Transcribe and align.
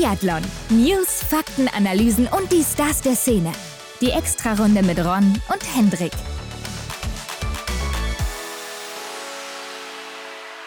Biathlon. 0.00 0.40
News, 0.70 1.22
Fakten, 1.28 1.68
Analysen 1.76 2.26
und 2.26 2.50
die 2.50 2.62
Stars 2.62 3.02
der 3.02 3.14
Szene. 3.14 3.52
Die 4.00 4.08
Extrarunde 4.08 4.82
mit 4.82 4.98
Ron 4.98 5.34
und 5.52 5.76
Hendrik. 5.76 6.12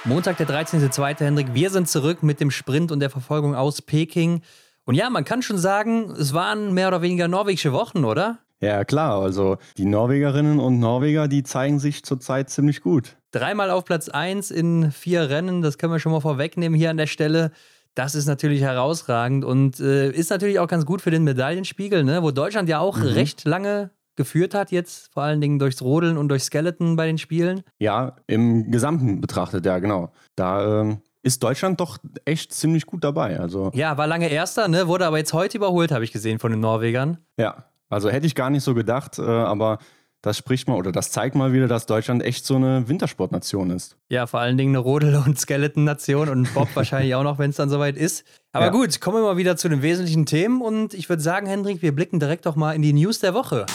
Montag, 0.05 0.37
der 0.37 0.47
13.02. 0.47 1.25
Hendrik. 1.25 1.47
Wir 1.55 1.71
sind 1.71 1.89
zurück 1.89 2.21
mit 2.21 2.41
dem 2.41 2.51
Sprint 2.51 2.91
und 2.91 2.99
der 2.99 3.09
Verfolgung 3.09 3.55
aus 3.55 3.81
Peking. 3.81 4.43
Und 4.85 4.93
ja, 4.93 5.09
man 5.09 5.25
kann 5.25 5.41
schon 5.41 5.57
sagen, 5.57 6.11
es 6.11 6.35
waren 6.35 6.71
mehr 6.75 6.89
oder 6.89 7.01
weniger 7.01 7.27
norwegische 7.27 7.73
Wochen, 7.73 8.05
oder? 8.05 8.37
Ja, 8.59 8.85
klar. 8.85 9.19
Also 9.19 9.57
die 9.77 9.85
Norwegerinnen 9.85 10.59
und 10.59 10.77
Norweger, 10.77 11.27
die 11.27 11.41
zeigen 11.41 11.79
sich 11.79 12.05
zurzeit 12.05 12.51
ziemlich 12.51 12.81
gut. 12.81 13.17
Dreimal 13.31 13.71
auf 13.71 13.83
Platz 13.83 14.09
1 14.09 14.51
in 14.51 14.91
vier 14.91 15.31
Rennen, 15.31 15.63
das 15.63 15.79
können 15.79 15.91
wir 15.91 15.97
schon 15.97 16.11
mal 16.11 16.21
vorwegnehmen 16.21 16.77
hier 16.77 16.91
an 16.91 16.97
der 16.97 17.07
Stelle. 17.07 17.51
Das 17.95 18.15
ist 18.15 18.25
natürlich 18.25 18.61
herausragend 18.61 19.45
und 19.45 19.79
äh, 19.79 20.09
ist 20.09 20.29
natürlich 20.29 20.59
auch 20.59 20.67
ganz 20.67 20.85
gut 20.85 21.01
für 21.01 21.11
den 21.11 21.23
Medaillenspiegel, 21.23 22.03
ne? 22.03 22.23
wo 22.23 22.31
Deutschland 22.31 22.67
ja 22.69 22.79
auch 22.79 22.97
mhm. 22.97 23.03
recht 23.03 23.45
lange 23.45 23.91
geführt 24.15 24.53
hat, 24.53 24.71
jetzt 24.71 25.11
vor 25.13 25.23
allen 25.23 25.41
Dingen 25.41 25.59
durchs 25.59 25.81
Rodeln 25.81 26.17
und 26.17 26.29
durch 26.29 26.43
Skeleton 26.43 26.95
bei 26.95 27.07
den 27.07 27.17
Spielen. 27.17 27.61
Ja, 27.79 28.15
im 28.27 28.71
Gesamten 28.71 29.21
betrachtet, 29.21 29.65
ja, 29.65 29.79
genau. 29.79 30.11
Da 30.35 30.81
ähm, 30.81 31.01
ist 31.23 31.41
Deutschland 31.43 31.79
doch 31.79 31.97
echt 32.25 32.53
ziemlich 32.53 32.85
gut 32.85 33.03
dabei. 33.03 33.39
Also 33.39 33.71
ja, 33.73 33.97
war 33.97 34.07
lange 34.07 34.27
Erster, 34.27 34.67
ne? 34.67 34.87
wurde 34.87 35.07
aber 35.07 35.17
jetzt 35.17 35.33
heute 35.33 35.57
überholt, 35.57 35.91
habe 35.91 36.03
ich 36.03 36.11
gesehen, 36.11 36.39
von 36.39 36.51
den 36.51 36.59
Norwegern. 36.59 37.17
Ja, 37.37 37.65
also 37.89 38.09
hätte 38.09 38.25
ich 38.25 38.35
gar 38.35 38.49
nicht 38.49 38.63
so 38.63 38.73
gedacht, 38.73 39.19
äh, 39.19 39.21
aber 39.21 39.79
das 40.23 40.37
spricht 40.37 40.69
mal 40.69 40.75
oder 40.75 40.93
das 40.93 41.11
zeigt 41.11 41.35
mal 41.35 41.51
wieder, 41.51 41.67
dass 41.67 41.85
Deutschland 41.85 42.23
echt 42.23 42.45
so 42.45 42.55
eine 42.55 42.87
Wintersportnation 42.87 43.69
ist. 43.71 43.97
Ja, 44.07 44.25
vor 44.25 44.39
allen 44.39 44.57
Dingen 44.57 44.71
eine 44.71 44.79
Rodel- 44.79 45.21
und 45.23 45.37
Skeleton-Nation 45.37 46.29
und 46.29 46.53
Bob 46.53 46.69
wahrscheinlich 46.75 47.13
auch 47.13 47.23
noch, 47.23 47.39
wenn 47.39 47.49
es 47.49 47.57
dann 47.57 47.69
soweit 47.69 47.97
ist. 47.97 48.23
Aber 48.53 48.67
ja. 48.67 48.71
gut, 48.71 49.01
kommen 49.01 49.17
wir 49.17 49.23
mal 49.23 49.35
wieder 49.35 49.57
zu 49.57 49.67
den 49.67 49.81
wesentlichen 49.81 50.25
Themen 50.25 50.61
und 50.61 50.93
ich 50.93 51.09
würde 51.09 51.21
sagen, 51.21 51.45
Hendrik, 51.45 51.81
wir 51.81 51.93
blicken 51.93 52.21
direkt 52.21 52.45
doch 52.45 52.55
mal 52.55 52.71
in 52.71 52.81
die 52.81 52.93
News 52.93 53.19
der 53.19 53.33
Woche. 53.33 53.65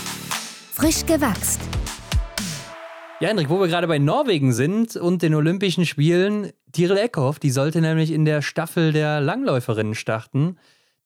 Frisch 0.73 1.05
gewachst. 1.05 1.61
Ja, 3.21 3.29
Hendrik, 3.29 3.51
wo 3.51 3.61
wir 3.61 3.69
gerade 3.69 3.87
bei 3.87 3.99
Norwegen 3.99 4.55
sind 4.55 4.97
und 4.97 5.21
den 5.21 5.35
Olympischen 5.35 5.85
Spielen, 5.85 6.53
Tiril 6.73 6.97
Eckhoff, 6.97 7.39
die 7.39 7.51
sollte 7.51 7.83
nämlich 7.83 8.11
in 8.11 8.25
der 8.25 8.41
Staffel 8.41 8.93
der 8.93 9.21
Langläuferinnen 9.21 9.95
starten. 9.95 10.57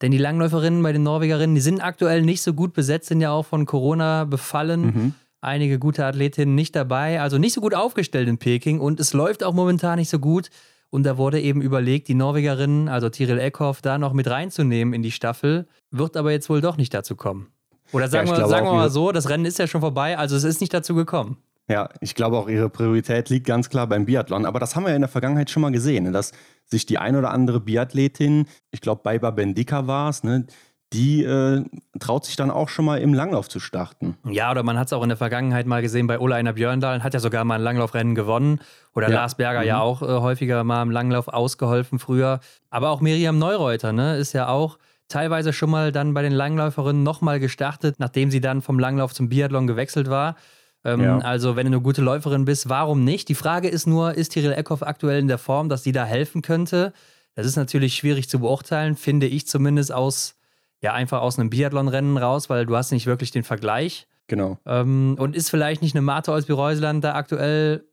Denn 0.02 0.12
die 0.12 0.18
Langläuferinnen 0.18 0.82
bei 0.84 0.92
den 0.92 1.02
Norwegerinnen, 1.02 1.56
die 1.56 1.60
sind 1.60 1.80
aktuell 1.80 2.22
nicht 2.22 2.42
so 2.42 2.54
gut 2.54 2.74
besetzt, 2.74 3.08
sind 3.08 3.20
ja 3.20 3.32
auch 3.32 3.46
von 3.46 3.66
Corona 3.66 4.24
befallen. 4.24 4.82
Mhm 4.82 5.14
einige 5.42 5.78
gute 5.78 6.06
Athletinnen 6.06 6.54
nicht 6.54 6.74
dabei, 6.74 7.20
also 7.20 7.36
nicht 7.36 7.52
so 7.52 7.60
gut 7.60 7.74
aufgestellt 7.74 8.28
in 8.28 8.38
Peking 8.38 8.80
und 8.80 9.00
es 9.00 9.12
läuft 9.12 9.44
auch 9.44 9.52
momentan 9.52 9.98
nicht 9.98 10.08
so 10.08 10.18
gut. 10.18 10.48
Und 10.88 11.04
da 11.04 11.16
wurde 11.16 11.40
eben 11.40 11.62
überlegt, 11.62 12.08
die 12.08 12.14
Norwegerin, 12.14 12.88
also 12.88 13.08
Tiril 13.08 13.38
Eckhoff, 13.38 13.80
da 13.80 13.96
noch 13.96 14.12
mit 14.12 14.28
reinzunehmen 14.28 14.92
in 14.92 15.02
die 15.02 15.10
Staffel, 15.10 15.66
wird 15.90 16.18
aber 16.18 16.32
jetzt 16.32 16.50
wohl 16.50 16.60
doch 16.60 16.76
nicht 16.76 16.92
dazu 16.92 17.16
kommen. 17.16 17.48
Oder 17.92 18.08
sagen, 18.08 18.28
ja, 18.28 18.36
wir, 18.36 18.46
sagen 18.46 18.66
wir 18.66 18.74
mal 18.74 18.90
so, 18.90 19.10
das 19.10 19.28
Rennen 19.28 19.46
ist 19.46 19.58
ja 19.58 19.66
schon 19.66 19.80
vorbei, 19.80 20.18
also 20.18 20.36
es 20.36 20.44
ist 20.44 20.60
nicht 20.60 20.72
dazu 20.72 20.94
gekommen. 20.94 21.38
Ja, 21.68 21.88
ich 22.00 22.14
glaube 22.14 22.36
auch, 22.36 22.48
ihre 22.48 22.68
Priorität 22.68 23.30
liegt 23.30 23.46
ganz 23.46 23.70
klar 23.70 23.86
beim 23.86 24.04
Biathlon. 24.04 24.44
Aber 24.44 24.60
das 24.60 24.76
haben 24.76 24.84
wir 24.84 24.90
ja 24.90 24.96
in 24.96 25.02
der 25.02 25.08
Vergangenheit 25.08 25.48
schon 25.48 25.62
mal 25.62 25.72
gesehen, 25.72 26.04
ne? 26.04 26.12
dass 26.12 26.32
sich 26.66 26.86
die 26.86 26.98
ein 26.98 27.16
oder 27.16 27.30
andere 27.30 27.60
Biathletin, 27.60 28.46
ich 28.70 28.80
glaube, 28.80 29.02
Baiba 29.02 29.30
Bendika 29.30 29.86
war 29.86 30.10
es, 30.10 30.24
ne? 30.24 30.46
Die 30.92 31.24
äh, 31.24 31.64
traut 31.98 32.24
sich 32.24 32.36
dann 32.36 32.50
auch 32.50 32.68
schon 32.68 32.84
mal 32.84 33.00
im 33.00 33.14
Langlauf 33.14 33.48
zu 33.48 33.60
starten. 33.60 34.16
Ja, 34.28 34.50
oder 34.50 34.62
man 34.62 34.78
hat 34.78 34.88
es 34.88 34.92
auch 34.92 35.02
in 35.02 35.08
der 35.08 35.18
Vergangenheit 35.18 35.66
mal 35.66 35.82
gesehen 35.82 36.06
bei 36.06 36.18
Ola 36.18 36.36
Einer 36.36 36.52
Björndal, 36.52 37.02
hat 37.02 37.14
ja 37.14 37.20
sogar 37.20 37.44
mal 37.44 37.56
ein 37.56 37.62
Langlaufrennen 37.62 38.14
gewonnen. 38.14 38.60
Oder 38.94 39.08
ja. 39.08 39.16
Lars 39.16 39.36
Berger 39.36 39.60
mhm. 39.60 39.66
ja 39.66 39.80
auch 39.80 40.02
äh, 40.02 40.06
häufiger 40.06 40.62
mal 40.64 40.82
im 40.82 40.90
Langlauf 40.90 41.28
ausgeholfen 41.28 41.98
früher. 41.98 42.40
Aber 42.70 42.90
auch 42.90 43.00
Miriam 43.00 43.38
Neureuter, 43.38 43.92
ne, 43.92 44.16
ist 44.16 44.32
ja 44.32 44.48
auch 44.48 44.78
teilweise 45.08 45.52
schon 45.52 45.70
mal 45.70 45.92
dann 45.92 46.14
bei 46.14 46.22
den 46.22 46.32
Langläuferinnen 46.32 47.02
nochmal 47.02 47.40
gestartet, 47.40 47.96
nachdem 47.98 48.30
sie 48.30 48.40
dann 48.40 48.62
vom 48.62 48.78
Langlauf 48.78 49.14
zum 49.14 49.28
Biathlon 49.28 49.66
gewechselt 49.66 50.08
war. 50.08 50.36
Ähm, 50.84 51.00
ja. 51.02 51.18
Also, 51.18 51.54
wenn 51.54 51.66
du 51.66 51.72
eine 51.72 51.80
gute 51.80 52.02
Läuferin 52.02 52.44
bist, 52.44 52.68
warum 52.68 53.04
nicht? 53.04 53.28
Die 53.28 53.34
Frage 53.34 53.68
ist 53.68 53.86
nur, 53.86 54.14
ist 54.14 54.30
Tiril 54.30 54.52
Eckhoff 54.52 54.82
aktuell 54.82 55.20
in 55.20 55.28
der 55.28 55.38
Form, 55.38 55.68
dass 55.68 55.84
sie 55.84 55.92
da 55.92 56.04
helfen 56.04 56.42
könnte? 56.42 56.92
Das 57.34 57.46
ist 57.46 57.56
natürlich 57.56 57.94
schwierig 57.94 58.28
zu 58.28 58.40
beurteilen, 58.40 58.96
finde 58.96 59.26
ich 59.26 59.46
zumindest 59.46 59.92
aus 59.92 60.34
ja 60.82 60.92
einfach 60.92 61.20
aus 61.20 61.38
einem 61.38 61.50
Biathlon-Rennen 61.50 62.18
raus, 62.18 62.50
weil 62.50 62.66
du 62.66 62.76
hast 62.76 62.90
nicht 62.90 63.06
wirklich 63.06 63.30
den 63.30 63.44
Vergleich. 63.44 64.06
Genau. 64.26 64.58
Ähm, 64.66 65.16
und 65.18 65.36
ist 65.36 65.50
vielleicht 65.50 65.82
nicht 65.82 65.94
eine 65.94 66.02
Martha 66.02 66.34
aus 66.34 66.48
Reuseland 66.48 67.02
da 67.04 67.14
aktuell 67.14 67.86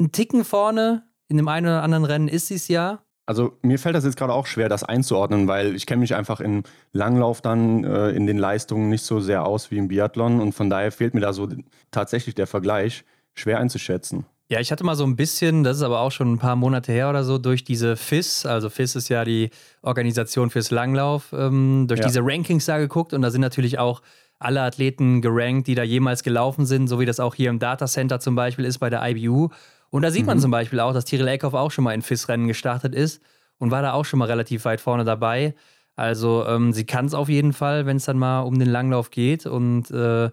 ein 0.00 0.12
Ticken 0.12 0.44
vorne? 0.44 1.04
In 1.28 1.38
dem 1.38 1.48
einen 1.48 1.66
oder 1.66 1.82
anderen 1.82 2.04
Rennen 2.04 2.28
ist 2.28 2.48
sie 2.48 2.54
es 2.54 2.68
ja. 2.68 3.00
Also 3.26 3.56
mir 3.62 3.78
fällt 3.78 3.94
das 3.94 4.04
jetzt 4.04 4.18
gerade 4.18 4.34
auch 4.34 4.46
schwer, 4.46 4.68
das 4.68 4.84
einzuordnen, 4.84 5.48
weil 5.48 5.74
ich 5.74 5.86
kenne 5.86 6.00
mich 6.00 6.14
einfach 6.14 6.40
im 6.40 6.62
Langlauf 6.92 7.40
dann 7.40 7.82
äh, 7.84 8.10
in 8.10 8.26
den 8.26 8.36
Leistungen 8.36 8.90
nicht 8.90 9.02
so 9.02 9.20
sehr 9.20 9.46
aus 9.46 9.70
wie 9.70 9.78
im 9.78 9.88
Biathlon 9.88 10.40
und 10.40 10.52
von 10.52 10.68
daher 10.68 10.92
fehlt 10.92 11.14
mir 11.14 11.20
da 11.20 11.32
so 11.32 11.48
tatsächlich 11.90 12.34
der 12.34 12.46
Vergleich 12.46 13.04
schwer 13.32 13.60
einzuschätzen. 13.60 14.26
Ja, 14.48 14.60
ich 14.60 14.70
hatte 14.70 14.84
mal 14.84 14.94
so 14.94 15.04
ein 15.04 15.16
bisschen, 15.16 15.64
das 15.64 15.78
ist 15.78 15.82
aber 15.82 16.00
auch 16.00 16.12
schon 16.12 16.34
ein 16.34 16.38
paar 16.38 16.54
Monate 16.54 16.92
her 16.92 17.08
oder 17.08 17.24
so, 17.24 17.38
durch 17.38 17.64
diese 17.64 17.96
FIS, 17.96 18.44
also 18.44 18.68
FIS 18.68 18.94
ist 18.94 19.08
ja 19.08 19.24
die 19.24 19.50
Organisation 19.80 20.50
fürs 20.50 20.70
Langlauf, 20.70 21.32
ähm, 21.32 21.86
durch 21.88 22.00
ja. 22.00 22.06
diese 22.06 22.20
Rankings 22.22 22.66
da 22.66 22.76
geguckt 22.76 23.14
und 23.14 23.22
da 23.22 23.30
sind 23.30 23.40
natürlich 23.40 23.78
auch 23.78 24.02
alle 24.38 24.60
Athleten 24.60 25.22
gerankt, 25.22 25.66
die 25.66 25.74
da 25.74 25.82
jemals 25.82 26.22
gelaufen 26.22 26.66
sind, 26.66 26.88
so 26.88 27.00
wie 27.00 27.06
das 27.06 27.20
auch 27.20 27.34
hier 27.34 27.48
im 27.48 27.58
Datacenter 27.58 28.20
zum 28.20 28.34
Beispiel 28.34 28.66
ist 28.66 28.78
bei 28.78 28.90
der 28.90 29.02
IBU. 29.08 29.48
Und 29.88 30.02
da 30.02 30.10
sieht 30.10 30.22
mhm. 30.22 30.26
man 30.26 30.40
zum 30.40 30.50
Beispiel 30.50 30.80
auch, 30.80 30.92
dass 30.92 31.06
Tiril 31.06 31.28
Eckhoff 31.28 31.54
auch 31.54 31.70
schon 31.70 31.84
mal 31.84 31.94
in 31.94 32.02
FIS-Rennen 32.02 32.46
gestartet 32.46 32.94
ist 32.94 33.22
und 33.58 33.70
war 33.70 33.80
da 33.80 33.92
auch 33.92 34.04
schon 34.04 34.18
mal 34.18 34.26
relativ 34.26 34.66
weit 34.66 34.80
vorne 34.80 35.04
dabei. 35.04 35.54
Also 35.96 36.44
ähm, 36.46 36.72
sie 36.72 36.84
kann 36.84 37.06
es 37.06 37.14
auf 37.14 37.28
jeden 37.28 37.52
Fall, 37.52 37.86
wenn 37.86 37.96
es 37.96 38.04
dann 38.04 38.18
mal 38.18 38.40
um 38.40 38.58
den 38.58 38.68
Langlauf 38.68 39.10
geht 39.10 39.46
und 39.46 39.90
äh, 39.90 40.30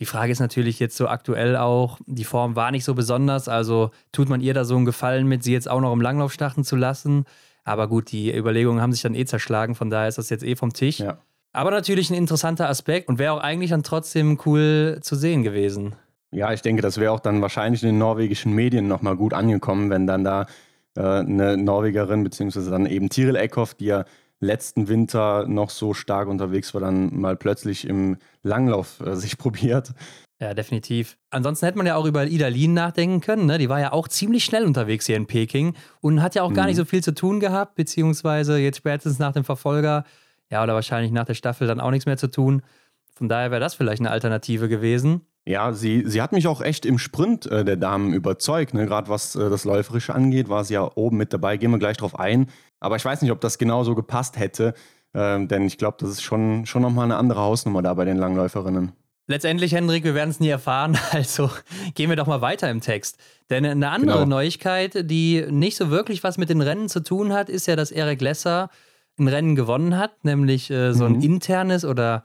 die 0.00 0.06
Frage 0.06 0.32
ist 0.32 0.40
natürlich 0.40 0.80
jetzt 0.80 0.96
so 0.96 1.08
aktuell 1.08 1.56
auch, 1.56 1.98
die 2.06 2.24
Form 2.24 2.56
war 2.56 2.70
nicht 2.70 2.84
so 2.84 2.94
besonders, 2.94 3.48
also 3.48 3.90
tut 4.12 4.28
man 4.28 4.40
ihr 4.40 4.54
da 4.54 4.64
so 4.64 4.76
einen 4.76 4.84
Gefallen 4.84 5.26
mit, 5.26 5.44
sie 5.44 5.52
jetzt 5.52 5.70
auch 5.70 5.80
noch 5.80 5.92
im 5.92 6.00
Langlauf 6.00 6.32
starten 6.32 6.64
zu 6.64 6.76
lassen. 6.76 7.24
Aber 7.64 7.88
gut, 7.88 8.12
die 8.12 8.34
Überlegungen 8.34 8.82
haben 8.82 8.92
sich 8.92 9.02
dann 9.02 9.14
eh 9.14 9.24
zerschlagen, 9.24 9.74
von 9.74 9.90
daher 9.90 10.08
ist 10.08 10.18
das 10.18 10.30
jetzt 10.30 10.44
eh 10.44 10.56
vom 10.56 10.72
Tisch. 10.72 10.98
Ja. 10.98 11.18
Aber 11.52 11.70
natürlich 11.70 12.10
ein 12.10 12.14
interessanter 12.14 12.68
Aspekt 12.68 13.08
und 13.08 13.18
wäre 13.18 13.32
auch 13.32 13.40
eigentlich 13.40 13.70
dann 13.70 13.84
trotzdem 13.84 14.38
cool 14.44 14.98
zu 15.00 15.14
sehen 15.14 15.44
gewesen. 15.44 15.94
Ja, 16.32 16.52
ich 16.52 16.62
denke, 16.62 16.82
das 16.82 16.98
wäre 16.98 17.12
auch 17.12 17.20
dann 17.20 17.40
wahrscheinlich 17.40 17.82
in 17.84 17.90
den 17.90 17.98
norwegischen 17.98 18.52
Medien 18.52 18.88
nochmal 18.88 19.16
gut 19.16 19.32
angekommen, 19.32 19.88
wenn 19.88 20.08
dann 20.08 20.24
da 20.24 20.46
äh, 20.96 21.00
eine 21.00 21.56
Norwegerin, 21.56 22.24
beziehungsweise 22.24 22.72
dann 22.72 22.86
eben 22.86 23.08
Tiril 23.08 23.36
Eckhoff, 23.36 23.74
die 23.74 23.86
ja 23.86 24.04
letzten 24.40 24.88
Winter 24.88 25.46
noch 25.46 25.70
so 25.70 25.94
stark 25.94 26.28
unterwegs 26.28 26.74
war, 26.74 26.80
dann 26.80 27.18
mal 27.18 27.36
plötzlich 27.36 27.86
im 27.86 28.16
Langlauf 28.42 29.00
äh, 29.00 29.16
sich 29.16 29.38
probiert. 29.38 29.92
Ja, 30.40 30.52
definitiv. 30.52 31.16
Ansonsten 31.30 31.64
hätte 31.66 31.78
man 31.78 31.86
ja 31.86 31.94
auch 31.94 32.06
über 32.06 32.26
Ida 32.26 32.48
Lien 32.48 32.74
nachdenken 32.74 33.20
können. 33.20 33.46
Ne? 33.46 33.58
Die 33.58 33.68
war 33.68 33.80
ja 33.80 33.92
auch 33.92 34.08
ziemlich 34.08 34.44
schnell 34.44 34.64
unterwegs 34.64 35.06
hier 35.06 35.16
in 35.16 35.26
Peking 35.26 35.74
und 36.00 36.22
hat 36.22 36.34
ja 36.34 36.42
auch 36.42 36.50
mhm. 36.50 36.54
gar 36.54 36.66
nicht 36.66 36.76
so 36.76 36.84
viel 36.84 37.02
zu 37.02 37.14
tun 37.14 37.40
gehabt, 37.40 37.76
beziehungsweise 37.76 38.58
jetzt 38.58 38.78
spätestens 38.78 39.18
nach 39.18 39.32
dem 39.32 39.44
Verfolger, 39.44 40.04
ja, 40.50 40.62
oder 40.62 40.74
wahrscheinlich 40.74 41.12
nach 41.12 41.24
der 41.24 41.34
Staffel 41.34 41.66
dann 41.66 41.80
auch 41.80 41.90
nichts 41.90 42.06
mehr 42.06 42.16
zu 42.16 42.30
tun. 42.30 42.62
Von 43.14 43.28
daher 43.28 43.50
wäre 43.52 43.60
das 43.60 43.74
vielleicht 43.74 44.00
eine 44.00 44.10
Alternative 44.10 44.68
gewesen. 44.68 45.22
Ja, 45.46 45.72
sie, 45.72 46.04
sie 46.06 46.22
hat 46.22 46.32
mich 46.32 46.46
auch 46.46 46.62
echt 46.62 46.86
im 46.86 46.98
Sprint 46.98 47.46
äh, 47.46 47.64
der 47.64 47.76
Damen 47.76 48.14
überzeugt. 48.14 48.72
Ne? 48.72 48.86
Gerade 48.86 49.08
was 49.08 49.36
äh, 49.36 49.50
das 49.50 49.64
Läuferische 49.64 50.14
angeht, 50.14 50.48
war 50.48 50.64
sie 50.64 50.74
ja 50.74 50.90
oben 50.94 51.18
mit 51.18 51.32
dabei. 51.32 51.58
Gehen 51.58 51.70
wir 51.70 51.78
gleich 51.78 51.98
drauf 51.98 52.18
ein. 52.18 52.48
Aber 52.84 52.96
ich 52.96 53.04
weiß 53.04 53.22
nicht, 53.22 53.30
ob 53.30 53.40
das 53.40 53.56
genauso 53.56 53.94
gepasst 53.94 54.38
hätte, 54.38 54.74
äh, 55.14 55.44
denn 55.46 55.66
ich 55.66 55.78
glaube, 55.78 55.96
das 56.00 56.10
ist 56.10 56.22
schon, 56.22 56.66
schon 56.66 56.82
nochmal 56.82 57.06
eine 57.06 57.16
andere 57.16 57.40
Hausnummer 57.40 57.80
da 57.80 57.94
bei 57.94 58.04
den 58.04 58.18
Langläuferinnen. 58.18 58.92
Letztendlich, 59.26 59.72
Hendrik, 59.72 60.04
wir 60.04 60.14
werden 60.14 60.28
es 60.28 60.38
nie 60.38 60.50
erfahren, 60.50 60.98
also 61.12 61.50
gehen 61.94 62.10
wir 62.10 62.16
doch 62.16 62.26
mal 62.26 62.42
weiter 62.42 62.70
im 62.70 62.82
Text. 62.82 63.16
Denn 63.48 63.64
eine 63.64 63.88
andere 63.88 64.18
genau. 64.18 64.36
Neuigkeit, 64.36 65.10
die 65.10 65.46
nicht 65.48 65.76
so 65.78 65.90
wirklich 65.90 66.22
was 66.22 66.36
mit 66.36 66.50
den 66.50 66.60
Rennen 66.60 66.90
zu 66.90 67.00
tun 67.00 67.32
hat, 67.32 67.48
ist 67.48 67.66
ja, 67.66 67.74
dass 67.74 67.90
Eric 67.90 68.20
Lesser 68.20 68.68
ein 69.18 69.28
Rennen 69.28 69.54
gewonnen 69.54 69.96
hat, 69.96 70.24
nämlich 70.24 70.70
äh, 70.70 70.92
so 70.92 71.06
ein 71.06 71.14
mhm. 71.14 71.22
internes 71.22 71.86
oder 71.86 72.22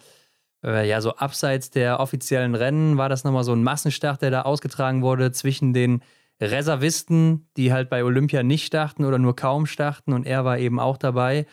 äh, 0.61 0.89
ja, 0.89 0.99
so 0.99 1.15
abseits 1.15 1.69
der 1.69 2.01
offiziellen 2.01 2.55
Rennen 2.55 2.97
war 2.97 3.07
das 3.07 3.23
nochmal 3.23 3.45
so 3.45 3.53
ein 3.53 3.63
Massenstart, 3.63 4.21
der 4.21 4.31
da 4.31 4.41
ausgetragen 4.41 5.03
wurde 5.03 5.31
zwischen 5.31 5.71
den 5.71 6.01
Reservisten, 6.41 7.49
die 7.57 7.73
halt 7.73 7.89
bei 7.89 8.03
Olympia 8.03 8.43
nicht 8.43 8.65
starten 8.65 9.05
oder 9.05 9.17
nur 9.17 9.35
kaum 9.35 9.65
starten 9.65 10.13
und 10.13 10.25
er 10.25 10.45
war 10.45 10.57
eben 10.57 10.79
auch 10.79 10.97
dabei 10.97 11.45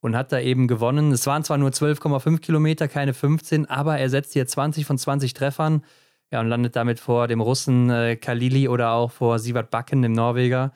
und 0.00 0.16
hat 0.16 0.32
da 0.32 0.38
eben 0.38 0.68
gewonnen. 0.68 1.12
Es 1.12 1.26
waren 1.26 1.44
zwar 1.44 1.58
nur 1.58 1.70
12,5 1.70 2.38
Kilometer, 2.38 2.88
keine 2.88 3.14
15, 3.14 3.66
aber 3.66 3.98
er 3.98 4.10
setzt 4.10 4.32
hier 4.32 4.46
20 4.46 4.86
von 4.86 4.96
20 4.96 5.34
Treffern 5.34 5.82
ja, 6.30 6.40
und 6.40 6.48
landet 6.48 6.76
damit 6.76 7.00
vor 7.00 7.26
dem 7.26 7.40
Russen 7.40 7.90
äh, 7.90 8.16
Kalili 8.16 8.68
oder 8.68 8.92
auch 8.92 9.10
vor 9.10 9.38
Sivat 9.38 9.70
Bakken, 9.70 10.02
dem 10.02 10.12
Norweger. 10.12 10.72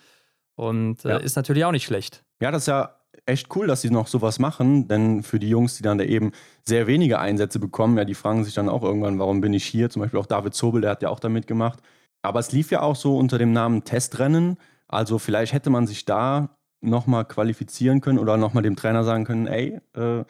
Und 0.54 1.04
äh, 1.04 1.10
ja. 1.10 1.16
ist 1.18 1.36
natürlich 1.36 1.64
auch 1.64 1.72
nicht 1.72 1.84
schlecht. 1.84 2.24
Ja, 2.40 2.50
das 2.50 2.62
ist 2.62 2.68
ja 2.68 2.96
echt 3.26 3.54
cool, 3.54 3.66
dass 3.66 3.82
sie 3.82 3.90
noch 3.90 4.06
sowas 4.06 4.38
machen, 4.38 4.88
denn 4.88 5.22
für 5.22 5.38
die 5.38 5.48
Jungs, 5.48 5.76
die 5.76 5.82
dann 5.82 5.98
da 5.98 6.04
eben 6.04 6.32
sehr 6.64 6.86
wenige 6.86 7.18
Einsätze 7.18 7.58
bekommen, 7.58 7.96
ja, 7.96 8.04
die 8.04 8.14
fragen 8.14 8.44
sich 8.44 8.54
dann 8.54 8.68
auch 8.68 8.82
irgendwann, 8.82 9.18
warum 9.18 9.40
bin 9.40 9.52
ich 9.52 9.64
hier? 9.64 9.90
Zum 9.90 10.02
Beispiel 10.02 10.18
auch 10.18 10.26
David 10.26 10.54
Zobel, 10.54 10.80
der 10.80 10.90
hat 10.90 11.02
ja 11.02 11.08
auch 11.10 11.20
da 11.20 11.28
mitgemacht. 11.28 11.80
Aber 12.22 12.40
es 12.40 12.52
lief 12.52 12.70
ja 12.70 12.80
auch 12.82 12.96
so 12.96 13.16
unter 13.18 13.38
dem 13.38 13.52
Namen 13.52 13.84
Testrennen. 13.84 14.56
Also 14.88 15.18
vielleicht 15.18 15.52
hätte 15.52 15.70
man 15.70 15.86
sich 15.86 16.04
da 16.04 16.56
nochmal 16.80 17.24
qualifizieren 17.24 18.00
können 18.00 18.18
oder 18.18 18.36
nochmal 18.36 18.62
dem 18.62 18.76
Trainer 18.76 19.04
sagen 19.04 19.24
können, 19.24 19.46
ey, 19.46 19.80
äh, 19.94 20.24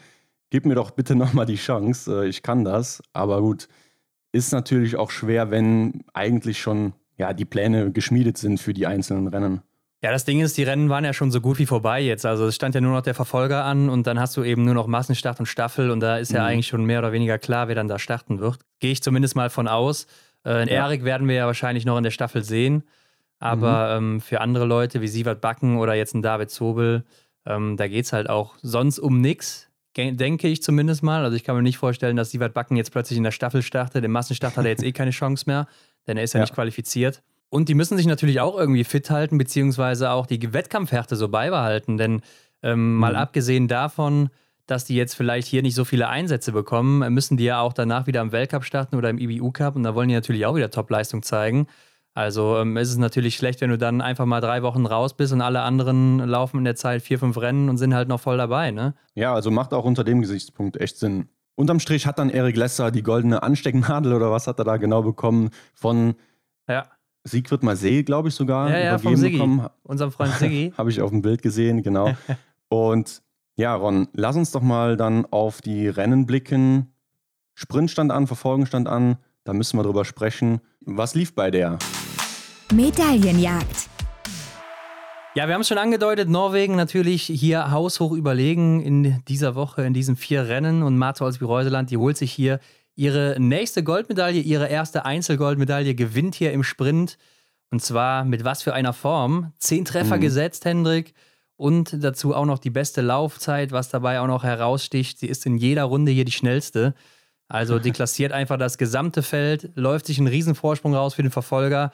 gib 0.51 0.67
mir 0.67 0.75
doch 0.75 0.91
bitte 0.91 1.15
nochmal 1.17 1.47
die 1.47 1.57
Chance, 1.57 2.25
äh, 2.25 2.29
ich 2.29 2.43
kann 2.43 2.65
das. 2.65 3.03
Aber 3.13 3.41
gut, 3.41 3.69
ist 4.33 4.53
natürlich 4.53 4.97
auch 4.97 5.11
schwer, 5.11 5.51
wenn 5.51 6.05
eigentlich 6.15 6.61
schon 6.61 6.95
ja, 7.17 7.33
die 7.33 7.45
Pläne 7.45 7.91
geschmiedet 7.93 8.39
sind 8.39 8.59
für 8.59 8.73
die 8.73 8.87
einzelnen 8.87 9.29
Rennen. 9.29 9.63
Ja, 10.03 10.11
das 10.11 10.25
Ding 10.25 10.41
ist, 10.41 10.57
die 10.57 10.65
Rennen 10.65 10.89
waren 10.89 11.05
ja 11.05 11.13
schon 11.13 11.31
so 11.31 11.41
gut 11.41 11.61
wie 11.61 11.67
vorbei 11.67 12.01
jetzt. 12.01 12.27
Also 12.27 12.47
es 12.47 12.57
stand 12.57 12.75
ja 12.75 12.81
nur 12.81 12.93
noch 12.93 13.03
der 13.03 13.15
Verfolger 13.15 13.65
an 13.65 13.89
und 13.89 14.07
dann 14.09 14.19
hast 14.19 14.37
du 14.37 14.43
eben 14.43 14.65
nur 14.65 14.75
noch 14.75 14.89
Massenstart 14.89 15.39
und 15.39 15.47
Staffel 15.47 15.91
und 15.91 16.01
da 16.01 16.19
ist 16.19 16.33
ja 16.33 16.41
mhm. 16.41 16.47
eigentlich 16.47 16.67
schon 16.67 16.85
mehr 16.85 16.99
oder 16.99 17.13
weniger 17.13 17.39
klar, 17.39 17.69
wer 17.69 17.77
dann 17.77 17.87
da 17.87 18.01
starten 18.01 18.41
wird. 18.41 18.59
Gehe 18.81 18.91
ich 18.91 19.03
zumindest 19.03 19.37
mal 19.37 19.49
von 19.49 19.69
aus. 19.69 20.09
Äh, 20.45 20.69
ja. 20.69 20.87
Erik 20.87 21.05
werden 21.05 21.29
wir 21.29 21.35
ja 21.35 21.47
wahrscheinlich 21.47 21.85
noch 21.85 21.97
in 21.97 22.05
der 22.05 22.11
Staffel 22.11 22.43
sehen. 22.43 22.85
Aber 23.39 24.01
mhm. 24.01 24.15
ähm, 24.15 24.21
für 24.21 24.41
andere 24.41 24.67
Leute 24.67 25.01
wie 25.01 25.09
Sievert 25.09 25.41
Backen 25.41 25.77
oder 25.79 25.95
jetzt 25.95 26.15
ein 26.15 26.23
David 26.23 26.51
Zobel, 26.51 27.05
ähm, 27.45 27.77
da 27.77 27.89
geht 27.89 28.05
es 28.05 28.13
halt 28.13 28.31
auch 28.31 28.55
sonst 28.63 29.01
um 29.01 29.21
nichts, 29.21 29.69
denke 29.97 30.47
ich 30.47 30.63
zumindest 30.63 31.03
mal. 31.03 31.25
Also 31.25 31.37
ich 31.37 31.43
kann 31.43 31.57
mir 31.57 31.63
nicht 31.63 31.79
vorstellen, 31.79 32.17
dass 32.17 32.31
Sievert 32.31 32.55
Backen 32.55 32.77
jetzt 32.77 32.93
plötzlich 32.93 33.17
in 33.17 33.25
der 33.25 33.33
Staffel 33.33 33.63
startet. 33.63 34.05
Im 34.05 34.13
Massenstart 34.13 34.57
hat 34.57 34.65
er 34.65 34.71
jetzt 34.71 34.85
eh 34.85 34.93
keine 34.93 35.11
Chance 35.11 35.45
mehr, 35.49 35.67
denn 36.07 36.17
er 36.17 36.23
ist 36.23 36.35
ja, 36.35 36.39
ja 36.39 36.45
nicht 36.45 36.55
qualifiziert. 36.55 37.23
Und 37.49 37.69
die 37.69 37.75
müssen 37.75 37.97
sich 37.97 38.07
natürlich 38.07 38.41
auch 38.41 38.57
irgendwie 38.57 38.85
fit 38.85 39.11
halten, 39.11 39.39
beziehungsweise 39.39 40.11
auch 40.11 40.27
die 40.27 40.53
Wettkampfhärte 40.53 41.17
so 41.17 41.29
beibehalten. 41.29 41.99
Denn 41.99 42.23
ähm, 42.63 42.95
mhm. 42.95 43.01
mal 43.01 43.17
abgesehen 43.17 43.67
davon, 43.67 44.31
dass 44.73 44.85
die 44.85 44.97
jetzt 44.97 45.15
vielleicht 45.15 45.47
hier 45.47 45.63
nicht 45.63 45.75
so 45.75 45.85
viele 45.85 46.09
Einsätze 46.09 46.51
bekommen, 46.51 47.13
müssen 47.13 47.37
die 47.37 47.45
ja 47.45 47.61
auch 47.61 47.73
danach 47.73 48.07
wieder 48.07 48.21
im 48.23 48.33
Weltcup 48.33 48.65
starten 48.65 48.97
oder 48.97 49.11
im 49.11 49.19
IBU 49.19 49.53
Cup 49.53 49.77
und 49.77 49.83
da 49.83 49.95
wollen 49.95 50.09
die 50.09 50.15
natürlich 50.15 50.47
auch 50.47 50.57
wieder 50.57 50.71
Topleistung 50.71 51.23
zeigen. 51.23 51.67
Also 52.15 52.59
ähm, 52.59 52.77
ist 52.77 52.91
es 52.91 52.97
natürlich 52.97 53.37
schlecht, 53.37 53.61
wenn 53.61 53.71
du 53.71 53.79
dann 53.79 54.01
einfach 54.01 54.27
mal 54.27 54.41
drei 54.41 54.63
Wochen 54.63 54.85
raus 54.85 55.15
bist 55.15 55.33
und 55.33 55.41
alle 55.41 55.63
anderen 55.63 56.19
laufen 56.19 56.59
in 56.59 56.65
der 56.65 56.75
Zeit 56.75 57.03
vier, 57.03 57.19
fünf 57.19 57.39
Rennen 57.39 57.69
und 57.69 57.79
sind 57.79 57.95
halt 57.95 58.09
noch 58.09 58.21
voll 58.21 58.37
dabei, 58.37 58.71
ne? 58.71 58.95
Ja, 59.15 59.33
also 59.35 59.51
macht 59.51 59.73
auch 59.73 59.85
unter 59.85 60.05
dem 60.05 60.21
Gesichtspunkt 60.21 60.79
echt 60.79 60.99
Sinn. 60.99 61.29
Unterm 61.55 61.81
Strich 61.81 62.07
hat 62.07 62.19
dann 62.19 62.31
Erik 62.31 62.57
Lesser 62.57 62.91
die 62.91 63.03
goldene 63.03 63.43
Anstecknadel 63.43 64.13
oder 64.15 64.31
was 64.31 64.47
hat 64.47 64.59
er 64.59 64.65
da 64.65 64.79
genau 64.79 65.03
bekommen 65.03 65.51
von 65.75 66.15
ja. 66.69 66.87
Siegfried 67.25 67.63
Marseille, 67.63 68.03
glaube 68.03 68.29
ich 68.29 68.35
sogar. 68.35 68.71
Ja, 68.71 68.79
ja, 68.79 68.99
vom 68.99 69.17
Siggi, 69.17 69.37
bekommen. 69.37 69.67
unserem 69.83 70.13
Freund 70.13 70.33
Siggi. 70.35 70.73
Habe 70.79 70.91
ich 70.91 71.01
auf 71.01 71.11
dem 71.11 71.23
Bild 71.23 71.41
gesehen, 71.43 71.83
genau. 71.83 72.13
und 72.69 73.23
ja, 73.57 73.75
Ron, 73.75 74.09
lass 74.15 74.37
uns 74.37 74.51
doch 74.51 74.63
mal 74.63 74.97
dann 74.97 75.27
auf 75.27 75.61
die 75.61 75.89
Rennen 75.89 76.27
blicken. 76.27 76.95
Sprint 77.55 77.91
stand 77.91 78.11
an, 78.11 78.27
Verfolgen 78.27 78.67
stand 78.67 78.89
an. 78.89 79.19
Da 79.45 79.53
müssen 79.53 79.79
wir 79.79 79.83
drüber 79.83 80.05
sprechen. 80.05 80.61
Was 80.81 81.15
lief 81.15 81.35
bei 81.35 81.51
der? 81.51 81.79
Medaillenjagd. 82.73 83.91
Ja, 85.35 85.47
wir 85.47 85.55
haben 85.55 85.63
es 85.63 85.69
schon 85.69 85.79
angedeutet, 85.79 86.29
Norwegen 86.29 86.77
natürlich 86.77 87.25
hier 87.25 87.71
haushoch 87.71 88.13
überlegen 88.13 88.81
in 88.81 89.23
dieser 89.29 89.55
Woche, 89.55 89.83
in 89.83 89.95
diesen 89.95 90.17
vier 90.17 90.49
Rennen. 90.49 90.83
Und 90.83 90.97
Marta 90.97 91.25
Olsby-Reuseland, 91.25 91.91
die 91.91 91.97
holt 91.97 92.17
sich 92.17 92.33
hier 92.33 92.59
ihre 92.95 93.37
nächste 93.39 93.83
Goldmedaille, 93.83 94.41
ihre 94.41 94.69
erste 94.69 95.05
Einzelgoldmedaille, 95.05 95.95
gewinnt 95.95 96.35
hier 96.35 96.53
im 96.53 96.63
Sprint. 96.63 97.19
Und 97.71 97.83
zwar 97.83 98.25
mit 98.25 98.45
was 98.45 98.63
für 98.63 98.75
einer 98.75 98.93
Form? 98.93 99.53
Zehn 99.59 99.85
Treffer 99.85 100.17
mhm. 100.17 100.23
gesetzt, 100.23 100.65
Hendrik. 100.65 101.15
Und 101.63 102.03
dazu 102.03 102.35
auch 102.35 102.45
noch 102.45 102.59
die 102.59 102.71
beste 102.71 103.03
Laufzeit, 103.03 103.71
was 103.71 103.89
dabei 103.89 104.19
auch 104.19 104.27
noch 104.27 104.43
heraussticht. 104.43 105.21
Sie 105.21 105.29
ist 105.29 105.47
in 105.47 105.57
jeder 105.57 105.85
Runde 105.85 106.11
hier 106.11 106.25
die 106.25 106.33
schnellste. 106.33 106.93
Also 107.47 107.79
deklassiert 107.79 108.33
einfach 108.41 108.59
das 108.59 108.79
gesamte 108.79 109.23
Feld, 109.23 109.71
läuft 109.77 110.07
sich 110.07 110.19
einen 110.19 110.27
Riesenvorsprung 110.27 110.93
raus 110.93 111.15
für 111.15 111.23
den 111.23 111.31
Verfolger. 111.31 111.93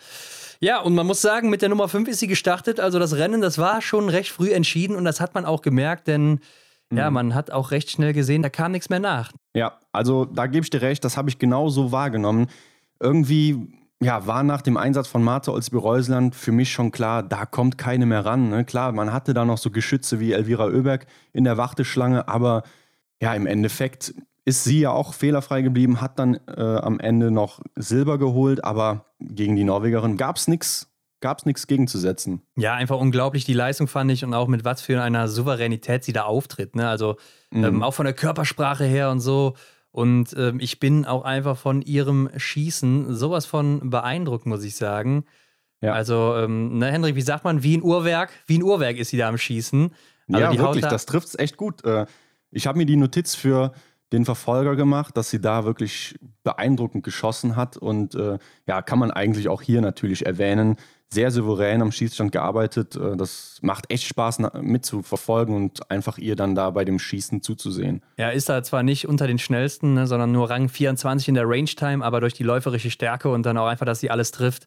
Ja, 0.60 0.80
und 0.80 0.94
man 0.94 1.06
muss 1.06 1.20
sagen, 1.20 1.50
mit 1.50 1.60
der 1.60 1.68
Nummer 1.68 1.86
5 1.86 2.08
ist 2.08 2.20
sie 2.20 2.28
gestartet. 2.28 2.80
Also 2.80 2.98
das 2.98 3.16
Rennen, 3.16 3.42
das 3.42 3.58
war 3.58 3.82
schon 3.82 4.08
recht 4.08 4.30
früh 4.30 4.52
entschieden 4.52 4.96
und 4.96 5.04
das 5.04 5.20
hat 5.20 5.34
man 5.34 5.44
auch 5.44 5.60
gemerkt, 5.60 6.08
denn 6.08 6.40
mhm. 6.88 6.96
ja, 6.96 7.10
man 7.10 7.34
hat 7.34 7.50
auch 7.50 7.70
recht 7.70 7.90
schnell 7.90 8.14
gesehen, 8.14 8.40
da 8.40 8.48
kam 8.48 8.72
nichts 8.72 8.88
mehr 8.88 9.00
nach. 9.00 9.32
Ja, 9.54 9.78
also 9.92 10.24
da 10.24 10.46
gebe 10.46 10.64
ich 10.64 10.70
dir 10.70 10.80
recht, 10.80 11.04
das 11.04 11.18
habe 11.18 11.28
ich 11.28 11.38
genau 11.38 11.68
so 11.68 11.92
wahrgenommen. 11.92 12.46
Irgendwie 13.00 13.68
ja, 14.00 14.26
war 14.26 14.42
nach 14.42 14.62
dem 14.62 14.76
Einsatz 14.76 15.08
von 15.08 15.24
Martha 15.24 15.50
Olsby-Reusland 15.52 16.34
für 16.34 16.52
mich 16.52 16.72
schon 16.72 16.92
klar, 16.92 17.22
da 17.22 17.46
kommt 17.46 17.78
keine 17.78 18.06
mehr 18.06 18.24
ran. 18.24 18.48
Ne? 18.48 18.64
Klar, 18.64 18.92
man 18.92 19.12
hatte 19.12 19.34
da 19.34 19.44
noch 19.44 19.58
so 19.58 19.70
Geschütze 19.70 20.20
wie 20.20 20.32
Elvira 20.32 20.66
Oeberg 20.66 21.06
in 21.32 21.44
der 21.44 21.56
Warteschlange, 21.56 22.28
aber 22.28 22.62
ja, 23.20 23.34
im 23.34 23.46
Endeffekt 23.46 24.14
ist 24.44 24.64
sie 24.64 24.80
ja 24.80 24.92
auch 24.92 25.14
fehlerfrei 25.14 25.62
geblieben, 25.62 26.00
hat 26.00 26.18
dann 26.18 26.38
äh, 26.46 26.60
am 26.60 27.00
Ende 27.00 27.30
noch 27.30 27.60
Silber 27.74 28.18
geholt, 28.18 28.64
aber 28.64 29.06
gegen 29.20 29.56
die 29.56 29.64
Norwegerin 29.64 30.16
gab 30.16 30.36
es 30.36 30.48
nichts 30.48 30.88
gab 31.20 31.38
es 31.38 31.46
nichts 31.46 31.66
gegenzusetzen. 31.66 32.42
Ja, 32.56 32.74
einfach 32.74 32.98
unglaublich 32.98 33.44
die 33.44 33.52
Leistung 33.52 33.88
fand 33.88 34.10
ich 34.10 34.24
und 34.24 34.34
auch 34.34 34.48
mit 34.48 34.64
was 34.64 34.82
für 34.82 35.02
einer 35.02 35.28
Souveränität 35.28 36.04
sie 36.04 36.12
da 36.12 36.22
auftritt. 36.22 36.76
Ne? 36.76 36.88
Also 36.88 37.16
mhm. 37.50 37.64
ähm, 37.64 37.82
auch 37.82 37.94
von 37.94 38.04
der 38.04 38.14
Körpersprache 38.14 38.84
her 38.84 39.10
und 39.10 39.20
so. 39.20 39.54
Und 39.98 40.32
ähm, 40.38 40.60
ich 40.60 40.78
bin 40.78 41.06
auch 41.06 41.24
einfach 41.24 41.58
von 41.58 41.82
ihrem 41.82 42.30
Schießen 42.36 43.16
sowas 43.16 43.46
von 43.46 43.90
beeindruckt, 43.90 44.46
muss 44.46 44.62
ich 44.62 44.76
sagen. 44.76 45.24
Ja. 45.80 45.92
Also, 45.92 46.36
ähm, 46.36 46.78
ne, 46.78 46.92
Hendrik, 46.92 47.16
wie 47.16 47.20
sagt 47.20 47.42
man, 47.42 47.64
wie 47.64 47.76
ein 47.76 47.82
Uhrwerk? 47.82 48.30
Wie 48.46 48.58
ein 48.58 48.62
Uhrwerk 48.62 48.96
ist 48.96 49.08
sie 49.08 49.16
da 49.16 49.28
am 49.28 49.38
Schießen. 49.38 49.90
Also 50.32 50.40
ja, 50.40 50.56
wirklich, 50.56 50.82
da 50.82 50.90
das 50.90 51.04
trifft 51.04 51.26
es 51.26 51.38
echt 51.40 51.56
gut. 51.56 51.84
Äh, 51.84 52.06
ich 52.52 52.68
habe 52.68 52.78
mir 52.78 52.86
die 52.86 52.94
Notiz 52.94 53.34
für 53.34 53.72
den 54.12 54.24
Verfolger 54.24 54.76
gemacht, 54.76 55.16
dass 55.16 55.30
sie 55.30 55.40
da 55.40 55.64
wirklich 55.64 56.16
beeindruckend 56.44 57.02
geschossen 57.02 57.56
hat. 57.56 57.76
Und 57.76 58.14
äh, 58.14 58.38
ja, 58.68 58.82
kann 58.82 59.00
man 59.00 59.10
eigentlich 59.10 59.48
auch 59.48 59.62
hier 59.62 59.80
natürlich 59.80 60.26
erwähnen. 60.26 60.76
Sehr 61.10 61.30
souverän 61.30 61.80
am 61.80 61.90
Schießstand 61.90 62.32
gearbeitet. 62.32 62.96
Äh, 62.96 63.16
das 63.16 63.58
macht 63.62 63.90
echt 63.90 64.04
Spaß 64.04 64.40
mitzuverfolgen 64.60 65.54
und 65.54 65.90
einfach 65.90 66.18
ihr 66.18 66.36
dann 66.36 66.54
da 66.54 66.70
bei 66.70 66.84
dem 66.84 66.98
Schießen 66.98 67.42
zuzusehen. 67.42 68.02
Ja, 68.18 68.28
ist 68.28 68.48
da 68.48 68.62
zwar 68.62 68.82
nicht 68.82 69.08
unter 69.08 69.26
den 69.26 69.38
schnellsten, 69.38 69.94
ne, 69.94 70.06
sondern 70.06 70.32
nur 70.32 70.50
Rang 70.50 70.68
24 70.68 71.28
in 71.28 71.34
der 71.34 71.48
Range 71.48 71.64
Time, 71.64 72.04
aber 72.04 72.20
durch 72.20 72.34
die 72.34 72.42
läuferische 72.42 72.90
Stärke 72.90 73.30
und 73.30 73.44
dann 73.44 73.56
auch 73.56 73.66
einfach, 73.66 73.86
dass 73.86 74.00
sie 74.00 74.10
alles 74.10 74.32
trifft, 74.32 74.66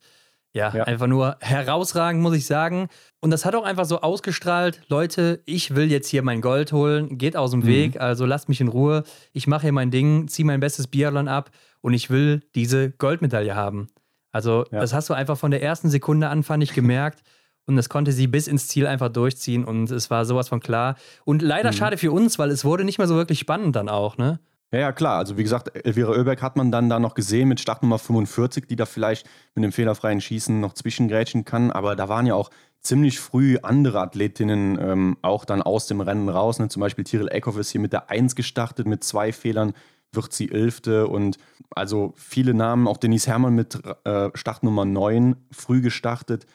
ja, 0.54 0.74
ja, 0.76 0.84
einfach 0.84 1.08
nur 1.08 1.38
herausragend, 1.40 2.22
muss 2.22 2.36
ich 2.36 2.46
sagen. 2.46 2.90
Und 3.22 3.32
das 3.32 3.46
hat 3.46 3.56
auch 3.56 3.64
einfach 3.64 3.86
so 3.86 4.02
ausgestrahlt, 4.02 4.82
Leute, 4.90 5.42
ich 5.46 5.76
will 5.76 5.90
jetzt 5.90 6.10
hier 6.10 6.24
mein 6.24 6.42
Gold 6.42 6.74
holen, 6.74 7.18
geht 7.18 7.38
aus 7.38 7.52
dem 7.52 7.62
mhm. 7.62 7.68
Weg, 7.68 8.02
also 8.02 8.26
lasst 8.26 8.50
mich 8.50 8.60
in 8.60 8.68
Ruhe. 8.68 9.04
Ich 9.32 9.48
mache 9.48 9.64
hier 9.64 9.72
mein 9.72 9.92
Ding, 9.92 10.28
ziehe 10.28 10.46
mein 10.46 10.60
bestes 10.60 10.88
Biathlon 10.88 11.28
ab 11.28 11.52
und 11.82 11.94
ich 11.94 12.10
will 12.10 12.42
diese 12.56 12.92
Goldmedaille 12.92 13.56
haben. 13.56 13.90
Also 14.32 14.66
ja. 14.72 14.80
das 14.80 14.94
hast 14.94 15.10
du 15.10 15.14
einfach 15.14 15.38
von 15.38 15.52
der 15.52 15.62
ersten 15.62 15.90
Sekunde 15.90 16.30
an, 16.30 16.44
fand 16.44 16.64
ich, 16.64 16.74
gemerkt. 16.74 17.24
Und 17.68 17.76
das 17.76 17.90
konnte 17.90 18.12
sie 18.12 18.28
bis 18.28 18.48
ins 18.48 18.68
Ziel 18.68 18.88
einfach 18.88 19.10
durchziehen 19.10 19.64
und 19.64 19.92
es 19.92 20.10
war 20.10 20.26
sowas 20.26 20.50
von 20.50 20.60
klar. 20.60 20.96
Und 21.26 21.44
leider 21.44 21.72
mhm. 21.72 21.76
schade 21.76 21.98
für 21.98 22.12
uns, 22.12 22.40
weil 22.40 22.50
es 22.50 22.66
wurde 22.66 22.84
nicht 22.84 22.98
mehr 22.98 23.08
so 23.08 23.16
wirklich 23.16 23.38
spannend 23.38 23.76
dann 23.76 23.88
auch, 23.88 24.18
ne? 24.18 24.40
Ja, 24.74 24.80
ja, 24.80 24.92
klar. 24.94 25.18
Also 25.18 25.38
wie 25.38 25.44
gesagt, 25.44 25.76
Elvira 25.86 26.12
Oeberg 26.12 26.42
hat 26.42 26.56
man 26.56 26.72
dann 26.72 26.90
da 26.90 26.98
noch 26.98 27.14
gesehen 27.14 27.50
mit 27.50 27.60
Startnummer 27.60 28.00
45, 28.00 28.68
die 28.68 28.78
da 28.78 28.86
vielleicht 28.86 29.30
mit 29.54 29.64
dem 29.64 29.74
fehlerfreien 29.74 30.22
Schießen 30.22 30.60
noch 30.60 30.74
zwischengrätschen 30.74 31.44
kann. 31.44 31.72
Aber 31.72 31.96
da 31.96 32.08
waren 32.08 32.26
ja 32.26 32.36
auch 32.36 32.50
ziemlich 32.80 33.20
früh 33.20 33.58
andere 33.62 34.00
Athletinnen 34.00 34.80
ähm, 34.82 35.18
auch 35.22 35.44
dann 35.44 35.62
aus 35.62 35.88
dem 35.88 36.00
Rennen 36.00 36.30
raus. 36.30 36.58
Ne? 36.60 36.70
Zum 36.70 36.80
Beispiel 36.80 37.04
Tiril 37.04 37.28
Eckhoff 37.28 37.58
ist 37.58 37.72
hier 37.72 37.82
mit 37.82 37.92
der 37.92 38.10
1 38.10 38.36
gestartet, 38.36 38.88
mit 38.88 39.04
zwei 39.04 39.34
Fehlern 39.34 39.74
wird 40.14 40.34
sie 40.34 40.52
Elfte. 40.52 41.08
Und 41.08 41.38
also 41.76 42.14
viele 42.16 42.54
Namen, 42.54 42.88
auch 42.88 42.98
Denise 42.98 43.28
Herrmann 43.28 43.56
mit 43.56 43.80
äh, 44.06 44.30
Startnummer 44.34 44.86
9 44.86 45.36
früh 45.52 45.82
gestartet. 45.82 46.46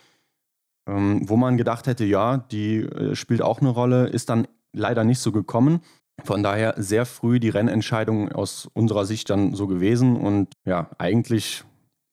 Ähm, 0.88 1.28
wo 1.28 1.36
man 1.36 1.56
gedacht 1.56 1.86
hätte, 1.88 2.04
ja, 2.04 2.38
die 2.38 2.76
äh, 2.78 3.16
spielt 3.16 3.42
auch 3.42 3.60
eine 3.60 3.70
Rolle, 3.70 4.06
ist 4.06 4.28
dann 4.28 4.46
leider 4.72 5.02
nicht 5.02 5.18
so 5.18 5.32
gekommen. 5.32 5.80
Von 6.24 6.42
daher 6.42 6.74
sehr 6.78 7.06
früh 7.06 7.40
die 7.40 7.48
Rennentscheidung 7.48 8.30
aus 8.32 8.68
unserer 8.72 9.04
Sicht 9.04 9.28
dann 9.28 9.54
so 9.54 9.66
gewesen 9.66 10.16
und 10.16 10.52
ja, 10.64 10.90
eigentlich 10.98 11.64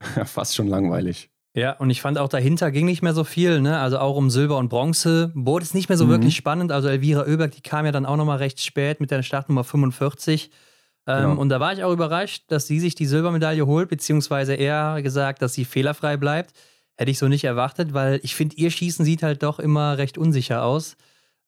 fast 0.25 0.55
schon 0.55 0.67
langweilig. 0.67 1.29
Ja, 1.55 1.73
und 1.73 1.91
ich 1.91 2.01
fand 2.01 2.17
auch 2.17 2.29
dahinter 2.29 2.71
ging 2.71 2.87
nicht 2.87 3.03
mehr 3.03 3.13
so 3.13 3.23
viel, 3.23 3.61
ne? 3.61 3.77
Also 3.77 3.99
auch 3.99 4.15
um 4.15 4.31
Silber 4.31 4.57
und 4.57 4.69
Bronze 4.69 5.31
wurde 5.35 5.63
es 5.63 5.75
nicht 5.75 5.87
mehr 5.87 5.99
so 5.99 6.05
mhm. 6.05 6.09
wirklich 6.09 6.35
spannend. 6.35 6.71
Also 6.71 6.87
Elvira 6.87 7.27
Oeberg, 7.27 7.51
die 7.51 7.61
kam 7.61 7.85
ja 7.85 7.91
dann 7.91 8.07
auch 8.07 8.17
nochmal 8.17 8.39
recht 8.39 8.59
spät 8.59 8.99
mit 8.99 9.11
der 9.11 9.21
Startnummer 9.21 9.63
45. 9.63 10.49
Ähm, 11.07 11.23
ja. 11.23 11.31
Und 11.31 11.49
da 11.49 11.59
war 11.59 11.73
ich 11.73 11.83
auch 11.83 11.91
überrascht, 11.91 12.45
dass 12.47 12.67
sie 12.67 12.79
sich 12.79 12.95
die 12.95 13.05
Silbermedaille 13.05 13.65
holt, 13.65 13.89
beziehungsweise 13.89 14.55
eher 14.55 15.01
gesagt, 15.01 15.41
dass 15.41 15.53
sie 15.53 15.65
fehlerfrei 15.65 16.17
bleibt. 16.17 16.53
Hätte 16.95 17.11
ich 17.11 17.17
so 17.17 17.27
nicht 17.27 17.43
erwartet, 17.43 17.93
weil 17.93 18.19
ich 18.23 18.35
finde, 18.35 18.55
ihr 18.55 18.71
Schießen 18.71 19.03
sieht 19.03 19.23
halt 19.23 19.43
doch 19.43 19.59
immer 19.59 19.97
recht 19.97 20.17
unsicher 20.17 20.63
aus. 20.63 20.95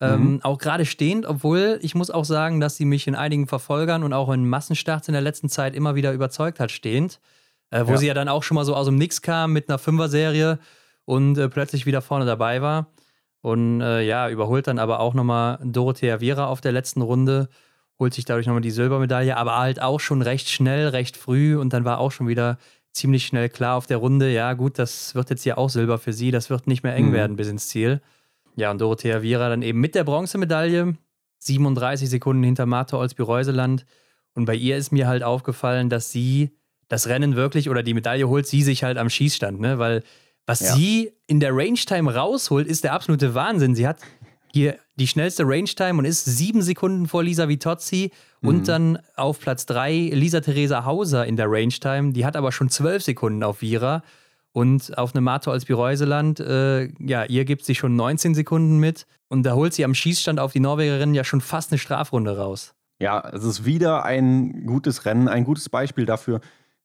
Ähm, 0.01 0.33
mhm. 0.33 0.39
auch 0.43 0.57
gerade 0.57 0.85
stehend, 0.85 1.25
obwohl 1.25 1.79
ich 1.81 1.95
muss 1.95 2.12
auch 2.12 2.25
sagen, 2.25 2.59
dass 2.59 2.75
sie 2.75 2.83
mich 2.83 3.07
in 3.07 3.15
einigen 3.15 3.47
Verfolgern 3.47 4.03
und 4.03 4.12
auch 4.12 4.29
in 4.29 4.47
Massenstarts 4.47 5.07
in 5.07 5.13
der 5.13 5.21
letzten 5.21 5.47
Zeit 5.47 5.74
immer 5.74 5.95
wieder 5.95 6.12
überzeugt 6.12 6.59
hat, 6.59 6.69
stehend. 6.71 7.21
Äh, 7.71 7.88
wo 7.88 7.91
ja. 7.91 7.97
sie 7.97 8.07
ja 8.07 8.13
dann 8.13 8.27
auch 8.27 8.43
schon 8.43 8.55
mal 8.55 8.65
so 8.65 8.75
aus 8.75 8.88
dem 8.88 8.97
Nix 8.97 9.21
kam 9.21 9.53
mit 9.53 9.69
einer 9.69 9.79
Fünfer-Serie 9.79 10.59
und 11.05 11.38
äh, 11.38 11.50
plötzlich 11.50 11.85
wieder 11.85 12.01
vorne 12.01 12.25
dabei 12.25 12.62
war. 12.62 12.88
Und 13.41 13.81
äh, 13.81 14.01
ja, 14.01 14.29
überholt 14.29 14.67
dann 14.67 14.79
aber 14.79 15.00
auch 15.00 15.13
nochmal 15.13 15.59
Dorothea 15.63 16.19
Viera 16.19 16.47
auf 16.47 16.62
der 16.62 16.71
letzten 16.71 17.01
Runde, 17.01 17.47
holt 17.99 18.13
sich 18.13 18.25
dadurch 18.25 18.45
nochmal 18.47 18.61
die 18.61 18.71
Silbermedaille, 18.71 19.37
aber 19.37 19.57
halt 19.57 19.81
auch 19.81 19.99
schon 19.99 20.21
recht 20.21 20.49
schnell, 20.49 20.89
recht 20.89 21.17
früh 21.17 21.57
und 21.57 21.73
dann 21.73 21.85
war 21.85 21.99
auch 21.99 22.11
schon 22.11 22.27
wieder 22.27 22.57
ziemlich 22.91 23.25
schnell 23.25 23.49
klar 23.49 23.75
auf 23.75 23.87
der 23.87 23.97
Runde, 23.97 24.31
ja 24.31 24.53
gut, 24.53 24.79
das 24.79 25.15
wird 25.15 25.29
jetzt 25.29 25.43
hier 25.43 25.57
auch 25.57 25.69
Silber 25.69 25.97
für 25.97 26.13
sie, 26.13 26.31
das 26.31 26.49
wird 26.49 26.67
nicht 26.67 26.83
mehr 26.83 26.95
eng 26.95 27.09
mhm. 27.09 27.13
werden 27.13 27.35
bis 27.35 27.47
ins 27.47 27.67
Ziel. 27.67 28.01
Ja, 28.55 28.71
und 28.71 28.79
Dorothea 28.79 29.21
Viera 29.21 29.49
dann 29.49 29.61
eben 29.61 29.81
mit 29.81 29.95
der 29.95 30.05
Bronzemedaille, 30.05 30.95
37 31.39 32.09
Sekunden 32.09 32.43
hinter 32.43 32.65
Marta 32.65 32.97
Olsby-Reuseland. 32.97 33.85
Und 34.33 34.45
bei 34.45 34.55
ihr 34.55 34.77
ist 34.77 34.91
mir 34.91 35.07
halt 35.07 35.23
aufgefallen, 35.23 35.89
dass 35.89 36.11
sie 36.11 36.51
das 36.87 37.07
Rennen 37.07 37.35
wirklich 37.35 37.69
oder 37.69 37.83
die 37.83 37.93
Medaille 37.93 38.27
holt 38.27 38.47
sie 38.47 38.61
sich 38.61 38.83
halt 38.83 38.97
am 38.97 39.09
Schießstand, 39.09 39.59
ne? 39.59 39.77
Weil 39.79 40.03
was 40.45 40.59
ja. 40.59 40.75
sie 40.75 41.11
in 41.27 41.39
der 41.39 41.55
Range-Time 41.55 42.13
rausholt, 42.13 42.67
ist 42.67 42.83
der 42.83 42.93
absolute 42.93 43.33
Wahnsinn. 43.33 43.75
Sie 43.75 43.87
hat 43.87 43.97
hier 44.55 44.77
die 44.95 45.07
schnellste 45.07 45.43
Range-Time 45.45 46.00
und 46.00 46.05
ist 46.05 46.24
sieben 46.24 46.62
Sekunden 46.62 47.07
vor 47.09 47.24
Lisa 47.24 47.50
Vitozzi 47.50 48.12
mhm. 48.39 48.50
und 48.50 48.67
dann 48.69 49.00
auf 49.17 49.41
Platz 49.41 49.65
drei 49.65 50.09
Lisa 50.13 50.39
Theresa 50.39 50.85
Hauser 50.85 51.25
in 51.25 51.35
der 51.35 51.47
Range-Time. 51.50 52.13
Die 52.13 52.25
hat 52.25 52.38
aber 52.38 52.53
schon 52.53 52.69
zwölf 52.69 53.03
Sekunden 53.03 53.43
auf 53.43 53.62
Vira. 53.62 54.01
Und 54.53 54.97
auf 54.97 55.13
eine 55.13 55.19
Mato 55.19 55.51
als 55.51 55.65
Bireuseland, 55.65 56.39
äh, 56.39 56.85
ja, 57.05 57.25
ihr 57.25 57.43
gibt 57.43 57.65
sie 57.65 57.75
schon 57.75 57.97
19 57.97 58.33
Sekunden 58.33 58.79
mit. 58.79 59.05
Und 59.27 59.43
da 59.43 59.55
holt 59.55 59.74
sie 59.74 59.83
am 59.83 59.93
Schießstand 59.93 60.39
auf 60.39 60.53
die 60.53 60.62
Norwegerin 60.62 61.13
ja 61.13 61.25
schon 61.25 61.41
fast 61.41 61.74
eine 61.74 61.77
Strafrunde 61.77 62.38
raus. 62.38 62.74
Ja, 63.01 63.29
es 63.33 63.43
ist 63.43 63.65
wieder 63.65 64.05
ein 64.05 64.65
gutes 64.65 65.03
Rennen, 65.03 65.27
ein 65.27 65.43
gutes 65.43 65.67
Beispiel 65.67 66.05
dafür, 66.05 66.39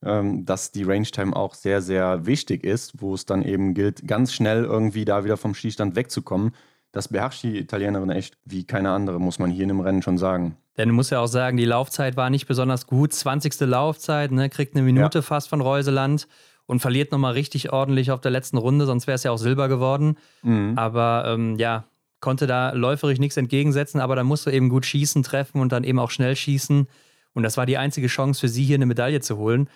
ähm, 0.04 0.44
dass 0.44 0.72
die 0.72 0.82
Range-Time 0.82 1.36
auch 1.36 1.54
sehr, 1.54 1.82
sehr 1.82 2.26
wichtig 2.26 2.64
ist, 2.64 3.00
wo 3.00 3.14
es 3.14 3.26
dann 3.26 3.42
eben 3.42 3.74
gilt, 3.74 4.08
ganz 4.08 4.32
schnell 4.32 4.64
irgendwie 4.64 5.04
da 5.04 5.22
wieder 5.22 5.36
vom 5.36 5.54
Schießstand 5.54 5.94
wegzukommen. 5.94 6.50
Das 6.92 7.08
beherrscht 7.08 7.42
die 7.42 7.58
Italienerin 7.58 8.10
echt 8.10 8.36
wie 8.44 8.64
keine 8.64 8.90
andere, 8.90 9.20
muss 9.20 9.38
man 9.38 9.50
hier 9.50 9.62
in 9.62 9.68
dem 9.68 9.80
Rennen 9.80 10.02
schon 10.02 10.18
sagen. 10.18 10.56
Denn 10.76 10.88
du 10.88 10.94
musst 10.94 11.10
ja 11.10 11.20
auch 11.20 11.26
sagen, 11.26 11.56
die 11.56 11.64
Laufzeit 11.64 12.16
war 12.16 12.30
nicht 12.30 12.46
besonders 12.46 12.86
gut. 12.86 13.12
20. 13.12 13.60
Laufzeit, 13.60 14.32
ne, 14.32 14.48
kriegt 14.48 14.74
eine 14.74 14.82
Minute 14.82 15.18
ja. 15.18 15.22
fast 15.22 15.48
von 15.48 15.60
Reuseland 15.60 16.26
und 16.66 16.80
verliert 16.80 17.12
nochmal 17.12 17.32
richtig 17.32 17.72
ordentlich 17.72 18.10
auf 18.10 18.20
der 18.20 18.30
letzten 18.30 18.56
Runde, 18.56 18.86
sonst 18.86 19.06
wäre 19.06 19.16
es 19.16 19.22
ja 19.22 19.30
auch 19.30 19.38
Silber 19.38 19.68
geworden. 19.68 20.16
Mhm. 20.42 20.74
Aber 20.76 21.24
ähm, 21.26 21.56
ja, 21.56 21.84
konnte 22.20 22.46
da 22.46 22.70
läuferisch 22.72 23.18
nichts 23.18 23.36
entgegensetzen, 23.36 24.00
aber 24.00 24.16
da 24.16 24.24
musst 24.24 24.46
du 24.46 24.50
eben 24.50 24.68
gut 24.68 24.86
schießen, 24.86 25.22
treffen 25.22 25.60
und 25.60 25.72
dann 25.72 25.84
eben 25.84 25.98
auch 25.98 26.10
schnell 26.10 26.36
schießen. 26.36 26.86
Und 27.32 27.42
das 27.42 27.56
war 27.56 27.66
die 27.66 27.78
einzige 27.78 28.06
Chance 28.06 28.40
für 28.40 28.48
sie, 28.48 28.64
hier 28.64 28.76
eine 28.76 28.86
Medaille 28.86 29.20
zu 29.20 29.36
holen. 29.36 29.68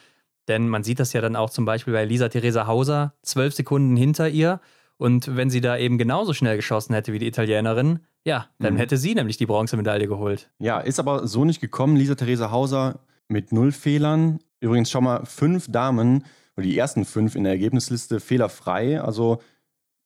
Denn 0.49 0.69
man 0.69 0.85
sieht 0.85 1.01
das 1.01 1.13
ja 1.13 1.21
dann 1.21 1.37
auch 1.37 1.51
zum 1.51 1.65
Beispiel 1.65 1.93
bei 1.95 2.05
Lisa 2.05 2.29
Theresa 2.29 2.67
Hauser, 2.67 3.15
zwölf 3.23 3.55
Sekunden 3.55 3.97
hinter 3.97 4.29
ihr. 4.29 4.61
Und 4.97 5.37
wenn 5.37 5.51
sie 5.51 5.61
da 5.61 5.77
eben 5.77 5.99
genauso 5.99 6.33
schnell 6.33 6.57
geschossen 6.57 6.95
hätte 6.95 7.13
wie 7.13 7.19
die 7.19 7.27
Italienerin, 7.27 8.01
ja, 8.25 8.49
dann 8.59 8.75
mhm. 8.75 8.79
hätte 8.79 8.97
sie 8.97 9.15
nämlich 9.15 9.37
die 9.37 9.47
Bronzemedaille 9.47 10.07
geholt. 10.07 10.51
Ja, 10.59 10.81
ist 10.81 10.99
aber 10.99 11.27
so 11.27 11.45
nicht 11.45 11.61
gekommen. 11.61 11.97
Lisa 11.97 12.15
Theresa 12.15 12.51
Hauser 12.51 13.01
mit 13.29 13.53
null 13.53 13.73
Fehlern. 13.73 14.39
Übrigens 14.61 14.91
schon 14.91 15.05
mal 15.05 15.27
fünf 15.27 15.71
Damen, 15.71 16.25
oder 16.57 16.67
die 16.67 16.79
ersten 16.79 17.05
fünf 17.05 17.35
in 17.35 17.45
der 17.45 17.53
Ergebnisliste 17.53 18.21
fehlerfrei. 18.21 19.01
Also 19.01 19.43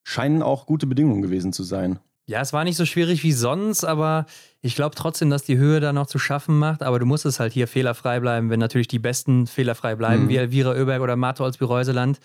scheinen 0.05 0.43
auch 0.43 0.67
gute 0.67 0.87
Bedingungen 0.87 1.23
gewesen 1.23 1.53
zu 1.53 1.63
sein. 1.63 1.99
Ja, 2.27 2.41
es 2.43 2.53
war 2.53 2.65
nicht 2.65 2.77
so 2.77 2.85
schwierig 2.85 3.23
wie 3.23 3.33
sonst, 3.33 3.85
aber 3.85 4.27
ich 4.61 4.75
glaube 4.75 4.95
trotzdem, 4.95 5.31
dass 5.31 5.45
die 5.45 5.57
Höhe 5.57 5.81
da 5.81 5.93
noch 5.95 6.07
zu 6.07 6.19
schaffen 6.19 6.59
macht. 6.59 6.83
Aber 6.83 6.99
du 6.99 7.07
musst 7.07 7.25
es 7.25 7.41
halt 7.41 7.53
hier 7.53 7.67
fehlerfrei 7.67 8.21
bleiben, 8.21 8.51
wenn 8.51 8.61
natürlich 8.61 8.89
die 8.89 8.99
Besten 8.99 9.47
fehlerfrei 9.47 9.95
bleiben, 9.97 10.25
mhm. 10.25 10.29
wie 10.29 10.37
Elvira 10.37 10.73
Oeberg 10.73 11.01
oder 11.01 11.17
Marto 11.17 11.45
als 11.45 11.61
Reuseland. 11.61 12.21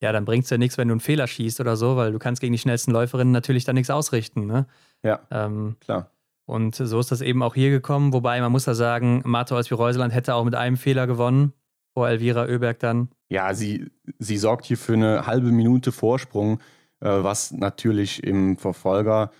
Ja, 0.00 0.12
dann 0.12 0.24
bringt 0.24 0.44
es 0.44 0.50
ja 0.50 0.58
nichts, 0.58 0.76
wenn 0.76 0.88
du 0.88 0.92
einen 0.92 1.00
Fehler 1.00 1.26
schießt 1.26 1.60
oder 1.60 1.76
so, 1.76 1.96
weil 1.96 2.12
du 2.12 2.18
kannst 2.18 2.40
gegen 2.40 2.52
die 2.52 2.58
schnellsten 2.58 2.90
Läuferinnen 2.90 3.32
natürlich 3.32 3.64
dann 3.64 3.76
nichts 3.76 3.90
ausrichten. 3.90 4.46
Ne? 4.46 4.66
Ja, 5.02 5.20
ähm, 5.30 5.76
klar. 5.80 6.10
Und 6.44 6.76
so 6.76 7.00
ist 7.00 7.10
das 7.10 7.22
eben 7.22 7.42
auch 7.42 7.54
hier 7.54 7.70
gekommen. 7.70 8.12
Wobei 8.12 8.40
man 8.40 8.52
muss 8.52 8.64
da 8.64 8.74
sagen, 8.74 9.22
Marto 9.24 9.56
als 9.56 9.70
Reuseland 9.72 10.14
hätte 10.14 10.34
auch 10.34 10.44
mit 10.44 10.54
einem 10.54 10.76
Fehler 10.76 11.06
gewonnen, 11.06 11.52
vor 11.92 12.08
Elvira 12.08 12.44
Oeberg 12.44 12.78
dann. 12.78 13.08
Ja, 13.28 13.52
sie, 13.52 13.90
sie 14.18 14.36
sorgt 14.36 14.66
hier 14.66 14.78
für 14.78 14.92
eine 14.92 15.26
halbe 15.26 15.50
Minute 15.50 15.90
Vorsprung, 15.90 16.60
äh, 17.00 17.08
was 17.08 17.50
natürlich 17.50 18.22
im 18.22 18.58
Verfolger 18.58 19.32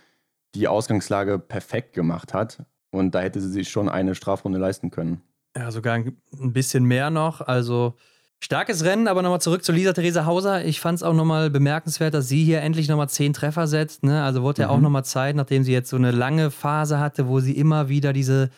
die 0.55 0.67
Ausgangslage 0.67 1.39
perfekt 1.39 1.93
gemacht 1.93 2.35
hat. 2.35 2.65
Und 2.91 3.15
da 3.15 3.21
hätte 3.21 3.41
sie 3.41 3.51
sich 3.51 3.69
schon 3.69 3.89
eine 3.89 4.15
Strafrunde 4.15 4.59
leisten 4.59 4.91
können. 4.91 5.21
Ja, 5.57 5.71
sogar 5.71 5.95
ein 5.95 6.17
bisschen 6.53 6.85
mehr 6.85 7.11
noch. 7.11 7.41
Also 7.41 7.95
starkes 8.41 8.85
Rennen, 8.85 9.09
aber 9.09 9.23
nochmal 9.23 9.41
zurück 9.41 9.65
zu 9.65 9.73
Lisa 9.73 9.93
Theresa 9.93 10.27
Hauser. 10.27 10.65
Ich 10.65 10.81
fand 10.81 10.97
es 10.97 11.03
auch 11.03 11.15
nochmal 11.15 11.51
bemerkenswert, 11.51 12.15
dass 12.15 12.29
sie 12.29 12.45
hier 12.45 12.63
endlich 12.63 12.89
nochmal 12.89 13.09
zehn 13.09 13.33
Treffer 13.33 13.67
setzt. 13.67 14.03
Ne? 14.03 14.23
Also 14.23 14.43
wurde 14.43 14.63
ja 14.63 14.69
mhm. 14.69 14.75
auch 14.75 14.81
nochmal 14.81 15.05
Zeit, 15.05 15.37
nachdem 15.37 15.65
sie 15.65 15.73
jetzt 15.73 15.91
so 15.91 15.97
eine 15.97 16.11
lange 16.11 16.51
Phase 16.51 16.99
hatte, 16.99 17.29
wo 17.29 17.41
sie 17.41 17.57
immer 17.57 17.89
wieder 17.89 18.13
diese 18.13 18.51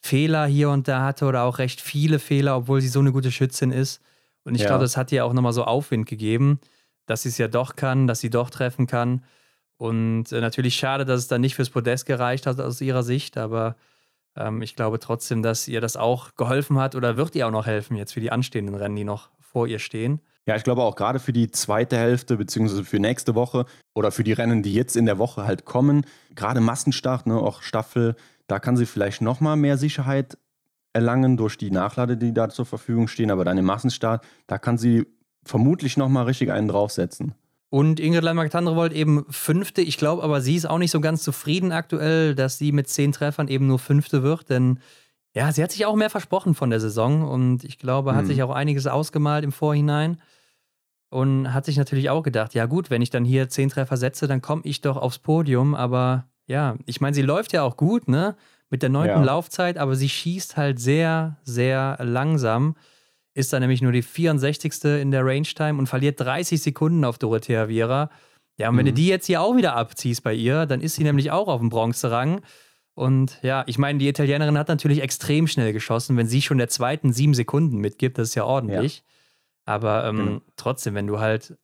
Fehler 0.00 0.46
hier 0.46 0.70
und 0.70 0.88
da 0.88 1.04
hatte 1.04 1.26
oder 1.26 1.42
auch 1.42 1.58
recht 1.58 1.80
viele 1.80 2.18
Fehler, 2.18 2.56
obwohl 2.56 2.80
sie 2.80 2.88
so 2.88 3.00
eine 3.00 3.12
gute 3.12 3.32
Schützin 3.32 3.72
ist. 3.72 4.00
Und 4.44 4.54
ich 4.54 4.62
ja. 4.62 4.68
glaube, 4.68 4.84
das 4.84 4.96
hat 4.96 5.12
ihr 5.12 5.24
auch 5.24 5.32
nochmal 5.32 5.52
so 5.52 5.64
Aufwind 5.64 6.06
gegeben, 6.06 6.60
dass 7.06 7.22
sie 7.22 7.28
es 7.28 7.38
ja 7.38 7.48
doch 7.48 7.76
kann, 7.76 8.06
dass 8.06 8.20
sie 8.20 8.30
doch 8.30 8.50
treffen 8.50 8.86
kann. 8.86 9.24
Und 9.76 10.32
äh, 10.32 10.40
natürlich 10.40 10.76
schade, 10.76 11.04
dass 11.04 11.20
es 11.20 11.28
dann 11.28 11.40
nicht 11.40 11.54
fürs 11.54 11.70
Podest 11.70 12.06
gereicht 12.06 12.46
hat 12.46 12.60
aus 12.60 12.80
ihrer 12.80 13.02
Sicht, 13.02 13.36
aber 13.36 13.76
ähm, 14.36 14.62
ich 14.62 14.76
glaube 14.76 14.98
trotzdem, 14.98 15.42
dass 15.42 15.68
ihr 15.68 15.80
das 15.80 15.96
auch 15.96 16.34
geholfen 16.36 16.78
hat 16.78 16.94
oder 16.94 17.16
wird 17.16 17.34
ihr 17.34 17.46
auch 17.46 17.52
noch 17.52 17.66
helfen 17.66 17.96
jetzt 17.96 18.12
für 18.12 18.20
die 18.20 18.32
anstehenden 18.32 18.74
Rennen, 18.74 18.96
die 18.96 19.04
noch 19.04 19.30
vor 19.40 19.66
ihr 19.66 19.78
stehen. 19.78 20.20
Ja, 20.46 20.56
ich 20.56 20.64
glaube 20.64 20.82
auch 20.82 20.96
gerade 20.96 21.18
für 21.18 21.32
die 21.32 21.50
zweite 21.50 21.98
Hälfte, 21.98 22.36
beziehungsweise 22.36 22.84
für 22.84 22.98
nächste 22.98 23.34
Woche 23.34 23.66
oder 23.94 24.10
für 24.10 24.24
die 24.24 24.32
Rennen, 24.32 24.62
die 24.62 24.72
jetzt 24.72 24.96
in 24.96 25.04
der 25.04 25.18
Woche 25.18 25.46
halt 25.46 25.66
kommen, 25.66 26.06
gerade 26.34 26.60
Massenstart, 26.60 27.26
ne, 27.26 27.34
auch 27.34 27.60
Staffel, 27.60 28.16
da 28.46 28.58
kann 28.58 28.76
sie 28.76 28.86
vielleicht 28.86 29.20
nochmal 29.20 29.56
mehr 29.56 29.76
Sicherheit 29.76 30.38
erlangen 30.94 31.36
durch 31.36 31.58
die 31.58 31.70
Nachlade, 31.70 32.16
die 32.16 32.32
da 32.32 32.48
zur 32.48 32.66
Verfügung 32.66 33.08
stehen. 33.08 33.30
Aber 33.30 33.44
dann 33.44 33.58
im 33.58 33.66
Massenstart, 33.66 34.24
da 34.46 34.58
kann 34.58 34.78
sie 34.78 35.06
vermutlich 35.44 35.96
nochmal 35.96 36.24
richtig 36.24 36.50
einen 36.50 36.68
draufsetzen. 36.68 37.34
Und 37.70 38.00
Ingrid 38.00 38.22
Landmark-Tandrevold 38.22 38.92
eben 38.92 39.26
Fünfte. 39.28 39.82
Ich 39.82 39.98
glaube 39.98 40.22
aber, 40.22 40.40
sie 40.40 40.56
ist 40.56 40.68
auch 40.68 40.78
nicht 40.78 40.90
so 40.90 41.00
ganz 41.00 41.22
zufrieden 41.22 41.70
aktuell, 41.72 42.34
dass 42.34 42.56
sie 42.56 42.72
mit 42.72 42.88
zehn 42.88 43.12
Treffern 43.12 43.48
eben 43.48 43.66
nur 43.66 43.78
Fünfte 43.78 44.22
wird. 44.22 44.48
Denn 44.48 44.80
ja, 45.34 45.52
sie 45.52 45.62
hat 45.62 45.72
sich 45.72 45.84
auch 45.84 45.94
mehr 45.94 46.08
versprochen 46.08 46.54
von 46.54 46.70
der 46.70 46.80
Saison 46.80 47.28
und 47.28 47.64
ich 47.64 47.78
glaube, 47.78 48.14
hat 48.14 48.24
mhm. 48.24 48.28
sich 48.28 48.42
auch 48.42 48.50
einiges 48.50 48.86
ausgemalt 48.86 49.44
im 49.44 49.52
Vorhinein. 49.52 50.20
Und 51.10 51.54
hat 51.54 51.64
sich 51.64 51.78
natürlich 51.78 52.10
auch 52.10 52.22
gedacht, 52.22 52.52
ja 52.52 52.66
gut, 52.66 52.90
wenn 52.90 53.00
ich 53.00 53.08
dann 53.08 53.24
hier 53.24 53.48
zehn 53.48 53.70
Treffer 53.70 53.96
setze, 53.96 54.26
dann 54.26 54.42
komme 54.42 54.60
ich 54.64 54.82
doch 54.82 54.98
aufs 54.98 55.18
Podium. 55.18 55.74
Aber 55.74 56.26
ja, 56.46 56.76
ich 56.84 57.00
meine, 57.00 57.14
sie 57.14 57.22
läuft 57.22 57.52
ja 57.52 57.62
auch 57.62 57.76
gut, 57.76 58.08
ne? 58.08 58.36
Mit 58.68 58.82
der 58.82 58.90
neunten 58.90 59.20
ja. 59.20 59.24
Laufzeit, 59.24 59.78
aber 59.78 59.96
sie 59.96 60.10
schießt 60.10 60.58
halt 60.58 60.78
sehr, 60.78 61.38
sehr 61.44 61.96
langsam 62.02 62.76
ist 63.38 63.52
dann 63.52 63.60
nämlich 63.60 63.80
nur 63.80 63.92
die 63.92 64.02
64. 64.02 64.84
in 64.84 65.12
der 65.12 65.24
Range 65.24 65.42
Time 65.42 65.78
und 65.78 65.86
verliert 65.86 66.20
30 66.20 66.60
Sekunden 66.60 67.04
auf 67.04 67.18
Dorothea 67.18 67.68
Viera. 67.68 68.10
Ja, 68.56 68.68
und 68.68 68.76
wenn 68.76 68.86
du 68.86 68.90
mhm. 68.90 68.96
die 68.96 69.06
jetzt 69.06 69.26
hier 69.26 69.40
auch 69.40 69.56
wieder 69.56 69.76
abziehst 69.76 70.24
bei 70.24 70.34
ihr, 70.34 70.66
dann 70.66 70.80
ist 70.80 70.96
sie 70.96 71.04
nämlich 71.04 71.30
auch 71.30 71.46
auf 71.46 71.60
dem 71.60 71.68
Bronzerang. 71.68 72.40
Und 72.94 73.38
ja, 73.42 73.62
ich 73.68 73.78
meine, 73.78 74.00
die 74.00 74.08
Italienerin 74.08 74.58
hat 74.58 74.66
natürlich 74.66 75.00
extrem 75.00 75.46
schnell 75.46 75.72
geschossen. 75.72 76.16
Wenn 76.16 76.26
sie 76.26 76.42
schon 76.42 76.58
der 76.58 76.68
zweiten 76.68 77.12
sieben 77.12 77.34
Sekunden 77.34 77.78
mitgibt, 77.78 78.18
das 78.18 78.30
ist 78.30 78.34
ja 78.34 78.44
ordentlich. 78.44 78.98
Ja. 78.98 79.74
Aber 79.74 80.04
ähm, 80.06 80.16
genau. 80.16 80.40
trotzdem, 80.56 80.94
wenn 80.96 81.06
du 81.06 81.20
halt 81.20 81.56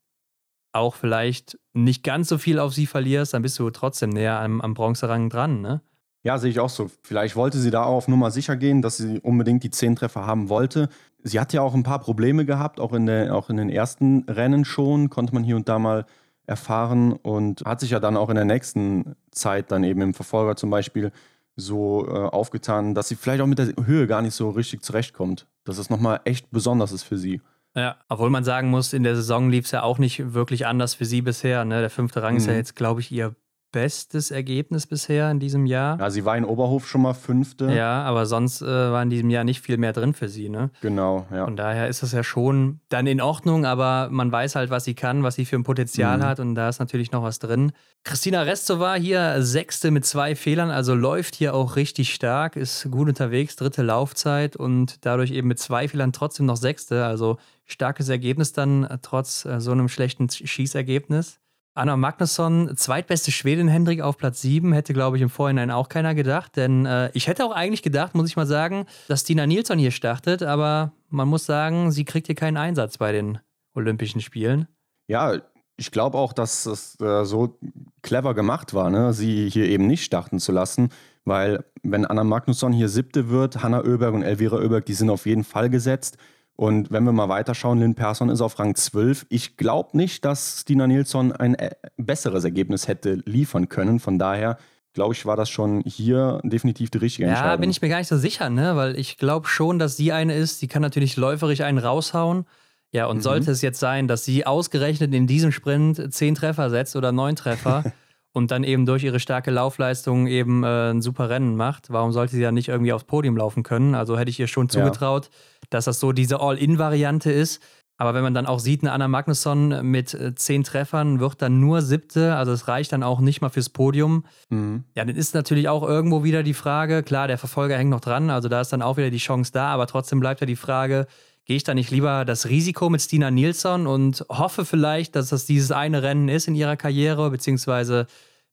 auch 0.73 0.95
vielleicht 0.95 1.59
nicht 1.73 2.05
ganz 2.05 2.29
so 2.29 2.39
viel 2.39 2.61
auf 2.61 2.73
sie 2.73 2.87
verlierst, 2.87 3.35
dann 3.35 3.43
bist 3.43 3.59
du 3.59 3.69
trotzdem 3.71 4.11
näher 4.11 4.39
am, 4.39 4.61
am 4.61 4.75
Bronzerang 4.75 5.29
dran, 5.29 5.61
ne? 5.61 5.81
Ja, 6.25 6.39
sehe 6.39 6.51
ich 6.51 6.59
auch 6.59 6.71
so. 6.71 6.91
Vielleicht 7.03 7.37
wollte 7.37 7.59
sie 7.59 7.71
da 7.71 7.85
auch 7.85 7.97
auf 7.97 8.09
Nummer 8.09 8.31
sicher 8.31 8.57
gehen, 8.57 8.81
dass 8.81 8.97
sie 8.97 9.21
unbedingt 9.21 9.63
die 9.63 9.71
zehn 9.71 9.95
Treffer 9.95 10.27
haben 10.27 10.49
wollte. 10.49 10.89
Sie 11.23 11.39
hat 11.39 11.53
ja 11.53 11.61
auch 11.61 11.75
ein 11.75 11.83
paar 11.83 11.99
Probleme 11.99 12.47
gehabt, 12.47 12.81
auch 12.81 12.95
in, 12.95 13.07
der, 13.07 13.35
auch 13.35 13.51
in 13.51 13.59
den 13.59 13.69
ersten 13.69 14.25
Rennen 14.29 14.65
schon, 14.65 15.11
konnte 15.11 15.35
man 15.35 15.45
hier 15.45 15.57
und 15.57 15.69
da 15.69 15.79
mal 15.79 16.07
erfahren 16.47 17.13
und 17.13 17.63
hat 17.65 17.81
sich 17.81 17.91
ja 17.91 18.01
dann 18.01 18.17
auch 18.17 18.31
in 18.31 18.37
der 18.37 18.47
nächsten 18.47 19.17
Zeit 19.31 19.71
dann 19.71 19.85
eben 19.85 20.01
im 20.01 20.15
Verfolger 20.15 20.57
zum 20.57 20.71
Beispiel 20.71 21.13
so 21.57 22.07
äh, 22.09 22.11
aufgetan, 22.11 22.95
dass 22.95 23.09
sie 23.09 23.17
vielleicht 23.17 23.43
auch 23.43 23.47
mit 23.47 23.59
der 23.59 23.75
Höhe 23.85 24.07
gar 24.07 24.23
nicht 24.23 24.35
so 24.35 24.51
richtig 24.51 24.83
zurechtkommt. 24.83 25.47
Dass 25.65 25.79
es 25.79 25.91
nochmal 25.91 26.21
echt 26.25 26.51
besonders 26.51 26.93
ist 26.93 27.05
für 27.05 27.19
sie. 27.19 27.41
Ja, 27.77 27.97
obwohl 28.09 28.31
man 28.31 28.45
sagen 28.45 28.71
muss, 28.71 28.93
in 28.93 29.03
der 29.03 29.17
Saison 29.17 29.51
lief 29.51 29.67
es 29.67 29.73
ja 29.73 29.83
auch 29.83 29.99
nicht 29.99 30.33
wirklich 30.33 30.67
anders 30.67 30.95
für 30.95 31.05
sie 31.05 31.23
bisher. 31.23 31.65
Ne? 31.65 31.81
Der 31.81 31.91
fünfte 31.91 32.23
Rang 32.23 32.35
mhm. 32.35 32.39
ist 32.39 32.47
ja 32.47 32.53
mhm. 32.53 32.59
jetzt, 32.59 32.77
glaube 32.77 33.01
ich, 33.01 33.13
ihr 33.13 33.35
bestes 33.75 34.31
Ergebnis 34.31 34.87
bisher 34.87 35.29
in 35.33 35.41
diesem 35.41 35.67
Jahr. 35.67 35.99
Ja, 35.99 36.09
sie 36.09 36.25
war 36.25 36.37
in 36.37 36.45
Oberhof 36.45 36.87
schon 36.87 37.03
mal 37.03 37.13
Fünfte. 37.13 37.75
Ja, 37.75 38.05
aber 38.05 38.25
sonst 38.25 38.63
äh, 38.63 38.67
war 38.67 39.03
in 39.03 39.11
diesem 39.11 39.31
Jahr 39.31 39.43
nicht 39.43 39.63
viel 39.63 39.79
mehr 39.79 39.93
drin 39.93 40.15
für 40.15 40.29
sie, 40.29 40.49
ne? 40.49 40.71
Genau, 40.81 41.27
ja. 41.33 41.45
Von 41.45 41.57
daher 41.57 41.89
ist 41.89 42.05
das 42.05 42.13
ja 42.13 42.23
schon 42.23 42.79
dann 42.89 43.09
in 43.09 43.21
Ordnung, 43.21 43.67
aber 43.67 44.11
man 44.13 44.31
weiß 44.31 44.55
halt, 44.55 44.71
was 44.71 44.85
sie 44.85 44.95
kann, 44.95 45.25
was 45.25 45.35
sie 45.35 45.45
für 45.45 45.57
ein 45.57 45.65
Potenzial 45.65 46.19
mhm. 46.19 46.23
hat 46.23 46.39
und 46.39 46.55
da 46.55 46.69
ist 46.69 46.79
natürlich 46.79 47.11
noch 47.11 47.25
was 47.25 47.41
drin. 47.41 47.73
Christina 48.05 48.43
Restova 48.43 48.95
hier 48.95 49.43
Sechste 49.43 49.91
mit 49.91 50.05
zwei 50.05 50.37
Fehlern, 50.37 50.71
also 50.71 50.95
läuft 50.95 51.35
hier 51.35 51.53
auch 51.53 51.75
richtig 51.75 52.15
stark, 52.15 52.55
ist 52.55 52.89
gut 52.93 53.09
unterwegs, 53.09 53.57
dritte 53.57 53.83
Laufzeit 53.83 54.55
und 54.55 55.05
dadurch 55.05 55.33
eben 55.33 55.49
mit 55.49 55.59
zwei 55.59 55.89
Fehlern 55.89 56.13
trotzdem 56.13 56.47
noch 56.47 56.57
Sechste, 56.57 57.05
also 57.05 57.39
starkes 57.65 58.09
Ergebnis 58.09 58.53
dann 58.53 58.85
äh, 58.85 58.99
trotz 59.03 59.45
äh, 59.47 59.61
so 59.61 59.73
einem 59.73 59.89
schlechten 59.89 60.29
Schießergebnis. 60.31 61.41
Anna 61.77 61.97
Magnusson, 61.97 62.77
zweitbeste 62.77 63.33
Schwedin 63.33 63.67
Hendrik 63.67 64.01
auf 64.01 64.17
Platz 64.17 64.41
7, 64.43 64.73
hätte, 64.73 64.95
glaube 64.95 65.17
ich, 65.17 65.23
im 65.23 65.29
Vorhinein 65.29 65.73
auch 65.73 65.89
keiner 65.89 66.15
gedacht. 66.15 66.57
Denn 66.57 66.87
äh, 66.87 67.11
ich 67.15 67.27
hätte 67.27 67.45
auch 67.45 67.51
eigentlich 67.51 67.83
gedacht, 67.83 68.15
muss 68.15 68.29
ich 68.29 68.37
mal 68.37 68.47
sagen, 68.47 68.87
dass 69.09 69.25
Tina 69.25 69.45
Nilsson 69.45 69.79
hier 69.79 69.91
startet, 69.91 70.45
aber 70.45 70.93
man 71.11 71.27
muss 71.27 71.47
sagen, 71.47 71.91
sie 71.91 72.05
kriegt 72.05 72.29
hier 72.29 72.37
keinen 72.37 72.57
Einsatz 72.59 72.99
bei 72.99 73.11
den 73.11 73.41
Olympischen 73.75 74.21
Spielen. 74.21 74.69
Ja, 75.09 75.41
ich 75.77 75.91
glaube 75.91 76.17
auch, 76.17 76.33
dass 76.33 76.65
es 76.67 77.01
äh, 77.01 77.25
so 77.25 77.59
clever 78.03 78.35
gemacht 78.35 78.73
war, 78.73 78.89
ne? 78.89 79.13
sie 79.13 79.51
hier 79.51 79.67
eben 79.67 79.89
nicht 79.89 80.05
starten 80.05 80.39
zu 80.39 80.53
lassen, 80.53 80.91
weil 81.25 81.65
wenn 81.83 82.07
Anna 82.07 82.23
Magnusson 82.23 82.73
hier 82.73 82.89
siebte 82.89 83.31
wird, 83.31 83.65
Hanna 83.65 83.81
Oeberg 83.83 84.15
und 84.15 84.23
Elvira 84.23 84.59
Oeberg, 84.59 84.87
die 84.87 84.95
sind 84.95 85.11
auf 85.11 85.27
jeden 85.27 85.43
Fall 85.43 85.71
gesetzt. 85.71 86.19
Und 86.57 86.93
wenn 86.93 87.05
wir 87.05 87.13
mal 87.13 87.29
weiterschauen, 87.29 87.81
Lynn 87.81 87.95
Persson 87.95 88.29
ist 88.29 88.41
auf 88.41 88.59
Rang 88.59 88.75
12. 88.75 89.27
Ich 89.29 89.57
glaube 89.57 89.97
nicht, 89.97 90.25
dass 90.25 90.61
Stina 90.61 90.87
Nilsson 90.87 91.33
ein 91.33 91.55
äh, 91.57 91.71
besseres 91.97 92.45
Ergebnis 92.45 92.87
hätte 92.87 93.15
liefern 93.25 93.69
können. 93.69 93.99
Von 93.99 94.19
daher 94.19 94.59
glaube 94.95 95.13
ich, 95.13 95.27
war 95.27 95.37
das 95.37 95.51
schon 95.51 95.83
hier 95.85 96.41
definitiv 96.45 96.89
die 96.91 96.99
richtige 96.99 97.29
Entscheidung. 97.29 97.51
Ja, 97.51 97.57
bin 97.57 97.71
ich 97.71 97.83
mir 97.83 97.89
gar 97.89 97.99
nicht 97.99 98.09
so 98.09 98.17
sicher, 98.17 98.49
ne? 98.49 98.77
weil 98.77 98.99
ich 98.99 99.19
glaube 99.19 99.49
schon, 99.49 99.79
dass 99.79 99.97
sie 99.97 100.13
eine 100.13 100.35
ist, 100.35 100.63
die 100.63 100.69
kann 100.69 100.83
natürlich 100.83 101.17
läuferisch 101.17 101.61
einen 101.61 101.79
raushauen. 101.79 102.47
Ja, 102.93 103.07
und 103.07 103.17
mhm. 103.17 103.23
sollte 103.23 103.51
es 103.51 103.61
jetzt 103.61 103.81
sein, 103.81 104.07
dass 104.07 104.25
sie 104.25 104.47
ausgerechnet 104.47 105.13
in 105.13 105.27
diesem 105.27 105.51
Sprint 105.51 106.15
zehn 106.15 106.37
Treffer 106.37 106.71
setzt 106.71 106.95
oder 106.95 107.11
neun 107.11 107.35
Treffer 107.35 107.93
und 108.33 108.53
dann 108.53 108.63
eben 108.63 108.87
durch 108.87 109.03
ihre 109.03 109.19
starke 109.19 109.51
Laufleistung 109.51 110.29
eben 110.29 110.63
äh, 110.63 110.93
ein 110.93 111.03
super 111.03 111.29
Rennen 111.29 111.57
macht, 111.57 111.91
warum 111.91 112.13
sollte 112.13 112.37
sie 112.37 112.43
ja 112.43 112.53
nicht 112.53 112.69
irgendwie 112.69 112.93
aufs 112.93 113.05
Podium 113.05 113.37
laufen 113.37 113.65
können? 113.65 113.97
Also 113.97 114.17
hätte 114.17 114.31
ich 114.31 114.39
ihr 114.39 114.47
schon 114.47 114.69
zugetraut, 114.69 115.25
ja. 115.27 115.31
Dass 115.75 115.85
das 115.85 116.01
so 116.01 116.13
diese 116.13 116.41
All-In-Variante 116.41 117.31
ist. 117.31 117.61
Aber 117.97 118.15
wenn 118.15 118.23
man 118.23 118.35
dann 118.35 118.47
auch 118.47 118.59
sieht, 118.59 118.83
eine 118.83 118.93
Anna 118.93 119.07
Magnusson 119.07 119.89
mit 119.89 120.15
äh, 120.15 120.35
zehn 120.35 120.65
Treffern 120.65 121.21
wird 121.21 121.41
dann 121.43 121.61
nur 121.61 121.81
siebte, 121.81 122.35
also 122.35 122.51
es 122.53 122.67
reicht 122.67 122.93
dann 122.93 123.05
auch 123.05 123.21
nicht 123.21 123.41
mal 123.41 123.51
fürs 123.51 123.71
Podium. 123.71 124.25
Mhm. 124.51 124.85
Ja, 124.97 125.05
dann 125.05 125.15
ist 125.15 125.35
natürlich 125.35 125.69
auch 125.69 125.87
irgendwo 125.87 126.25
wieder 126.25 126.43
die 126.43 126.55
Frage, 126.55 127.05
klar, 127.05 127.29
der 127.29 127.39
Verfolger 127.39 127.79
hängt 127.79 127.91
noch 127.91 128.01
dran, 128.01 128.31
also 128.31 128.49
da 128.49 128.61
ist 128.61 128.73
dann 128.73 128.83
auch 128.83 128.97
wieder 128.97 129.11
die 129.11 129.19
Chance 129.19 129.53
da, 129.53 129.69
aber 129.69 129.87
trotzdem 129.87 130.19
bleibt 130.19 130.41
ja 130.41 130.47
die 130.47 130.57
Frage, 130.57 131.07
gehe 131.45 131.57
ich 131.57 131.63
da 131.63 131.75
nicht 131.75 131.91
lieber 131.91 132.25
das 132.25 132.49
Risiko 132.49 132.91
mit 132.91 133.01
Stina 133.01 133.31
Nilsson 133.31 133.87
und 133.87 134.25
hoffe 134.29 134.65
vielleicht, 134.65 135.15
dass 135.15 135.29
das 135.29 135.47
dieses 135.47 135.71
eine 135.71 136.03
Rennen 136.03 136.29
ist 136.29 136.49
in 136.49 136.57
ihrer 136.57 136.77
Karriere, 136.77 137.31
beziehungsweise 137.31 138.07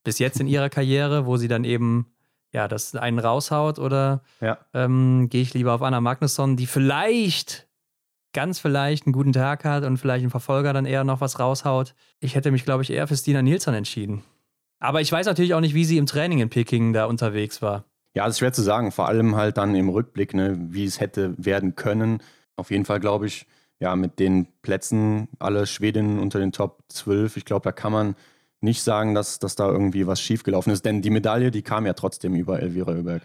bis 0.04 0.20
jetzt 0.20 0.40
in 0.40 0.48
ihrer 0.48 0.70
Karriere, 0.70 1.26
wo 1.26 1.38
sie 1.38 1.48
dann 1.48 1.64
eben 1.64 2.08
ja, 2.54 2.68
das 2.68 2.96
einen 2.96 3.20
raushaut 3.20 3.80
oder 3.80 4.22
ja. 4.42 4.58
ähm, 4.74 5.28
gehe 5.30 5.42
ich 5.42 5.54
lieber 5.54 5.74
auf 5.74 5.82
Anna 5.82 6.02
Magnusson, 6.02 6.58
die 6.58 6.68
vielleicht, 6.68 7.68
ganz 8.34 8.60
vielleicht 8.60 9.06
einen 9.06 9.14
guten 9.14 9.34
Tag 9.34 9.66
hat 9.66 9.84
und 9.84 9.98
vielleicht 9.98 10.24
ein 10.24 10.30
Verfolger 10.30 10.74
dann 10.74 10.86
eher 10.86 11.04
noch 11.04 11.22
was 11.22 11.40
raushaut. 11.40 11.94
Ich 12.20 12.36
hätte 12.36 12.52
mich, 12.52 12.66
glaube 12.66 12.84
ich, 12.84 12.90
eher 12.90 13.08
für 13.08 13.16
Stina 13.16 13.42
Nilsson 13.42 13.74
entschieden. 13.74 14.24
Aber 14.80 15.02
ich 15.02 15.12
weiß 15.12 15.26
natürlich 15.28 15.54
auch 15.54 15.60
nicht, 15.60 15.76
wie 15.76 15.86
sie 15.86 15.98
im 15.98 16.06
Training 16.06 16.40
in 16.40 16.50
Peking 16.50 16.94
da 16.94 17.06
unterwegs 17.06 17.62
war. 17.62 17.86
Ja, 18.14 18.26
das 18.26 18.36
ist 18.36 18.40
schwer 18.40 18.52
zu 18.52 18.62
sagen, 18.62 18.92
vor 18.92 19.08
allem 19.08 19.36
halt 19.36 19.58
dann 19.58 19.76
im 19.76 19.90
Rückblick, 19.90 20.34
ne, 20.34 20.58
wie 20.70 20.86
es 20.86 21.00
hätte 21.00 21.34
werden 21.38 21.76
können. 21.76 22.22
Auf 22.58 22.72
jeden 22.72 22.86
Fall 22.86 23.00
glaube 23.00 23.28
ich, 23.28 23.46
ja, 23.80 23.96
mit 23.96 24.20
den 24.20 24.48
Plätzen, 24.62 25.28
alle 25.40 25.66
Schwedinnen 25.66 26.20
unter 26.20 26.40
den 26.40 26.52
Top 26.52 26.84
12, 26.90 27.38
ich 27.38 27.46
glaube, 27.46 27.64
da 27.64 27.72
kann 27.72 27.92
man 27.92 28.16
nicht 28.62 28.84
sagen, 28.84 29.14
dass, 29.16 29.40
dass 29.40 29.56
da 29.56 29.70
irgendwie 29.70 30.08
was 30.08 30.22
schiefgelaufen 30.22 30.72
ist, 30.72 30.86
denn 30.86 31.02
die 31.02 31.10
Medaille, 31.10 31.52
die 31.52 31.62
kam 31.62 31.86
ja 31.86 31.94
trotzdem 31.94 32.36
über 32.36 32.60
Elvira 32.62 32.92
Oeberg. 32.92 33.24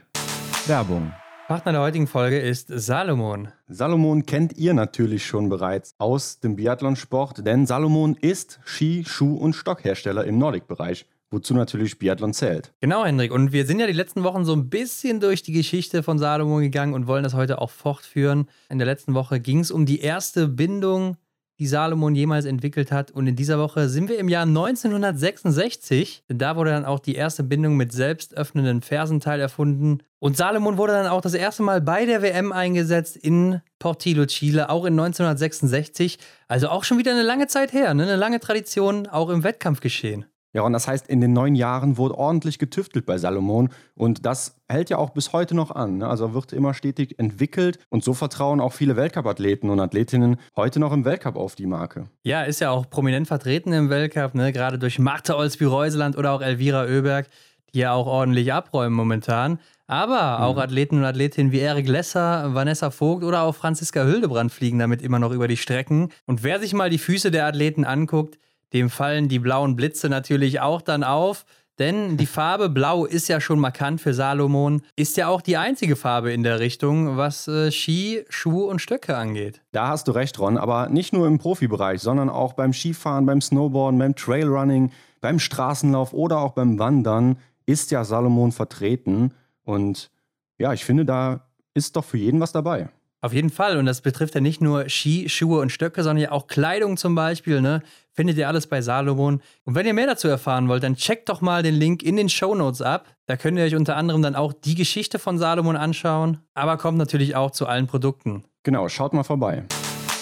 Werbung. 0.67 1.13
Partner 1.47 1.73
der 1.73 1.81
heutigen 1.83 2.09
Folge 2.09 2.41
ist 2.41 2.69
Salomon. 2.69 3.49
Salomon 3.69 4.27
kennt 4.27 4.57
ihr 4.57 4.75
natürlich 4.75 5.25
schon 5.25 5.49
bereits 5.49 5.95
aus 5.99 6.41
dem 6.41 6.57
Biathlonsport, 6.57 7.47
denn 7.47 7.67
Salomon 7.67 8.17
ist 8.21 8.59
Ski-, 8.65 9.05
Schuh- 9.05 9.37
und 9.37 9.55
Stockhersteller 9.55 10.25
im 10.25 10.39
Nordic-Bereich 10.39 11.07
wozu 11.31 11.55
natürlich 11.55 11.99
Biathlon 11.99 12.33
zählt. 12.33 12.73
Genau, 12.81 13.05
Hendrik. 13.05 13.33
Und 13.33 13.53
wir 13.53 13.67
sind 13.67 13.81
ja 13.81 13.87
die 13.87 13.93
letzten 13.93 14.23
Wochen 14.23 14.45
so 14.45 14.53
ein 14.53 14.69
bisschen 14.69 15.21
durch 15.21 15.43
die 15.43 15.53
Geschichte 15.53 16.03
von 16.03 16.19
Salomon 16.19 16.63
gegangen 16.63 16.95
und 16.95 17.07
wollen 17.07 17.25
das 17.25 17.35
heute 17.35 17.61
auch 17.61 17.71
fortführen. 17.71 18.49
In 18.71 18.79
der 18.79 18.87
letzten 18.87 19.15
Woche 19.15 19.41
ging 19.41 19.61
es 19.61 19.71
um 19.71 19.87
die 19.87 20.01
erste 20.01 20.49
Bindung, 20.49 21.17
die 21.59 21.67
Salomon 21.67 22.15
jemals 22.15 22.45
entwickelt 22.45 22.93
hat. 22.93 23.11
Und 23.11 23.27
in 23.27 23.37
dieser 23.37 23.59
Woche 23.59 23.89
sind 23.89 24.09
wir 24.09 24.19
im 24.19 24.29
Jahr 24.29 24.45
1966. 24.45 26.25
Da 26.29 26.57
wurde 26.57 26.71
dann 26.71 26.85
auch 26.85 26.99
die 26.99 27.15
erste 27.15 27.43
Bindung 27.43 27.77
mit 27.77 27.93
selbstöffnenden 27.93 28.83
Fersenteil 28.83 29.41
erfunden. 29.41 30.03
Und 30.19 30.37
Salomon 30.37 30.77
wurde 30.77 30.93
dann 30.93 31.07
auch 31.07 31.21
das 31.21 31.35
erste 31.35 31.63
Mal 31.63 31.81
bei 31.81 32.05
der 32.05 32.23
WM 32.23 32.53
eingesetzt 32.53 33.17
in 33.17 33.63
Portillo, 33.79 34.27
Chile, 34.27 34.71
auch 34.71 34.85
in 34.85 34.99
1966. 34.99 36.19
Also 36.49 36.69
auch 36.69 36.85
schon 36.85 36.99
wieder 36.99 37.13
eine 37.13 37.23
lange 37.23 37.47
Zeit 37.47 37.73
her, 37.73 37.95
ne? 37.95 38.03
eine 38.03 38.17
lange 38.17 38.41
Tradition 38.41 39.07
auch 39.07 39.31
im 39.31 39.43
Wettkampfgeschehen. 39.43 40.27
Ja, 40.57 40.63
und 40.63 40.73
das 40.73 40.89
heißt, 40.89 41.07
in 41.09 41.21
den 41.21 41.35
neun 41.35 41.55
Jahren 41.55 41.99
wurde 41.99 42.17
ordentlich 42.17 42.59
getüftelt 42.59 43.05
bei 43.05 43.19
Salomon 43.19 43.69
und 43.95 44.25
das 44.25 44.57
hält 44.71 44.89
ja 44.89 44.97
auch 44.97 45.11
bis 45.11 45.35
heute 45.35 45.55
noch 45.55 45.71
an. 45.71 45.99
Ne? 45.99 46.09
Also 46.09 46.33
wird 46.33 46.55
immer 46.55 46.73
stetig 46.73 47.19
entwickelt 47.19 47.79
und 47.91 48.03
so 48.03 48.15
vertrauen 48.15 48.63
auch 48.63 48.73
viele 48.73 48.97
Weltcup-Athleten 48.97 49.69
und 49.69 49.81
Athletinnen 49.81 50.39
heute 50.57 50.81
noch 50.81 50.93
im 50.93 51.05
Weltcup 51.05 51.37
auf 51.37 51.57
die 51.57 51.67
Marke. 51.67 52.09
Ja, 52.23 52.41
ist 52.45 52.63
ja 52.63 52.71
auch 52.71 52.89
prominent 52.89 53.27
vertreten 53.29 53.75
im 53.75 53.91
Weltcup, 53.91 54.35
ne? 54.35 54.51
gerade 54.51 54.79
durch 54.79 54.99
Martha 54.99 55.35
Olsby-Reuseland 55.35 56.17
oder 56.17 56.33
auch 56.33 56.41
Elvira 56.41 56.85
Oeberg, 56.85 57.27
die 57.75 57.81
ja 57.81 57.93
auch 57.93 58.07
ordentlich 58.07 58.51
abräumen 58.55 58.97
momentan. 58.97 59.59
Aber 59.87 60.41
auch 60.41 60.55
mhm. 60.55 60.63
Athleten 60.63 60.97
und 60.97 61.05
Athletinnen 61.05 61.53
wie 61.53 61.59
Erik 61.59 61.87
Lesser, 61.87 62.55
Vanessa 62.55 62.91
Vogt 62.91 63.25
oder 63.25 63.43
auch 63.43 63.55
Franziska 63.55 64.05
Hildebrand 64.05 64.51
fliegen 64.51 64.79
damit 64.79 65.03
immer 65.03 65.19
noch 65.19 65.33
über 65.33 65.49
die 65.49 65.59
Strecken. 65.59 66.13
Und 66.25 66.43
wer 66.43 66.61
sich 66.61 66.73
mal 66.73 66.89
die 66.89 66.97
Füße 66.97 67.31
der 67.31 67.45
Athleten 67.45 67.85
anguckt, 67.85 68.39
dem 68.73 68.91
fallen 68.91 69.29
die 69.29 69.39
blauen 69.39 69.77
Blitze 69.77 70.09
natürlich 70.09 70.61
auch 70.61 70.83
dann 70.83 71.05
auf. 71.05 71.45
Denn 71.79 72.17
die 72.17 72.27
Farbe 72.27 72.69
Blau 72.69 73.05
ist 73.05 73.29
ja 73.29 73.41
schon 73.41 73.59
markant 73.59 74.01
für 74.01 74.15
Salomon, 74.15 74.83
ist 74.97 75.17
ja 75.17 75.29
auch 75.29 75.43
die 75.43 75.57
einzige 75.57 75.97
Farbe 75.97 76.33
in 76.33 76.43
der 76.43 76.59
Richtung, 76.59 77.17
was 77.17 77.49
äh, 77.49 77.71
Ski, 77.71 78.25
Schuh 78.29 78.65
und 78.65 78.81
Stöcke 78.81 79.17
angeht. 79.17 79.61
Da 79.73 79.89
hast 79.89 80.09
du 80.09 80.13
recht, 80.13 80.39
Ron, 80.39 80.57
aber 80.59 80.89
nicht 80.89 81.13
nur 81.13 81.27
im 81.27 81.39
Profibereich, 81.39 82.01
sondern 82.01 82.31
auch 82.31 82.55
beim 82.55 82.73
Skifahren, 82.73 83.27
beim 83.27 83.41
Snowboarden, 83.41 83.99
beim 83.99 84.17
Trailrunning, 84.17 84.91
beim 85.21 85.39
Straßenlauf 85.39 86.13
oder 86.13 86.39
auch 86.39 86.53
beim 86.53 86.79
Wandern 86.79 87.39
ist 87.67 87.91
ja 87.91 88.05
Salomon 88.05 88.53
vertreten. 88.53 89.35
Und 89.65 90.11
ja, 90.59 90.73
ich 90.73 90.85
finde, 90.85 91.05
da 91.05 91.49
ist 91.75 91.97
doch 91.97 92.05
für 92.05 92.17
jeden 92.17 92.41
was 92.41 92.53
dabei. 92.53 92.89
Auf 93.21 93.33
jeden 93.33 93.51
Fall. 93.51 93.77
Und 93.77 93.87
das 93.87 94.03
betrifft 94.03 94.35
ja 94.35 94.41
nicht 94.41 94.61
nur 94.61 94.89
Ski, 94.89 95.29
Schuhe 95.29 95.61
und 95.61 95.73
Stöcke, 95.73 96.03
sondern 96.03 96.23
ja 96.23 96.33
auch 96.33 96.47
Kleidung 96.47 96.97
zum 96.97 97.15
Beispiel. 97.15 97.61
Ne? 97.61 97.83
Findet 98.17 98.39
ihr 98.39 98.49
alles 98.49 98.67
bei 98.67 98.81
Salomon. 98.81 99.43
Und 99.65 99.75
wenn 99.75 99.87
ihr 99.87 99.93
mehr 99.93 100.07
dazu 100.07 100.27
erfahren 100.27 100.69
wollt, 100.69 100.83
dann 100.83 100.97
checkt 100.97 101.29
doch 101.29 101.43
mal 101.43 101.63
den 101.63 101.75
Link 101.75 102.03
in 102.03 102.17
den 102.17 102.31
Show 102.31 102.55
Notes 102.55 102.81
ab. 102.81 103.15
Da 103.27 103.37
könnt 103.37 103.59
ihr 103.59 103.65
euch 103.65 103.77
unter 103.77 103.97
anderem 103.97 104.23
dann 104.23 104.35
auch 104.35 104.55
die 104.55 104.75
Geschichte 104.75 105.19
von 105.19 105.37
Salomon 105.37 105.77
anschauen. 105.77 106.39
Aber 106.55 106.79
kommt 106.79 106.97
natürlich 106.97 107.37
auch 107.37 107.51
zu 107.51 107.67
allen 107.67 107.87
Produkten. 107.87 108.45
Genau, 108.63 108.89
schaut 108.89 109.13
mal 109.13 109.23
vorbei. 109.23 109.65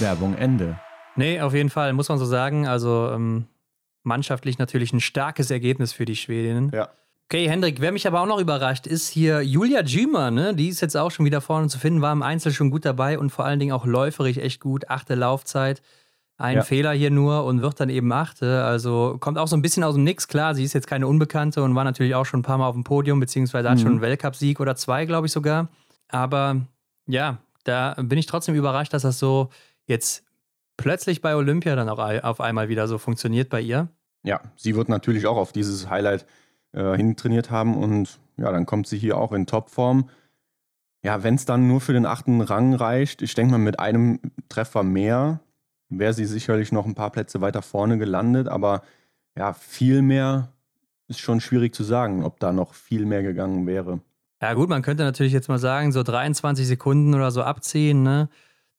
Werbung 0.00 0.34
Ende. 0.34 0.76
Nee, 1.14 1.40
auf 1.40 1.54
jeden 1.54 1.70
Fall, 1.70 1.92
muss 1.92 2.08
man 2.08 2.18
so 2.18 2.24
sagen. 2.24 2.66
Also 2.66 3.12
ähm, 3.12 3.46
mannschaftlich 4.02 4.58
natürlich 4.58 4.92
ein 4.92 5.00
starkes 5.00 5.52
Ergebnis 5.52 5.92
für 5.92 6.04
die 6.04 6.16
Schwedinnen. 6.16 6.72
Ja. 6.74 6.88
Okay, 7.30 7.48
Hendrik, 7.48 7.80
wer 7.80 7.92
mich 7.92 8.06
aber 8.08 8.20
auch 8.20 8.26
noch 8.26 8.40
überrascht, 8.40 8.88
ist 8.88 9.08
hier 9.08 9.40
Julia 9.40 9.82
Jümer, 9.82 10.30
ne? 10.30 10.52
Die 10.54 10.68
ist 10.68 10.80
jetzt 10.80 10.96
auch 10.96 11.10
schon 11.10 11.24
wieder 11.24 11.40
vorne 11.40 11.68
zu 11.68 11.78
finden, 11.78 12.02
war 12.02 12.12
im 12.12 12.22
Einzel 12.22 12.52
schon 12.52 12.70
gut 12.70 12.84
dabei 12.84 13.18
und 13.18 13.30
vor 13.30 13.44
allen 13.44 13.60
Dingen 13.60 13.72
auch 13.72 13.86
läuferig 13.86 14.42
echt 14.42 14.60
gut. 14.60 14.90
Achte 14.90 15.14
Laufzeit. 15.14 15.80
Ein 16.36 16.56
ja. 16.56 16.62
Fehler 16.62 16.92
hier 16.92 17.10
nur 17.10 17.44
und 17.44 17.62
wird 17.62 17.78
dann 17.78 17.88
eben 17.88 18.12
achte. 18.12 18.64
Also 18.64 19.16
kommt 19.20 19.38
auch 19.38 19.46
so 19.46 19.56
ein 19.56 19.62
bisschen 19.62 19.84
aus 19.84 19.94
dem 19.94 20.02
Nix. 20.02 20.26
Klar, 20.26 20.54
sie 20.54 20.64
ist 20.64 20.72
jetzt 20.72 20.88
keine 20.88 21.06
Unbekannte 21.06 21.62
und 21.62 21.74
war 21.74 21.84
natürlich 21.84 22.14
auch 22.16 22.26
schon 22.26 22.40
ein 22.40 22.44
paar 22.44 22.58
Mal 22.58 22.66
auf 22.66 22.74
dem 22.74 22.82
Podium, 22.82 23.20
beziehungsweise 23.20 23.70
hat 23.70 23.78
mhm. 23.78 23.82
schon 23.82 23.92
einen 23.92 24.00
Weltcupsieg 24.00 24.58
oder 24.58 24.74
zwei, 24.74 25.04
glaube 25.06 25.28
ich 25.28 25.32
sogar. 25.32 25.68
Aber 26.08 26.56
ja, 27.06 27.38
da 27.62 27.94
bin 27.98 28.18
ich 28.18 28.26
trotzdem 28.26 28.56
überrascht, 28.56 28.92
dass 28.92 29.02
das 29.02 29.18
so 29.18 29.50
jetzt 29.86 30.24
plötzlich 30.76 31.20
bei 31.20 31.36
Olympia 31.36 31.76
dann 31.76 31.88
auch 31.88 31.98
auf 31.98 32.40
einmal 32.40 32.68
wieder 32.68 32.88
so 32.88 32.98
funktioniert 32.98 33.48
bei 33.48 33.60
ihr. 33.60 33.88
Ja, 34.24 34.40
sie 34.56 34.74
wird 34.74 34.88
natürlich 34.88 35.26
auch 35.26 35.36
auf 35.36 35.52
dieses 35.52 35.88
Highlight 35.88 36.26
äh, 36.72 36.96
hintrainiert 36.96 37.50
haben 37.50 37.76
und 37.76 38.18
ja, 38.36 38.50
dann 38.50 38.66
kommt 38.66 38.88
sie 38.88 38.98
hier 38.98 39.18
auch 39.18 39.32
in 39.32 39.46
Topform. 39.46 40.08
Ja, 41.02 41.22
wenn 41.22 41.34
es 41.34 41.44
dann 41.44 41.68
nur 41.68 41.80
für 41.80 41.92
den 41.92 42.06
achten 42.06 42.40
Rang 42.40 42.74
reicht, 42.74 43.22
ich 43.22 43.34
denke 43.34 43.52
mal 43.52 43.58
mit 43.58 43.78
einem 43.78 44.18
Treffer 44.48 44.82
mehr 44.82 45.40
wäre 45.88 46.12
sie 46.12 46.24
sicherlich 46.24 46.72
noch 46.72 46.86
ein 46.86 46.94
paar 46.94 47.10
Plätze 47.10 47.40
weiter 47.40 47.62
vorne 47.62 47.98
gelandet, 47.98 48.48
aber 48.48 48.82
ja, 49.36 49.52
viel 49.52 50.02
mehr 50.02 50.52
ist 51.08 51.20
schon 51.20 51.40
schwierig 51.40 51.74
zu 51.74 51.84
sagen, 51.84 52.24
ob 52.24 52.40
da 52.40 52.52
noch 52.52 52.74
viel 52.74 53.04
mehr 53.04 53.22
gegangen 53.22 53.66
wäre. 53.66 54.00
Ja, 54.40 54.54
gut, 54.54 54.68
man 54.68 54.82
könnte 54.82 55.04
natürlich 55.04 55.32
jetzt 55.32 55.48
mal 55.48 55.58
sagen, 55.58 55.92
so 55.92 56.02
23 56.02 56.66
Sekunden 56.66 57.14
oder 57.14 57.30
so 57.30 57.42
abziehen, 57.42 58.02
ne? 58.02 58.28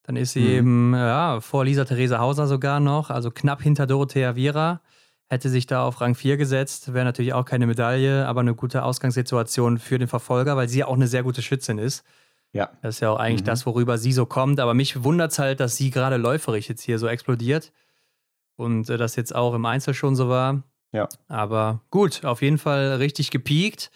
Dann 0.04 0.18
ist 0.18 0.34
sie 0.34 0.42
mhm. 0.42 0.50
eben 0.50 0.94
ja, 0.94 1.42
vor 1.42 1.66
Lisa 1.66 1.86
Theresa 1.86 2.20
Hauser 2.20 2.46
sogar 2.46 2.80
noch, 2.80 3.10
also 3.10 3.32
knapp 3.32 3.62
hinter 3.62 3.88
Dorothea 3.88 4.36
Viera 4.36 4.82
hätte 5.28 5.50
sich 5.50 5.66
da 5.66 5.84
auf 5.84 6.02
Rang 6.02 6.16
4 6.16 6.38
gesetzt, 6.38 6.94
wäre 6.94 7.06
natürlich 7.06 7.34
auch 7.34 7.46
keine 7.46 7.66
Medaille, 7.68 8.28
aber 8.28 8.42
eine 8.42 8.54
gute 8.54 8.84
Ausgangssituation 8.84 9.80
für 9.80 9.98
den 9.98 10.08
Verfolger, 10.08 10.56
weil 10.56 10.70
sie 10.70 10.80
ja 10.80 10.88
auch 10.88 10.96
eine 10.96 11.08
sehr 11.08 11.24
gute 11.24 11.42
Schützin 11.42 11.78
ist. 11.78 12.04
Ja. 12.56 12.70
Das 12.82 12.96
ist 12.96 13.02
ja 13.02 13.12
auch 13.12 13.20
eigentlich 13.20 13.42
mhm. 13.42 13.48
das, 13.48 13.66
worüber 13.66 13.98
sie 13.98 14.14
so 14.14 14.26
kommt. 14.26 14.62
Aber 14.62 14.74
mich 14.74 15.04
wundert 15.04 15.34
es 15.34 15.40
halt, 15.40 15.60
dass 15.60 15.76
sie 15.76 15.92
gerade 15.92 16.16
läuferig 16.16 16.70
jetzt 16.70 16.82
hier 16.82 16.98
so 17.00 17.08
explodiert. 17.08 17.74
Und 18.56 18.90
äh, 18.90 18.98
das 18.98 19.18
jetzt 19.18 19.36
auch 19.36 19.54
im 19.54 19.66
Einzel 19.66 19.94
schon 19.94 20.16
so 20.16 20.30
war. 20.30 20.64
Ja. 20.94 21.10
Aber 21.28 21.82
gut, 21.92 22.24
auf 22.24 22.42
jeden 22.42 22.58
Fall 22.58 22.96
richtig 22.96 23.30
gepiekt. 23.30 23.92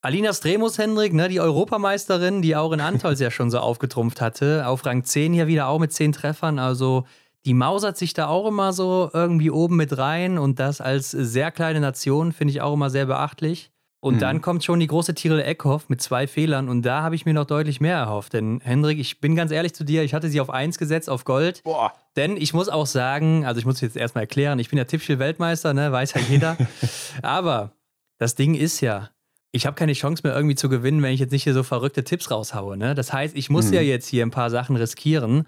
Alina 0.00 0.32
Stremus, 0.32 0.76
Hendrik, 0.76 1.12
ne, 1.12 1.28
die 1.28 1.38
Europameisterin, 1.38 2.42
die 2.42 2.56
auch 2.56 2.72
in 2.72 2.80
Antolz 2.80 3.20
ja 3.20 3.30
schon 3.30 3.52
so 3.52 3.60
aufgetrumpft 3.60 4.20
hatte. 4.20 4.66
Auf 4.66 4.84
Rang 4.84 5.04
10 5.04 5.32
hier 5.32 5.46
wieder 5.46 5.68
auch 5.68 5.78
mit 5.78 5.92
10 5.92 6.10
Treffern. 6.10 6.58
Also 6.58 7.04
die 7.44 7.54
mausert 7.54 7.96
sich 7.96 8.12
da 8.12 8.26
auch 8.26 8.48
immer 8.48 8.72
so 8.72 9.08
irgendwie 9.12 9.52
oben 9.52 9.76
mit 9.76 9.96
rein 9.96 10.36
und 10.36 10.58
das 10.58 10.80
als 10.80 11.12
sehr 11.12 11.52
kleine 11.52 11.80
Nation 11.80 12.32
finde 12.32 12.50
ich 12.50 12.60
auch 12.60 12.74
immer 12.74 12.90
sehr 12.90 13.06
beachtlich. 13.06 13.70
Und 14.00 14.14
mhm. 14.14 14.20
dann 14.20 14.40
kommt 14.40 14.64
schon 14.64 14.80
die 14.80 14.86
große 14.86 15.14
Tyrell 15.14 15.42
Eckhoff 15.42 15.90
mit 15.90 16.00
zwei 16.00 16.26
Fehlern 16.26 16.70
und 16.70 16.82
da 16.82 17.02
habe 17.02 17.14
ich 17.14 17.26
mir 17.26 17.34
noch 17.34 17.44
deutlich 17.44 17.82
mehr 17.82 17.96
erhofft. 17.96 18.32
Denn 18.32 18.60
Hendrik, 18.62 18.98
ich 18.98 19.20
bin 19.20 19.36
ganz 19.36 19.52
ehrlich 19.52 19.74
zu 19.74 19.84
dir, 19.84 20.02
ich 20.02 20.14
hatte 20.14 20.30
sie 20.30 20.40
auf 20.40 20.48
1 20.48 20.78
gesetzt, 20.78 21.10
auf 21.10 21.24
Gold. 21.24 21.62
Boah. 21.64 21.92
Denn 22.16 22.38
ich 22.38 22.54
muss 22.54 22.70
auch 22.70 22.86
sagen, 22.86 23.44
also 23.44 23.58
ich 23.58 23.66
muss 23.66 23.82
jetzt 23.82 23.96
erstmal 23.96 24.24
erklären, 24.24 24.58
ich 24.58 24.70
bin 24.70 24.78
ja 24.78 24.84
Tippspiel-Weltmeister, 24.84 25.74
ne, 25.74 25.92
weiß 25.92 26.14
ja 26.14 26.22
jeder. 26.22 26.56
Aber 27.22 27.72
das 28.16 28.34
Ding 28.34 28.54
ist 28.54 28.80
ja, 28.80 29.10
ich 29.52 29.66
habe 29.66 29.76
keine 29.76 29.92
Chance 29.92 30.22
mehr 30.24 30.34
irgendwie 30.34 30.54
zu 30.54 30.70
gewinnen, 30.70 31.02
wenn 31.02 31.12
ich 31.12 31.20
jetzt 31.20 31.32
nicht 31.32 31.44
hier 31.44 31.54
so 31.54 31.62
verrückte 31.62 32.02
Tipps 32.02 32.30
raushaue. 32.30 32.78
Ne? 32.78 32.94
Das 32.94 33.12
heißt, 33.12 33.36
ich 33.36 33.50
muss 33.50 33.66
mhm. 33.66 33.74
ja 33.74 33.80
jetzt 33.82 34.08
hier 34.08 34.24
ein 34.24 34.30
paar 34.30 34.48
Sachen 34.48 34.76
riskieren. 34.76 35.46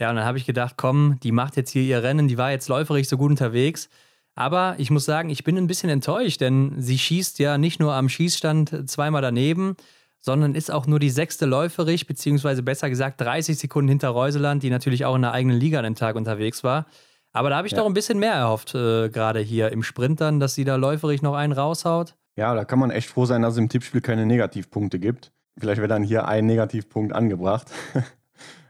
Ja, 0.00 0.10
und 0.10 0.16
dann 0.16 0.24
habe 0.24 0.38
ich 0.38 0.46
gedacht, 0.46 0.74
komm, 0.76 1.20
die 1.22 1.30
macht 1.30 1.56
jetzt 1.56 1.70
hier 1.70 1.82
ihr 1.82 2.02
Rennen, 2.02 2.26
die 2.26 2.38
war 2.38 2.50
jetzt 2.50 2.68
läuferig 2.68 3.08
so 3.08 3.16
gut 3.16 3.30
unterwegs. 3.30 3.88
Aber 4.34 4.74
ich 4.78 4.90
muss 4.90 5.04
sagen, 5.04 5.30
ich 5.30 5.44
bin 5.44 5.56
ein 5.56 5.66
bisschen 5.66 5.90
enttäuscht, 5.90 6.40
denn 6.40 6.74
sie 6.78 6.98
schießt 6.98 7.38
ja 7.38 7.56
nicht 7.58 7.78
nur 7.78 7.94
am 7.94 8.08
Schießstand 8.08 8.90
zweimal 8.90 9.22
daneben, 9.22 9.76
sondern 10.20 10.54
ist 10.54 10.70
auch 10.70 10.86
nur 10.86 10.98
die 10.98 11.10
sechste 11.10 11.46
läuferig, 11.46 12.06
beziehungsweise 12.06 12.62
besser 12.62 12.88
gesagt 12.88 13.20
30 13.20 13.58
Sekunden 13.58 13.88
hinter 13.88 14.08
Reuseland, 14.08 14.62
die 14.62 14.70
natürlich 14.70 15.04
auch 15.04 15.14
in 15.14 15.22
der 15.22 15.32
eigenen 15.32 15.58
Liga 15.58 15.78
an 15.78 15.84
dem 15.84 15.94
Tag 15.94 16.16
unterwegs 16.16 16.64
war. 16.64 16.86
Aber 17.32 17.50
da 17.50 17.56
habe 17.56 17.66
ich 17.66 17.72
ja. 17.72 17.78
doch 17.78 17.86
ein 17.86 17.94
bisschen 17.94 18.18
mehr 18.18 18.32
erhofft, 18.32 18.74
äh, 18.74 19.08
gerade 19.10 19.40
hier 19.40 19.70
im 19.70 19.82
Sprint 19.82 20.20
dann, 20.20 20.40
dass 20.40 20.54
sie 20.54 20.64
da 20.64 20.76
läuferig 20.76 21.20
noch 21.20 21.34
einen 21.34 21.52
raushaut. 21.52 22.14
Ja, 22.36 22.54
da 22.54 22.64
kann 22.64 22.78
man 22.78 22.90
echt 22.90 23.08
froh 23.08 23.26
sein, 23.26 23.42
dass 23.42 23.54
es 23.54 23.58
im 23.58 23.68
Tippspiel 23.68 24.00
keine 24.00 24.24
Negativpunkte 24.24 24.98
gibt. 24.98 25.32
Vielleicht 25.58 25.80
wird 25.80 25.90
dann 25.90 26.02
hier 26.02 26.26
ein 26.26 26.46
Negativpunkt 26.46 27.12
angebracht. 27.12 27.70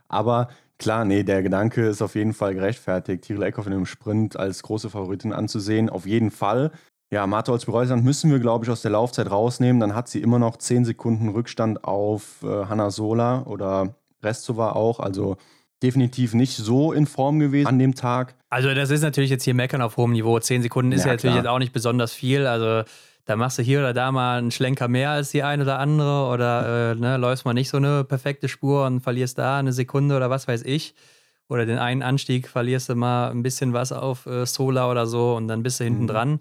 Aber 0.09 0.49
Klar, 0.79 1.05
nee, 1.05 1.23
der 1.23 1.43
Gedanke 1.43 1.87
ist 1.87 2.03
auf 2.03 2.15
jeden 2.15 2.35
Fall 2.35 2.55
gerechtfertigt, 2.55 3.25
Tyrell 3.25 3.45
Eckhoff 3.45 3.67
in 3.67 3.73
einem 3.73 3.87
Sprint 3.87 4.37
als 4.37 4.63
große 4.63 4.91
Favoritin 4.91 5.33
anzusehen. 5.33 5.89
Auf 5.89 6.07
jeden 6.07 6.31
Fall. 6.31 6.73
Ja, 7.13 7.27
Martha 7.27 7.53
Olsby-Reusland 7.53 8.05
müssen 8.05 8.31
wir, 8.31 8.41
glaube 8.41 8.65
ich, 8.65 8.71
aus 8.71 8.83
der 8.83 8.91
Laufzeit 8.91 9.31
rausnehmen. 9.31 9.79
Dann 9.79 9.95
hat 9.95 10.09
sie 10.09 10.21
immer 10.21 10.39
noch 10.39 10.57
10 10.57 10.85
Sekunden 10.85 11.29
Rückstand 11.29 11.85
auf 11.85 12.43
äh, 12.43 12.67
Hanna 12.67 12.91
Sola 12.91 13.45
oder 13.45 13.95
Restova 14.23 14.73
auch. 14.73 14.99
Also 14.99 15.37
definitiv 15.83 16.35
nicht 16.35 16.57
so 16.57 16.93
in 16.93 17.07
Form 17.07 17.39
gewesen 17.39 17.69
an 17.69 17.79
dem 17.79 17.95
Tag. 17.95 18.35
Also 18.51 18.75
das 18.75 18.91
ist 18.91 19.03
natürlich 19.03 19.31
jetzt 19.31 19.45
hier 19.45 19.55
Meckern 19.55 19.83
auf 19.83 19.97
hohem 19.97 20.13
Niveau. 20.13 20.39
10 20.39 20.63
Sekunden 20.63 20.93
ist 20.93 21.03
ja, 21.03 21.09
ja 21.09 21.13
natürlich 21.13 21.37
jetzt 21.37 21.47
auch 21.47 21.59
nicht 21.59 21.73
besonders 21.73 22.13
viel. 22.13 22.47
Also 22.47 22.89
da 23.25 23.37
machst 23.37 23.59
du 23.59 23.63
hier 23.63 23.79
oder 23.79 23.95
da 23.95 24.13
mal 24.13 24.39
einen 24.39 24.51
Schlenker 24.51 24.89
mehr 24.89 25.11
als 25.11 25.31
die 25.31 25.43
eine 25.43 25.63
oder 25.63 25.79
andere 25.79 26.27
oder 26.29 26.93
äh, 26.93 26.95
ne, 26.95 27.17
läufst 27.17 27.45
mal 27.45 27.55
nicht 27.55 27.71
so 27.71 27.79
eine 27.79 28.05
perfekte 28.05 28.49
Spur 28.49 28.85
und 28.87 29.01
verlierst 29.01 29.39
da 29.39 29.59
eine 29.59 29.73
Sekunde 29.73 30.17
oder 30.17 30.31
was 30.31 30.47
weiß 30.47 30.63
ich. 30.65 30.95
Oder 31.49 31.67
den 31.67 31.79
einen 31.79 32.03
Anstieg 32.03 32.49
verlierst 32.49 32.89
du 32.89 32.95
mal 32.95 33.31
ein 33.31 33.43
bisschen 33.43 33.73
was 33.73 33.93
auf 33.93 34.27
äh, 34.27 34.47
Sola 34.47 34.91
oder 34.91 35.07
so 35.07 35.35
und 35.35 35.49
dann 35.49 35.63
bist 35.63 35.81
du 35.81 35.85
hinten 35.85 36.03
mhm. 36.03 36.09
dran. 36.09 36.41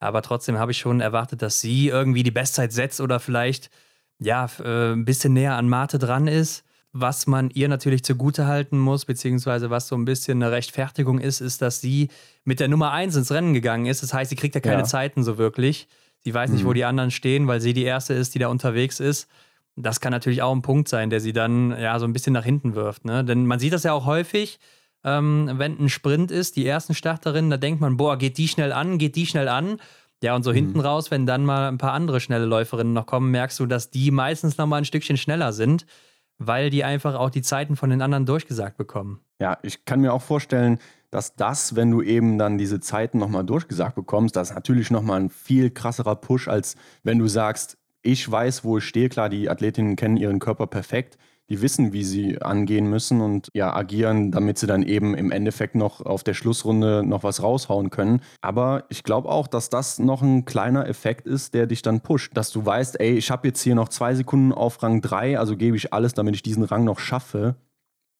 Aber 0.00 0.22
trotzdem 0.22 0.58
habe 0.58 0.72
ich 0.72 0.78
schon 0.78 1.00
erwartet, 1.00 1.42
dass 1.42 1.60
sie 1.60 1.88
irgendwie 1.88 2.22
die 2.22 2.30
Bestzeit 2.30 2.72
setzt 2.72 3.00
oder 3.00 3.20
vielleicht 3.20 3.70
ja 4.18 4.48
äh, 4.62 4.92
ein 4.92 5.04
bisschen 5.04 5.32
näher 5.32 5.56
an 5.56 5.68
Mate 5.68 5.98
dran 5.98 6.26
ist. 6.26 6.64
Was 6.92 7.26
man 7.26 7.50
ihr 7.50 7.68
natürlich 7.68 8.02
zugute 8.02 8.46
halten 8.46 8.78
muss, 8.78 9.04
beziehungsweise 9.04 9.68
was 9.70 9.88
so 9.88 9.96
ein 9.96 10.06
bisschen 10.06 10.42
eine 10.42 10.52
Rechtfertigung 10.52 11.18
ist, 11.18 11.40
ist, 11.40 11.60
dass 11.60 11.80
sie 11.80 12.08
mit 12.44 12.60
der 12.60 12.68
Nummer 12.68 12.92
1 12.92 13.14
ins 13.14 13.30
Rennen 13.30 13.52
gegangen 13.52 13.86
ist. 13.86 14.02
Das 14.02 14.14
heißt, 14.14 14.30
sie 14.30 14.36
kriegt 14.36 14.54
ja 14.54 14.62
keine 14.62 14.80
ja. 14.80 14.84
Zeiten 14.84 15.22
so 15.22 15.36
wirklich. 15.36 15.86
Sie 16.20 16.34
weiß 16.34 16.50
nicht, 16.50 16.64
mhm. 16.64 16.68
wo 16.68 16.72
die 16.72 16.84
anderen 16.84 17.10
stehen, 17.10 17.46
weil 17.46 17.60
sie 17.60 17.72
die 17.72 17.84
Erste 17.84 18.14
ist, 18.14 18.34
die 18.34 18.38
da 18.38 18.48
unterwegs 18.48 19.00
ist. 19.00 19.28
Das 19.76 20.00
kann 20.00 20.10
natürlich 20.10 20.42
auch 20.42 20.54
ein 20.54 20.62
Punkt 20.62 20.88
sein, 20.88 21.10
der 21.10 21.20
sie 21.20 21.32
dann 21.32 21.70
ja 21.70 21.98
so 21.98 22.04
ein 22.04 22.12
bisschen 22.12 22.32
nach 22.32 22.44
hinten 22.44 22.74
wirft. 22.74 23.04
Ne? 23.04 23.24
Denn 23.24 23.46
man 23.46 23.60
sieht 23.60 23.72
das 23.72 23.84
ja 23.84 23.92
auch 23.92 24.06
häufig, 24.06 24.58
ähm, 25.04 25.50
wenn 25.54 25.78
ein 25.78 25.88
Sprint 25.88 26.30
ist, 26.30 26.56
die 26.56 26.66
ersten 26.66 26.94
Starterinnen, 26.94 27.50
da 27.50 27.56
denkt 27.56 27.80
man, 27.80 27.96
boah, 27.96 28.18
geht 28.18 28.38
die 28.38 28.48
schnell 28.48 28.72
an, 28.72 28.98
geht 28.98 29.14
die 29.16 29.26
schnell 29.26 29.48
an. 29.48 29.80
Ja, 30.22 30.34
und 30.34 30.42
so 30.42 30.50
mhm. 30.50 30.56
hinten 30.56 30.80
raus, 30.80 31.12
wenn 31.12 31.26
dann 31.26 31.44
mal 31.44 31.68
ein 31.68 31.78
paar 31.78 31.92
andere 31.92 32.20
schnelle 32.20 32.44
Läuferinnen 32.44 32.92
noch 32.92 33.06
kommen, 33.06 33.30
merkst 33.30 33.60
du, 33.60 33.66
dass 33.66 33.90
die 33.90 34.10
meistens 34.10 34.58
noch 34.58 34.66
mal 34.66 34.78
ein 34.78 34.84
Stückchen 34.84 35.16
schneller 35.16 35.52
sind, 35.52 35.86
weil 36.38 36.70
die 36.70 36.82
einfach 36.82 37.14
auch 37.14 37.30
die 37.30 37.42
Zeiten 37.42 37.76
von 37.76 37.90
den 37.90 38.02
anderen 38.02 38.26
durchgesagt 38.26 38.76
bekommen. 38.76 39.20
Ja, 39.40 39.58
ich 39.62 39.84
kann 39.84 40.00
mir 40.00 40.12
auch 40.12 40.22
vorstellen, 40.22 40.80
dass 41.10 41.36
das, 41.36 41.74
wenn 41.74 41.90
du 41.90 42.02
eben 42.02 42.38
dann 42.38 42.58
diese 42.58 42.80
Zeiten 42.80 43.18
nochmal 43.18 43.44
durchgesagt 43.44 43.94
bekommst, 43.94 44.36
das 44.36 44.50
ist 44.50 44.54
natürlich 44.54 44.90
nochmal 44.90 45.20
ein 45.20 45.30
viel 45.30 45.70
krasserer 45.70 46.16
Push, 46.16 46.48
als 46.48 46.76
wenn 47.02 47.18
du 47.18 47.28
sagst, 47.28 47.78
ich 48.02 48.30
weiß, 48.30 48.64
wo 48.64 48.78
ich 48.78 48.84
stehe. 48.84 49.08
Klar, 49.08 49.28
die 49.28 49.50
Athletinnen 49.50 49.96
kennen 49.96 50.16
ihren 50.16 50.38
Körper 50.38 50.66
perfekt. 50.66 51.18
Die 51.50 51.62
wissen, 51.62 51.94
wie 51.94 52.04
sie 52.04 52.42
angehen 52.42 52.90
müssen 52.90 53.22
und 53.22 53.48
ja, 53.54 53.74
agieren, 53.74 54.30
damit 54.30 54.58
sie 54.58 54.66
dann 54.66 54.82
eben 54.82 55.14
im 55.14 55.30
Endeffekt 55.30 55.74
noch 55.74 56.02
auf 56.02 56.22
der 56.22 56.34
Schlussrunde 56.34 57.02
noch 57.02 57.22
was 57.22 57.42
raushauen 57.42 57.88
können. 57.88 58.20
Aber 58.42 58.84
ich 58.90 59.02
glaube 59.02 59.30
auch, 59.30 59.46
dass 59.46 59.70
das 59.70 59.98
noch 59.98 60.20
ein 60.20 60.44
kleiner 60.44 60.86
Effekt 60.86 61.26
ist, 61.26 61.54
der 61.54 61.66
dich 61.66 61.80
dann 61.80 62.02
pusht. 62.02 62.36
Dass 62.36 62.50
du 62.50 62.64
weißt, 62.64 63.00
ey, 63.00 63.16
ich 63.16 63.30
habe 63.30 63.48
jetzt 63.48 63.62
hier 63.62 63.74
noch 63.74 63.88
zwei 63.88 64.14
Sekunden 64.14 64.52
auf 64.52 64.82
Rang 64.82 65.00
3, 65.00 65.38
also 65.38 65.56
gebe 65.56 65.76
ich 65.76 65.94
alles, 65.94 66.12
damit 66.12 66.34
ich 66.34 66.42
diesen 66.42 66.64
Rang 66.64 66.84
noch 66.84 66.98
schaffe. 66.98 67.56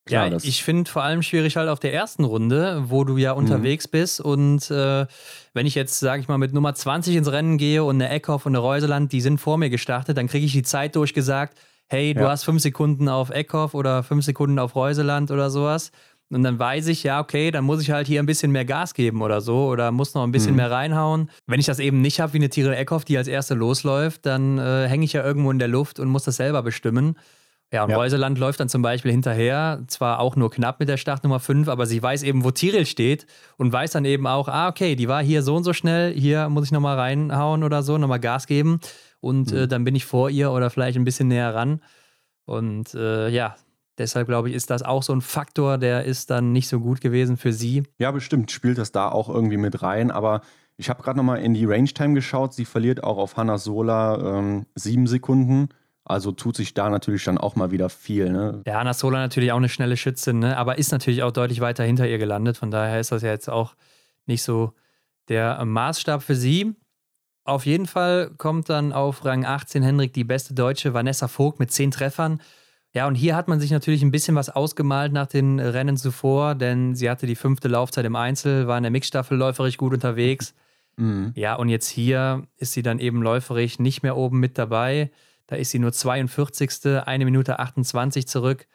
Klar, 0.08 0.28
ja, 0.28 0.38
ich 0.42 0.64
finde 0.64 0.90
vor 0.90 1.02
allem 1.02 1.22
schwierig 1.22 1.56
halt 1.56 1.68
auf 1.68 1.80
der 1.80 1.94
ersten 1.94 2.24
Runde, 2.24 2.84
wo 2.88 3.04
du 3.04 3.16
ja 3.16 3.32
mhm. 3.32 3.40
unterwegs 3.40 3.86
mhm. 3.86 3.90
bist 3.90 4.20
und 4.20 4.70
äh, 4.70 5.06
wenn 5.54 5.66
ich 5.66 5.74
jetzt, 5.74 6.00
sage 6.00 6.22
ich 6.22 6.28
mal, 6.28 6.38
mit 6.38 6.52
Nummer 6.52 6.74
20 6.74 7.16
ins 7.16 7.30
Rennen 7.30 7.58
gehe 7.58 7.84
und 7.84 7.96
eine 7.96 8.08
Eckhoff 8.10 8.46
und 8.46 8.52
eine 8.52 8.58
Reuseland, 8.58 9.12
die 9.12 9.20
sind 9.20 9.38
vor 9.38 9.58
mir 9.58 9.70
gestartet, 9.70 10.16
dann 10.16 10.26
kriege 10.26 10.46
ich 10.46 10.52
die 10.52 10.62
Zeit 10.62 10.96
durchgesagt, 10.96 11.58
hey, 11.88 12.14
du 12.14 12.20
ja. 12.20 12.30
hast 12.30 12.44
fünf 12.44 12.62
Sekunden 12.62 13.08
auf 13.08 13.30
Eckhoff 13.30 13.74
oder 13.74 14.02
fünf 14.02 14.24
Sekunden 14.24 14.58
auf 14.58 14.74
Reuseland 14.74 15.30
oder 15.30 15.50
sowas. 15.50 15.90
Und 16.30 16.42
dann 16.42 16.58
weiß 16.58 16.88
ich, 16.88 17.04
ja, 17.04 17.20
okay, 17.20 17.50
dann 17.50 17.64
muss 17.64 17.80
ich 17.80 17.90
halt 17.90 18.06
hier 18.06 18.20
ein 18.22 18.26
bisschen 18.26 18.52
mehr 18.52 18.66
Gas 18.66 18.92
geben 18.92 19.22
oder 19.22 19.40
so 19.40 19.66
oder 19.68 19.90
muss 19.92 20.12
noch 20.12 20.24
ein 20.24 20.32
bisschen 20.32 20.50
mhm. 20.50 20.58
mehr 20.58 20.70
reinhauen. 20.70 21.30
Wenn 21.46 21.58
ich 21.58 21.66
das 21.66 21.78
eben 21.78 22.02
nicht 22.02 22.20
habe 22.20 22.34
wie 22.34 22.38
eine 22.38 22.50
Tyrell 22.50 22.74
Eckhoff, 22.74 23.06
die 23.06 23.16
als 23.16 23.28
erste 23.28 23.54
losläuft, 23.54 24.26
dann 24.26 24.58
äh, 24.58 24.86
hänge 24.88 25.06
ich 25.06 25.14
ja 25.14 25.24
irgendwo 25.24 25.50
in 25.50 25.58
der 25.58 25.68
Luft 25.68 25.98
und 25.98 26.08
muss 26.08 26.24
das 26.24 26.36
selber 26.36 26.62
bestimmen. 26.62 27.16
Ja, 27.72 27.85
und 27.85 27.90
ja. 27.90 27.96
Reuseland 27.96 28.38
läuft 28.38 28.61
dann 28.61 28.70
zum 28.70 28.81
Beispiel 28.81 29.11
hinterher, 29.11 29.83
zwar 29.88 30.20
auch 30.20 30.37
nur 30.37 30.50
knapp 30.50 30.81
mit 30.81 30.88
der 30.88 30.96
Startnummer 30.96 31.38
5, 31.38 31.68
aber 31.68 31.85
sie 31.85 32.02
weiß 32.02 32.22
eben, 32.22 32.42
wo 32.42 32.50
Tiril 32.50 32.87
steht 32.87 33.26
und 33.59 33.72
weiß 33.72 33.90
dann 33.90 34.07
eben 34.07 34.26
auch, 34.26 34.48
ah, 34.48 34.68
okay, 34.68 34.96
die 34.96 35.07
war 35.07 35.22
hier 35.22 35.42
so 35.42 35.54
und 35.54 35.64
so 35.64 35.74
schnell, 35.74 36.14
hier 36.14 36.48
muss 36.48 36.64
ich 36.64 36.72
nochmal 36.72 36.98
reinhauen 36.98 37.62
oder 37.62 37.83
so, 37.83 37.98
nochmal 37.98 38.20
Gas 38.20 38.46
geben 38.46 38.81
und 39.20 39.52
mhm. 39.52 39.59
äh, 39.59 39.68
dann 39.68 39.85
bin 39.85 39.94
ich 39.94 40.07
vor 40.07 40.31
ihr 40.31 40.50
oder 40.50 40.70
vielleicht 40.70 40.96
ein 40.96 41.04
bisschen 41.04 41.28
näher 41.28 41.54
ran. 41.54 41.83
Und 42.46 42.94
äh, 42.94 43.28
ja, 43.28 43.57
deshalb 43.98 44.28
glaube 44.28 44.48
ich, 44.48 44.54
ist 44.54 44.70
das 44.70 44.83
auch 44.83 45.02
so 45.02 45.12
ein 45.12 45.20
Faktor, 45.20 45.76
der 45.76 46.04
ist 46.04 46.31
dann 46.31 46.52
nicht 46.52 46.68
so 46.68 46.81
gut 46.81 47.02
gewesen 47.02 47.37
für 47.37 47.52
sie. 47.52 47.83
Ja, 47.98 48.11
bestimmt 48.12 48.50
spielt 48.50 48.78
das 48.78 48.92
da 48.92 49.11
auch 49.11 49.28
irgendwie 49.28 49.59
mit 49.59 49.83
rein, 49.83 50.11
aber 50.11 50.40
ich 50.78 50.88
habe 50.88 51.02
gerade 51.02 51.18
nochmal 51.18 51.40
in 51.40 51.52
die 51.52 51.66
Range 51.66 51.88
Time 51.88 52.14
geschaut, 52.14 52.54
sie 52.54 52.64
verliert 52.64 53.04
auch 53.04 53.18
auf 53.18 53.37
Hannah 53.37 53.59
Sola 53.59 54.38
ähm, 54.38 54.66
sieben 54.74 55.07
Sekunden. 55.07 55.68
Also 56.08 56.32
tut 56.32 56.56
sich 56.56 56.74
da 56.74 56.88
natürlich 56.88 57.24
dann 57.24 57.38
auch 57.38 57.54
mal 57.54 57.70
wieder 57.70 57.88
viel. 57.88 58.30
Ne? 58.30 58.62
Ja, 58.66 58.78
Anna 58.78 58.94
Sola 58.94 59.18
natürlich 59.18 59.52
auch 59.52 59.58
eine 59.58 59.68
schnelle 59.68 59.96
Schützin, 59.96 60.38
ne? 60.38 60.56
aber 60.56 60.78
ist 60.78 60.90
natürlich 60.90 61.22
auch 61.22 61.32
deutlich 61.32 61.60
weiter 61.60 61.84
hinter 61.84 62.08
ihr 62.08 62.18
gelandet. 62.18 62.56
Von 62.56 62.70
daher 62.70 62.98
ist 62.98 63.12
das 63.12 63.22
ja 63.22 63.30
jetzt 63.30 63.48
auch 63.48 63.74
nicht 64.26 64.42
so 64.42 64.72
der 65.28 65.64
Maßstab 65.64 66.22
für 66.22 66.34
sie. 66.34 66.74
Auf 67.44 67.66
jeden 67.66 67.86
Fall 67.86 68.30
kommt 68.36 68.68
dann 68.68 68.92
auf 68.92 69.24
Rang 69.24 69.44
18 69.44 69.82
Henrik 69.82 70.12
die 70.12 70.24
beste 70.24 70.54
Deutsche 70.54 70.94
Vanessa 70.94 71.28
Vogt 71.28 71.60
mit 71.60 71.70
zehn 71.70 71.90
Treffern. 71.90 72.40
Ja, 72.94 73.06
und 73.06 73.14
hier 73.14 73.36
hat 73.36 73.48
man 73.48 73.60
sich 73.60 73.70
natürlich 73.70 74.02
ein 74.02 74.10
bisschen 74.10 74.34
was 74.34 74.48
ausgemalt 74.48 75.12
nach 75.12 75.26
den 75.26 75.60
Rennen 75.60 75.96
zuvor, 75.96 76.54
denn 76.54 76.94
sie 76.94 77.08
hatte 77.08 77.26
die 77.26 77.36
fünfte 77.36 77.68
Laufzeit 77.68 78.04
im 78.04 78.16
Einzel, 78.16 78.66
war 78.66 78.76
in 78.78 78.82
der 78.82 78.90
Mixstaffel 78.90 79.36
läuferig 79.36 79.76
gut 79.76 79.92
unterwegs. 79.92 80.54
Mhm. 80.96 81.32
Ja, 81.34 81.54
und 81.54 81.68
jetzt 81.68 81.88
hier 81.88 82.46
ist 82.56 82.72
sie 82.72 82.82
dann 82.82 82.98
eben 82.98 83.22
läuferig 83.22 83.78
nicht 83.78 84.02
mehr 84.02 84.16
oben 84.16 84.40
mit 84.40 84.58
dabei. 84.58 85.10
Da 85.48 85.56
ist 85.56 85.70
sie 85.70 85.78
nur 85.80 85.92
42. 85.92 87.02
eine 87.04 87.24
Minute 87.24 87.58
28 87.58 88.28
zurück. 88.28 88.66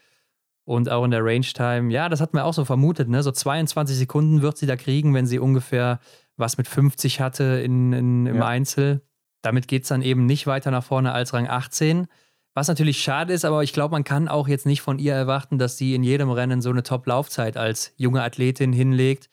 Und 0.66 0.90
auch 0.90 1.04
in 1.04 1.12
der 1.12 1.24
Range 1.24 1.46
Time, 1.46 1.92
ja, 1.92 2.08
das 2.08 2.22
hat 2.22 2.34
man 2.34 2.44
auch 2.44 2.54
so 2.54 2.64
vermutet, 2.64 3.10
ne? 3.10 3.22
So 3.22 3.32
22 3.32 3.98
Sekunden 3.98 4.42
wird 4.42 4.58
sie 4.58 4.66
da 4.66 4.78
kriegen, 4.78 5.14
wenn 5.14 5.26
sie 5.26 5.40
ungefähr 5.40 6.00
was 6.38 6.58
mit 6.58 6.68
50 6.68 7.20
hatte 7.20 7.44
in, 7.44 7.92
in 7.94 8.26
im 8.26 8.38
ja. 8.38 8.46
Einzel. 8.46 9.02
Damit 9.42 9.68
geht 9.68 9.84
es 9.84 9.90
dann 9.90 10.02
eben 10.02 10.26
nicht 10.26 10.48
weiter 10.48 10.72
nach 10.72 10.84
vorne 10.84 11.12
als 11.12 11.34
Rang 11.34 11.48
18. 11.48 12.08
Was 12.56 12.70
natürlich 12.70 13.02
schade 13.02 13.34
ist, 13.34 13.46
aber 13.46 13.62
ich 13.64 13.74
glaube, 13.74 13.92
man 13.92 14.04
kann 14.04 14.28
auch 14.28 14.48
jetzt 14.48 14.66
nicht 14.66 14.82
von 14.82 15.00
ihr 15.00 15.14
erwarten, 15.14 15.58
dass 15.58 15.78
sie 15.78 15.96
in 15.96 16.04
jedem 16.04 16.30
Rennen 16.30 16.62
so 16.62 16.70
eine 16.70 16.84
Top-Laufzeit 16.84 17.58
als 17.58 17.94
junge 17.98 18.24
Athletin 18.24 18.72
hinlegt, 18.72 19.30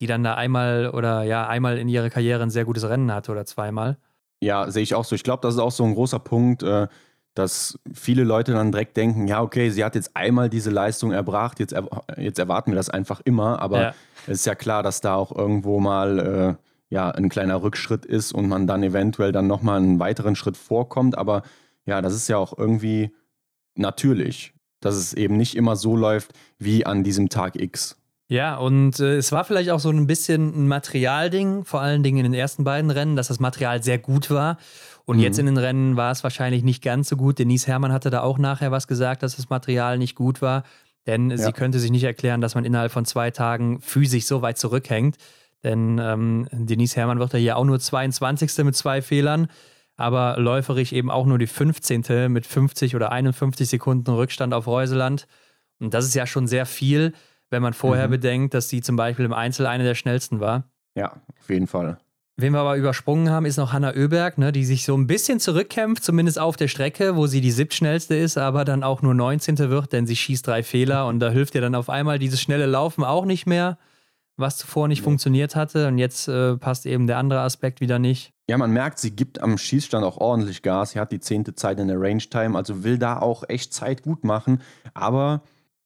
die 0.00 0.06
dann 0.06 0.22
da 0.22 0.34
einmal 0.34 0.90
oder 0.90 1.24
ja, 1.24 1.48
einmal 1.48 1.76
in 1.78 1.88
ihrer 1.88 2.08
Karriere 2.08 2.42
ein 2.42 2.50
sehr 2.50 2.64
gutes 2.64 2.88
Rennen 2.88 3.12
hatte 3.12 3.32
oder 3.32 3.46
zweimal. 3.46 3.98
Ja, 4.42 4.68
sehe 4.70 4.82
ich 4.82 4.94
auch 4.96 5.04
so. 5.04 5.14
Ich 5.14 5.22
glaube, 5.22 5.40
das 5.42 5.54
ist 5.54 5.60
auch 5.60 5.70
so 5.70 5.84
ein 5.84 5.94
großer 5.94 6.18
Punkt, 6.18 6.64
äh, 6.64 6.88
dass 7.34 7.78
viele 7.94 8.24
Leute 8.24 8.52
dann 8.52 8.72
direkt 8.72 8.96
denken, 8.96 9.28
ja, 9.28 9.40
okay, 9.40 9.70
sie 9.70 9.84
hat 9.84 9.94
jetzt 9.94 10.16
einmal 10.16 10.50
diese 10.50 10.70
Leistung 10.70 11.12
erbracht, 11.12 11.60
jetzt, 11.60 11.72
er 11.72 11.86
jetzt 12.16 12.40
erwarten 12.40 12.72
wir 12.72 12.76
das 12.76 12.90
einfach 12.90 13.20
immer. 13.24 13.62
Aber 13.62 13.80
ja. 13.80 13.94
es 14.26 14.40
ist 14.40 14.46
ja 14.46 14.56
klar, 14.56 14.82
dass 14.82 15.00
da 15.00 15.14
auch 15.14 15.30
irgendwo 15.34 15.78
mal 15.78 16.18
äh, 16.18 16.64
ja, 16.92 17.10
ein 17.10 17.28
kleiner 17.28 17.62
Rückschritt 17.62 18.04
ist 18.04 18.32
und 18.32 18.48
man 18.48 18.66
dann 18.66 18.82
eventuell 18.82 19.30
dann 19.30 19.46
nochmal 19.46 19.78
einen 19.78 20.00
weiteren 20.00 20.34
Schritt 20.34 20.56
vorkommt. 20.56 21.16
Aber 21.16 21.42
ja, 21.86 22.02
das 22.02 22.12
ist 22.12 22.28
ja 22.28 22.36
auch 22.36 22.58
irgendwie 22.58 23.14
natürlich, 23.76 24.54
dass 24.80 24.96
es 24.96 25.14
eben 25.14 25.36
nicht 25.36 25.56
immer 25.56 25.76
so 25.76 25.96
läuft 25.96 26.32
wie 26.58 26.84
an 26.84 27.04
diesem 27.04 27.28
Tag 27.28 27.54
X. 27.54 28.01
Ja, 28.32 28.56
und 28.56 28.98
äh, 28.98 29.16
es 29.16 29.30
war 29.30 29.44
vielleicht 29.44 29.68
auch 29.68 29.78
so 29.78 29.90
ein 29.90 30.06
bisschen 30.06 30.64
ein 30.64 30.66
Materialding, 30.66 31.66
vor 31.66 31.82
allen 31.82 32.02
Dingen 32.02 32.16
in 32.16 32.32
den 32.32 32.32
ersten 32.32 32.64
beiden 32.64 32.90
Rennen, 32.90 33.14
dass 33.14 33.28
das 33.28 33.40
Material 33.40 33.82
sehr 33.82 33.98
gut 33.98 34.30
war. 34.30 34.56
Und 35.04 35.18
mhm. 35.18 35.22
jetzt 35.22 35.38
in 35.38 35.44
den 35.44 35.58
Rennen 35.58 35.98
war 35.98 36.10
es 36.10 36.24
wahrscheinlich 36.24 36.62
nicht 36.62 36.82
ganz 36.82 37.10
so 37.10 37.18
gut. 37.18 37.38
Denise 37.38 37.66
Herrmann 37.66 37.92
hatte 37.92 38.08
da 38.08 38.22
auch 38.22 38.38
nachher 38.38 38.70
was 38.70 38.86
gesagt, 38.88 39.22
dass 39.22 39.36
das 39.36 39.50
Material 39.50 39.98
nicht 39.98 40.14
gut 40.14 40.40
war. 40.40 40.62
Denn 41.06 41.28
ja. 41.28 41.36
sie 41.36 41.52
könnte 41.52 41.78
sich 41.78 41.90
nicht 41.90 42.04
erklären, 42.04 42.40
dass 42.40 42.54
man 42.54 42.64
innerhalb 42.64 42.90
von 42.90 43.04
zwei 43.04 43.30
Tagen 43.30 43.82
physisch 43.82 44.24
so 44.24 44.40
weit 44.40 44.56
zurückhängt. 44.56 45.18
Denn 45.62 46.00
ähm, 46.02 46.48
Denise 46.52 46.96
Herrmann 46.96 47.18
wird 47.18 47.34
ja 47.34 47.38
hier 47.38 47.58
auch 47.58 47.66
nur 47.66 47.80
22. 47.80 48.64
mit 48.64 48.74
zwei 48.74 49.02
Fehlern, 49.02 49.48
aber 49.96 50.36
läuferisch 50.38 50.94
eben 50.94 51.10
auch 51.10 51.26
nur 51.26 51.36
die 51.36 51.46
15. 51.46 52.32
mit 52.32 52.46
50 52.46 52.96
oder 52.96 53.12
51 53.12 53.68
Sekunden 53.68 54.10
Rückstand 54.10 54.54
auf 54.54 54.66
Reuseland. 54.66 55.26
Und 55.80 55.92
das 55.92 56.06
ist 56.06 56.14
ja 56.14 56.26
schon 56.26 56.46
sehr 56.46 56.64
viel, 56.64 57.12
wenn 57.52 57.62
man 57.62 57.74
vorher 57.74 58.08
mhm. 58.08 58.12
bedenkt, 58.12 58.54
dass 58.54 58.68
sie 58.68 58.80
zum 58.80 58.96
Beispiel 58.96 59.24
im 59.24 59.32
Einzel 59.32 59.66
eine 59.66 59.84
der 59.84 59.94
schnellsten 59.94 60.40
war. 60.40 60.64
Ja, 60.94 61.12
auf 61.40 61.48
jeden 61.48 61.66
Fall. 61.66 61.98
Wen 62.36 62.54
wir 62.54 62.60
aber 62.60 62.76
übersprungen 62.76 63.30
haben, 63.30 63.44
ist 63.44 63.58
noch 63.58 63.74
Hanna 63.74 63.94
Oeberg, 63.94 64.38
ne, 64.38 64.52
die 64.52 64.64
sich 64.64 64.84
so 64.84 64.96
ein 64.96 65.06
bisschen 65.06 65.38
zurückkämpft, 65.38 66.02
zumindest 66.02 66.38
auf 66.38 66.56
der 66.56 66.68
Strecke, 66.68 67.14
wo 67.14 67.26
sie 67.26 67.42
die 67.42 67.50
siebtschnellste 67.50 68.16
ist, 68.16 68.38
aber 68.38 68.64
dann 68.64 68.82
auch 68.82 69.02
nur 69.02 69.12
19. 69.12 69.58
wird, 69.58 69.92
denn 69.92 70.06
sie 70.06 70.16
schießt 70.16 70.46
drei 70.46 70.62
Fehler 70.62 71.06
und 71.06 71.20
da 71.20 71.30
hilft 71.30 71.54
ihr 71.54 71.60
dann 71.60 71.74
auf 71.74 71.90
einmal 71.90 72.18
dieses 72.18 72.40
schnelle 72.40 72.64
Laufen 72.64 73.04
auch 73.04 73.26
nicht 73.26 73.46
mehr, 73.46 73.76
was 74.38 74.56
zuvor 74.56 74.88
nicht 74.88 75.00
ja. 75.00 75.04
funktioniert 75.04 75.54
hatte. 75.54 75.88
Und 75.88 75.98
jetzt 75.98 76.26
äh, 76.26 76.56
passt 76.56 76.86
eben 76.86 77.06
der 77.06 77.18
andere 77.18 77.40
Aspekt 77.40 77.82
wieder 77.82 77.98
nicht. 77.98 78.32
Ja, 78.48 78.56
man 78.56 78.70
merkt, 78.70 78.98
sie 78.98 79.14
gibt 79.14 79.40
am 79.40 79.58
Schießstand 79.58 80.02
auch 80.02 80.16
ordentlich 80.16 80.62
Gas. 80.62 80.92
Sie 80.92 81.00
hat 81.00 81.12
die 81.12 81.20
zehnte 81.20 81.54
Zeit 81.54 81.78
in 81.78 81.88
der 81.88 82.00
Range 82.00 82.22
Time, 82.22 82.56
also 82.56 82.82
will 82.82 82.98
da 82.98 83.18
auch 83.18 83.44
echt 83.48 83.74
Zeit 83.74 84.02
gut 84.02 84.24
machen. 84.24 84.62
Aber 84.94 85.42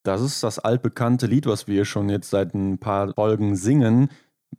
das 0.07 0.21
ist 0.21 0.42
das 0.42 0.59
altbekannte 0.59 1.27
Lied, 1.27 1.47
was 1.47 1.66
wir 1.66 1.85
schon 1.85 2.09
jetzt 2.09 2.31
seit 2.31 2.55
ein 2.55 2.79
paar 2.79 3.12
Folgen 3.14 3.57
singen. 3.57 4.11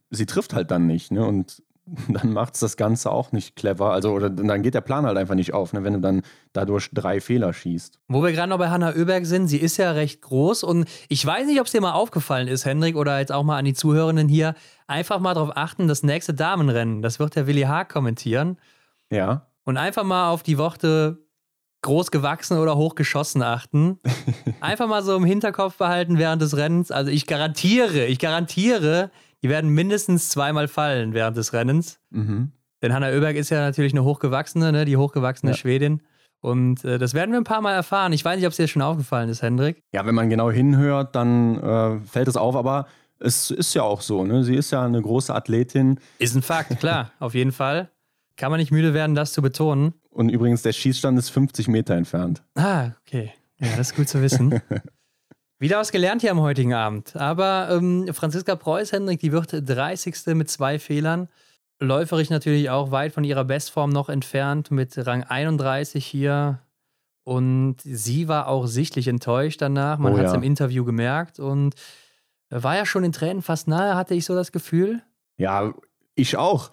Sie 0.10 0.26
trifft 0.26 0.54
halt 0.54 0.72
dann 0.72 0.88
nicht. 0.88 1.12
Ne? 1.12 1.26
Und 1.26 1.64
dann 2.10 2.34
macht 2.34 2.56
es 2.56 2.60
das 2.60 2.78
Ganze 2.78 3.12
auch 3.12 3.32
nicht 3.32 3.56
clever. 3.56 3.92
Also, 3.92 4.12
oder 4.12 4.30
dann 4.30 4.62
geht 4.62 4.74
der 4.74 4.82
Plan 4.82 5.06
halt 5.06 5.18
einfach 5.18 5.36
nicht 5.36 5.54
auf, 5.54 5.74
ne, 5.74 5.84
wenn 5.84 5.94
du 5.94 6.00
dann 6.00 6.22
dadurch 6.54 6.90
drei 6.94 7.22
Fehler 7.22 7.54
schießt. 7.54 8.00
Wo 8.08 8.22
wir 8.24 8.32
gerade 8.32 8.50
noch 8.50 8.58
bei 8.58 8.70
Hanna 8.70 8.94
Oeberg 8.94 9.26
sind, 9.26 9.48
sie 9.48 9.58
ist 9.58 9.78
ja 9.78 9.92
recht 9.92 10.22
groß 10.22 10.64
und 10.64 10.88
ich 11.08 11.26
weiß 11.26 11.48
nicht, 11.48 11.60
ob 11.60 11.68
es 11.68 11.72
dir 11.72 11.82
mal 11.82 11.94
aufgefallen 11.94 12.48
ist, 12.48 12.66
Hendrik, 12.66 12.98
oder 12.98 13.20
jetzt 13.20 13.32
auch 13.32 13.44
mal 13.44 13.58
an 13.58 13.66
die 13.66 13.74
Zuhörenden 13.74 14.28
hier, 14.28 14.56
einfach 14.88 15.20
mal 15.20 15.34
darauf 15.34 15.56
achten, 15.56 15.88
das 15.88 16.04
nächste 16.04 16.34
Damenrennen, 16.34 17.02
das 17.02 17.20
wird 17.20 17.36
der 17.36 17.48
Willi 17.48 17.62
Haag 17.62 17.90
kommentieren. 17.90 18.58
Ja. 19.10 19.48
Und 19.64 19.78
einfach 19.78 20.04
mal 20.04 20.30
auf 20.32 20.44
die 20.44 20.58
Worte 20.58 21.27
groß 21.82 22.12
gewachsen 22.12 22.58
oder 22.58 22.76
hochgeschossen 22.76 23.42
achten. 23.44 24.00
Einfach 24.62 24.88
mal 24.88 25.04
so 25.04 25.16
im 25.16 25.26
Hinterkopf 25.26 25.78
behalten 25.78 26.18
während 26.18 26.42
des 26.42 26.58
Rennens. 26.58 26.92
Also 26.92 27.12
ich 27.12 27.28
garantiere, 27.28 28.06
ich 28.06 28.20
garantiere, 28.20 29.12
die 29.44 29.50
werden 29.50 29.70
mindestens 29.70 30.30
zweimal 30.30 30.68
fallen 30.68 31.13
während 31.13 31.38
des 31.38 31.54
Rennens. 31.54 32.00
Mhm. 32.10 32.52
Denn 32.82 32.94
Hanna 32.94 33.10
Oeberg 33.10 33.36
ist 33.36 33.50
ja 33.50 33.60
natürlich 33.62 33.94
eine 33.94 34.04
hochgewachsene, 34.04 34.72
ne? 34.72 34.86
die 34.86 34.98
hochgewachsene 34.98 35.54
ja. 35.54 35.58
Schwedin. 35.58 36.02
Und 36.40 36.86
äh, 36.86 37.00
das 37.00 37.13
werden 37.13 37.32
wir 37.32 37.40
ein 37.40 37.44
paar 37.44 37.62
Mal 37.62 37.74
erfahren. 37.74 38.13
Ich 38.13 38.24
weiß 38.24 38.38
nicht, 38.38 38.46
ob 38.46 38.52
es 38.52 38.58
dir 38.58 38.68
schon 38.68 38.82
aufgefallen 38.82 39.30
ist, 39.30 39.42
Hendrik. 39.42 39.82
Ja, 39.92 40.06
wenn 40.06 40.16
man 40.16 40.30
genau 40.30 40.52
hinhört, 40.52 41.16
dann 41.16 41.62
äh, 41.62 42.00
fällt 42.00 42.28
es 42.28 42.38
auf, 42.38 42.56
aber 42.56 42.88
es 43.20 43.50
ist 43.50 43.74
ja 43.74 43.84
auch 43.84 44.02
so. 44.02 44.24
Ne? 44.24 44.44
Sie 44.44 44.56
ist 44.56 44.72
ja 44.72 44.86
eine 44.86 45.02
große 45.02 45.34
Athletin. 45.34 46.00
Ist 46.20 46.36
ein 46.36 46.44
Fakt, 46.44 46.80
klar, 46.80 47.12
auf 47.20 47.34
jeden 47.34 47.52
Fall. 47.52 47.90
Kann 48.36 48.52
man 48.52 48.60
nicht 48.60 48.72
müde 48.72 48.94
werden, 48.94 49.16
das 49.16 49.34
zu 49.34 49.42
betonen. 49.42 49.96
Und 50.18 50.30
übrigens, 50.30 50.64
der 50.64 50.74
Schießstand 50.74 51.20
ist 51.20 51.30
50 51.30 51.68
Meter 51.68 51.94
entfernt. 51.94 52.42
Ah, 52.56 52.90
okay. 53.02 53.34
Ja, 53.60 53.68
das 53.78 53.92
ist 53.92 53.96
gut 53.96 54.10
zu 54.10 54.20
wissen. 54.20 54.60
Wieder 55.60 55.78
was 55.78 55.92
gelernt 55.92 56.22
hier 56.22 56.32
am 56.32 56.42
heutigen 56.42 56.74
Abend. 56.74 57.16
Aber 57.16 57.70
ähm, 57.70 58.12
Franziska 58.12 58.56
Preuß, 58.56 58.94
Hendrik, 58.94 59.20
die 59.20 59.32
wird 59.32 59.52
30. 59.52 60.16
mit 60.34 60.50
zwei 60.50 60.80
Fehlern. 60.80 61.30
Läuferig 61.80 62.32
natürlich 62.32 62.72
auch 62.72 62.90
weit 62.90 63.14
von 63.14 63.24
ihrer 63.24 63.46
Bestform 63.46 63.92
noch 63.92 64.10
entfernt, 64.10 64.72
mit 64.72 64.98
Rang 65.06 65.22
31 65.24 66.04
hier. 66.04 66.62
Und 67.24 67.76
sie 67.84 68.28
war 68.28 68.48
auch 68.48 68.66
sichtlich 68.66 69.08
enttäuscht 69.08 69.62
danach. 69.62 70.00
Man 70.00 70.14
oh, 70.14 70.18
hat 70.18 70.26
es 70.26 70.32
ja. 70.32 70.38
im 70.38 70.44
Interview 70.44 70.84
gemerkt 70.84 71.40
und 71.40 71.76
war 72.50 72.76
ja 72.76 72.88
schon 72.88 73.04
in 73.04 73.12
Tränen 73.12 73.44
fast 73.44 73.68
nahe, 73.68 73.94
hatte 73.94 74.16
ich 74.16 74.26
so 74.26 74.34
das 74.34 74.52
Gefühl. 74.52 75.04
Ja, 75.38 75.76
ich 76.18 76.36
auch, 76.36 76.72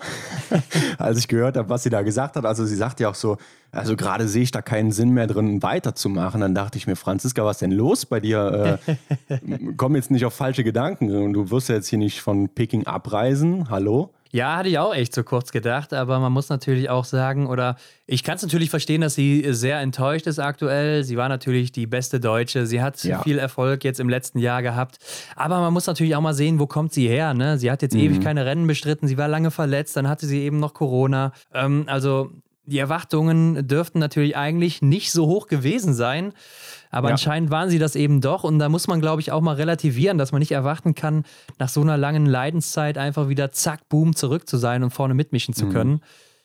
als 0.99 1.19
ich 1.19 1.29
gehört 1.29 1.57
habe, 1.57 1.69
was 1.69 1.83
sie 1.83 1.91
da 1.91 2.03
gesagt 2.03 2.37
hat. 2.37 2.45
Also 2.45 2.65
sie 2.65 2.77
sagt 2.77 3.01
ja 3.01 3.11
auch 3.11 3.15
so, 3.15 3.37
also 3.71 3.97
gerade 3.97 4.29
sehe 4.29 4.43
ich 4.43 4.51
da 4.51 4.63
keinen 4.63 4.93
Sinn 4.93 5.11
mehr 5.11 5.27
drin, 5.27 5.63
weiterzumachen. 5.63 6.41
Dann 6.41 6.55
dachte 6.55 6.79
ich 6.79 6.87
mir, 6.87 6.97
Franziska, 6.97 7.45
was 7.45 7.59
denn 7.59 7.73
los 7.73 8.07
bei 8.07 8.21
dir? 8.21 8.79
Äh, 8.87 9.39
komm 9.77 9.97
jetzt 9.97 10.11
nicht 10.11 10.25
auf 10.25 10.35
falsche 10.35 10.65
Gedanken. 10.65 11.33
Du 11.33 11.51
wirst 11.51 11.69
ja 11.69 11.77
jetzt 11.77 11.89
hier 11.89 11.99
nicht 11.99 12.21
von 12.21 12.49
Peking 12.49 12.87
abreisen. 12.87 13.71
Hallo? 13.71 14.11
Ja, 14.35 14.57
hatte 14.57 14.69
ich 14.69 14.81
auch 14.81 14.93
echt 14.93 15.15
so 15.15 15.23
kurz 15.23 15.53
gedacht, 15.53 15.95
aber 15.95 16.19
man 16.19 16.33
muss 16.33 16.49
natürlich 16.49 16.91
auch 16.91 17.05
sagen, 17.05 17.47
oder 17.47 17.77
ich 18.05 18.25
kann 18.25 18.35
es 18.35 18.43
natürlich 18.43 18.69
verstehen, 18.69 19.01
dass 19.01 19.15
sie 19.15 19.47
sehr 19.51 19.79
enttäuscht 19.79 20.27
ist 20.27 20.41
aktuell. 20.41 21.05
Sie 21.05 21.17
war 21.17 21.29
natürlich 21.29 21.71
die 21.71 21.87
beste 21.87 22.19
Deutsche. 22.19 22.67
Sie 22.67 22.83
hat 22.83 23.01
ja. 23.05 23.23
viel 23.23 23.39
Erfolg 23.39 23.85
jetzt 23.85 24.01
im 24.01 24.09
letzten 24.09 24.41
Jahr 24.41 24.61
gehabt. 24.61 24.99
Aber 25.37 25.61
man 25.61 25.73
muss 25.73 25.87
natürlich 25.87 26.17
auch 26.17 26.21
mal 26.21 26.35
sehen, 26.35 26.59
wo 26.59 26.67
kommt 26.67 26.93
sie 26.93 27.07
her. 27.07 27.33
Ne? 27.33 27.59
Sie 27.59 27.71
hat 27.71 27.81
jetzt 27.81 27.95
mhm. 27.95 28.01
ewig 28.01 28.23
keine 28.23 28.45
Rennen 28.45 28.67
bestritten. 28.67 29.07
Sie 29.07 29.19
war 29.19 29.29
lange 29.29 29.53
verletzt. 29.53 29.97
Dann 29.97 30.09
hatte 30.09 30.27
sie 30.27 30.41
eben 30.41 30.59
noch 30.59 30.75
Corona. 30.75 31.31
Ähm, 31.53 31.85
also 31.87 32.33
die 32.67 32.79
Erwartungen 32.79 33.69
dürften 33.69 34.01
natürlich 34.01 34.37
eigentlich 34.37 34.83
nicht 34.83 35.13
so 35.13 35.27
hoch 35.27 35.47
gewesen 35.47 35.95
sein. 35.95 36.33
Aber 36.95 37.09
ja. 37.09 37.15
anscheinend 37.15 37.51
waren 37.51 37.71
sie 37.71 37.81
das 37.81 37.97
eben 37.97 38.21
doch. 38.21 38.45
Und 38.45 38.61
da 38.61 38.69
muss 38.69 38.87
man, 38.87 39.01
glaube 39.01 39.21
ich, 39.21 39.33
auch 39.33 39.41
mal 39.41 39.57
relativieren, 39.57 40.17
dass 40.17 40.31
man 40.31 40.39
nicht 40.39 40.53
erwarten 40.53 40.95
kann, 40.95 41.25
nach 41.59 41.69
so 41.69 41.81
einer 41.81 41.97
langen 41.97 42.25
Leidenszeit 42.25 42.99
einfach 42.99 43.29
wieder 43.29 43.51
zack, 43.51 43.89
boom, 43.89 44.15
zurück 44.15 44.49
zu 44.49 44.59
sein 44.59 44.85
und 44.85 44.91
vorne 44.91 45.15
mitmischen 45.15 45.55
zu 45.55 45.67
mhm. 45.67 45.73
können. 45.73 46.01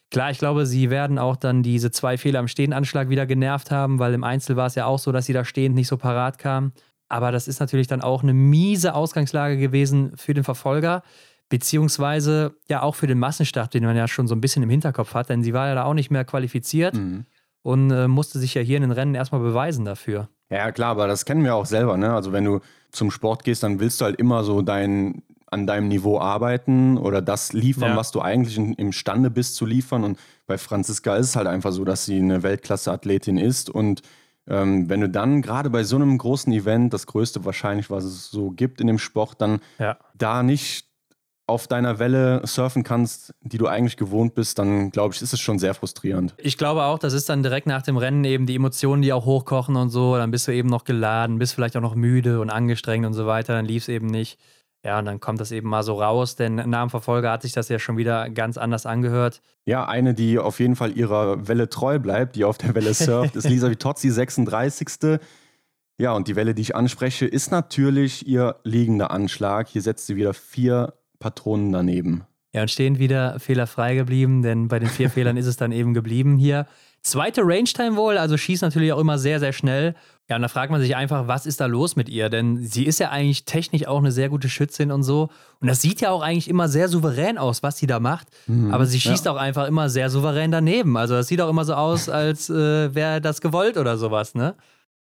Klar, 0.09 0.31
ich 0.31 0.39
glaube, 0.39 0.65
sie 0.65 0.89
werden 0.89 1.19
auch 1.19 1.35
dann 1.35 1.61
diese 1.61 1.91
zwei 1.91 2.17
Fehler 2.17 2.39
am 2.39 2.47
Stehenanschlag 2.47 3.09
wieder 3.09 3.27
genervt 3.27 3.69
haben, 3.69 3.99
weil 3.99 4.11
im 4.15 4.23
Einzel 4.23 4.55
war 4.55 4.65
es 4.65 4.73
ja 4.73 4.87
auch 4.87 4.97
so, 4.97 5.11
dass 5.11 5.27
sie 5.27 5.33
da 5.33 5.45
stehend 5.45 5.75
nicht 5.75 5.87
so 5.87 5.97
parat 5.97 6.39
kam. 6.39 6.71
Aber 7.09 7.31
das 7.31 7.47
ist 7.47 7.59
natürlich 7.59 7.85
dann 7.85 8.01
auch 8.01 8.23
eine 8.23 8.33
miese 8.33 8.95
Ausgangslage 8.95 9.57
gewesen 9.57 10.13
für 10.15 10.33
den 10.33 10.43
Verfolger, 10.43 11.03
beziehungsweise 11.49 12.55
ja 12.67 12.81
auch 12.81 12.95
für 12.95 13.05
den 13.05 13.19
Massenstart, 13.19 13.75
den 13.75 13.83
man 13.83 13.95
ja 13.95 14.07
schon 14.07 14.27
so 14.27 14.33
ein 14.33 14.41
bisschen 14.41 14.63
im 14.63 14.69
Hinterkopf 14.71 15.13
hat, 15.13 15.29
denn 15.29 15.43
sie 15.43 15.53
war 15.53 15.67
ja 15.67 15.75
da 15.75 15.83
auch 15.83 15.93
nicht 15.93 16.09
mehr 16.09 16.25
qualifiziert 16.25 16.95
mhm. 16.95 17.25
und 17.61 17.91
äh, 17.91 18.07
musste 18.07 18.39
sich 18.39 18.55
ja 18.55 18.63
hier 18.63 18.77
in 18.77 18.83
den 18.83 18.91
Rennen 18.91 19.13
erstmal 19.13 19.41
beweisen 19.41 19.85
dafür. 19.85 20.27
Ja, 20.49 20.71
klar, 20.71 20.91
aber 20.91 21.07
das 21.07 21.25
kennen 21.25 21.43
wir 21.43 21.55
auch 21.55 21.65
selber. 21.65 21.97
Ne? 21.97 22.13
Also 22.13 22.31
wenn 22.31 22.45
du 22.45 22.59
zum 22.91 23.11
Sport 23.11 23.43
gehst, 23.43 23.63
dann 23.63 23.79
willst 23.79 24.01
du 24.01 24.05
halt 24.05 24.19
immer 24.19 24.43
so 24.43 24.61
dein, 24.61 25.21
an 25.47 25.67
deinem 25.67 25.87
Niveau 25.87 26.19
arbeiten 26.19 26.97
oder 26.97 27.21
das 27.21 27.53
liefern, 27.53 27.91
ja. 27.91 27.95
was 27.95 28.11
du 28.11 28.21
eigentlich 28.21 28.57
in, 28.57 28.73
imstande 28.73 29.29
bist 29.29 29.55
zu 29.55 29.65
liefern. 29.65 30.03
Und 30.03 30.19
bei 30.47 30.57
Franziska 30.57 31.15
ist 31.15 31.27
es 31.27 31.35
halt 31.35 31.47
einfach 31.47 31.71
so, 31.71 31.85
dass 31.85 32.05
sie 32.05 32.17
eine 32.17 32.41
Weltklasse-Athletin 32.41 33.37
ist. 33.37 33.69
Und 33.69 34.01
ähm, 34.47 34.89
wenn 34.89 35.01
du 35.01 35.09
dann 35.09 35.43
gerade 35.43 35.69
bei 35.69 35.83
so 35.83 35.95
einem 35.95 36.17
großen 36.17 36.51
Event, 36.51 36.93
das 36.93 37.05
größte 37.05 37.45
wahrscheinlich, 37.45 37.91
was 37.91 38.03
es 38.03 38.31
so 38.31 38.49
gibt 38.49 38.81
in 38.81 38.87
dem 38.87 38.97
Sport, 38.97 39.41
dann 39.41 39.59
ja. 39.77 39.97
da 40.15 40.41
nicht 40.41 40.88
auf 41.49 41.67
deiner 41.67 41.99
Welle 41.99 42.41
surfen 42.45 42.83
kannst, 42.83 43.33
die 43.41 43.57
du 43.57 43.67
eigentlich 43.67 43.97
gewohnt 43.97 44.35
bist, 44.35 44.59
dann 44.59 44.91
glaube 44.91 45.13
ich, 45.13 45.21
ist 45.21 45.33
es 45.33 45.39
schon 45.39 45.59
sehr 45.59 45.73
frustrierend. 45.73 46.33
Ich 46.37 46.57
glaube 46.57 46.83
auch, 46.83 46.99
das 46.99 47.13
ist 47.13 47.27
dann 47.27 47.43
direkt 47.43 47.67
nach 47.67 47.81
dem 47.81 47.97
Rennen 47.97 48.23
eben 48.23 48.45
die 48.45 48.55
Emotionen, 48.55 49.01
die 49.01 49.11
auch 49.11 49.25
hochkochen 49.25 49.75
und 49.75 49.89
so. 49.89 50.15
Dann 50.15 50.31
bist 50.31 50.47
du 50.47 50.53
eben 50.53 50.69
noch 50.69 50.85
geladen, 50.85 51.39
bist 51.39 51.53
vielleicht 51.55 51.75
auch 51.75 51.81
noch 51.81 51.95
müde 51.95 52.39
und 52.39 52.49
angestrengt 52.49 53.05
und 53.05 53.13
so 53.13 53.25
weiter. 53.25 53.53
Dann 53.53 53.65
lief 53.65 53.83
es 53.83 53.89
eben 53.89 54.07
nicht. 54.07 54.39
Ja, 54.85 54.99
und 54.99 55.05
dann 55.05 55.19
kommt 55.19 55.41
das 55.41 55.51
eben 55.51 55.67
mal 55.67 55.83
so 55.83 55.95
raus, 56.01 56.37
denn 56.37 56.55
nach 56.55 56.83
dem 56.83 56.89
Verfolger 56.89 57.31
hat 57.31 57.41
sich 57.41 57.51
das 57.51 57.67
ja 57.67 57.79
schon 57.79 57.97
wieder 57.97 58.29
ganz 58.29 58.57
anders 58.57 58.85
angehört. 58.85 59.41
Ja, 59.65 59.85
eine, 59.85 60.13
die 60.13 60.39
auf 60.39 60.61
jeden 60.61 60.77
Fall 60.77 60.97
ihrer 60.97 61.49
Welle 61.49 61.67
treu 61.67 61.99
bleibt, 61.99 62.37
die 62.37 62.45
auf 62.45 62.57
der 62.57 62.75
Welle 62.75 62.93
surft, 62.93 63.35
ist 63.35 63.49
Lisa 63.49 63.69
Vitozzi, 63.69 64.09
36. 64.09 65.19
Ja, 65.97 66.13
und 66.13 66.29
die 66.29 66.37
Welle, 66.37 66.55
die 66.55 66.61
ich 66.61 66.77
anspreche, 66.77 67.25
ist 67.25 67.51
natürlich 67.51 68.25
ihr 68.25 68.55
liegender 68.63 69.11
Anschlag. 69.11 69.67
Hier 69.67 69.81
setzt 69.81 70.07
sie 70.07 70.15
wieder 70.15 70.33
vier 70.33 70.93
Patronen 71.19 71.71
daneben. 71.71 72.23
Ja, 72.53 72.61
und 72.61 72.71
stehen 72.71 72.97
wieder 72.97 73.39
fehlerfrei 73.39 73.95
geblieben, 73.95 74.41
denn 74.41 74.67
bei 74.67 74.79
den 74.79 74.89
vier 74.89 75.09
Fehlern 75.11 75.37
ist 75.37 75.45
es 75.45 75.57
dann 75.57 75.71
eben 75.71 75.93
geblieben 75.93 76.37
hier. 76.37 76.65
Zweite 77.01 77.41
Range-Time 77.43 77.95
wohl, 77.95 78.17
also 78.17 78.35
schießt 78.35 78.61
natürlich 78.61 78.91
auch 78.91 78.99
immer 78.99 79.17
sehr, 79.17 79.39
sehr 79.39 79.53
schnell. 79.53 79.95
Ja, 80.29 80.35
und 80.35 80.41
da 80.41 80.47
fragt 80.47 80.71
man 80.71 80.81
sich 80.81 80.95
einfach, 80.95 81.27
was 81.27 81.45
ist 81.45 81.61
da 81.61 81.65
los 81.65 81.95
mit 81.95 82.09
ihr? 82.09 82.29
Denn 82.29 82.57
sie 82.57 82.85
ist 82.85 82.99
ja 82.99 83.09
eigentlich 83.09 83.45
technisch 83.45 83.87
auch 83.87 83.99
eine 83.99 84.11
sehr 84.11 84.29
gute 84.29 84.49
Schützin 84.49 84.91
und 84.91 85.03
so. 85.03 85.29
Und 85.61 85.67
das 85.67 85.81
sieht 85.81 86.01
ja 86.01 86.11
auch 86.11 86.21
eigentlich 86.21 86.49
immer 86.49 86.67
sehr 86.67 86.89
souverän 86.89 87.37
aus, 87.37 87.63
was 87.63 87.77
sie 87.77 87.87
da 87.87 87.99
macht. 87.99 88.27
Mhm, 88.47 88.73
Aber 88.73 88.85
sie 88.85 88.99
schießt 88.99 89.25
ja. 89.25 89.31
auch 89.31 89.37
einfach 89.37 89.65
immer 89.67 89.89
sehr 89.89 90.09
souverän 90.09 90.51
daneben. 90.51 90.97
Also 90.97 91.15
das 91.15 91.27
sieht 91.27 91.39
auch 91.41 91.49
immer 91.49 91.65
so 91.65 91.73
aus, 91.73 92.09
als 92.09 92.49
äh, 92.49 92.93
wäre 92.93 93.21
das 93.21 93.39
gewollt 93.41 93.77
oder 93.77 93.97
sowas, 93.97 94.35
ne? 94.35 94.55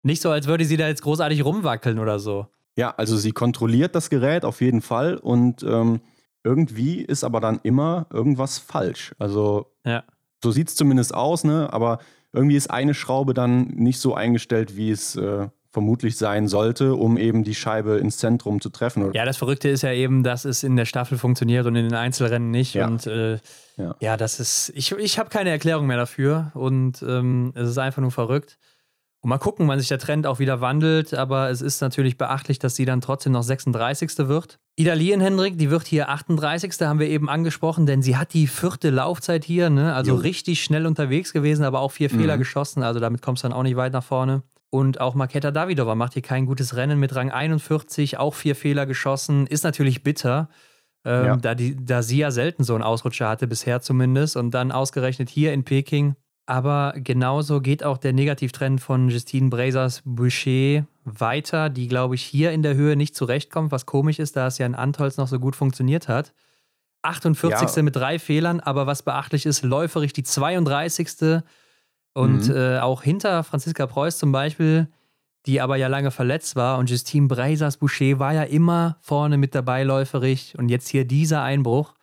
Nicht 0.03 0.21
so, 0.21 0.31
als 0.31 0.47
würde 0.47 0.65
sie 0.65 0.77
da 0.77 0.87
jetzt 0.87 1.03
großartig 1.03 1.45
rumwackeln 1.45 1.99
oder 1.99 2.17
so. 2.17 2.47
Ja, 2.75 2.93
also 2.97 3.17
sie 3.17 3.31
kontrolliert 3.31 3.95
das 3.95 4.09
Gerät 4.09 4.45
auf 4.45 4.61
jeden 4.61 4.81
Fall 4.81 5.17
und 5.17 5.63
ähm, 5.63 6.01
irgendwie 6.43 7.01
ist 7.01 7.23
aber 7.23 7.39
dann 7.39 7.59
immer 7.63 8.07
irgendwas 8.11 8.57
falsch. 8.57 9.13
Also 9.19 9.67
ja. 9.85 10.03
so 10.43 10.51
sieht 10.51 10.69
es 10.69 10.75
zumindest 10.75 11.13
aus, 11.13 11.43
ne? 11.43 11.71
Aber 11.71 11.99
irgendwie 12.33 12.55
ist 12.55 12.71
eine 12.71 12.93
Schraube 12.93 13.33
dann 13.33 13.67
nicht 13.67 13.99
so 13.99 14.15
eingestellt, 14.15 14.77
wie 14.77 14.89
es 14.89 15.15
äh, 15.15 15.49
vermutlich 15.71 16.17
sein 16.17 16.47
sollte, 16.47 16.95
um 16.95 17.17
eben 17.17 17.43
die 17.43 17.55
Scheibe 17.55 17.97
ins 17.97 18.17
Zentrum 18.17 18.59
zu 18.59 18.69
treffen. 18.69 19.11
Ja, 19.13 19.23
das 19.25 19.37
Verrückte 19.37 19.69
ist 19.69 19.83
ja 19.83 19.93
eben, 19.93 20.23
dass 20.23 20.43
es 20.45 20.63
in 20.63 20.75
der 20.75 20.85
Staffel 20.85 21.17
funktioniert 21.17 21.65
und 21.65 21.75
in 21.75 21.85
den 21.85 21.93
Einzelrennen 21.93 22.51
nicht. 22.51 22.73
Ja. 22.73 22.87
Und 22.87 23.07
äh, 23.07 23.39
ja. 23.77 23.95
ja. 23.99 24.17
das 24.17 24.39
ist, 24.39 24.71
ich, 24.75 24.91
ich 24.91 25.17
habe 25.17 25.29
keine 25.29 25.49
Erklärung 25.49 25.87
mehr 25.87 25.97
dafür 25.97 26.51
und 26.55 27.01
ähm, 27.03 27.53
es 27.55 27.69
ist 27.69 27.77
einfach 27.77 28.01
nur 28.01 28.11
verrückt. 28.11 28.57
Und 29.23 29.29
mal 29.29 29.37
gucken, 29.37 29.67
wann 29.67 29.77
sich 29.77 29.87
der 29.87 29.99
Trend 29.99 30.25
auch 30.25 30.39
wieder 30.39 30.61
wandelt. 30.61 31.13
Aber 31.13 31.51
es 31.51 31.61
ist 31.61 31.79
natürlich 31.81 32.17
beachtlich, 32.17 32.57
dass 32.57 32.75
sie 32.75 32.85
dann 32.85 33.01
trotzdem 33.01 33.33
noch 33.33 33.43
36. 33.43 34.27
wird. 34.27 34.59
Ida 34.75 34.93
Lienhendrik, 34.93 35.59
die 35.59 35.69
wird 35.69 35.85
hier 35.85 36.09
38. 36.09 36.73
haben 36.81 36.99
wir 36.99 37.07
eben 37.07 37.29
angesprochen, 37.29 37.85
denn 37.85 38.01
sie 38.01 38.17
hat 38.17 38.33
die 38.33 38.47
vierte 38.47 38.89
Laufzeit 38.89 39.45
hier. 39.45 39.69
Ne? 39.69 39.93
Also 39.93 40.13
jo. 40.13 40.17
richtig 40.17 40.63
schnell 40.63 40.87
unterwegs 40.87 41.33
gewesen, 41.33 41.63
aber 41.63 41.81
auch 41.81 41.91
vier 41.91 42.11
mhm. 42.11 42.19
Fehler 42.19 42.37
geschossen. 42.39 42.81
Also 42.81 42.99
damit 42.99 43.21
kommst 43.21 43.43
du 43.43 43.49
dann 43.49 43.55
auch 43.55 43.63
nicht 43.63 43.75
weit 43.75 43.93
nach 43.93 44.03
vorne. 44.03 44.41
Und 44.71 45.01
auch 45.01 45.13
Maketa 45.13 45.51
Davidova 45.51 45.95
macht 45.95 46.13
hier 46.13 46.21
kein 46.21 46.45
gutes 46.45 46.75
Rennen 46.75 46.97
mit 46.97 47.13
Rang 47.13 47.29
41, 47.29 48.17
auch 48.17 48.33
vier 48.33 48.55
Fehler 48.55 48.85
geschossen. 48.85 49.45
Ist 49.45 49.65
natürlich 49.65 50.01
bitter, 50.01 50.49
ähm, 51.05 51.25
ja. 51.25 51.35
da, 51.35 51.55
die, 51.55 51.75
da 51.75 52.01
sie 52.01 52.19
ja 52.19 52.31
selten 52.31 52.63
so 52.63 52.73
einen 52.73 52.83
Ausrutscher 52.83 53.27
hatte, 53.27 53.47
bisher 53.47 53.81
zumindest. 53.81 54.37
Und 54.37 54.51
dann 54.51 54.71
ausgerechnet 54.71 55.29
hier 55.29 55.51
in 55.53 55.65
Peking 55.65 56.15
aber 56.51 56.95
genauso 56.97 57.61
geht 57.61 57.81
auch 57.81 57.97
der 57.97 58.11
Negativtrend 58.11 58.81
von 58.81 59.07
Justine 59.07 59.47
Brazers 59.49 60.01
Boucher 60.03 60.85
weiter, 61.05 61.69
die, 61.69 61.87
glaube 61.87 62.15
ich, 62.15 62.23
hier 62.23 62.51
in 62.51 62.61
der 62.61 62.75
Höhe 62.75 62.97
nicht 62.97 63.15
zurechtkommt, 63.15 63.71
was 63.71 63.85
komisch 63.85 64.19
ist, 64.19 64.35
da 64.35 64.47
es 64.47 64.57
ja 64.57 64.65
in 64.65 64.75
Antolz 64.75 65.15
noch 65.15 65.29
so 65.29 65.39
gut 65.39 65.55
funktioniert 65.55 66.09
hat. 66.09 66.33
48. 67.03 67.77
Ja. 67.77 67.83
mit 67.83 67.95
drei 67.95 68.19
Fehlern, 68.19 68.59
aber 68.59 68.85
was 68.85 69.01
beachtlich 69.01 69.45
ist, 69.45 69.63
läuferig 69.63 70.11
die 70.11 70.23
32. 70.23 71.41
Und 72.15 72.49
mhm. 72.49 72.53
äh, 72.53 72.79
auch 72.79 73.01
hinter 73.01 73.45
Franziska 73.45 73.87
Preuß 73.87 74.17
zum 74.17 74.33
Beispiel, 74.33 74.89
die 75.45 75.61
aber 75.61 75.77
ja 75.77 75.87
lange 75.87 76.11
verletzt 76.11 76.57
war. 76.57 76.79
Und 76.79 76.89
Justine 76.89 77.29
Brazers 77.29 77.77
Boucher 77.77 78.19
war 78.19 78.33
ja 78.33 78.43
immer 78.43 78.97
vorne 78.99 79.37
mit 79.37 79.55
dabei 79.55 79.83
läuferig. 79.83 80.55
Und 80.57 80.67
jetzt 80.67 80.89
hier 80.89 81.05
dieser 81.05 81.43
Einbruch. 81.43 81.93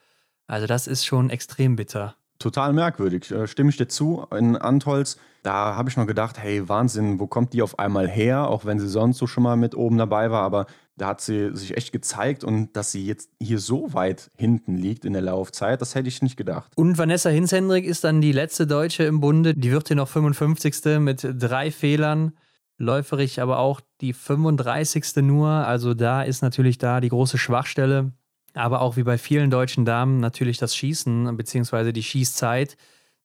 Also, 0.46 0.66
das 0.66 0.86
ist 0.86 1.04
schon 1.04 1.28
extrem 1.28 1.76
bitter 1.76 2.17
total 2.38 2.72
merkwürdig. 2.72 3.30
Äh, 3.30 3.46
stimme 3.46 3.70
ich 3.70 3.76
dir 3.76 3.88
zu. 3.88 4.26
In 4.36 4.56
Antolz, 4.56 5.18
da 5.42 5.76
habe 5.76 5.88
ich 5.88 5.96
noch 5.96 6.06
gedacht, 6.06 6.38
hey, 6.38 6.68
Wahnsinn, 6.68 7.20
wo 7.20 7.26
kommt 7.26 7.52
die 7.52 7.62
auf 7.62 7.78
einmal 7.78 8.08
her? 8.08 8.48
Auch 8.48 8.64
wenn 8.64 8.78
sie 8.78 8.88
sonst 8.88 9.18
so 9.18 9.26
schon 9.26 9.42
mal 9.42 9.56
mit 9.56 9.74
oben 9.74 9.98
dabei 9.98 10.30
war. 10.30 10.42
Aber 10.42 10.66
da 10.96 11.08
hat 11.08 11.20
sie 11.20 11.54
sich 11.54 11.76
echt 11.76 11.92
gezeigt 11.92 12.44
und 12.44 12.76
dass 12.76 12.92
sie 12.92 13.06
jetzt 13.06 13.30
hier 13.40 13.58
so 13.58 13.92
weit 13.94 14.30
hinten 14.36 14.76
liegt 14.76 15.04
in 15.04 15.12
der 15.12 15.22
Laufzeit, 15.22 15.80
das 15.80 15.94
hätte 15.94 16.08
ich 16.08 16.22
nicht 16.22 16.36
gedacht. 16.36 16.72
Und 16.76 16.98
Vanessa 16.98 17.30
Hinzhendrik 17.30 17.84
ist 17.84 18.04
dann 18.04 18.20
die 18.20 18.32
letzte 18.32 18.66
Deutsche 18.66 19.04
im 19.04 19.20
Bunde. 19.20 19.54
Die 19.54 19.70
wird 19.70 19.88
hier 19.88 19.96
noch 19.96 20.08
55. 20.08 20.98
mit 20.98 21.26
drei 21.38 21.70
Fehlern. 21.70 22.32
Läuferig 22.78 23.40
aber 23.40 23.58
auch 23.58 23.80
die 24.00 24.12
35. 24.12 25.16
nur. 25.16 25.48
Also 25.48 25.94
da 25.94 26.22
ist 26.22 26.42
natürlich 26.42 26.78
da 26.78 27.00
die 27.00 27.08
große 27.08 27.38
Schwachstelle. 27.38 28.12
Aber 28.54 28.80
auch 28.80 28.96
wie 28.96 29.02
bei 29.02 29.18
vielen 29.18 29.50
deutschen 29.50 29.84
Damen 29.84 30.20
natürlich 30.20 30.58
das 30.58 30.74
Schießen 30.74 31.36
bzw. 31.36 31.92
die 31.92 32.02
Schießzeit, 32.02 32.76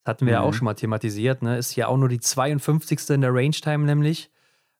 das 0.03 0.11
hatten 0.13 0.25
wir 0.25 0.33
mhm. 0.33 0.33
ja 0.33 0.41
auch 0.41 0.51
mhm. 0.51 0.53
schon 0.53 0.65
mal 0.65 0.73
thematisiert, 0.73 1.41
ne? 1.41 1.57
ist 1.57 1.75
ja 1.75 1.87
auch 1.87 1.97
nur 1.97 2.09
die 2.09 2.19
52. 2.19 3.09
in 3.09 3.21
der 3.21 3.33
Range 3.33 3.51
Time 3.51 3.85
nämlich. 3.85 4.29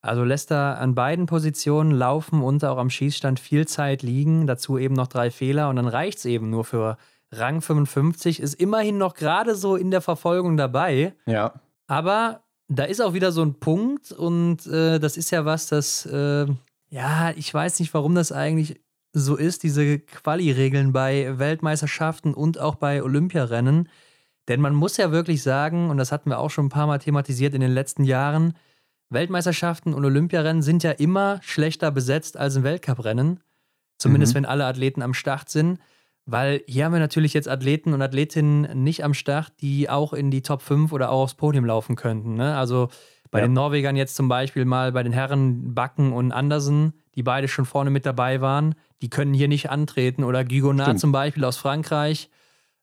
Also 0.01 0.25
lässt 0.25 0.51
er 0.51 0.79
an 0.79 0.95
beiden 0.95 1.27
Positionen 1.27 1.91
laufen 1.91 2.41
und 2.41 2.65
auch 2.65 2.77
am 2.77 2.89
Schießstand 2.89 3.39
viel 3.39 3.65
Zeit 3.67 4.03
liegen, 4.03 4.47
dazu 4.47 4.77
eben 4.77 4.95
noch 4.95 5.08
drei 5.08 5.32
Fehler 5.32 5.69
und 5.69 5.77
dann 5.77 5.88
reicht 5.88 6.17
es 6.17 6.25
eben 6.25 6.49
nur 6.49 6.65
für 6.65 6.97
Rang 7.32 7.62
55, 7.62 8.41
ist 8.41 8.53
immerhin 8.56 8.97
noch 8.97 9.13
gerade 9.13 9.56
so 9.56 9.77
in 9.77 9.91
der 9.91 10.01
Verfolgung 10.01 10.58
dabei. 10.58 11.13
Ja. 11.25 11.53
Aber 11.88 12.41
da 12.67 12.84
ist 12.84 13.01
auch 13.01 13.13
wieder 13.13 13.32
so 13.32 13.41
ein 13.43 13.56
Punkt 13.56 14.12
und 14.12 14.67
äh, 14.67 14.99
das 14.99 15.15
ist 15.15 15.32
ja 15.32 15.45
was, 15.45 15.67
das, 15.67 16.06
äh, 16.06 16.47
ja, 16.89 17.32
ich 17.36 17.53
weiß 17.53 17.79
nicht, 17.79 17.93
warum 17.93 18.13
das 18.13 18.32
eigentlich 18.32 18.82
so 19.13 19.36
ist, 19.36 19.63
diese 19.63 19.99
Quali-Regeln 19.99 20.91
bei 20.91 21.38
Weltmeisterschaften 21.38 22.34
und 22.34 22.60
auch 22.60 22.76
bei 22.76 23.04
Olympiarennen. 23.04 23.88
Denn 24.47 24.60
man 24.60 24.73
muss 24.73 24.97
ja 24.97 25.12
wirklich 25.12 25.43
sagen, 25.43 25.89
und 25.89 25.97
das 25.97 26.12
hatten 26.12 26.30
wir 26.30 26.39
auch 26.39 26.49
schon 26.49 26.65
ein 26.65 26.69
paar 26.69 26.88
Mal 26.88 26.99
thematisiert 26.99 27.54
in 27.54 27.62
den 27.62 27.71
letzten 27.71 28.04
Jahren, 28.04 28.54
Weltmeisterschaften 29.10 29.93
und 29.93 30.04
Olympiarennen 30.04 30.63
sind 30.63 30.84
ja 30.84 30.91
immer 30.91 31.39
schlechter 31.43 31.91
besetzt 31.91 32.36
als 32.36 32.58
ein 32.58 32.63
Weltcuprennen. 32.63 33.39
Zumindest 33.99 34.34
mhm. 34.34 34.38
wenn 34.38 34.45
alle 34.45 34.65
Athleten 34.65 35.02
am 35.02 35.13
Start 35.13 35.49
sind. 35.49 35.80
Weil 36.26 36.62
hier 36.67 36.86
haben 36.86 36.93
wir 36.93 36.99
natürlich 36.99 37.34
jetzt 37.34 37.49
Athleten 37.49 37.93
und 37.93 38.02
Athletinnen 38.02 38.84
nicht 38.84 39.04
am 39.04 39.13
Start, 39.13 39.54
die 39.62 39.89
auch 39.89 40.13
in 40.13 40.32
die 40.32 40.41
Top 40.41 40.62
5 40.62 40.91
oder 40.91 41.12
auch 41.12 41.23
aufs 41.23 41.36
Podium 41.36 41.65
laufen 41.65 41.95
könnten. 41.95 42.36
Ne? 42.36 42.56
Also 42.58 42.89
bei 43.30 43.39
ja. 43.39 43.47
den 43.47 43.54
Norwegern 43.54 43.95
jetzt 43.95 44.15
zum 44.15 44.30
Beispiel 44.30 44.65
mal 44.65 44.91
bei 44.93 45.04
den 45.04 45.12
Herren 45.12 45.73
Backen 45.73 46.13
und 46.13 46.32
Andersen, 46.32 46.93
die 47.15 47.23
beide 47.23 47.47
schon 47.47 47.65
vorne 47.65 47.89
mit 47.89 48.06
dabei 48.06 48.41
waren, 48.41 48.76
die 49.02 49.10
können 49.10 49.34
hier 49.34 49.47
nicht 49.47 49.69
antreten. 49.69 50.23
Oder 50.23 50.43
Guigonard 50.43 50.99
zum 50.99 51.12
Beispiel 51.12 51.43
aus 51.45 51.58
Frankreich. 51.58 52.30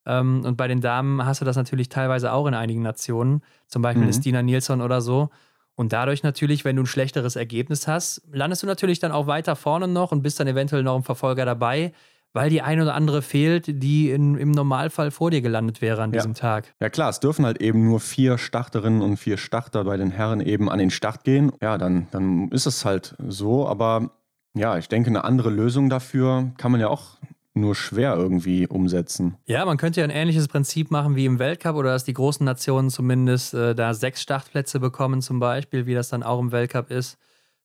Ähm, 0.07 0.43
und 0.45 0.57
bei 0.57 0.69
den 0.69 0.81
Damen 0.81 1.25
hast 1.25 1.41
du 1.41 1.45
das 1.45 1.57
natürlich 1.57 1.89
teilweise 1.89 2.33
auch 2.33 2.47
in 2.47 2.55
einigen 2.55 2.83
Nationen, 2.83 3.43
zum 3.67 3.83
Beispiel 3.83 4.07
mhm. 4.07 4.13
Stina 4.13 4.43
Nilsson 4.43 4.81
oder 4.81 5.01
so. 5.01 5.31
Und 5.75 5.93
dadurch 5.93 6.23
natürlich, 6.23 6.65
wenn 6.65 6.77
du 6.77 6.83
ein 6.83 6.87
schlechteres 6.87 7.37
Ergebnis 7.37 7.89
hast, 7.89 8.23
landest 8.33 8.63
du 8.63 8.67
natürlich 8.67 8.99
dann 8.99 9.13
auch 9.13 9.27
weiter 9.27 9.57
vorne 9.57 9.89
noch 9.89 10.13
und 10.13 10.23
bist 10.23 10.39
dann 10.39 10.47
eventuell 10.47 10.83
noch 10.83 10.97
im 10.97 11.05
Verfolger 11.05 11.45
dabei 11.45 11.93
weil 12.33 12.51
die 12.51 12.63
ein 12.63 12.81
oder 12.81 12.95
andere 12.95 13.23
fehlt, 13.23 13.83
die 13.83 14.11
in, 14.11 14.37
im 14.37 14.53
Normalfall 14.53 15.11
vor 15.11 15.31
dir 15.31 15.41
gelandet 15.41 15.81
wäre 15.81 16.03
an 16.03 16.13
diesem 16.13 16.35
Tag. 16.35 16.73
Ja 16.81 16.89
klar, 16.89 17.11
es 17.11 17.21
dürfen 17.21 17.45
halt 17.45 17.61
eben 17.61 17.85
nur 17.85 18.01
vier 18.01 18.39
Starterinnen 18.39 19.03
und 19.03 19.17
vier 19.17 19.37
Starter 19.37 19.85
bei 19.85 19.97
den 19.97 20.11
Herren 20.11 20.41
eben 20.41 20.71
an 20.71 20.79
den 20.79 20.91
Start 20.91 21.25
gehen. 21.25 21.53
Ja, 21.61 21.77
dann, 21.77 22.07
dann 22.13 22.49
ist 22.51 22.67
es 22.67 22.85
halt 22.85 23.17
so, 23.27 23.67
aber 23.67 24.11
ja, 24.55 24.79
ich 24.79 24.89
denke, 24.89 25.11
eine 25.11 25.25
andere 25.25 25.51
Lösung 25.51 25.89
dafür 25.89 26.53
kann 26.57 26.73
man 26.73 26.81
ja 26.81 26.89
auch 26.89 27.19
nur 27.55 27.75
schwer 27.75 28.15
irgendwie 28.15 28.67
umsetzen. 28.67 29.37
Ja, 29.47 29.65
man 29.65 29.77
könnte 29.77 30.01
ja 30.01 30.05
ein 30.05 30.11
ähnliches 30.11 30.49
Prinzip 30.49 30.91
machen 30.91 31.17
wie 31.17 31.27
im 31.27 31.39
Weltcup 31.39 31.77
oder 31.77 31.91
dass 31.91 32.05
die 32.05 32.13
großen 32.13 32.45
Nationen 32.45 32.91
zumindest 32.91 33.55
äh, 33.55 33.75
da 33.75 33.93
sechs 33.95 34.23
Startplätze 34.23 34.81
bekommen, 34.81 35.21
zum 35.21 35.41
Beispiel, 35.41 35.87
wie 35.87 35.95
das 35.95 36.09
dann 36.09 36.23
auch 36.23 36.41
im 36.41 36.53
Weltcup 36.53 36.91
ist, 36.91 37.19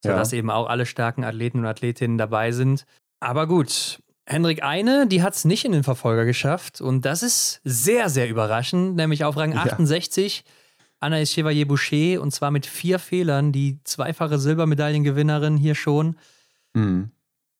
sodass 0.03 0.31
ja. 0.31 0.39
eben 0.39 0.49
auch 0.49 0.67
alle 0.67 0.85
starken 0.85 1.23
Athleten 1.23 1.59
und 1.59 1.65
Athletinnen 1.65 2.17
dabei 2.17 2.51
sind. 2.51 2.85
Aber 3.19 3.47
gut, 3.47 3.99
Henrik 4.25 4.63
Eine, 4.63 5.07
die 5.07 5.21
hat 5.21 5.35
es 5.35 5.45
nicht 5.45 5.65
in 5.65 5.71
den 5.71 5.83
Verfolger 5.83 6.25
geschafft 6.25 6.81
und 6.81 7.05
das 7.05 7.21
ist 7.21 7.61
sehr, 7.63 8.09
sehr 8.09 8.27
überraschend, 8.27 8.95
nämlich 8.95 9.23
auf 9.23 9.37
Rang 9.37 9.55
68. 9.55 10.43
Ja. 10.45 11.07
Anaïs 11.07 11.33
Chevalier-Boucher 11.33 12.21
und 12.21 12.31
zwar 12.31 12.49
mit 12.49 12.65
vier 12.65 12.97
Fehlern, 12.97 13.51
die 13.51 13.79
zweifache 13.83 14.39
Silbermedaillengewinnerin 14.39 15.57
hier 15.57 15.75
schon. 15.75 16.15
Mhm. 16.75 17.11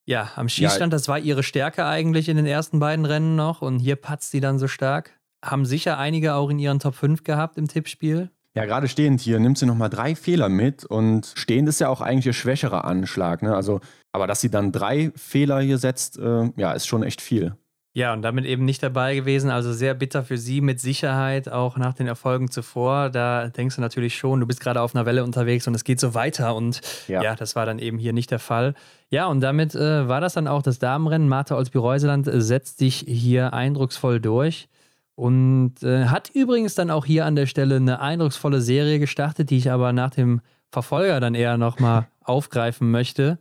Ja, 0.06 0.32
am 0.36 0.50
Schießstand, 0.50 0.94
ja. 0.94 0.98
das 0.98 1.08
war 1.08 1.18
ihre 1.18 1.42
Stärke 1.42 1.86
eigentlich 1.86 2.30
in 2.30 2.38
den 2.38 2.46
ersten 2.46 2.80
beiden 2.80 3.06
Rennen 3.06 3.36
noch 3.36 3.62
und 3.62 3.80
hier 3.80 3.96
patzt 3.96 4.32
sie 4.32 4.40
dann 4.40 4.60
so 4.60 4.68
stark. 4.68 5.20
Haben 5.44 5.66
sicher 5.66 5.98
einige 5.98 6.36
auch 6.36 6.50
in 6.50 6.60
ihren 6.60 6.80
Top 6.80 6.96
5 6.96 7.24
gehabt 7.24 7.58
im 7.58 7.68
Tippspiel. 7.68 8.30
Ja, 8.54 8.66
gerade 8.66 8.88
stehend 8.88 9.20
hier 9.20 9.40
nimmt 9.40 9.58
sie 9.58 9.66
nochmal 9.66 9.90
drei 9.90 10.16
Fehler 10.16 10.48
mit 10.48 10.86
und 10.86 11.34
stehend 11.36 11.68
ist 11.68 11.80
ja 11.80 11.90
auch 11.90 12.02
eigentlich 12.02 12.28
ihr 12.28 12.34
schwächerer 12.34 12.86
Anschlag. 12.86 13.42
Ne? 13.42 13.54
Also, 13.54 13.82
aber 14.14 14.28
dass 14.28 14.40
sie 14.40 14.50
dann 14.50 14.72
drei 14.72 15.12
Fehler 15.16 15.60
hier 15.60 15.78
setzt, 15.78 16.18
äh, 16.18 16.52
ja, 16.56 16.72
ist 16.72 16.86
schon 16.86 17.04
echt 17.04 17.20
viel. 17.20 17.58
Ja, 17.96 18.12
und 18.12 18.24
damit 18.24 18.44
eben 18.44 18.66
nicht 18.66 18.84
dabei 18.84 19.16
gewesen. 19.16 19.50
Also 19.50 19.72
sehr 19.72 19.94
bitter 19.94 20.26
für 20.26 20.38
sie 20.38 20.60
mit 20.60 20.82
Sicherheit, 20.82 21.48
auch 21.48 21.78
nach 21.78 21.94
den 21.94 22.08
Erfolgen 22.08 22.52
zuvor. 22.52 23.10
Da 23.10 23.48
denkst 23.48 23.78
du 23.78 23.82
natürlich 23.82 24.18
schon, 24.18 24.42
du 24.42 24.46
bist 24.46 24.60
gerade 24.60 24.82
auf 24.82 24.94
einer 24.94 25.06
Welle 25.06 25.24
unterwegs 25.24 25.66
und 25.66 25.74
es 25.76 25.86
geht 25.86 26.02
so 26.02 26.14
weiter. 26.14 26.56
Und 26.56 26.82
ja, 27.08 27.24
ja 27.24 27.36
das 27.38 27.56
war 27.56 27.66
dann 27.66 27.80
eben 27.80 27.98
hier 27.98 28.12
nicht 28.12 28.32
der 28.32 28.40
Fall. 28.40 28.74
Ja, 29.12 29.28
und 29.28 29.40
damit 29.40 29.76
äh, 29.76 30.10
war 30.10 30.20
das 30.20 30.34
dann 30.34 30.50
auch 30.50 30.62
das 30.62 30.78
Damenrennen. 30.78 31.30
Martha 31.30 31.56
Olsby-Reuseland 31.56 32.30
setzt 32.30 32.80
sich 32.80 33.06
hier 33.08 33.54
eindrucksvoll 33.54 34.20
durch. 34.20 34.68
Und 35.16 35.82
äh, 35.82 36.08
hat 36.08 36.30
übrigens 36.34 36.76
dann 36.76 36.92
auch 36.92 37.06
hier 37.06 37.26
an 37.26 37.38
der 37.38 37.46
Stelle 37.46 37.78
eine 37.78 38.02
eindrucksvolle 38.02 38.60
Serie 38.60 39.00
gestartet, 39.00 39.50
die 39.50 39.58
ich 39.58 39.72
aber 39.72 39.94
nach 39.94 40.10
dem 40.10 40.42
Verfolger 40.70 41.22
dann 41.22 41.34
eher 41.34 41.58
nochmal 41.58 42.10
aufgreifen 42.26 42.92
möchte. 42.92 43.40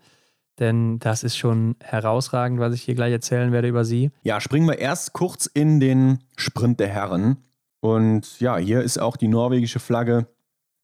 Denn 0.61 0.99
das 1.01 1.25
ist 1.25 1.37
schon 1.37 1.77
herausragend, 1.81 2.61
was 2.61 2.75
ich 2.75 2.83
hier 2.83 2.95
gleich 2.95 3.13
erzählen 3.13 3.53
werde 3.53 3.69
über 3.69 3.85
sie. 3.85 4.11
Ja, 4.23 4.41
springen 4.41 4.69
wir 4.69 4.79
erst 4.79 5.13
kurz 5.13 5.47
in 5.47 5.81
den 5.81 6.19
Sprint 6.37 6.81
der 6.81 6.89
Herren. 6.89 7.39
Und 7.81 8.41
ja, 8.41 8.57
hier 8.57 8.83
ist 8.83 8.99
auch 8.99 9.17
die 9.17 9.29
norwegische 9.29 9.81
Flagge 9.81 10.27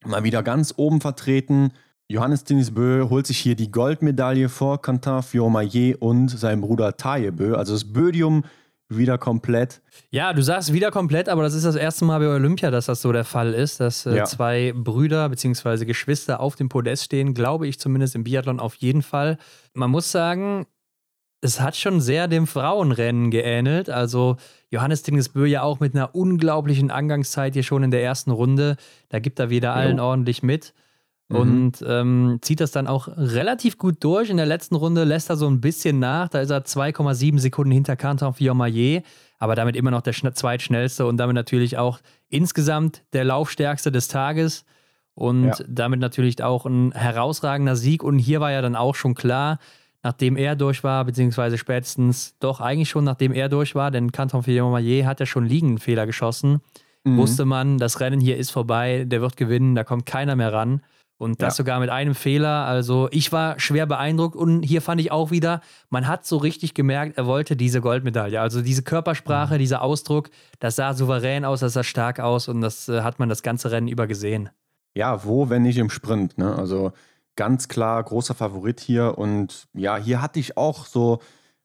mal 0.05 0.25
wieder 0.25 0.43
ganz 0.43 0.75
oben 0.77 1.01
vertreten. 1.01 1.73
Johannes 2.09 2.45
Tinisbö 2.45 3.09
holt 3.09 3.27
sich 3.27 3.39
hier 3.39 3.55
die 3.55 3.71
Goldmedaille 3.71 4.49
vor 4.49 4.83
Quentin 4.83 5.23
Fiormaillet 5.23 5.95
und 6.01 6.29
sein 6.29 6.61
Bruder 6.61 6.97
Tajebö. 6.97 7.55
Also 7.55 7.73
das 7.73 7.93
Bödium 7.93 8.45
wieder 8.91 9.19
komplett. 9.19 9.81
Ja, 10.11 10.33
du 10.33 10.43
sagst 10.43 10.73
wieder 10.73 10.91
komplett, 10.91 11.29
aber 11.29 11.43
das 11.43 11.55
ist 11.55 11.65
das 11.65 11.77
erste 11.77 12.05
Mal 12.05 12.19
bei 12.19 12.29
Olympia, 12.29 12.71
dass 12.71 12.87
das 12.87 13.01
so 13.03 13.13
der 13.13 13.25
Fall 13.25 13.55
ist, 13.55 13.81
dass 13.81 14.07
äh, 14.07 14.17
ja. 14.17 14.25
zwei 14.25 14.73
Brüder 14.75 15.29
bzw. 15.29 15.85
Geschwister 15.85 16.41
auf 16.41 16.57
dem 16.57 16.69
Podest 16.69 17.05
stehen, 17.05 17.35
glaube 17.35 17.67
ich 17.67 17.79
zumindest 17.79 18.15
im 18.15 18.25
Biathlon 18.25 18.61
auf 18.61 18.75
jeden 18.77 19.03
Fall. 19.03 19.39
Man 19.75 19.91
muss 19.91 20.11
sagen, 20.11 20.67
es 21.41 21.61
hat 21.61 21.77
schon 21.77 22.01
sehr 22.01 22.29
dem 22.29 22.47
Frauenrennen 22.47 23.31
geähnelt. 23.31 23.89
Also 23.89 24.37
Johannes 24.71 25.03
Tingesbö 25.03 25.47
ja 25.47 25.63
auch 25.63 25.81
mit 25.81 25.95
einer 25.95 26.15
unglaublichen 26.15 26.91
Angangszeit 26.91 27.55
hier 27.55 27.63
schon 27.63 27.83
in 27.83 27.91
der 27.91 28.03
ersten 28.03 28.31
Runde. 28.31 28.77
Da 29.09 29.19
gibt 29.21 29.39
er 29.39 29.51
wieder 29.51 29.75
allen 29.75 29.99
jo. 29.99 30.05
ordentlich 30.05 30.43
mit. 30.43 30.75
Mhm. 31.31 31.37
Und 31.37 31.85
ähm, 31.87 32.39
zieht 32.43 32.61
das 32.61 32.73
dann 32.73 32.87
auch 32.87 33.09
relativ 33.09 33.79
gut 33.79 33.97
durch. 34.01 34.31
In 34.31 34.37
der 34.37 34.47
letzten 34.47 34.75
Runde 34.75 35.05
lässt 35.05 35.31
er 35.31 35.37
so 35.37 35.49
ein 35.49 35.61
bisschen 35.61 35.99
nach. 35.99 36.29
Da 36.29 36.41
ist 36.41 36.51
er 36.51 36.65
2,7 36.65 37.39
Sekunden 37.39 37.73
hinter 37.73 37.97
Canton 37.97 38.35
Fiormaillet, 38.35 39.05
aber 39.39 39.55
damit 39.55 39.77
immer 39.77 39.91
noch 39.91 40.03
der 40.03 40.15
zweitschnellste 40.35 41.07
und 41.07 41.17
damit 41.17 41.35
natürlich 41.35 41.79
auch 41.79 42.01
insgesamt 42.29 43.03
der 43.13 43.25
Laufstärkste 43.25 43.93
des 43.93 44.09
Tages. 44.09 44.65
Und 45.15 45.45
ja. 45.45 45.55
damit 45.69 46.01
natürlich 46.01 46.43
auch 46.43 46.67
ein 46.67 46.93
herausragender 46.93 47.77
Sieg. 47.77 48.03
Und 48.03 48.19
hier 48.19 48.41
war 48.41 48.53
ja 48.53 48.63
dann 48.63 48.75
auch 48.75 48.95
schon 48.95 49.15
klar, 49.15 49.59
nachdem 50.03 50.37
er 50.37 50.57
durch 50.57 50.83
war, 50.83 51.05
beziehungsweise 51.05 51.59
spätestens 51.59 52.37
doch 52.39 52.61
eigentlich 52.61 52.89
schon 52.89 53.05
nachdem 53.05 53.33
er 53.33 53.49
durch 53.49 53.75
war, 53.75 53.91
denn 53.91 54.13
Canton 54.13 54.43
Fiormaillet 54.43 55.05
hat 55.05 55.21
ja 55.21 55.27
schon 55.27 55.47
liegenden 55.47 55.79
Fehler 55.79 56.07
geschossen. 56.07 56.61
Mhm. 57.05 57.19
Wusste 57.19 57.45
man, 57.45 57.79
das 57.79 58.01
Rennen 58.01 58.21
hier 58.21 58.37
ist 58.37 58.51
vorbei, 58.51 59.05
der 59.07 59.21
wird 59.21 59.37
gewinnen, 59.37 59.75
da 59.75 59.85
kommt 59.85 60.07
keiner 60.07 60.37
mehr 60.37 60.53
ran. 60.53 60.81
Und 61.21 61.43
das 61.43 61.53
ja. 61.53 61.57
sogar 61.59 61.81
mit 61.81 61.91
einem 61.91 62.15
Fehler. 62.15 62.65
Also 62.65 63.09
ich 63.11 63.31
war 63.31 63.61
schwer 63.61 63.85
beeindruckt 63.85 64.37
und 64.37 64.63
hier 64.63 64.81
fand 64.81 65.03
ich 65.03 65.13
auch 65.13 65.31
wieder, 65.31 65.61
man 65.91 66.09
hat 66.09 66.25
so 66.25 66.39
richtig 66.39 66.73
gemerkt, 66.73 67.19
er 67.19 67.27
wollte 67.27 67.57
diese 67.57 67.83
Goldmedaille. 67.83 68.41
Also 68.41 68.63
diese 68.63 68.83
Körpersprache, 68.83 69.55
mhm. 69.55 69.59
dieser 69.59 69.83
Ausdruck, 69.83 70.31
das 70.61 70.77
sah 70.77 70.95
souverän 70.95 71.45
aus, 71.45 71.61
das 71.61 71.75
sah 71.75 71.85
stark 71.85 72.21
aus 72.21 72.49
und 72.49 72.63
das 72.63 72.89
äh, 72.89 73.03
hat 73.03 73.19
man 73.19 73.29
das 73.29 73.43
ganze 73.43 73.71
Rennen 73.71 73.89
über 73.89 74.07
gesehen. 74.07 74.49
Ja, 74.95 75.23
wo, 75.23 75.51
wenn 75.51 75.61
nicht 75.61 75.77
im 75.77 75.91
Sprint. 75.91 76.39
Ne? 76.39 76.57
Also 76.57 76.93
ganz 77.37 77.69
klar 77.69 78.03
großer 78.03 78.35
Favorit 78.35 78.81
hier. 78.81 79.19
Und 79.19 79.69
ja, 79.75 79.99
hier 79.99 80.23
hatte 80.23 80.41
ich 80.41 80.57
auch 80.57 80.87
so 80.87 81.21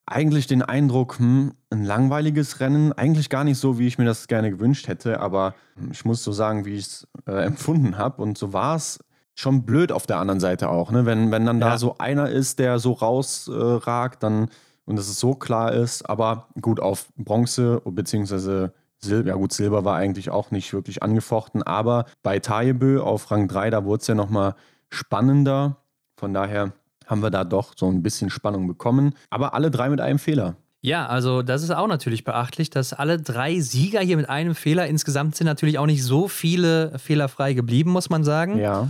eigentlich 0.05 0.47
den 0.47 0.63
Eindruck, 0.63 1.17
hm, 1.17 1.53
ein 1.69 1.85
langweiliges 1.85 2.59
Rennen, 2.59 2.91
eigentlich 2.91 3.29
gar 3.29 3.45
nicht 3.45 3.57
so, 3.57 3.79
wie 3.79 3.87
ich 3.87 3.97
mir 3.97 4.05
das 4.05 4.27
gerne 4.27 4.51
gewünscht 4.51 4.89
hätte, 4.89 5.21
aber 5.21 5.55
ich 5.91 6.03
muss 6.03 6.23
so 6.23 6.33
sagen, 6.33 6.65
wie 6.65 6.75
ich 6.75 6.85
es 6.85 7.07
äh, 7.25 7.45
empfunden 7.45 7.97
habe. 7.97 8.21
Und 8.21 8.37
so 8.37 8.51
war 8.51 8.75
es 8.75 8.99
schon 9.35 9.65
blöd 9.65 9.91
auf 9.91 10.07
der 10.07 10.17
anderen 10.17 10.39
Seite 10.39 10.69
auch, 10.69 10.91
ne? 10.91 11.05
Wenn, 11.05 11.31
wenn 11.31 11.45
dann 11.45 11.59
ja. 11.59 11.71
da 11.71 11.77
so 11.77 11.97
einer 11.97 12.29
ist, 12.29 12.59
der 12.59 12.79
so 12.79 12.93
rausragt, 12.93 14.15
äh, 14.15 14.19
dann 14.19 14.49
und 14.85 14.97
dass 14.97 15.07
es 15.07 15.19
so 15.19 15.33
klar 15.33 15.73
ist, 15.73 16.07
aber 16.09 16.47
gut, 16.61 16.79
auf 16.79 17.07
Bronze 17.17 17.81
beziehungsweise 17.85 18.71
Silber, 18.99 19.29
ja 19.29 19.35
gut, 19.35 19.51
Silber 19.51 19.83
war 19.83 19.97
eigentlich 19.97 20.29
auch 20.29 20.51
nicht 20.51 20.73
wirklich 20.73 21.03
angefochten, 21.03 21.63
aber 21.63 22.05
bei 22.23 22.39
Tajebö 22.39 23.01
auf 23.01 23.29
Rang 23.31 23.47
3, 23.47 23.71
da 23.71 23.83
wurde 23.83 24.01
es 24.01 24.07
ja 24.07 24.15
nochmal 24.15 24.55
spannender. 24.89 25.77
Von 26.17 26.33
daher 26.33 26.73
haben 27.05 27.21
wir 27.21 27.29
da 27.29 27.43
doch 27.43 27.73
so 27.75 27.89
ein 27.89 28.03
bisschen 28.03 28.29
Spannung 28.29 28.67
bekommen. 28.67 29.13
Aber 29.29 29.53
alle 29.53 29.69
drei 29.69 29.89
mit 29.89 30.01
einem 30.01 30.19
Fehler. 30.19 30.55
Ja, 30.81 31.07
also 31.07 31.41
das 31.41 31.63
ist 31.63 31.71
auch 31.71 31.87
natürlich 31.87 32.23
beachtlich, 32.23 32.69
dass 32.69 32.93
alle 32.93 33.19
drei 33.19 33.59
Sieger 33.59 34.01
hier 34.01 34.17
mit 34.17 34.29
einem 34.29 34.53
Fehler 34.53 34.85
insgesamt 34.87 35.35
sind 35.35 35.45
natürlich 35.45 35.79
auch 35.79 35.87
nicht 35.87 36.03
so 36.03 36.27
viele 36.27 36.97
fehlerfrei 36.99 37.53
geblieben, 37.53 37.91
muss 37.91 38.09
man 38.09 38.23
sagen. 38.23 38.59
Ja. 38.59 38.89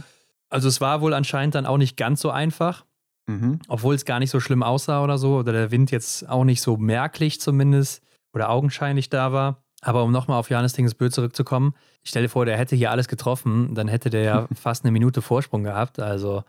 Also 0.50 0.68
es 0.68 0.82
war 0.82 1.02
wohl 1.02 1.14
anscheinend 1.14 1.56
dann 1.56 1.66
auch 1.66 1.78
nicht 1.78 1.98
ganz 1.98 2.22
so 2.22 2.30
einfach, 2.30 2.86
mhm. 3.28 3.60
obwohl 3.68 3.96
es 3.96 4.06
gar 4.06 4.20
nicht 4.20 4.30
so 4.30 4.39
schlimm 4.39 4.64
aussah 4.64 5.04
oder 5.04 5.18
so, 5.18 5.38
oder 5.38 5.52
der 5.52 5.72
Wind 5.72 5.91
jetzt 5.91 6.28
auch 6.30 6.43
nicht 6.43 6.62
so 6.62 6.78
merklich 6.78 7.41
zumindest 7.41 8.04
oder 8.34 8.50
augenscheinlich 8.50 9.10
da 9.10 9.32
war. 9.32 9.64
Aber 9.82 10.04
um 10.04 10.12
nochmal 10.12 10.39
auf 10.39 10.50
Johannes 10.50 10.74
Dingesbö 10.74 11.10
zurückzukommen, 11.10 11.76
ich 12.04 12.10
stelle 12.10 12.30
vor, 12.30 12.46
der 12.46 12.58
hätte 12.58 12.76
hier 12.76 12.91
alles 12.91 13.08
getroffen, 13.08 13.76
dann 13.76 13.88
hätte 13.88 14.10
der 14.10 14.24
ja 14.24 14.48
fast 14.56 14.84
eine 14.84 14.91
Minute 14.91 15.22
Vorsprung 15.22 15.64
gehabt. 15.64 16.00
Also 16.00 16.43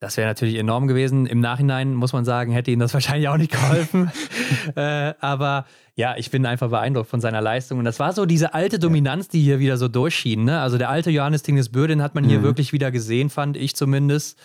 das 0.00 0.16
wäre 0.16 0.28
natürlich 0.28 0.56
enorm 0.56 0.86
gewesen. 0.86 1.26
Im 1.26 1.40
Nachhinein 1.40 1.94
muss 1.94 2.12
man 2.12 2.24
sagen, 2.24 2.52
hätte 2.52 2.70
ihm 2.70 2.78
das 2.78 2.94
wahrscheinlich 2.94 3.28
auch 3.28 3.36
nicht 3.36 3.52
geholfen. 3.52 4.10
äh, 4.76 5.14
aber 5.20 5.66
ja, 5.94 6.16
ich 6.16 6.30
bin 6.30 6.46
einfach 6.46 6.70
beeindruckt 6.70 7.10
von 7.10 7.20
seiner 7.20 7.40
Leistung. 7.40 7.78
Und 7.78 7.84
das 7.84 7.98
war 7.98 8.12
so 8.12 8.24
diese 8.24 8.54
alte 8.54 8.78
Dominanz, 8.78 9.28
die 9.28 9.40
hier 9.40 9.58
wieder 9.58 9.76
so 9.76 9.88
durchschien. 9.88 10.44
Ne? 10.44 10.60
Also 10.60 10.78
der 10.78 10.90
alte 10.90 11.10
Johannes 11.10 11.42
Tingesbö, 11.42 11.86
den 11.86 12.02
hat 12.02 12.14
man 12.14 12.24
hier 12.24 12.38
mhm. 12.38 12.44
wirklich 12.44 12.72
wieder 12.72 12.90
gesehen, 12.90 13.30
fand 13.30 13.56
ich 13.56 13.74
zumindest. 13.74 14.38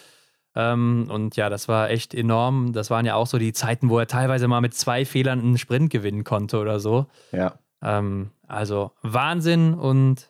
Ähm, 0.55 1.07
und 1.09 1.35
ja, 1.35 1.49
das 1.49 1.67
war 1.67 1.89
echt 1.89 2.13
enorm. 2.15 2.73
Das 2.73 2.89
waren 2.89 3.05
ja 3.05 3.15
auch 3.15 3.27
so 3.27 3.37
die 3.37 3.53
Zeiten, 3.53 3.89
wo 3.89 3.99
er 3.99 4.07
teilweise 4.07 4.47
mal 4.47 4.61
mit 4.61 4.73
zwei 4.73 5.05
Fehlern 5.05 5.39
einen 5.39 5.57
Sprint 5.57 5.91
gewinnen 5.91 6.23
konnte 6.23 6.57
oder 6.57 6.79
so. 6.79 7.07
Ja. 7.31 7.59
Ähm, 7.83 8.31
also 8.47 8.91
Wahnsinn 9.01 9.73
und 9.75 10.29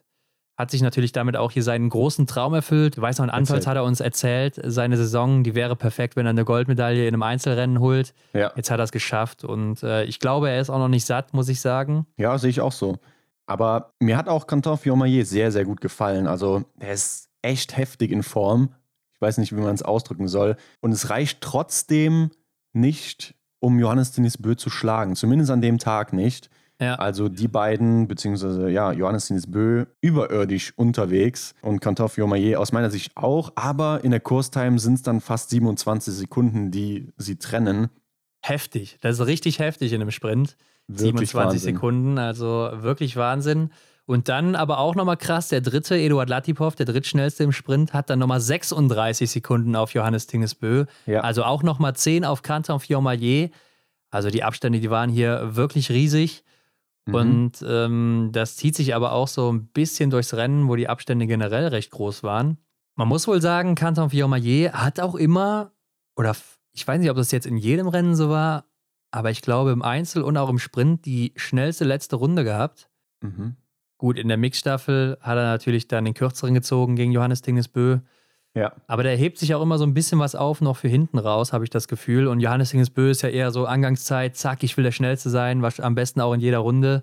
hat 0.56 0.70
sich 0.70 0.82
natürlich 0.82 1.12
damit 1.12 1.36
auch 1.36 1.52
hier 1.52 1.64
seinen 1.64 1.90
großen 1.90 2.28
Traum 2.28 2.54
erfüllt. 2.54 3.00
Weiß 3.02 3.18
noch, 3.18 3.26
in 3.26 3.32
Anfalls 3.32 3.66
hat 3.66 3.76
er 3.76 3.84
uns 3.84 4.00
erzählt, 4.00 4.60
seine 4.64 4.98
Saison, 4.98 5.44
die 5.44 5.56
wäre 5.56 5.76
perfekt, 5.76 6.16
wenn 6.16 6.28
er 6.28 6.32
eine 6.32 6.46
Goldmedaille 6.46 7.08
in 7.08 7.14
einem 7.14 7.24
Einzelrennen 7.24 7.80
holt. 7.80 8.14
Ja. 8.34 8.52
Jetzt 8.56 8.70
hat 8.70 8.80
er 8.80 8.84
es 8.84 8.92
geschafft 8.92 9.44
und 9.44 9.82
äh, 9.82 10.04
ich 10.04 10.20
glaube, 10.20 10.50
er 10.50 10.62
ist 10.62 10.70
auch 10.70 10.78
noch 10.78 10.90
nicht 10.90 11.06
satt, 11.06 11.34
muss 11.34 11.50
ich 11.50 11.60
sagen. 11.60 12.06
Ja, 12.18 12.38
sehe 12.38 12.52
ich 12.52 12.62
auch 12.62 12.72
so. 12.72 13.00
Aber 13.46 13.94
mir 14.00 14.16
hat 14.16 14.28
auch 14.28 14.48
Canton 14.48 14.78
Fiormaillet 14.78 15.28
sehr, 15.28 15.52
sehr 15.52 15.66
gut 15.66 15.82
gefallen. 15.82 16.28
Also, 16.28 16.64
er 16.80 16.94
ist 16.94 17.30
echt 17.42 17.76
heftig 17.76 18.12
in 18.12 18.24
Form. 18.24 18.74
Ich 19.16 19.22
weiß 19.22 19.38
nicht, 19.38 19.56
wie 19.56 19.62
man 19.62 19.76
es 19.76 19.84
ausdrücken 19.84 20.28
soll. 20.28 20.56
Und 20.82 20.92
es 20.92 21.10
reicht 21.10 21.42
trotzdem 21.42 22.32
nicht, 22.74 23.36
um 23.60 23.80
Johannes 23.80 24.12
Denis 24.12 24.38
Bö 24.38 24.56
zu 24.56 24.70
schlagen. 24.70 25.16
Zumindest 25.16 25.52
an 25.52 25.62
dem 25.62 25.78
Tag 25.78 26.14
nicht. 26.14 26.50
Ja. 26.82 26.96
Also 26.96 27.30
die 27.30 27.48
beiden, 27.48 28.08
beziehungsweise 28.08 28.70
ja, 28.70 28.92
Johannes 28.92 29.32
Bö 29.48 29.86
überirdisch 30.02 30.74
unterwegs 30.76 31.54
und 31.62 31.80
Kantoff 31.80 32.18
Jomaye 32.18 32.56
aus 32.56 32.72
meiner 32.72 32.90
Sicht 32.90 33.16
auch, 33.16 33.52
aber 33.56 34.04
in 34.04 34.12
der 34.12 34.20
Kurstime 34.20 34.80
sind 34.80 34.96
es 34.96 35.02
dann 35.04 35.22
fast 35.22 35.52
27 35.52 36.14
Sekunden, 36.14 36.72
die 36.72 37.14
sie 37.18 37.38
trennen. 37.38 37.90
Heftig, 38.42 38.98
das 39.02 39.20
ist 39.20 39.28
richtig 39.28 39.60
heftig 39.60 39.94
in 39.94 40.02
einem 40.02 40.12
Sprint. 40.12 40.58
Wirklich 40.88 41.30
27 41.30 41.36
Wahnsinn. 41.36 41.60
Sekunden, 41.76 42.18
also 42.18 42.70
wirklich 42.74 43.16
Wahnsinn. 43.16 43.70
Und 44.06 44.28
dann 44.28 44.56
aber 44.56 44.80
auch 44.80 44.96
nochmal 44.96 45.16
krass, 45.16 45.48
der 45.48 45.62
dritte, 45.62 45.96
Eduard 45.96 46.28
Latipov, 46.28 46.76
der 46.76 46.86
drittschnellste 46.86 47.46
im 47.46 47.54
Sprint, 47.54 47.94
hat 47.94 48.10
dann 48.10 48.20
nochmal 48.20 48.42
36 48.42 49.32
Sekunden 49.32 49.78
auf 49.78 49.94
Johannes 49.94 50.28
Tingesbö. 50.28 50.86
Ja. 51.06 51.22
Also 51.22 51.44
auch 51.44 51.64
nochmal 51.64 51.96
10 51.96 52.26
auf 52.26 52.42
Canton 52.42 52.82
Fiormaillet. 52.82 53.52
Also 54.12 54.30
die 54.30 54.44
Abstände, 54.44 54.82
die 54.82 54.90
waren 54.90 55.10
hier 55.10 55.56
wirklich 55.56 55.90
riesig. 55.90 56.44
Mhm. 57.06 57.16
Und 57.16 57.66
ähm, 57.68 58.30
das 58.32 58.56
zieht 58.56 58.76
sich 58.76 58.96
aber 58.96 59.12
auch 59.12 59.28
so 59.28 59.52
ein 59.52 59.68
bisschen 59.68 60.10
durchs 60.10 60.34
Rennen, 60.34 60.68
wo 60.68 60.76
die 60.76 60.88
Abstände 60.90 61.28
generell 61.28 61.68
recht 61.68 61.92
groß 61.92 62.24
waren. 62.24 62.58
Man 62.96 63.08
muss 63.08 63.28
wohl 63.28 63.42
sagen, 63.42 63.76
Canton 63.76 64.10
Fiormaillet 64.10 64.74
hat 64.74 65.00
auch 65.00 65.16
immer, 65.16 65.72
oder 66.16 66.36
ich 66.74 66.88
weiß 66.88 67.00
nicht, 67.00 67.10
ob 67.10 67.18
das 67.18 67.32
jetzt 67.32 67.48
in 67.48 67.58
jedem 67.58 67.88
Rennen 67.88 68.16
so 68.16 68.30
war, 68.30 68.66
aber 69.12 69.32
ich 69.32 69.42
glaube 69.42 69.72
im 69.72 69.82
Einzel 69.82 70.24
und 70.24 70.38
auch 70.38 70.50
im 70.50 70.60
Sprint 70.60 71.06
die 71.06 71.34
schnellste 71.36 71.86
letzte 71.86 72.16
Runde 72.16 72.44
gehabt. 72.44 72.90
Mhm. 73.22 73.58
Gut, 73.98 74.18
in 74.18 74.28
der 74.28 74.38
Mixstaffel 74.38 75.18
hat 75.22 75.38
er 75.38 75.44
natürlich 75.44 75.88
dann 75.88 76.06
den 76.06 76.14
kürzeren 76.14 76.54
gezogen 76.54 76.96
gegen 76.96 77.12
Johannes 77.12 77.42
Dingesbö. 77.42 78.00
Ja. 78.56 78.74
Aber 78.88 79.04
der 79.04 79.16
hebt 79.16 79.40
sich 79.40 79.56
auch 79.56 79.62
immer 79.62 79.78
so 79.78 79.84
ein 79.84 79.94
bisschen 79.94 80.20
was 80.20 80.36
auf, 80.36 80.62
noch 80.62 80.78
für 80.78 80.88
hinten 80.88 81.18
raus, 81.18 81.54
habe 81.54 81.64
ich 81.64 81.70
das 81.70 81.88
Gefühl. 81.88 82.28
Und 82.28 82.40
Johannes 82.40 82.72
Hingesbö 82.72 83.10
ist 83.10 83.24
ja 83.24 83.30
eher 83.30 83.52
so 83.52 83.66
Angangszeit, 83.66 84.36
zack, 84.36 84.64
ich 84.64 84.78
will 84.78 84.84
der 84.84 84.92
Schnellste 84.92 85.30
sein, 85.30 85.62
was 85.62 85.80
am 85.80 85.96
besten 85.96 86.22
auch 86.22 86.34
in 86.34 86.40
jeder 86.40 86.60
Runde. 86.60 87.02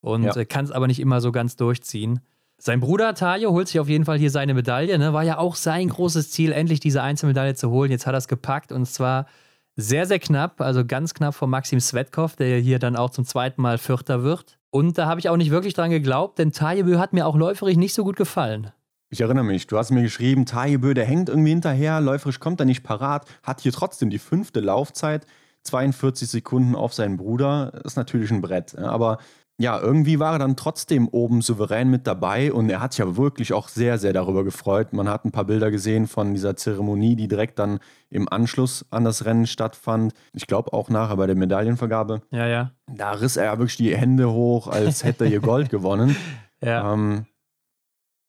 Und 0.00 0.24
ja. 0.24 0.44
kann 0.44 0.64
es 0.64 0.72
aber 0.72 0.88
nicht 0.88 0.98
immer 0.98 1.20
so 1.20 1.30
ganz 1.30 1.54
durchziehen. 1.56 2.20
Sein 2.58 2.80
Bruder 2.80 3.14
Tajo 3.14 3.52
holt 3.52 3.68
sich 3.68 3.80
auf 3.80 3.88
jeden 3.88 4.04
Fall 4.04 4.18
hier 4.18 4.30
seine 4.30 4.54
Medaille. 4.54 4.98
Ne? 4.98 5.12
War 5.12 5.22
ja 5.22 5.38
auch 5.38 5.54
sein 5.54 5.88
großes 5.88 6.30
Ziel, 6.30 6.52
endlich 6.52 6.80
diese 6.80 7.02
Einzelmedaille 7.02 7.54
zu 7.54 7.70
holen. 7.70 7.90
Jetzt 7.90 8.06
hat 8.06 8.14
er 8.14 8.18
es 8.18 8.28
gepackt 8.28 8.72
und 8.72 8.86
zwar 8.86 9.26
sehr, 9.74 10.06
sehr 10.06 10.18
knapp, 10.18 10.60
also 10.60 10.84
ganz 10.84 11.14
knapp 11.14 11.34
vor 11.34 11.48
Maxim 11.48 11.80
Svetkov, 11.80 12.36
der 12.36 12.58
hier 12.58 12.78
dann 12.78 12.96
auch 12.96 13.10
zum 13.10 13.24
zweiten 13.24 13.62
Mal 13.62 13.78
Vierter 13.78 14.22
wird. 14.22 14.58
Und 14.70 14.98
da 14.98 15.06
habe 15.06 15.20
ich 15.20 15.28
auch 15.28 15.36
nicht 15.36 15.50
wirklich 15.50 15.74
dran 15.74 15.90
geglaubt, 15.90 16.38
denn 16.38 16.52
Tajebö 16.52 16.98
hat 16.98 17.12
mir 17.12 17.26
auch 17.26 17.36
läuferig 17.36 17.76
nicht 17.76 17.94
so 17.94 18.04
gut 18.04 18.16
gefallen. 18.16 18.70
Ich 19.12 19.20
erinnere 19.20 19.44
mich, 19.44 19.66
du 19.66 19.76
hast 19.76 19.90
mir 19.90 20.00
geschrieben, 20.00 20.46
Tajebö, 20.46 20.94
der 20.94 21.04
hängt 21.04 21.28
irgendwie 21.28 21.50
hinterher, 21.50 22.00
läuferisch 22.00 22.40
kommt 22.40 22.60
er 22.60 22.64
nicht 22.64 22.82
parat, 22.82 23.26
hat 23.42 23.60
hier 23.60 23.70
trotzdem 23.70 24.08
die 24.08 24.18
fünfte 24.18 24.60
Laufzeit, 24.60 25.26
42 25.64 26.30
Sekunden 26.30 26.74
auf 26.74 26.94
seinen 26.94 27.18
Bruder, 27.18 27.82
ist 27.84 27.96
natürlich 27.96 28.30
ein 28.30 28.40
Brett. 28.40 28.78
Aber 28.78 29.18
ja, 29.58 29.78
irgendwie 29.78 30.18
war 30.18 30.32
er 30.32 30.38
dann 30.38 30.56
trotzdem 30.56 31.08
oben 31.08 31.42
souverän 31.42 31.90
mit 31.90 32.06
dabei 32.06 32.54
und 32.54 32.70
er 32.70 32.80
hat 32.80 32.94
sich 32.94 33.04
ja 33.04 33.16
wirklich 33.18 33.52
auch 33.52 33.68
sehr, 33.68 33.98
sehr 33.98 34.14
darüber 34.14 34.44
gefreut. 34.44 34.94
Man 34.94 35.10
hat 35.10 35.26
ein 35.26 35.30
paar 35.30 35.44
Bilder 35.44 35.70
gesehen 35.70 36.06
von 36.06 36.32
dieser 36.32 36.56
Zeremonie, 36.56 37.14
die 37.14 37.28
direkt 37.28 37.58
dann 37.58 37.80
im 38.08 38.30
Anschluss 38.30 38.86
an 38.88 39.04
das 39.04 39.26
Rennen 39.26 39.46
stattfand. 39.46 40.14
Ich 40.32 40.46
glaube 40.46 40.72
auch 40.72 40.88
nachher 40.88 41.18
bei 41.18 41.26
der 41.26 41.36
Medaillenvergabe. 41.36 42.22
Ja, 42.30 42.46
ja. 42.46 42.70
Da 42.90 43.10
riss 43.10 43.36
er 43.36 43.44
ja 43.44 43.58
wirklich 43.58 43.76
die 43.76 43.94
Hände 43.94 44.32
hoch, 44.32 44.68
als 44.68 45.04
hätte 45.04 45.24
er 45.24 45.30
hier 45.30 45.40
Gold 45.40 45.68
gewonnen. 45.68 46.16
Ja. 46.62 46.94
Ähm, 46.94 47.26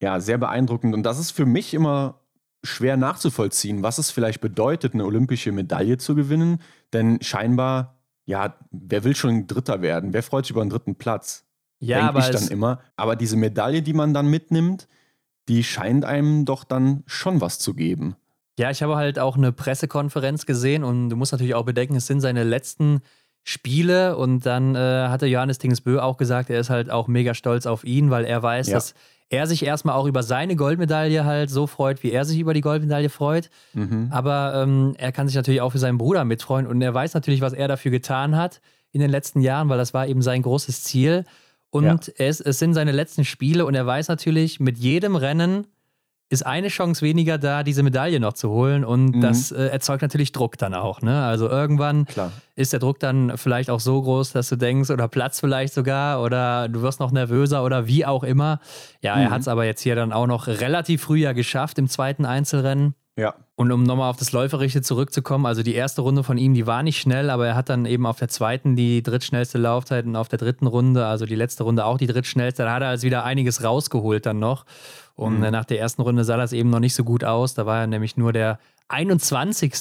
ja, 0.04 0.20
sehr 0.20 0.36
beeindruckend. 0.36 0.94
Und 0.94 1.02
das 1.02 1.18
ist 1.18 1.30
für 1.30 1.46
mich 1.46 1.72
immer 1.72 2.20
schwer 2.62 2.98
nachzuvollziehen, 2.98 3.82
was 3.82 3.96
es 3.96 4.10
vielleicht 4.10 4.42
bedeutet, 4.42 4.92
eine 4.92 5.04
olympische 5.04 5.50
Medaille 5.50 5.96
zu 5.96 6.14
gewinnen. 6.14 6.60
Denn 6.92 7.22
scheinbar, 7.22 7.96
ja, 8.26 8.54
wer 8.70 9.02
will 9.02 9.16
schon 9.16 9.46
Dritter 9.46 9.80
werden? 9.80 10.12
Wer 10.12 10.22
freut 10.22 10.44
sich 10.44 10.50
über 10.50 10.60
einen 10.60 10.68
dritten 10.68 10.96
Platz? 10.96 11.46
Ja, 11.78 11.96
Denk 11.98 12.08
aber 12.10 12.18
ich 12.18 12.30
dann 12.30 12.48
immer. 12.48 12.80
Aber 12.96 13.16
diese 13.16 13.36
Medaille, 13.38 13.80
die 13.80 13.94
man 13.94 14.12
dann 14.12 14.26
mitnimmt, 14.28 14.88
die 15.48 15.64
scheint 15.64 16.04
einem 16.04 16.44
doch 16.44 16.64
dann 16.64 17.02
schon 17.06 17.40
was 17.40 17.58
zu 17.58 17.72
geben. 17.72 18.14
Ja, 18.58 18.70
ich 18.70 18.82
habe 18.82 18.96
halt 18.96 19.18
auch 19.18 19.38
eine 19.38 19.52
Pressekonferenz 19.52 20.44
gesehen 20.44 20.84
und 20.84 21.08
du 21.08 21.16
musst 21.16 21.32
natürlich 21.32 21.54
auch 21.54 21.64
bedenken, 21.64 21.96
es 21.96 22.06
sind 22.06 22.20
seine 22.20 22.44
letzten 22.44 23.00
Spiele 23.42 24.16
und 24.18 24.44
dann 24.44 24.74
äh, 24.74 24.78
hatte 25.08 25.26
Johannes 25.26 25.58
Tingsbö 25.58 25.98
auch 25.98 26.18
gesagt, 26.18 26.50
er 26.50 26.60
ist 26.60 26.70
halt 26.70 26.90
auch 26.90 27.08
mega 27.08 27.32
stolz 27.32 27.64
auf 27.64 27.84
ihn, 27.84 28.10
weil 28.10 28.24
er 28.26 28.42
weiß, 28.42 28.68
ja. 28.68 28.74
dass 28.74 28.94
er 29.30 29.46
sich 29.46 29.64
erstmal 29.64 29.96
auch 29.96 30.06
über 30.06 30.22
seine 30.22 30.56
Goldmedaille 30.56 31.24
halt 31.24 31.50
so 31.50 31.66
freut, 31.66 32.02
wie 32.02 32.12
er 32.12 32.24
sich 32.24 32.38
über 32.38 32.54
die 32.54 32.60
Goldmedaille 32.60 33.08
freut. 33.08 33.50
Mhm. 33.72 34.08
Aber 34.10 34.54
ähm, 34.62 34.94
er 34.98 35.12
kann 35.12 35.26
sich 35.26 35.36
natürlich 35.36 35.60
auch 35.60 35.72
für 35.72 35.78
seinen 35.78 35.98
Bruder 35.98 36.24
mitfreuen 36.24 36.66
und 36.66 36.80
er 36.82 36.94
weiß 36.94 37.14
natürlich, 37.14 37.40
was 37.40 37.52
er 37.52 37.68
dafür 37.68 37.90
getan 37.90 38.36
hat 38.36 38.60
in 38.92 39.00
den 39.00 39.10
letzten 39.10 39.40
Jahren, 39.40 39.68
weil 39.68 39.78
das 39.78 39.94
war 39.94 40.06
eben 40.06 40.22
sein 40.22 40.42
großes 40.42 40.84
Ziel. 40.84 41.24
Und 41.70 41.84
ja. 41.84 42.12
es, 42.18 42.40
es 42.40 42.58
sind 42.60 42.74
seine 42.74 42.92
letzten 42.92 43.24
Spiele 43.24 43.66
und 43.66 43.74
er 43.74 43.84
weiß 43.84 44.08
natürlich, 44.08 44.60
mit 44.60 44.78
jedem 44.78 45.16
Rennen 45.16 45.66
ist 46.34 46.42
eine 46.42 46.68
Chance 46.68 47.00
weniger 47.02 47.38
da, 47.38 47.62
diese 47.62 47.82
Medaille 47.82 48.20
noch 48.20 48.34
zu 48.34 48.50
holen. 48.50 48.84
Und 48.84 49.16
mhm. 49.16 49.20
das 49.20 49.52
äh, 49.52 49.68
erzeugt 49.68 50.02
natürlich 50.02 50.32
Druck 50.32 50.58
dann 50.58 50.74
auch. 50.74 51.00
Ne? 51.00 51.24
Also 51.24 51.48
irgendwann 51.48 52.04
Klar. 52.04 52.32
ist 52.56 52.72
der 52.72 52.80
Druck 52.80 52.98
dann 52.98 53.38
vielleicht 53.38 53.70
auch 53.70 53.80
so 53.80 54.02
groß, 54.02 54.32
dass 54.32 54.48
du 54.48 54.56
denkst, 54.56 54.90
oder 54.90 55.08
Platz 55.08 55.40
vielleicht 55.40 55.72
sogar, 55.72 56.22
oder 56.22 56.68
du 56.68 56.82
wirst 56.82 57.00
noch 57.00 57.12
nervöser 57.12 57.64
oder 57.64 57.86
wie 57.86 58.04
auch 58.04 58.24
immer. 58.24 58.60
Ja, 59.00 59.16
mhm. 59.16 59.22
er 59.22 59.30
hat 59.30 59.40
es 59.40 59.48
aber 59.48 59.64
jetzt 59.64 59.80
hier 59.80 59.94
dann 59.94 60.12
auch 60.12 60.26
noch 60.26 60.46
relativ 60.46 61.02
früh 61.02 61.20
ja 61.20 61.32
geschafft 61.32 61.78
im 61.78 61.88
zweiten 61.88 62.26
Einzelrennen. 62.26 62.94
Ja. 63.16 63.34
Und 63.56 63.70
um 63.70 63.84
nochmal 63.84 64.10
auf 64.10 64.16
das 64.16 64.32
Läuferische 64.32 64.82
zurückzukommen, 64.82 65.46
also 65.46 65.62
die 65.62 65.74
erste 65.74 66.02
Runde 66.02 66.24
von 66.24 66.36
ihm, 66.36 66.54
die 66.54 66.66
war 66.66 66.82
nicht 66.82 67.00
schnell, 67.00 67.30
aber 67.30 67.46
er 67.46 67.54
hat 67.54 67.68
dann 67.68 67.86
eben 67.86 68.06
auf 68.06 68.18
der 68.18 68.28
zweiten 68.28 68.74
die 68.74 69.04
drittschnellste 69.04 69.58
Laufzeit 69.58 70.06
und 70.06 70.16
auf 70.16 70.28
der 70.28 70.40
dritten 70.40 70.66
Runde, 70.66 71.06
also 71.06 71.24
die 71.24 71.36
letzte 71.36 71.62
Runde 71.62 71.84
auch 71.84 71.96
die 71.96 72.08
drittschnellste. 72.08 72.64
Da 72.64 72.72
hat 72.72 72.82
er 72.82 72.88
also 72.88 73.06
wieder 73.06 73.24
einiges 73.24 73.62
rausgeholt 73.62 74.26
dann 74.26 74.40
noch. 74.40 74.64
Und 75.14 75.40
mhm. 75.40 75.50
nach 75.50 75.64
der 75.64 75.80
ersten 75.80 76.02
Runde 76.02 76.24
sah 76.24 76.36
das 76.36 76.52
eben 76.52 76.70
noch 76.70 76.80
nicht 76.80 76.94
so 76.94 77.04
gut 77.04 77.24
aus. 77.24 77.54
Da 77.54 77.66
war 77.66 77.80
er 77.80 77.86
nämlich 77.86 78.16
nur 78.16 78.32
der 78.32 78.58
21. 78.88 79.74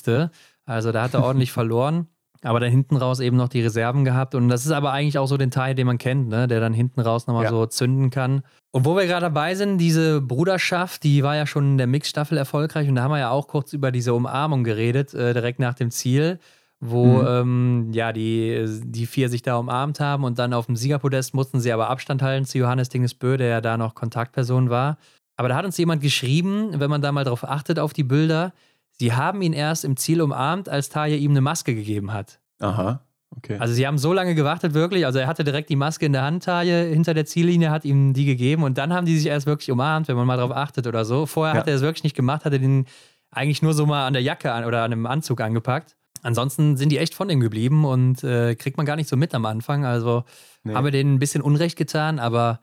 Also 0.66 0.92
da 0.92 1.04
hat 1.04 1.14
er 1.14 1.24
ordentlich 1.24 1.52
verloren. 1.54 2.08
Aber 2.44 2.60
dann 2.60 2.70
hinten 2.70 2.98
raus 2.98 3.22
eben 3.22 3.38
noch 3.38 3.48
die 3.48 3.62
Reserven 3.62 4.04
gehabt. 4.04 4.36
Und 4.36 4.50
das 4.50 4.66
ist 4.66 4.72
aber 4.72 4.92
eigentlich 4.92 5.18
auch 5.18 5.28
so 5.28 5.38
den 5.38 5.50
Teil, 5.50 5.76
den 5.76 5.88
man 5.88 5.98
kennt, 5.98 6.28
ne? 6.28 6.46
der 6.46 6.60
dann 6.60 6.74
hinten 6.74 7.00
raus 7.00 7.26
nochmal 7.26 7.46
ja. 7.46 7.50
so 7.50 7.66
zünden 7.66 8.10
kann. 8.10 8.44
Und 8.72 8.84
wo 8.84 8.98
wir 8.98 9.06
gerade 9.06 9.22
dabei 9.22 9.56
sind, 9.56 9.78
diese 9.78 10.20
Bruderschaft, 10.20 11.04
die 11.04 11.24
war 11.24 11.38
ja 11.38 11.48
schon 11.48 11.72
in 11.72 11.78
der 11.78 11.88
Mixstaffel 11.88 12.38
erfolgreich. 12.38 12.90
Und 12.90 12.96
da 12.96 13.04
haben 13.04 13.12
wir 13.12 13.20
ja 13.20 13.30
auch 13.30 13.48
kurz 13.48 13.72
über 13.72 13.92
diese 13.92 14.14
Umarmung 14.14 14.66
geredet, 14.66 15.14
äh, 15.14 15.34
direkt 15.34 15.60
nach 15.60 15.74
dem 15.74 15.90
Ziel, 15.90 16.38
wo 16.82 17.06
mhm. 17.06 17.28
ähm, 17.28 17.90
ja 17.94 18.12
die, 18.12 18.66
die 18.84 19.06
vier 19.06 19.30
sich 19.30 19.42
da 19.42 19.56
umarmt 19.56 20.02
haben. 20.02 20.26
Und 20.26 20.38
dann 20.38 20.54
auf 20.54 20.66
dem 20.66 20.76
Siegerpodest 20.76 21.34
mussten 21.34 21.62
sie 21.62 21.72
aber 21.72 21.90
Abstand 21.90 22.22
halten 22.22 22.46
zu 22.46 22.58
Johannes 22.58 22.90
Dingesbö, 22.90 23.38
der 23.38 23.48
ja 23.48 23.62
da 23.62 23.78
noch 23.78 23.96
Kontaktperson 23.96 24.70
war. 24.70 24.98
Aber 25.36 25.50
da 25.50 25.56
hat 25.56 25.66
uns 25.66 25.78
jemand 25.78 26.02
geschrieben, 26.02 26.80
wenn 26.80 26.90
man 26.90 27.02
da 27.02 27.12
mal 27.12 27.24
drauf 27.24 27.44
achtet, 27.44 27.80
auf 27.80 27.94
die 27.94 28.04
Bilder, 28.04 28.54
sie 28.92 29.14
haben 29.14 29.42
ihn 29.42 29.54
erst 29.54 29.86
im 29.86 29.98
Ziel 29.98 30.22
umarmt, 30.22 30.70
als 30.70 30.90
Taya 30.90 31.16
ihm 31.16 31.32
eine 31.32 31.42
Maske 31.42 31.74
gegeben 31.74 32.14
hat. 32.14 32.40
Aha. 32.60 33.02
Okay. 33.38 33.58
Also 33.58 33.74
sie 33.74 33.88
haben 33.88 33.98
so 33.98 34.14
lange 34.14 34.36
gewartet, 34.36 34.74
wirklich. 34.74 35.06
Also 35.06 35.20
er 35.20 35.28
hatte 35.28 35.44
direkt 35.44 35.70
die 35.70 35.76
Maske 35.76 36.06
in 36.06 36.14
der 36.14 36.22
Hand, 36.22 36.44
Taje, 36.44 36.84
hinter 36.84 37.14
der 37.14 37.26
Ziellinie, 37.26 37.72
hat 37.72 37.84
ihm 37.84 38.14
die 38.14 38.26
gegeben 38.26 38.64
und 38.64 38.78
dann 38.78 38.94
haben 38.94 39.06
die 39.06 39.18
sich 39.18 39.28
erst 39.28 39.48
wirklich 39.48 39.72
umarmt, 39.72 40.08
wenn 40.08 40.16
man 40.16 40.28
mal 40.28 40.38
drauf 40.38 40.52
achtet 40.52 40.86
oder 40.86 41.04
so. 41.04 41.26
Vorher 41.26 41.56
ja. 41.56 41.60
hat 41.60 41.68
er 41.68 41.76
es 41.76 41.82
wirklich 41.82 42.04
nicht 42.04 42.16
gemacht, 42.16 42.46
hat 42.46 42.54
er 42.54 42.60
den 42.60 42.86
eigentlich 43.32 43.62
nur 43.64 43.74
so 43.74 43.86
mal 43.88 44.06
an 44.06 44.14
der 44.14 44.22
Jacke 44.22 44.52
an, 44.52 44.66
oder 44.66 44.84
an 44.84 44.92
einem 44.92 45.06
Anzug 45.08 45.42
angepackt. 45.42 45.96
Ansonsten 46.22 46.78
sind 46.78 46.90
die 46.90 47.00
echt 47.00 47.16
von 47.16 47.30
ihm 47.30 47.40
geblieben 47.40 47.86
und 47.86 48.24
äh, 48.24 48.56
kriegt 48.56 48.78
man 48.78 48.86
gar 48.86 48.96
nicht 48.96 49.10
so 49.10 49.18
mit 49.18 49.34
am 49.34 49.46
Anfang. 49.46 49.84
Also 49.84 50.24
nee. 50.64 50.74
haben 50.74 50.86
wir 50.86 50.92
denen 50.92 51.16
ein 51.16 51.20
bisschen 51.20 51.42
Unrecht 51.42 51.78
getan, 51.78 52.20
aber 52.20 52.60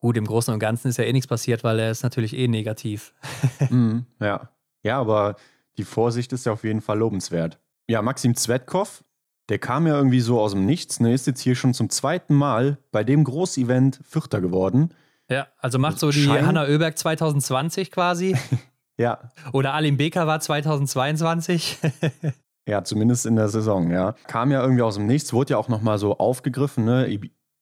Gut, 0.00 0.16
im 0.16 0.26
Großen 0.26 0.54
und 0.54 0.60
Ganzen 0.60 0.88
ist 0.88 0.96
ja 0.96 1.04
eh 1.04 1.12
nichts 1.12 1.26
passiert, 1.26 1.64
weil 1.64 1.78
er 1.78 1.90
ist 1.90 2.02
natürlich 2.02 2.36
eh 2.36 2.46
negativ. 2.46 3.14
mm, 3.70 4.00
ja. 4.20 4.50
Ja, 4.84 5.00
aber 5.00 5.36
die 5.76 5.84
Vorsicht 5.84 6.32
ist 6.32 6.46
ja 6.46 6.52
auf 6.52 6.64
jeden 6.64 6.80
Fall 6.80 6.98
lobenswert. 6.98 7.58
Ja, 7.88 8.00
Maxim 8.02 8.36
Zvetkov, 8.36 9.02
der 9.48 9.58
kam 9.58 9.86
ja 9.86 9.96
irgendwie 9.96 10.20
so 10.20 10.40
aus 10.40 10.52
dem 10.52 10.66
Nichts, 10.66 11.00
ne, 11.00 11.12
ist 11.12 11.26
jetzt 11.26 11.40
hier 11.40 11.56
schon 11.56 11.74
zum 11.74 11.90
zweiten 11.90 12.34
Mal 12.34 12.78
bei 12.92 13.02
dem 13.02 13.24
Großevent 13.24 14.00
Vierter 14.04 14.40
geworden. 14.40 14.94
Ja, 15.30 15.48
also 15.58 15.78
macht 15.78 15.98
so 15.98 16.10
die 16.10 16.22
Schein 16.22 16.46
Hanna 16.46 16.64
Oeberg 16.64 16.96
2020 16.96 17.90
quasi. 17.90 18.36
ja. 18.98 19.18
Oder 19.52 19.74
Alim 19.74 19.96
Beker 19.96 20.26
war 20.26 20.40
2022. 20.40 21.78
ja, 22.66 22.84
zumindest 22.84 23.26
in 23.26 23.36
der 23.36 23.48
Saison, 23.48 23.90
ja. 23.90 24.14
Kam 24.26 24.50
ja 24.50 24.62
irgendwie 24.62 24.82
aus 24.82 24.94
dem 24.94 25.06
Nichts, 25.06 25.32
wurde 25.32 25.52
ja 25.52 25.58
auch 25.58 25.68
nochmal 25.68 25.98
so 25.98 26.18
aufgegriffen, 26.18 26.84
ne? 26.84 27.08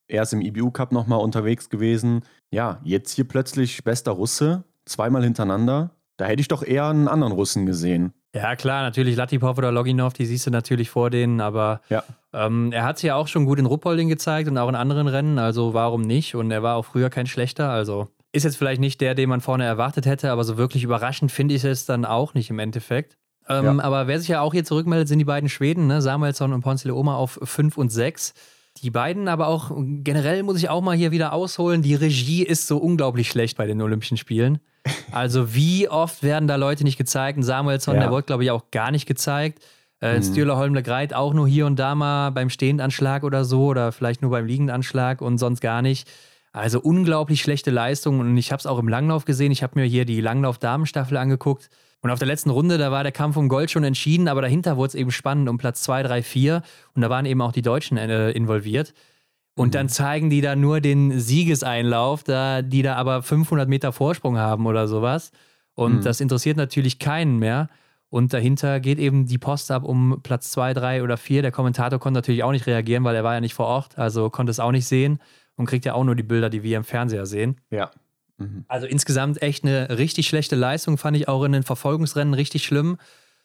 Er 0.09 0.23
ist 0.23 0.33
im 0.33 0.41
IBU 0.41 0.71
Cup 0.71 0.93
nochmal 0.93 1.21
unterwegs 1.21 1.69
gewesen. 1.69 2.23
Ja, 2.51 2.81
jetzt 2.85 3.13
hier 3.13 3.27
plötzlich 3.27 3.83
bester 3.85 4.13
Russe, 4.13 4.65
zweimal 4.85 5.23
hintereinander. 5.25 5.91
Da 6.17 6.27
hätte 6.27 6.41
ich 6.41 6.49
doch 6.49 6.63
eher 6.63 6.87
einen 6.87 7.09
anderen 7.09 7.33
Russen 7.33 7.67
gesehen. 7.67 8.13
Ja, 8.35 8.55
klar, 8.55 8.83
natürlich 8.83 9.17
Latipov 9.17 9.57
oder 9.57 9.73
Loginov, 9.73 10.13
die 10.13 10.27
siehst 10.27 10.47
du 10.47 10.51
natürlich 10.51 10.91
vor 10.91 11.09
denen, 11.09 11.41
aber 11.41 11.81
ja. 11.89 12.05
ähm, 12.35 12.71
er 12.71 12.85
hat 12.85 12.97
es 12.97 13.03
ja 13.03 13.15
auch 13.15 13.29
schon 13.29 13.47
gut 13.47 13.59
in 13.59 13.67
Ruppolding 13.67 14.09
gezeigt 14.09 14.49
und 14.49 14.59
auch 14.59 14.69
in 14.69 14.75
anderen 14.75 15.09
Rennen, 15.09 15.39
also 15.39 15.73
warum 15.73 16.03
nicht? 16.03 16.35
Und 16.35 16.51
er 16.51 16.63
war 16.63 16.77
auch 16.77 16.85
früher 16.85 17.09
kein 17.09 17.27
schlechter, 17.27 17.71
also 17.71 18.09
ist 18.33 18.45
jetzt 18.45 18.59
vielleicht 18.59 18.81
nicht 18.81 19.01
der, 19.01 19.15
den 19.15 19.31
man 19.31 19.41
vorne 19.41 19.65
erwartet 19.65 20.05
hätte, 20.05 20.31
aber 20.31 20.45
so 20.45 20.59
wirklich 20.59 20.85
überraschend 20.85 21.33
finde 21.33 21.55
ich 21.55 21.65
es 21.65 21.87
dann 21.87 22.05
auch 22.05 22.35
nicht 22.35 22.51
im 22.51 22.59
Endeffekt. 22.59 23.17
Ähm, 23.49 23.65
ja. 23.65 23.85
Aber 23.85 24.07
wer 24.07 24.19
sich 24.19 24.29
ja 24.29 24.41
auch 24.43 24.53
hier 24.53 24.65
zurückmeldet, 24.65 25.09
sind 25.09 25.19
die 25.19 25.25
beiden 25.25 25.49
Schweden, 25.49 25.87
ne? 25.87 26.03
Samuelsson 26.03 26.53
und 26.53 26.61
Ponce 26.61 26.87
Oma 26.87 27.17
auf 27.17 27.39
5 27.43 27.79
und 27.79 27.91
6. 27.91 28.35
Die 28.83 28.91
beiden, 28.91 29.29
aber 29.29 29.49
auch 29.49 29.73
generell 29.77 30.43
muss 30.43 30.59
ich 30.59 30.69
auch 30.69 30.83
mal 30.83 30.97
hier 30.97 31.11
wieder 31.11 31.33
ausholen, 31.33 31.83
die 31.83 31.95
Regie 31.95 32.43
ist 32.43 32.67
so 32.67 32.79
unglaublich 32.79 33.29
schlecht 33.29 33.57
bei 33.57 33.67
den 33.67 33.81
Olympischen 33.81 34.17
Spielen. 34.17 34.61
Also 35.11 35.55
wie 35.55 35.89
oft 35.89 36.23
werden 36.23 36.47
da 36.47 36.57
Leute 36.57 36.85
nicht 36.85 36.99
gezeigt? 36.99 37.37
Und 37.39 37.43
Samuelsson, 37.43 37.95
ja. 37.95 38.03
der 38.03 38.11
wurde, 38.11 38.25
glaube 38.25 38.45
ich, 38.45 38.51
auch 38.51 38.71
gar 38.71 38.91
nicht 38.91 39.07
gezeigt. 39.07 39.63
Äh, 40.01 40.19
mhm. 40.19 40.23
Stühler 40.23 40.57
Holmle 40.57 40.83
Greit 40.83 41.15
auch 41.15 41.33
nur 41.33 41.49
hier 41.49 41.67
und 41.67 41.79
da 41.79 41.95
mal 41.95 42.31
beim 42.31 42.51
Stehendanschlag 42.51 43.25
oder 43.25 43.45
so 43.45 43.67
oder 43.67 43.93
vielleicht 43.93 44.23
nur 44.23 44.31
beim 44.31 44.47
Liegendanschlag 44.47 45.23
und 45.23 45.39
sonst 45.39 45.61
gar 45.61 45.83
nicht. 45.83 46.09
Also 46.53 46.81
unglaublich 46.81 47.41
schlechte 47.41 47.71
Leistung 47.71 48.21
und 48.21 48.37
ich 48.37 48.53
habe 48.53 48.61
es 48.61 48.67
auch 48.67 48.79
im 48.79 48.89
Langlauf 48.89 49.25
gesehen. 49.25 49.53
Ich 49.53 49.63
habe 49.63 49.79
mir 49.79 49.87
hier 49.87 50.05
die 50.05 50.21
Langlauf-Damenstaffel 50.21 51.17
angeguckt. 51.17 51.71
Und 52.07 52.13
auf 52.13 52.21
der 52.21 52.29
letzten 52.29 52.51
Runde, 52.51 52.79
da 52.79 52.93
war 52.93 53.03
der 53.03 53.11
Kampf 53.11 53.37
um 53.37 53.49
Gold 53.49 53.69
schon 53.69 53.83
entschieden, 53.83 54.29
aber 54.29 54.41
dahinter 54.41 54.77
wurde 54.77 54.91
es 54.91 54.95
eben 54.95 55.11
spannend 55.11 55.49
um 55.49 55.59
Platz 55.59 55.83
2, 55.83 56.05
3, 56.05 56.23
4. 56.23 56.63
Und 56.95 57.03
da 57.03 57.11
waren 57.11 57.27
eben 57.27 57.43
auch 57.43 57.51
die 57.51 57.63
Deutschen 57.63 57.99
äh, 57.99 58.31
involviert. 58.31 58.95
Und 59.57 59.71
mhm. 59.71 59.73
dann 59.73 59.89
zeigen 59.89 60.31
die 60.31 60.41
da 60.41 60.55
nur 60.55 60.81
den 60.81 61.19
Siegeseinlauf, 61.19 62.23
da, 62.23 62.63
die 62.63 62.83
da 62.83 62.95
aber 62.95 63.25
500 63.25 63.69
Meter 63.69 63.91
Vorsprung 63.91 64.39
haben 64.39 64.67
oder 64.67 64.87
sowas. 64.87 65.33
Und 65.75 65.97
mhm. 65.97 66.03
das 66.03 66.21
interessiert 66.21 66.57
natürlich 66.57 67.01
keinen 67.01 67.41
mehr. 67.41 67.69
Und 68.09 68.33
dahinter 68.33 68.79
geht 68.79 69.01
eben 69.01 69.27
die 69.27 69.39
Post 69.39 69.73
ab 69.73 69.83
um 69.83 70.21
Platz 70.23 70.53
2, 70.53 70.75
3 70.75 71.03
oder 71.03 71.17
4. 71.17 71.43
Der 71.43 71.51
Kommentator 71.51 71.99
konnte 71.99 72.19
natürlich 72.19 72.45
auch 72.45 72.53
nicht 72.53 72.69
reagieren, 72.69 73.03
weil 73.03 73.17
er 73.17 73.25
war 73.25 73.35
ja 73.35 73.41
nicht 73.41 73.55
vor 73.55 73.67
Ort, 73.67 73.99
also 73.99 74.31
konnte 74.31 74.53
es 74.53 74.61
auch 74.61 74.71
nicht 74.71 74.87
sehen 74.87 75.19
und 75.57 75.67
kriegt 75.67 75.85
ja 75.85 75.95
auch 75.95 76.05
nur 76.05 76.15
die 76.15 76.23
Bilder, 76.23 76.51
die 76.51 76.63
wir 76.63 76.77
im 76.77 76.85
Fernseher 76.85 77.27
sehen. 77.27 77.57
Ja. 77.71 77.91
Mhm. 78.39 78.65
Also 78.69 78.87
insgesamt 78.87 79.43
echt 79.43 79.65
eine 79.65 79.99
richtig 79.99 80.29
schlechte 80.29 80.57
Leistung, 80.57 80.99
fand 80.99 81.17
ich 81.17 81.29
auch 81.29 81.45
in 81.45 81.53
den 81.53 81.63
Verfolgungsrennen 81.63 82.35
richtig 82.35 82.65
schlimm. 82.65 82.99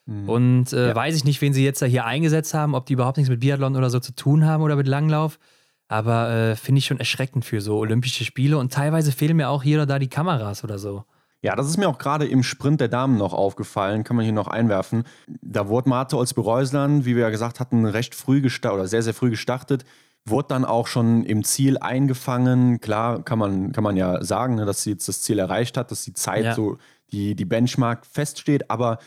Mhm. 0.06 0.30
Und 0.30 0.74
äh, 0.74 0.90
ja. 0.90 0.96
weiß 0.96 1.16
ich 1.16 1.24
nicht, 1.24 1.42
wen 1.42 1.54
sie 1.54 1.64
jetzt 1.64 1.82
da 1.82 1.86
hier 1.86 2.06
eingesetzt 2.06 2.54
haben, 2.54 2.76
ob 2.76 2.86
die 2.86 2.94
überhaupt 2.94 3.18
nichts 3.18 3.30
mit 3.30 3.40
Biathlon 3.40 3.76
oder 3.76 3.90
so 3.90 4.00
zu 4.00 4.14
tun 4.16 4.46
haben 4.46 4.64
oder 4.64 4.76
mit 4.76 4.88
Langlauf. 4.88 5.40
Aber 5.88 6.32
äh, 6.32 6.56
finde 6.56 6.80
ich 6.80 6.86
schon 6.86 7.00
erschreckend 7.00 7.46
für 7.46 7.62
so 7.62 7.78
Olympische 7.78 8.24
Spiele. 8.24 8.58
Und 8.58 8.74
teilweise 8.74 9.12
fehlen 9.12 9.38
mir 9.38 9.50
auch 9.50 9.64
hier 9.64 9.78
oder 9.78 9.86
da 9.86 10.00
die 10.00 10.08
Kameras 10.08 10.64
oder 10.64 10.80
so. 10.80 11.04
Ja, 11.44 11.56
das 11.56 11.68
ist 11.68 11.78
mir 11.78 11.90
auch 11.90 11.98
gerade 11.98 12.28
im 12.28 12.44
Sprint 12.44 12.82
der 12.82 12.88
Damen 12.88 13.18
noch 13.18 13.34
aufgefallen, 13.34 14.04
kann 14.04 14.16
man 14.16 14.24
hier 14.24 14.34
noch 14.34 14.48
einwerfen. 14.48 15.06
Da 15.42 15.68
wurde 15.68 15.90
Marte 15.90 16.16
Olsby-Reusland, 16.18 17.04
wie 17.06 17.16
wir 17.16 17.24
ja 17.24 17.30
gesagt 17.32 17.60
hatten, 17.60 17.86
recht 17.86 18.14
früh 18.14 18.42
gestartet 18.42 18.80
oder 18.80 18.88
sehr, 18.88 19.02
sehr 19.02 19.16
früh 19.16 19.32
gestartet 19.32 19.84
wurde 20.26 20.50
dann 20.50 20.66
auch 20.66 20.88
schon 20.88 21.24
im 21.24 21.44
Ziel 21.44 21.78
eingefangen. 21.78 22.80
Klar 22.80 23.24
kann 23.24 23.40
man, 23.40 23.72
kann 23.72 23.84
man 23.84 23.98
ja 23.98 24.24
sagen, 24.24 24.56
ne, 24.56 24.66
dass 24.66 24.84
sie 24.84 24.92
jetzt 24.92 25.08
das 25.08 25.22
Ziel 25.22 25.40
erreicht 25.40 25.78
hat, 25.78 25.92
dass 25.92 26.04
die 26.04 26.14
Zeit 26.14 26.46
ja. 26.46 26.56
so, 26.56 26.78
die, 27.12 27.36
die 27.36 27.46
Benchmark 27.46 28.06
feststeht, 28.06 28.70
aber 28.70 29.00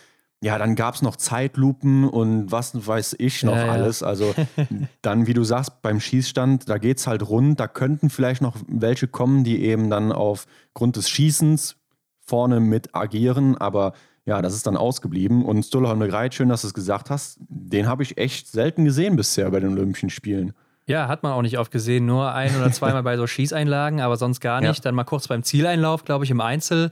ja, 0.42 0.58
dann 0.58 0.74
gab 0.74 0.94
es 0.94 1.00
noch 1.00 1.16
Zeitlupen 1.16 2.06
und 2.06 2.52
was 2.52 2.86
weiß 2.86 3.16
ich 3.18 3.42
noch 3.44 3.56
ja, 3.56 3.70
alles. 3.70 4.02
Also 4.02 4.34
dann, 5.02 5.26
wie 5.26 5.32
du 5.32 5.42
sagst, 5.42 5.80
beim 5.80 6.00
Schießstand, 6.00 6.68
da 6.68 6.76
geht 6.76 6.98
es 6.98 7.06
halt 7.06 7.26
rund. 7.26 7.60
Da 7.60 7.66
könnten 7.66 8.10
vielleicht 8.10 8.42
noch 8.42 8.56
welche 8.68 9.08
kommen, 9.08 9.44
die 9.44 9.62
eben 9.62 9.88
dann 9.88 10.12
aufgrund 10.12 10.96
des 10.96 11.08
Schießens 11.08 11.76
vorne 12.20 12.60
mit 12.60 12.94
agieren, 12.94 13.56
aber 13.56 13.94
ja, 14.26 14.42
das 14.42 14.54
ist 14.54 14.66
dann 14.66 14.76
ausgeblieben. 14.76 15.44
Und 15.44 15.64
Stolholm 15.64 16.00
Greit, 16.00 16.34
schön, 16.34 16.50
dass 16.50 16.62
du 16.62 16.68
es 16.68 16.74
gesagt 16.74 17.08
hast, 17.08 17.38
den 17.48 17.86
habe 17.86 18.02
ich 18.02 18.18
echt 18.18 18.48
selten 18.48 18.84
gesehen 18.84 19.16
bisher 19.16 19.50
bei 19.50 19.60
den 19.60 19.72
Olympischen 19.72 20.10
Spielen. 20.10 20.52
Ja, 20.86 21.08
hat 21.08 21.22
man 21.22 21.32
auch 21.32 21.42
nicht 21.42 21.58
oft 21.58 21.70
gesehen. 21.70 22.06
Nur 22.06 22.32
ein 22.32 22.54
oder 22.56 22.70
zweimal 22.70 23.02
bei 23.04 23.16
so 23.16 23.26
Schießeinlagen, 23.26 24.00
aber 24.00 24.16
sonst 24.16 24.40
gar 24.40 24.60
nicht. 24.60 24.78
Ja. 24.78 24.82
Dann 24.82 24.94
mal 24.94 25.04
kurz 25.04 25.28
beim 25.28 25.42
Zieleinlauf, 25.42 26.04
glaube 26.04 26.24
ich, 26.24 26.30
im 26.30 26.40
Einzel. 26.40 26.90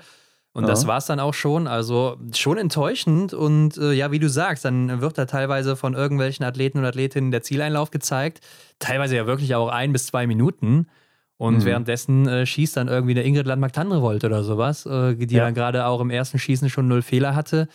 Und 0.55 0.65
ja. 0.65 0.71
das 0.71 0.87
war 0.87 0.99
es 0.99 1.07
dann 1.07 1.21
auch 1.21 1.35
schon. 1.35 1.67
Also 1.67 2.17
schon 2.35 2.59
enttäuschend. 2.59 3.35
Und 3.35 3.77
äh, 3.79 3.93
ja, 3.93 4.11
wie 4.11 4.19
du 4.19 4.29
sagst, 4.29 4.65
dann 4.65 5.01
wird 5.01 5.19
da 5.19 5.27
teilweise 5.27 5.77
von 5.77 5.95
irgendwelchen 5.95 6.45
Athleten 6.45 6.79
und 6.79 6.85
Athletinnen 6.85 7.31
der 7.31 7.43
Zieleinlauf 7.43 7.91
gezeigt. 7.91 8.41
Teilweise 8.79 9.17
ja 9.17 9.27
wirklich 9.27 9.55
auch 9.55 9.69
ein 9.69 9.93
bis 9.93 10.07
zwei 10.07 10.27
Minuten. 10.27 10.89
Und 11.37 11.59
mhm. 11.59 11.65
währenddessen 11.65 12.29
äh, 12.29 12.47
schießt 12.47 12.77
dann 12.77 12.89
irgendwie 12.89 13.15
der 13.15 13.25
Ingrid 13.25 13.47
Landmark-Tandrevold 13.47 14.25
oder 14.25 14.45
sowas, 14.45 14.87
äh, 14.87 15.17
die 15.17 15.35
ja. 15.35 15.45
dann 15.45 15.55
gerade 15.55 15.87
auch 15.87 16.01
im 16.01 16.11
ersten 16.11 16.39
Schießen 16.39 16.71
schon 16.71 16.87
null 16.87 17.03
Fehler 17.03 17.35
hatte. 17.35 17.69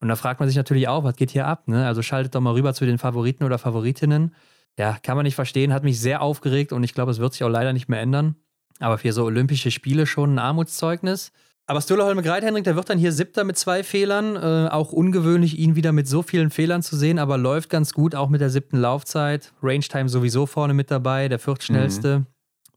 Und 0.00 0.08
da 0.08 0.16
fragt 0.16 0.40
man 0.40 0.48
sich 0.48 0.56
natürlich 0.56 0.88
auch, 0.88 1.04
was 1.04 1.16
geht 1.16 1.30
hier 1.30 1.46
ab? 1.46 1.68
Ne? 1.68 1.86
Also 1.86 2.00
schaltet 2.00 2.34
doch 2.34 2.40
mal 2.40 2.54
rüber 2.54 2.72
zu 2.72 2.86
den 2.86 2.96
Favoriten 2.96 3.44
oder 3.44 3.58
Favoritinnen 3.58 4.34
ja, 4.78 4.98
kann 5.02 5.16
man 5.16 5.24
nicht 5.24 5.34
verstehen, 5.34 5.72
hat 5.72 5.84
mich 5.84 6.00
sehr 6.00 6.22
aufgeregt 6.22 6.72
und 6.72 6.82
ich 6.82 6.94
glaube, 6.94 7.10
es 7.10 7.18
wird 7.18 7.32
sich 7.32 7.44
auch 7.44 7.48
leider 7.48 7.72
nicht 7.72 7.88
mehr 7.88 8.00
ändern. 8.00 8.36
Aber 8.78 8.98
für 8.98 9.12
so 9.12 9.24
Olympische 9.24 9.70
Spiele 9.70 10.06
schon 10.06 10.34
ein 10.34 10.38
Armutszeugnis. 10.38 11.32
Aber 11.66 11.80
Stüller 11.80 12.06
Holme 12.06 12.22
Greit, 12.22 12.42
Henrik, 12.42 12.64
der 12.64 12.74
wird 12.74 12.90
dann 12.90 12.98
hier 12.98 13.12
Siebter 13.12 13.44
mit 13.44 13.56
zwei 13.56 13.84
Fehlern. 13.84 14.34
Äh, 14.34 14.68
auch 14.70 14.90
ungewöhnlich, 14.90 15.58
ihn 15.58 15.76
wieder 15.76 15.92
mit 15.92 16.08
so 16.08 16.22
vielen 16.22 16.50
Fehlern 16.50 16.82
zu 16.82 16.96
sehen, 16.96 17.18
aber 17.18 17.38
läuft 17.38 17.70
ganz 17.70 17.92
gut, 17.92 18.14
auch 18.14 18.28
mit 18.28 18.40
der 18.40 18.50
siebten 18.50 18.78
Laufzeit. 18.78 19.52
Range 19.62 19.84
Time 19.84 20.08
sowieso 20.08 20.46
vorne 20.46 20.74
mit 20.74 20.90
dabei, 20.90 21.28
der 21.28 21.38
viertschnellste. 21.38 22.20
Mhm. 22.20 22.26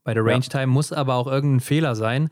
Bei 0.04 0.14
der 0.14 0.24
Range 0.24 0.42
Time 0.42 0.62
ja. 0.62 0.66
muss 0.66 0.92
aber 0.92 1.14
auch 1.14 1.26
irgendein 1.26 1.60
Fehler 1.60 1.96
sein, 1.96 2.28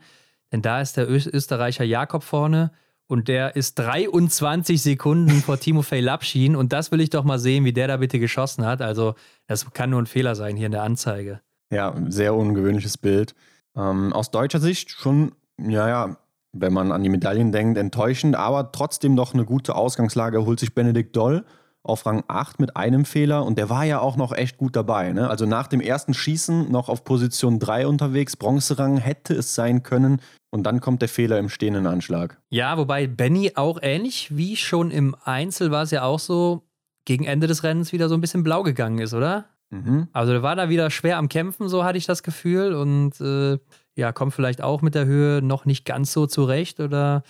denn 0.51 0.61
da 0.61 0.79
ist 0.79 0.95
der 0.95 1.09
Österreicher 1.09 1.83
Jakob 1.83 2.23
vorne 2.23 2.71
und 3.13 3.27
der 3.27 3.55
ist 3.55 3.75
23 3.75 4.81
Sekunden 4.81 5.29
vor 5.41 5.59
Timofey 5.59 5.99
Lapschin 6.01 6.55
und 6.55 6.73
das 6.73 6.91
will 6.91 6.99
ich 6.99 7.11
doch 7.11 7.23
mal 7.23 7.37
sehen, 7.37 7.63
wie 7.63 7.71
der 7.71 7.87
da 7.87 7.97
bitte 7.97 8.17
geschossen 8.19 8.65
hat. 8.65 8.81
Also, 8.81 9.13
das 9.47 9.71
kann 9.71 9.91
nur 9.91 10.01
ein 10.01 10.07
Fehler 10.07 10.33
sein 10.33 10.57
hier 10.57 10.65
in 10.65 10.71
der 10.71 10.81
Anzeige. 10.81 11.39
Ja, 11.71 11.95
sehr 12.09 12.33
ungewöhnliches 12.33 12.97
Bild. 12.97 13.35
Ähm, 13.77 14.11
aus 14.13 14.31
deutscher 14.31 14.59
Sicht 14.59 14.89
schon, 14.89 15.33
ja, 15.59 15.87
ja, 15.87 16.17
wenn 16.53 16.73
man 16.73 16.91
an 16.91 17.03
die 17.03 17.09
Medaillen 17.09 17.51
denkt, 17.51 17.77
enttäuschend, 17.77 18.35
aber 18.35 18.71
trotzdem 18.71 19.15
doch 19.15 19.35
eine 19.35 19.45
gute 19.45 19.75
Ausgangslage 19.75 20.45
holt 20.45 20.59
sich 20.59 20.73
Benedikt 20.73 21.15
Doll 21.15 21.45
auf 21.83 22.05
Rang 22.05 22.23
8 22.27 22.59
mit 22.59 22.77
einem 22.77 23.03
Fehler 23.03 23.45
und 23.45 23.57
der 23.57 23.69
war 23.69 23.83
ja 23.83 23.99
auch 23.99 24.15
noch 24.15 24.31
echt 24.31 24.57
gut 24.57 24.75
dabei. 24.75 25.11
Ne? 25.11 25.29
Also 25.29 25.45
nach 25.45 25.67
dem 25.67 25.81
ersten 25.81 26.13
Schießen 26.13 26.71
noch 26.71 26.87
auf 26.87 27.03
Position 27.03 27.59
3 27.59 27.87
unterwegs, 27.87 28.37
Bronzerang 28.37 28.97
hätte 28.97 29.33
es 29.33 29.53
sein 29.53 29.83
können 29.83 30.21
und 30.49 30.63
dann 30.63 30.79
kommt 30.79 31.01
der 31.01 31.09
Fehler 31.09 31.39
im 31.39 31.49
stehenden 31.49 31.85
Anschlag. 31.85 32.41
Ja, 32.49 32.77
wobei 32.77 33.07
Benny 33.07 33.51
auch 33.55 33.79
ähnlich 33.81 34.35
wie 34.37 34.55
schon 34.55 34.91
im 34.91 35.15
Einzel 35.25 35.71
war 35.71 35.83
es 35.83 35.91
ja 35.91 36.03
auch 36.03 36.19
so, 36.19 36.63
gegen 37.05 37.25
Ende 37.25 37.47
des 37.47 37.63
Rennens 37.63 37.91
wieder 37.91 38.07
so 38.07 38.15
ein 38.15 38.21
bisschen 38.21 38.43
blau 38.43 38.63
gegangen 38.63 38.99
ist, 38.99 39.13
oder? 39.13 39.45
Mhm. 39.71 40.07
Also 40.13 40.31
der 40.31 40.43
war 40.43 40.55
da 40.55 40.69
wieder 40.69 40.89
schwer 40.89 41.17
am 41.17 41.29
Kämpfen, 41.29 41.67
so 41.67 41.83
hatte 41.83 41.97
ich 41.97 42.05
das 42.05 42.23
Gefühl 42.23 42.73
und 42.73 43.19
äh, 43.19 43.57
ja, 43.95 44.11
kommt 44.11 44.33
vielleicht 44.33 44.61
auch 44.61 44.81
mit 44.81 44.95
der 44.95 45.05
Höhe 45.05 45.41
noch 45.41 45.65
nicht 45.65 45.85
ganz 45.85 46.13
so 46.13 46.27
zurecht 46.27 46.79
oder 46.79 47.23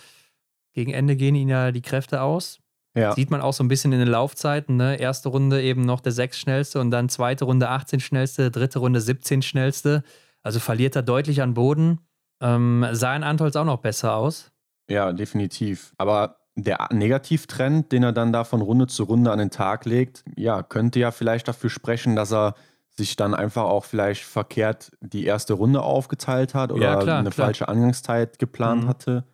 gegen 0.72 0.92
Ende 0.92 1.16
gehen 1.16 1.34
ihnen 1.34 1.50
ja 1.50 1.72
die 1.72 1.82
Kräfte 1.82 2.22
aus. 2.22 2.60
Ja. 2.96 3.12
Sieht 3.12 3.30
man 3.30 3.40
auch 3.40 3.52
so 3.52 3.64
ein 3.64 3.68
bisschen 3.68 3.92
in 3.92 3.98
den 3.98 4.08
Laufzeiten. 4.08 4.76
Ne? 4.76 4.96
Erste 4.96 5.28
Runde 5.28 5.62
eben 5.62 5.82
noch 5.82 6.00
der 6.00 6.12
sechs 6.12 6.38
schnellste 6.38 6.80
und 6.80 6.90
dann 6.90 7.08
zweite 7.08 7.44
Runde 7.44 7.68
18 7.68 8.00
schnellste, 8.00 8.50
dritte 8.50 8.78
Runde 8.78 9.00
17 9.00 9.42
schnellste. 9.42 10.04
Also 10.42 10.60
verliert 10.60 10.94
er 10.94 11.02
deutlich 11.02 11.42
an 11.42 11.54
Boden. 11.54 12.00
Ähm, 12.40 12.86
sah 12.92 13.16
in 13.16 13.24
Antolz 13.24 13.56
auch 13.56 13.64
noch 13.64 13.78
besser 13.78 14.14
aus. 14.14 14.52
Ja, 14.88 15.12
definitiv. 15.12 15.92
Aber 15.98 16.36
der 16.56 16.88
Negativtrend, 16.92 17.90
den 17.90 18.04
er 18.04 18.12
dann 18.12 18.32
da 18.32 18.44
von 18.44 18.60
Runde 18.60 18.86
zu 18.86 19.04
Runde 19.04 19.32
an 19.32 19.38
den 19.38 19.50
Tag 19.50 19.86
legt, 19.86 20.24
ja, 20.36 20.62
könnte 20.62 21.00
ja 21.00 21.10
vielleicht 21.10 21.48
dafür 21.48 21.70
sprechen, 21.70 22.14
dass 22.14 22.32
er 22.32 22.54
sich 22.90 23.16
dann 23.16 23.34
einfach 23.34 23.64
auch 23.64 23.84
vielleicht 23.84 24.22
verkehrt 24.22 24.92
die 25.00 25.24
erste 25.24 25.54
Runde 25.54 25.82
aufgeteilt 25.82 26.54
hat 26.54 26.70
oder 26.70 26.84
ja, 26.84 26.96
klar, 27.00 27.18
eine 27.18 27.30
klar. 27.30 27.48
falsche 27.48 27.68
Angangszeit 27.68 28.38
geplant 28.38 28.84
mhm. 28.84 28.88
hatte. 28.88 29.24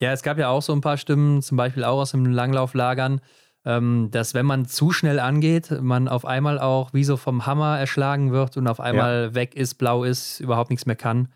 Ja, 0.00 0.12
es 0.12 0.22
gab 0.22 0.38
ja 0.38 0.48
auch 0.48 0.62
so 0.62 0.72
ein 0.72 0.80
paar 0.80 0.96
Stimmen, 0.96 1.42
zum 1.42 1.56
Beispiel 1.56 1.84
auch 1.84 2.00
aus 2.00 2.12
dem 2.12 2.24
Langlauflagern, 2.24 3.20
ähm, 3.66 4.08
dass 4.10 4.32
wenn 4.32 4.46
man 4.46 4.66
zu 4.66 4.92
schnell 4.92 5.20
angeht, 5.20 5.70
man 5.82 6.08
auf 6.08 6.24
einmal 6.24 6.58
auch 6.58 6.94
wie 6.94 7.04
so 7.04 7.18
vom 7.18 7.44
Hammer 7.44 7.78
erschlagen 7.78 8.32
wird 8.32 8.56
und 8.56 8.66
auf 8.66 8.80
einmal 8.80 9.24
ja. 9.24 9.34
weg 9.34 9.54
ist, 9.54 9.74
blau 9.74 10.04
ist, 10.04 10.40
überhaupt 10.40 10.70
nichts 10.70 10.86
mehr 10.86 10.96
kann. 10.96 11.28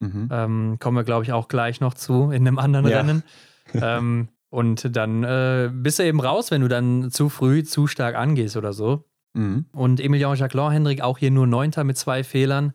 Mhm. 0.00 0.28
Ähm, 0.32 0.76
kommen 0.80 0.96
wir, 0.96 1.04
glaube 1.04 1.24
ich, 1.24 1.32
auch 1.32 1.46
gleich 1.46 1.80
noch 1.80 1.94
zu 1.94 2.32
in 2.32 2.46
einem 2.46 2.58
anderen 2.58 2.88
ja. 2.88 2.98
Rennen. 2.98 3.22
ähm, 3.74 4.28
und 4.48 4.96
dann 4.96 5.22
äh, 5.22 5.70
bist 5.72 6.00
du 6.00 6.04
eben 6.04 6.20
raus, 6.20 6.50
wenn 6.50 6.62
du 6.62 6.68
dann 6.68 7.12
zu 7.12 7.28
früh, 7.28 7.62
zu 7.62 7.86
stark 7.86 8.16
angehst 8.16 8.56
oder 8.56 8.72
so. 8.72 9.04
Mhm. 9.34 9.66
Und 9.72 10.00
Emilien 10.00 10.34
Jacquelin 10.34 10.72
Hendrik 10.72 11.02
auch 11.02 11.18
hier 11.18 11.30
nur 11.30 11.46
Neunter 11.46 11.84
mit 11.84 11.96
zwei 11.96 12.24
Fehlern. 12.24 12.72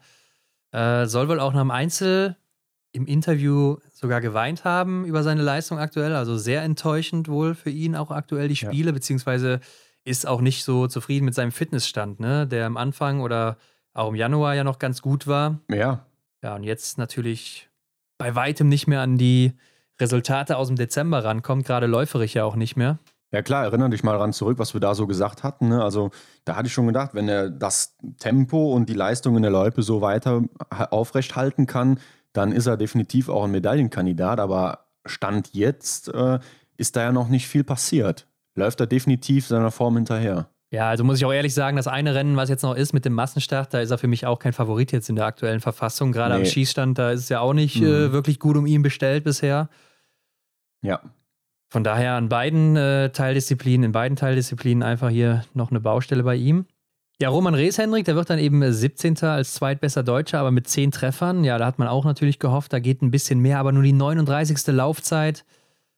Äh, 0.71 1.07
soll 1.07 1.27
wohl 1.27 1.41
auch 1.41 1.51
nach 1.51 1.61
dem 1.61 1.71
Einzel 1.71 2.37
im 2.95 3.05
Interview 3.05 3.77
sogar 3.91 4.21
geweint 4.21 4.63
haben 4.63 5.05
über 5.05 5.21
seine 5.21 5.41
Leistung 5.41 5.79
aktuell. 5.79 6.15
Also 6.15 6.37
sehr 6.37 6.63
enttäuschend 6.63 7.27
wohl 7.27 7.53
für 7.53 7.69
ihn 7.69 7.95
auch 7.95 8.09
aktuell 8.09 8.47
die 8.47 8.55
Spiele, 8.55 8.87
ja. 8.87 8.93
beziehungsweise 8.93 9.59
ist 10.05 10.27
auch 10.27 10.41
nicht 10.41 10.63
so 10.63 10.87
zufrieden 10.87 11.25
mit 11.25 11.35
seinem 11.35 11.51
Fitnessstand, 11.51 12.19
ne? 12.19 12.47
der 12.47 12.65
am 12.65 12.77
Anfang 12.77 13.21
oder 13.21 13.57
auch 13.93 14.09
im 14.09 14.15
Januar 14.15 14.55
ja 14.55 14.63
noch 14.63 14.79
ganz 14.79 15.01
gut 15.01 15.27
war. 15.27 15.59
Ja. 15.69 16.05
Ja, 16.41 16.55
und 16.55 16.63
jetzt 16.63 16.97
natürlich 16.97 17.69
bei 18.17 18.35
weitem 18.35 18.69
nicht 18.69 18.87
mehr 18.87 19.01
an 19.01 19.17
die 19.17 19.53
Resultate 19.99 20.57
aus 20.57 20.67
dem 20.67 20.75
Dezember 20.75 21.23
rankommt, 21.23 21.65
gerade 21.65 21.87
läuferig 21.87 22.33
ja 22.33 22.45
auch 22.45 22.55
nicht 22.55 22.75
mehr. 22.75 22.99
Ja 23.31 23.41
klar, 23.41 23.63
erinnere 23.63 23.89
dich 23.89 24.03
mal 24.03 24.15
ran 24.15 24.31
zurück, 24.31 24.59
was 24.59 24.73
wir 24.73 24.79
da 24.79 24.95
so 24.95 25.07
gesagt 25.07 25.43
hatten. 25.43 25.69
Ne? 25.69 25.83
Also 25.83 26.11
da 26.45 26.55
hatte 26.55 26.67
ich 26.67 26.73
schon 26.73 26.87
gedacht, 26.87 27.13
wenn 27.13 27.27
er 27.27 27.49
das 27.49 27.97
Tempo 28.19 28.73
und 28.73 28.87
die 28.87 28.93
Leistung 28.93 29.35
in 29.35 29.41
der 29.41 29.51
Loipe 29.51 29.81
so 29.81 30.01
weiter 30.01 30.43
aufrecht 30.69 31.35
halten 31.35 31.65
kann, 31.65 31.99
dann 32.35 32.51
ist 32.51 32.67
er 32.67 32.77
definitiv 32.77 33.29
auch 33.29 33.43
ein 33.45 33.51
Medaillenkandidat. 33.51 34.39
Aber 34.39 34.85
Stand 35.05 35.53
jetzt 35.53 36.09
äh, 36.09 36.39
ist 36.77 36.95
da 36.95 37.03
ja 37.03 37.11
noch 37.11 37.29
nicht 37.29 37.47
viel 37.47 37.63
passiert. 37.63 38.27
Läuft 38.55 38.79
er 38.79 38.87
definitiv 38.87 39.47
seiner 39.47 39.71
Form 39.71 39.95
hinterher. 39.95 40.49
Ja, 40.71 40.89
also 40.89 41.03
muss 41.03 41.17
ich 41.17 41.25
auch 41.25 41.31
ehrlich 41.31 41.53
sagen, 41.53 41.77
das 41.77 41.87
eine 41.87 42.15
Rennen, 42.15 42.35
was 42.35 42.49
jetzt 42.49 42.63
noch 42.63 42.75
ist 42.75 42.91
mit 42.91 43.05
dem 43.05 43.13
Massenstart, 43.13 43.73
da 43.73 43.79
ist 43.79 43.91
er 43.91 43.97
für 43.97 44.07
mich 44.07 44.25
auch 44.25 44.39
kein 44.39 44.51
Favorit 44.51 44.91
jetzt 44.91 45.09
in 45.09 45.15
der 45.15 45.25
aktuellen 45.25 45.61
Verfassung. 45.61 46.11
Gerade 46.11 46.33
nee. 46.35 46.41
am 46.41 46.45
Schießstand, 46.45 46.97
da 46.97 47.11
ist 47.11 47.21
es 47.21 47.29
ja 47.29 47.39
auch 47.39 47.53
nicht 47.53 47.79
mhm. 47.79 47.87
äh, 47.87 48.11
wirklich 48.11 48.39
gut 48.39 48.57
um 48.57 48.65
ihn 48.65 48.81
bestellt 48.81 49.23
bisher. 49.23 49.69
Ja. 50.81 51.01
Von 51.69 51.83
daher 51.83 52.13
an 52.13 52.29
beiden 52.29 52.75
äh, 52.75 53.09
Teildisziplinen, 53.09 53.85
in 53.85 53.91
beiden 53.91 54.15
Teildisziplinen 54.15 54.83
einfach 54.83 55.09
hier 55.09 55.45
noch 55.53 55.71
eine 55.71 55.79
Baustelle 55.79 56.23
bei 56.23 56.35
ihm. 56.35 56.65
Ja, 57.21 57.29
Roman 57.29 57.55
Rees, 57.55 57.77
Hendrik, 57.77 58.03
der 58.03 58.15
wird 58.15 58.29
dann 58.29 58.39
eben 58.39 58.69
17. 58.69 59.17
als 59.23 59.53
zweitbester 59.53 60.03
Deutscher, 60.03 60.39
aber 60.39 60.51
mit 60.51 60.67
10 60.67 60.91
Treffern. 60.91 61.45
Ja, 61.45 61.57
da 61.57 61.65
hat 61.65 61.79
man 61.79 61.87
auch 61.87 62.03
natürlich 62.03 62.39
gehofft, 62.39 62.73
da 62.73 62.79
geht 62.79 63.01
ein 63.01 63.11
bisschen 63.11 63.39
mehr, 63.39 63.59
aber 63.59 63.71
nur 63.71 63.83
die 63.83 63.93
39. 63.93 64.67
Laufzeit. 64.67 65.45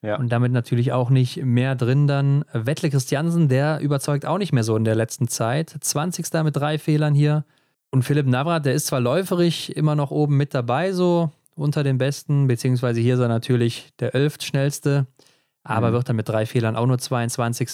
Ja. 0.04 0.18
Und 0.18 0.30
damit 0.32 0.52
natürlich 0.52 0.92
auch 0.92 1.10
nicht 1.10 1.44
mehr 1.44 1.74
drin 1.76 2.06
dann. 2.06 2.46
Wettle 2.54 2.92
Christiansen, 2.92 3.50
der 3.50 3.80
überzeugt 3.80 4.28
auch 4.28 4.38
nicht 4.38 4.54
mehr 4.54 4.64
so 4.64 4.76
in 4.78 4.84
der 4.84 4.94
letzten 4.94 5.28
Zeit. 5.28 5.76
20. 5.80 6.32
mit 6.44 6.56
drei 6.56 6.78
Fehlern 6.78 7.16
hier. 7.16 7.46
Und 7.90 8.04
Philipp 8.04 8.28
Navrat, 8.28 8.66
der 8.66 8.74
ist 8.74 8.86
zwar 8.88 9.00
läuferig 9.00 9.76
immer 9.76 9.96
noch 9.96 10.12
oben 10.12 10.38
mit 10.38 10.54
dabei, 10.54 10.92
so 10.92 11.32
unter 11.56 11.84
den 11.84 11.98
Besten, 11.98 12.48
beziehungsweise 12.48 13.02
hier 13.02 13.16
ist 13.16 13.20
er 13.20 13.28
natürlich 13.28 13.92
der 14.00 14.14
elft 14.14 14.44
schnellste, 14.44 15.08
aber 15.64 15.90
mhm. 15.90 15.94
wird 15.94 16.10
dann 16.10 16.16
mit 16.16 16.30
drei 16.30 16.46
Fehlern 16.46 16.76
auch 16.76 16.86
nur 16.86 17.00
22. 17.00 17.70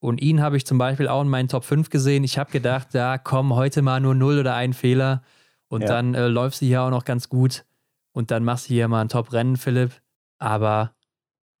Und 0.00 0.20
ihn 0.20 0.42
habe 0.42 0.56
ich 0.56 0.66
zum 0.66 0.78
Beispiel 0.78 1.08
auch 1.08 1.22
in 1.22 1.28
meinen 1.28 1.48
Top 1.48 1.64
5 1.64 1.88
gesehen. 1.90 2.24
Ich 2.24 2.38
habe 2.38 2.50
gedacht, 2.50 2.94
ja, 2.94 3.16
komm, 3.18 3.54
heute 3.54 3.82
mal 3.82 4.00
nur 4.00 4.14
null 4.14 4.38
oder 4.38 4.54
ein 4.54 4.72
Fehler. 4.72 5.22
Und 5.68 5.82
ja. 5.82 5.88
dann 5.88 6.14
äh, 6.14 6.28
läufst 6.28 6.60
du 6.60 6.66
hier 6.66 6.82
auch 6.82 6.90
noch 6.90 7.04
ganz 7.04 7.28
gut. 7.28 7.64
Und 8.12 8.30
dann 8.30 8.44
machst 8.44 8.68
du 8.68 8.74
hier 8.74 8.86
mal 8.88 9.00
ein 9.00 9.08
Top-Rennen, 9.08 9.56
Philipp. 9.56 9.92
Aber 10.38 10.92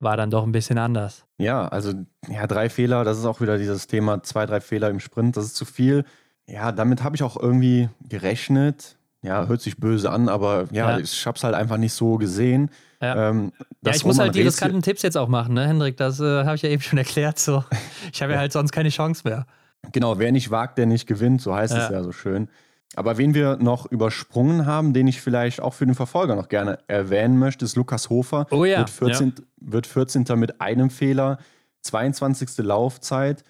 war 0.00 0.16
dann 0.16 0.30
doch 0.30 0.44
ein 0.44 0.52
bisschen 0.52 0.78
anders. 0.78 1.24
Ja, 1.38 1.66
also 1.66 1.92
ja, 2.28 2.46
drei 2.46 2.68
Fehler, 2.68 3.04
das 3.04 3.18
ist 3.18 3.24
auch 3.24 3.40
wieder 3.40 3.58
dieses 3.58 3.86
Thema, 3.86 4.22
zwei, 4.22 4.46
drei 4.46 4.60
Fehler 4.60 4.90
im 4.90 5.00
Sprint, 5.00 5.36
das 5.36 5.46
ist 5.46 5.56
zu 5.56 5.64
viel. 5.64 6.04
Ja, 6.46 6.70
damit 6.70 7.02
habe 7.02 7.16
ich 7.16 7.22
auch 7.22 7.36
irgendwie 7.40 7.88
gerechnet. 8.08 8.96
Ja, 9.22 9.46
hört 9.46 9.62
sich 9.62 9.78
böse 9.78 10.10
an, 10.10 10.28
aber 10.28 10.66
ja, 10.70 10.90
ja. 10.90 10.98
ich 10.98 11.26
habe 11.26 11.36
es 11.36 11.44
halt 11.44 11.54
einfach 11.54 11.78
nicht 11.78 11.94
so 11.94 12.18
gesehen. 12.18 12.70
Ja, 13.04 13.30
ähm, 13.30 13.52
ja 13.84 13.94
ich 13.94 14.04
muss 14.04 14.18
halt 14.18 14.34
die 14.34 14.42
riskanten 14.42 14.82
Tipps 14.82 15.02
jetzt 15.02 15.16
auch 15.16 15.28
machen, 15.28 15.54
ne, 15.54 15.66
Hendrik? 15.66 15.96
Das 15.96 16.20
äh, 16.20 16.44
habe 16.44 16.56
ich 16.56 16.62
ja 16.62 16.70
eben 16.70 16.82
schon 16.82 16.98
erklärt. 17.04 17.38
So. 17.38 17.64
Ich 18.12 18.22
habe 18.22 18.32
ja 18.32 18.38
halt 18.38 18.52
sonst 18.52 18.72
keine 18.72 18.88
Chance 18.88 19.22
mehr. 19.24 19.46
Genau, 19.92 20.18
wer 20.18 20.32
nicht 20.32 20.50
wagt, 20.50 20.78
der 20.78 20.86
nicht 20.86 21.06
gewinnt, 21.06 21.42
so 21.42 21.54
heißt 21.54 21.74
ja. 21.74 21.84
es 21.84 21.90
ja 21.90 22.02
so 22.02 22.12
schön. 22.12 22.48
Aber 22.96 23.18
wen 23.18 23.34
wir 23.34 23.56
noch 23.56 23.90
übersprungen 23.90 24.66
haben, 24.66 24.92
den 24.92 25.06
ich 25.06 25.20
vielleicht 25.20 25.60
auch 25.60 25.74
für 25.74 25.84
den 25.84 25.94
Verfolger 25.94 26.36
noch 26.36 26.48
gerne 26.48 26.78
erwähnen 26.86 27.38
möchte, 27.38 27.64
ist 27.64 27.76
Lukas 27.76 28.08
Hofer. 28.08 28.46
Oh 28.50 28.64
ja. 28.64 28.78
Wird 28.78 28.90
14. 28.90 29.34
Ja. 29.36 29.44
Wird 29.60 29.86
14. 29.86 30.24
mit 30.36 30.60
einem 30.60 30.90
Fehler, 30.90 31.38
22. 31.82 32.58
Laufzeit. 32.58 33.42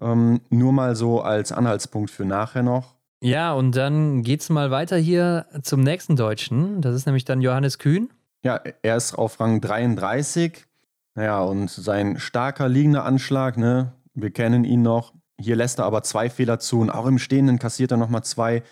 Ähm, 0.00 0.40
nur 0.50 0.72
mal 0.72 0.96
so 0.96 1.20
als 1.20 1.52
Anhaltspunkt 1.52 2.10
für 2.10 2.24
nachher 2.24 2.62
noch. 2.62 2.94
Ja, 3.20 3.52
und 3.52 3.74
dann 3.74 4.22
geht 4.22 4.42
es 4.42 4.48
mal 4.48 4.70
weiter 4.70 4.96
hier 4.96 5.46
zum 5.62 5.80
nächsten 5.80 6.14
Deutschen. 6.14 6.80
Das 6.80 6.94
ist 6.94 7.06
nämlich 7.06 7.24
dann 7.24 7.40
Johannes 7.40 7.78
Kühn. 7.78 8.10
Ja, 8.44 8.60
er 8.82 8.96
ist 8.96 9.14
auf 9.14 9.40
Rang 9.40 9.60
33. 9.60 10.66
Naja, 11.14 11.40
und 11.40 11.68
sein 11.68 12.18
starker 12.18 12.68
liegender 12.68 13.04
Anschlag, 13.04 13.56
ne, 13.56 13.92
wir 14.14 14.30
kennen 14.30 14.64
ihn 14.64 14.82
noch. 14.82 15.14
Hier 15.40 15.56
lässt 15.56 15.78
er 15.78 15.84
aber 15.84 16.02
zwei 16.02 16.30
Fehler 16.30 16.58
zu 16.58 16.80
und 16.80 16.90
auch 16.90 17.06
im 17.06 17.18
Stehenden 17.18 17.58
kassiert 17.58 17.90
er 17.90 17.96
nochmal 17.96 18.24
zwei. 18.24 18.62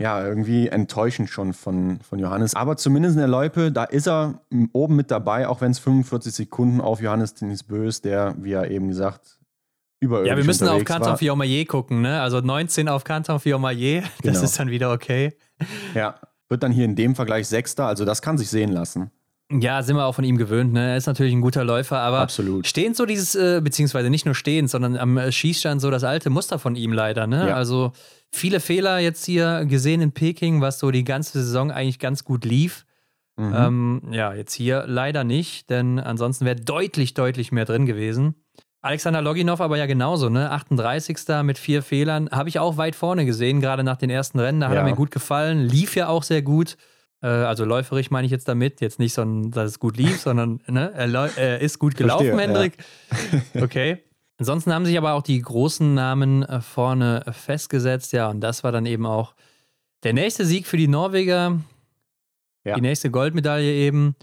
Ja, 0.00 0.24
irgendwie 0.24 0.68
enttäuschend 0.68 1.28
schon 1.28 1.52
von, 1.52 2.00
von 2.00 2.20
Johannes. 2.20 2.54
Aber 2.54 2.76
zumindest 2.76 3.16
in 3.16 3.18
der 3.18 3.28
Loipe, 3.28 3.72
da 3.72 3.82
ist 3.82 4.06
er 4.06 4.40
oben 4.72 4.94
mit 4.94 5.10
dabei, 5.10 5.48
auch 5.48 5.60
wenn 5.60 5.72
es 5.72 5.80
45 5.80 6.32
Sekunden 6.32 6.80
auf 6.80 7.00
Johannes 7.00 7.34
Dennis 7.34 7.64
Bös, 7.64 8.00
der, 8.00 8.36
wie 8.38 8.52
er 8.52 8.70
eben 8.70 8.86
gesagt, 8.86 9.40
überirdisch 9.98 10.30
Ja, 10.30 10.36
wir 10.36 10.44
müssen 10.44 10.68
auf 10.68 10.84
Canton 10.84 11.16
Fiormaillet 11.16 11.66
gucken, 11.66 12.02
ne? 12.02 12.20
Also 12.20 12.40
19 12.40 12.88
auf 12.88 13.02
Canton 13.02 13.40
Fiormaillet, 13.40 14.04
das 14.22 14.34
genau. 14.34 14.44
ist 14.44 14.58
dann 14.58 14.70
wieder 14.70 14.92
okay. 14.92 15.36
Ja, 15.94 16.20
wird 16.48 16.62
dann 16.62 16.72
hier 16.72 16.84
in 16.84 16.96
dem 16.96 17.14
Vergleich 17.14 17.46
Sechster, 17.48 17.86
also 17.86 18.04
das 18.04 18.22
kann 18.22 18.38
sich 18.38 18.48
sehen 18.48 18.72
lassen. 18.72 19.10
Ja, 19.50 19.82
sind 19.82 19.96
wir 19.96 20.04
auch 20.04 20.14
von 20.14 20.24
ihm 20.24 20.36
gewöhnt. 20.36 20.74
Ne? 20.74 20.90
Er 20.90 20.96
ist 20.98 21.06
natürlich 21.06 21.32
ein 21.32 21.40
guter 21.40 21.64
Läufer, 21.64 21.98
aber 22.00 22.18
Absolut. 22.18 22.66
stehend 22.66 22.96
so 22.96 23.06
dieses, 23.06 23.34
äh, 23.34 23.62
beziehungsweise 23.62 24.10
nicht 24.10 24.26
nur 24.26 24.34
stehend, 24.34 24.68
sondern 24.68 24.98
am 24.98 25.16
äh, 25.16 25.32
Schießstand 25.32 25.80
so 25.80 25.90
das 25.90 26.04
alte 26.04 26.28
Muster 26.28 26.58
von 26.58 26.76
ihm 26.76 26.92
leider. 26.92 27.26
Ne? 27.26 27.48
Ja. 27.48 27.54
Also 27.54 27.92
viele 28.30 28.60
Fehler 28.60 28.98
jetzt 28.98 29.24
hier 29.24 29.64
gesehen 29.64 30.02
in 30.02 30.12
Peking, 30.12 30.60
was 30.60 30.78
so 30.78 30.90
die 30.90 31.04
ganze 31.04 31.42
Saison 31.42 31.70
eigentlich 31.70 31.98
ganz 31.98 32.24
gut 32.24 32.44
lief. 32.44 32.84
Mhm. 33.36 33.54
Ähm, 33.56 34.02
ja, 34.10 34.34
jetzt 34.34 34.52
hier 34.52 34.84
leider 34.86 35.24
nicht, 35.24 35.70
denn 35.70 35.98
ansonsten 35.98 36.44
wäre 36.44 36.56
deutlich, 36.56 37.14
deutlich 37.14 37.50
mehr 37.50 37.64
drin 37.64 37.86
gewesen. 37.86 38.34
Alexander 38.80 39.20
Loginov 39.22 39.60
aber 39.60 39.76
ja 39.76 39.86
genauso, 39.86 40.28
ne? 40.28 40.50
38. 40.50 41.18
mit 41.42 41.58
vier 41.58 41.82
Fehlern. 41.82 42.30
Habe 42.30 42.48
ich 42.48 42.58
auch 42.60 42.76
weit 42.76 42.94
vorne 42.94 43.26
gesehen, 43.26 43.60
gerade 43.60 43.82
nach 43.82 43.96
den 43.96 44.08
ersten 44.10 44.38
Rennen. 44.38 44.60
Da 44.60 44.68
hat 44.68 44.74
Ja. 44.74 44.80
er 44.82 44.84
mir 44.86 44.94
gut 44.94 45.10
gefallen. 45.10 45.60
Lief 45.66 45.96
ja 45.96 46.08
auch 46.08 46.22
sehr 46.22 46.42
gut. 46.42 46.76
Äh, 47.20 47.26
also 47.26 47.64
läuferig 47.64 48.10
meine 48.12 48.24
ich 48.26 48.30
jetzt 48.30 48.46
damit. 48.46 48.80
Jetzt 48.80 49.00
nicht 49.00 49.14
so, 49.14 49.24
dass 49.50 49.70
es 49.72 49.78
gut 49.80 49.96
lief, 49.96 50.20
sondern 50.20 50.60
ne? 50.68 50.92
er, 50.94 51.36
er 51.36 51.60
ist 51.60 51.78
gut 51.80 51.96
gelaufen, 51.96 52.26
Verstehe, 52.28 52.40
Hendrik. 52.46 52.76
Okay. 53.60 53.98
Ansonsten 54.40 54.72
haben 54.72 54.86
sich 54.86 54.96
aber 54.96 55.14
auch 55.14 55.22
die 55.22 55.42
großen 55.42 55.94
Namen 55.94 56.44
äh, 56.44 56.60
vorne 56.60 57.24
festgesetzt. 57.32 58.12
Ja, 58.12 58.28
und 58.28 58.40
das 58.40 58.62
war 58.62 58.70
dann 58.70 58.86
eben 58.86 59.04
auch 59.04 59.34
der 60.04 60.12
nächste 60.12 60.44
Sieg 60.46 60.68
für 60.68 60.76
die 60.76 60.86
Norweger. 60.86 61.58
Ja. 62.64 62.76
Die 62.76 62.80
nächste 62.80 63.10
Goldmedaille 63.10 63.72
eben. 63.72 64.14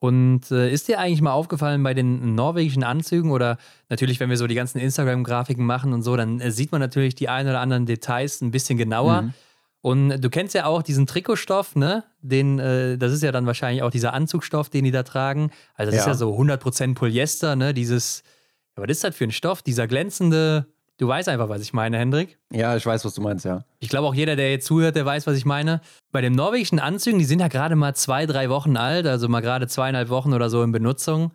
Und 0.00 0.50
äh, 0.52 0.70
ist 0.70 0.86
dir 0.86 1.00
eigentlich 1.00 1.22
mal 1.22 1.32
aufgefallen 1.32 1.82
bei 1.82 1.92
den 1.92 2.34
norwegischen 2.36 2.84
Anzügen 2.84 3.32
oder 3.32 3.58
natürlich, 3.88 4.20
wenn 4.20 4.30
wir 4.30 4.36
so 4.36 4.46
die 4.46 4.54
ganzen 4.54 4.78
Instagram-Grafiken 4.78 5.64
machen 5.64 5.92
und 5.92 6.02
so, 6.02 6.16
dann 6.16 6.40
äh, 6.40 6.52
sieht 6.52 6.70
man 6.70 6.80
natürlich 6.80 7.16
die 7.16 7.28
ein 7.28 7.48
oder 7.48 7.60
anderen 7.60 7.84
Details 7.84 8.40
ein 8.40 8.52
bisschen 8.52 8.78
genauer. 8.78 9.22
Mhm. 9.22 9.34
Und 9.80 10.20
du 10.20 10.30
kennst 10.30 10.54
ja 10.54 10.66
auch 10.66 10.82
diesen 10.82 11.06
Trikotstoff, 11.06 11.74
ne? 11.76 12.04
Den, 12.20 12.58
äh, 12.58 12.98
das 12.98 13.12
ist 13.12 13.22
ja 13.22 13.32
dann 13.32 13.46
wahrscheinlich 13.46 13.82
auch 13.82 13.90
dieser 13.90 14.12
Anzugstoff, 14.12 14.70
den 14.70 14.84
die 14.84 14.90
da 14.90 15.02
tragen. 15.02 15.50
Also 15.74 15.90
das 15.90 16.00
ist 16.00 16.06
Ja. 16.06 16.12
ja 16.12 16.18
so 16.18 16.36
100% 16.36 16.94
Polyester, 16.94 17.56
ne? 17.56 17.74
Dieses, 17.74 18.22
ja, 18.76 18.82
was 18.82 18.90
ist 18.90 19.04
das 19.04 19.16
für 19.16 19.24
ein 19.24 19.32
Stoff? 19.32 19.62
Dieser 19.62 19.86
glänzende, 19.88 20.66
du 20.98 21.08
weißt 21.08 21.28
einfach, 21.28 21.48
was 21.48 21.62
ich 21.62 21.72
meine, 21.72 21.96
Hendrik. 21.98 22.38
Ja, 22.52 22.76
ich 22.76 22.84
weiß, 22.84 23.04
was 23.04 23.14
du 23.14 23.22
meinst, 23.22 23.44
ja. 23.44 23.64
Ich 23.78 23.88
glaube 23.88 24.06
auch 24.06 24.14
jeder, 24.14 24.36
der 24.36 24.50
jetzt 24.50 24.66
zuhört, 24.66 24.94
der 24.96 25.06
weiß, 25.06 25.26
was 25.26 25.36
ich 25.36 25.44
meine. 25.46 25.80
Bei 26.12 26.20
den 26.20 26.34
norwegischen 26.34 26.78
Anzügen, 26.78 27.18
die 27.18 27.24
sind 27.24 27.40
ja 27.40 27.48
gerade 27.48 27.76
mal 27.76 27.94
zwei, 27.94 28.26
drei 28.26 28.50
Wochen 28.50 28.76
alt, 28.76 29.06
also 29.06 29.28
mal 29.28 29.40
gerade 29.40 29.66
zweieinhalb 29.66 30.08
Wochen 30.10 30.34
oder 30.34 30.50
so 30.50 30.62
in 30.62 30.72
Benutzung. 30.72 31.32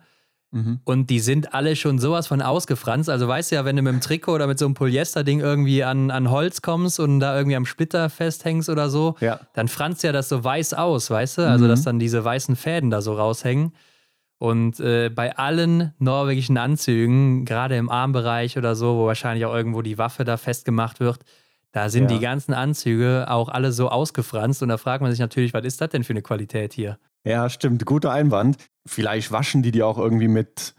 Mhm. 0.52 0.78
Und 0.84 1.10
die 1.10 1.18
sind 1.18 1.52
alle 1.52 1.74
schon 1.74 1.98
sowas 1.98 2.28
von 2.28 2.40
ausgefranst. 2.40 3.10
Also 3.10 3.26
weißt 3.26 3.50
du 3.50 3.56
ja, 3.56 3.64
wenn 3.64 3.74
du 3.74 3.82
mit 3.82 3.92
dem 3.92 4.00
Trikot 4.00 4.34
oder 4.34 4.46
mit 4.46 4.56
so 4.58 4.66
einem 4.66 4.74
Polyester-Ding 4.74 5.40
irgendwie 5.40 5.82
an, 5.82 6.12
an 6.12 6.30
Holz 6.30 6.62
kommst 6.62 7.00
und 7.00 7.18
da 7.18 7.36
irgendwie 7.36 7.56
am 7.56 7.66
Splitter 7.66 8.08
festhängst 8.08 8.68
oder 8.68 8.88
so, 8.88 9.16
Ja. 9.20 9.40
dann 9.54 9.66
franzt 9.66 10.04
ja 10.04 10.12
das 10.12 10.28
so 10.28 10.44
weiß 10.44 10.74
aus, 10.74 11.10
weißt 11.10 11.38
du? 11.38 11.42
Also, 11.48 11.64
Mhm. 11.64 11.68
dass 11.70 11.82
dann 11.82 11.98
diese 11.98 12.24
weißen 12.24 12.54
Fäden 12.54 12.90
da 12.90 13.00
so 13.02 13.14
raushängen. 13.14 13.72
Und 14.44 14.78
äh, 14.80 15.08
bei 15.08 15.36
allen 15.38 15.94
norwegischen 15.98 16.58
Anzügen, 16.58 17.44
gerade 17.46 17.76
im 17.76 17.88
Armbereich 17.88 18.58
oder 18.58 18.74
so, 18.74 18.96
wo 18.98 19.06
wahrscheinlich 19.06 19.46
auch 19.46 19.54
irgendwo 19.54 19.80
die 19.80 19.96
Waffe 19.96 20.24
da 20.24 20.36
festgemacht 20.36 21.00
wird, 21.00 21.20
da 21.72 21.88
sind 21.88 22.10
Ja. 22.10 22.16
die 22.18 22.22
ganzen 22.22 22.52
Anzüge 22.52 23.24
auch 23.28 23.48
alle 23.48 23.72
so 23.72 23.88
ausgefranst. 23.88 24.62
Und 24.62 24.68
da 24.68 24.76
fragt 24.76 25.00
man 25.02 25.10
sich 25.10 25.18
natürlich, 25.20 25.54
was 25.54 25.64
ist 25.64 25.80
das 25.80 25.88
denn 25.90 26.04
für 26.04 26.12
eine 26.12 26.20
Qualität 26.22 26.74
hier? 26.74 26.98
Ja, 27.24 27.48
stimmt. 27.48 27.86
Guter 27.86 28.12
Einwand. 28.12 28.58
Vielleicht 28.84 29.32
waschen 29.32 29.62
die 29.62 29.70
die 29.70 29.82
auch 29.82 29.96
irgendwie 29.96 30.28
mit 30.28 30.74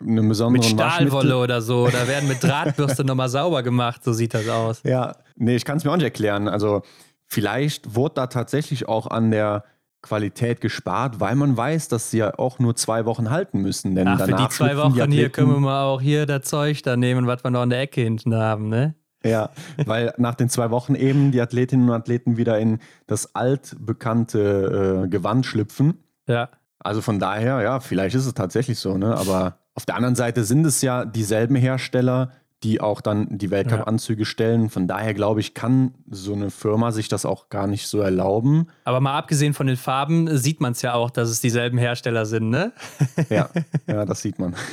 einem 0.00 0.28
besonderen 0.28 0.60
Mit 0.76 0.78
Stahlwolle 0.80 1.38
oder 1.38 1.62
so. 1.62 1.86
Oder 1.86 2.06
werden 2.08 2.28
mit 2.28 2.42
Drahtbürste 2.44 3.04
nochmal 3.06 3.30
sauber 3.30 3.62
gemacht. 3.62 4.04
So 4.04 4.12
sieht 4.12 4.34
das 4.34 4.46
aus. 4.48 4.82
Ja, 4.84 5.16
nee, 5.34 5.56
ich 5.56 5.64
kann 5.64 5.78
es 5.78 5.84
mir 5.84 5.90
auch 5.92 5.96
nicht 5.96 6.04
erklären. 6.04 6.46
Also 6.46 6.82
vielleicht 7.26 7.94
wurde 7.94 8.16
da 8.16 8.26
tatsächlich 8.26 8.86
auch 8.86 9.06
an 9.06 9.30
der 9.30 9.64
Qualität 10.02 10.60
gespart, 10.60 11.20
weil 11.20 11.34
man 11.34 11.56
weiß, 11.56 11.88
dass 11.88 12.10
sie 12.10 12.18
ja 12.18 12.38
auch 12.38 12.58
nur 12.58 12.76
zwei 12.76 13.04
Wochen 13.04 13.30
halten 13.30 13.60
müssen. 13.60 13.94
Denn 13.94 14.06
Ach, 14.06 14.24
für 14.24 14.32
die 14.32 14.48
zwei 14.48 14.76
Wochen 14.76 15.10
die 15.10 15.16
hier 15.16 15.30
können 15.30 15.50
wir 15.50 15.60
mal 15.60 15.84
auch 15.84 16.00
hier 16.00 16.24
das 16.24 16.44
Zeug 16.44 16.82
da 16.82 16.96
nehmen, 16.96 17.26
was 17.26 17.42
wir 17.44 17.50
noch 17.50 17.64
in 17.64 17.70
der 17.70 17.80
Ecke 17.80 18.02
hinten 18.02 18.34
haben, 18.34 18.68
ne? 18.68 18.94
Ja, 19.24 19.50
weil 19.84 20.14
nach 20.16 20.36
den 20.36 20.48
zwei 20.48 20.70
Wochen 20.70 20.94
eben 20.94 21.32
die 21.32 21.40
Athletinnen 21.40 21.88
und 21.88 21.94
Athleten 21.94 22.36
wieder 22.36 22.58
in 22.58 22.78
das 23.08 23.34
altbekannte 23.34 25.04
äh, 25.04 25.08
Gewand 25.08 25.44
schlüpfen. 25.44 25.98
Ja. 26.28 26.50
Also 26.78 27.02
von 27.02 27.18
daher, 27.18 27.60
ja, 27.62 27.80
vielleicht 27.80 28.14
ist 28.14 28.26
es 28.26 28.34
tatsächlich 28.34 28.78
so, 28.78 28.96
ne? 28.96 29.16
Aber 29.16 29.58
auf 29.74 29.84
der 29.84 29.96
anderen 29.96 30.14
Seite 30.14 30.44
sind 30.44 30.64
es 30.64 30.82
ja 30.82 31.04
dieselben 31.04 31.56
Hersteller, 31.56 32.30
die 32.62 32.80
auch 32.80 33.00
dann 33.00 33.38
die 33.38 33.50
Weltcup-Anzüge 33.50 34.24
stellen. 34.24 34.68
Von 34.68 34.88
daher 34.88 35.14
glaube 35.14 35.40
ich, 35.40 35.54
kann 35.54 35.94
so 36.10 36.32
eine 36.32 36.50
Firma 36.50 36.90
sich 36.90 37.08
das 37.08 37.24
auch 37.24 37.48
gar 37.50 37.66
nicht 37.66 37.86
so 37.86 38.00
erlauben. 38.00 38.68
Aber 38.84 39.00
mal 39.00 39.16
abgesehen 39.16 39.54
von 39.54 39.68
den 39.68 39.76
Farben 39.76 40.26
äh, 40.26 40.38
sieht 40.38 40.60
man 40.60 40.72
es 40.72 40.82
ja 40.82 40.94
auch, 40.94 41.10
dass 41.10 41.30
es 41.30 41.40
dieselben 41.40 41.78
Hersteller 41.78 42.26
sind, 42.26 42.50
ne? 42.50 42.72
Ja, 43.30 43.50
ja, 43.86 44.04
das 44.04 44.22
sieht 44.22 44.38
man. 44.38 44.54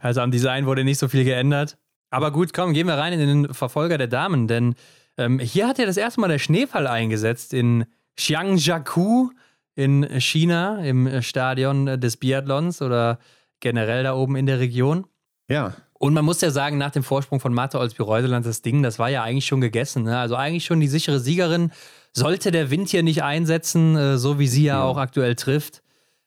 Also 0.00 0.22
am 0.22 0.30
Design 0.30 0.64
wurde 0.64 0.84
nicht 0.84 0.98
so 0.98 1.06
viel 1.06 1.22
geändert. 1.22 1.76
Aber 2.10 2.32
gut, 2.32 2.54
komm, 2.54 2.72
gehen 2.72 2.86
wir 2.86 2.94
rein 2.94 3.12
in 3.12 3.20
den 3.20 3.54
Verfolger 3.54 3.98
der 3.98 4.08
Damen, 4.08 4.48
denn 4.48 4.74
ähm, 5.18 5.38
hier 5.38 5.68
hat 5.68 5.78
ja 5.78 5.84
das 5.84 5.98
erste 5.98 6.20
Mal 6.20 6.28
der 6.28 6.38
Schneefall 6.38 6.86
eingesetzt 6.86 7.52
in 7.52 7.84
Xiangjiakou 8.16 9.30
in 9.74 10.20
China, 10.20 10.82
im 10.82 11.22
Stadion 11.22 12.00
des 12.00 12.16
Biathlons 12.16 12.82
oder 12.82 13.18
generell 13.60 14.02
da 14.02 14.14
oben 14.14 14.36
in 14.36 14.46
der 14.46 14.60
Region. 14.60 15.06
Ja, 15.48 15.74
Und 16.02 16.14
man 16.14 16.24
muss 16.24 16.40
ja 16.40 16.50
sagen, 16.50 16.78
nach 16.78 16.90
dem 16.90 17.04
Vorsprung 17.04 17.38
von 17.38 17.54
Martha 17.54 17.78
Olsby-Reuseland, 17.78 18.44
das 18.44 18.60
Ding, 18.60 18.82
das 18.82 18.98
war 18.98 19.08
ja 19.08 19.22
eigentlich 19.22 19.46
schon 19.46 19.60
gegessen. 19.60 20.02
Ne? 20.02 20.18
Also 20.18 20.34
eigentlich 20.34 20.64
schon 20.64 20.80
die 20.80 20.88
sichere 20.88 21.20
Siegerin. 21.20 21.70
Sollte 22.12 22.50
der 22.50 22.72
Wind 22.72 22.88
hier 22.88 23.04
nicht 23.04 23.22
einsetzen, 23.22 23.94
äh, 23.96 24.18
so 24.18 24.40
wie 24.40 24.48
sie 24.48 24.64
ja, 24.64 24.78
Ja. 24.78 24.82
auch 24.82 24.96
aktuell 24.96 25.36
trifft, 25.36 25.84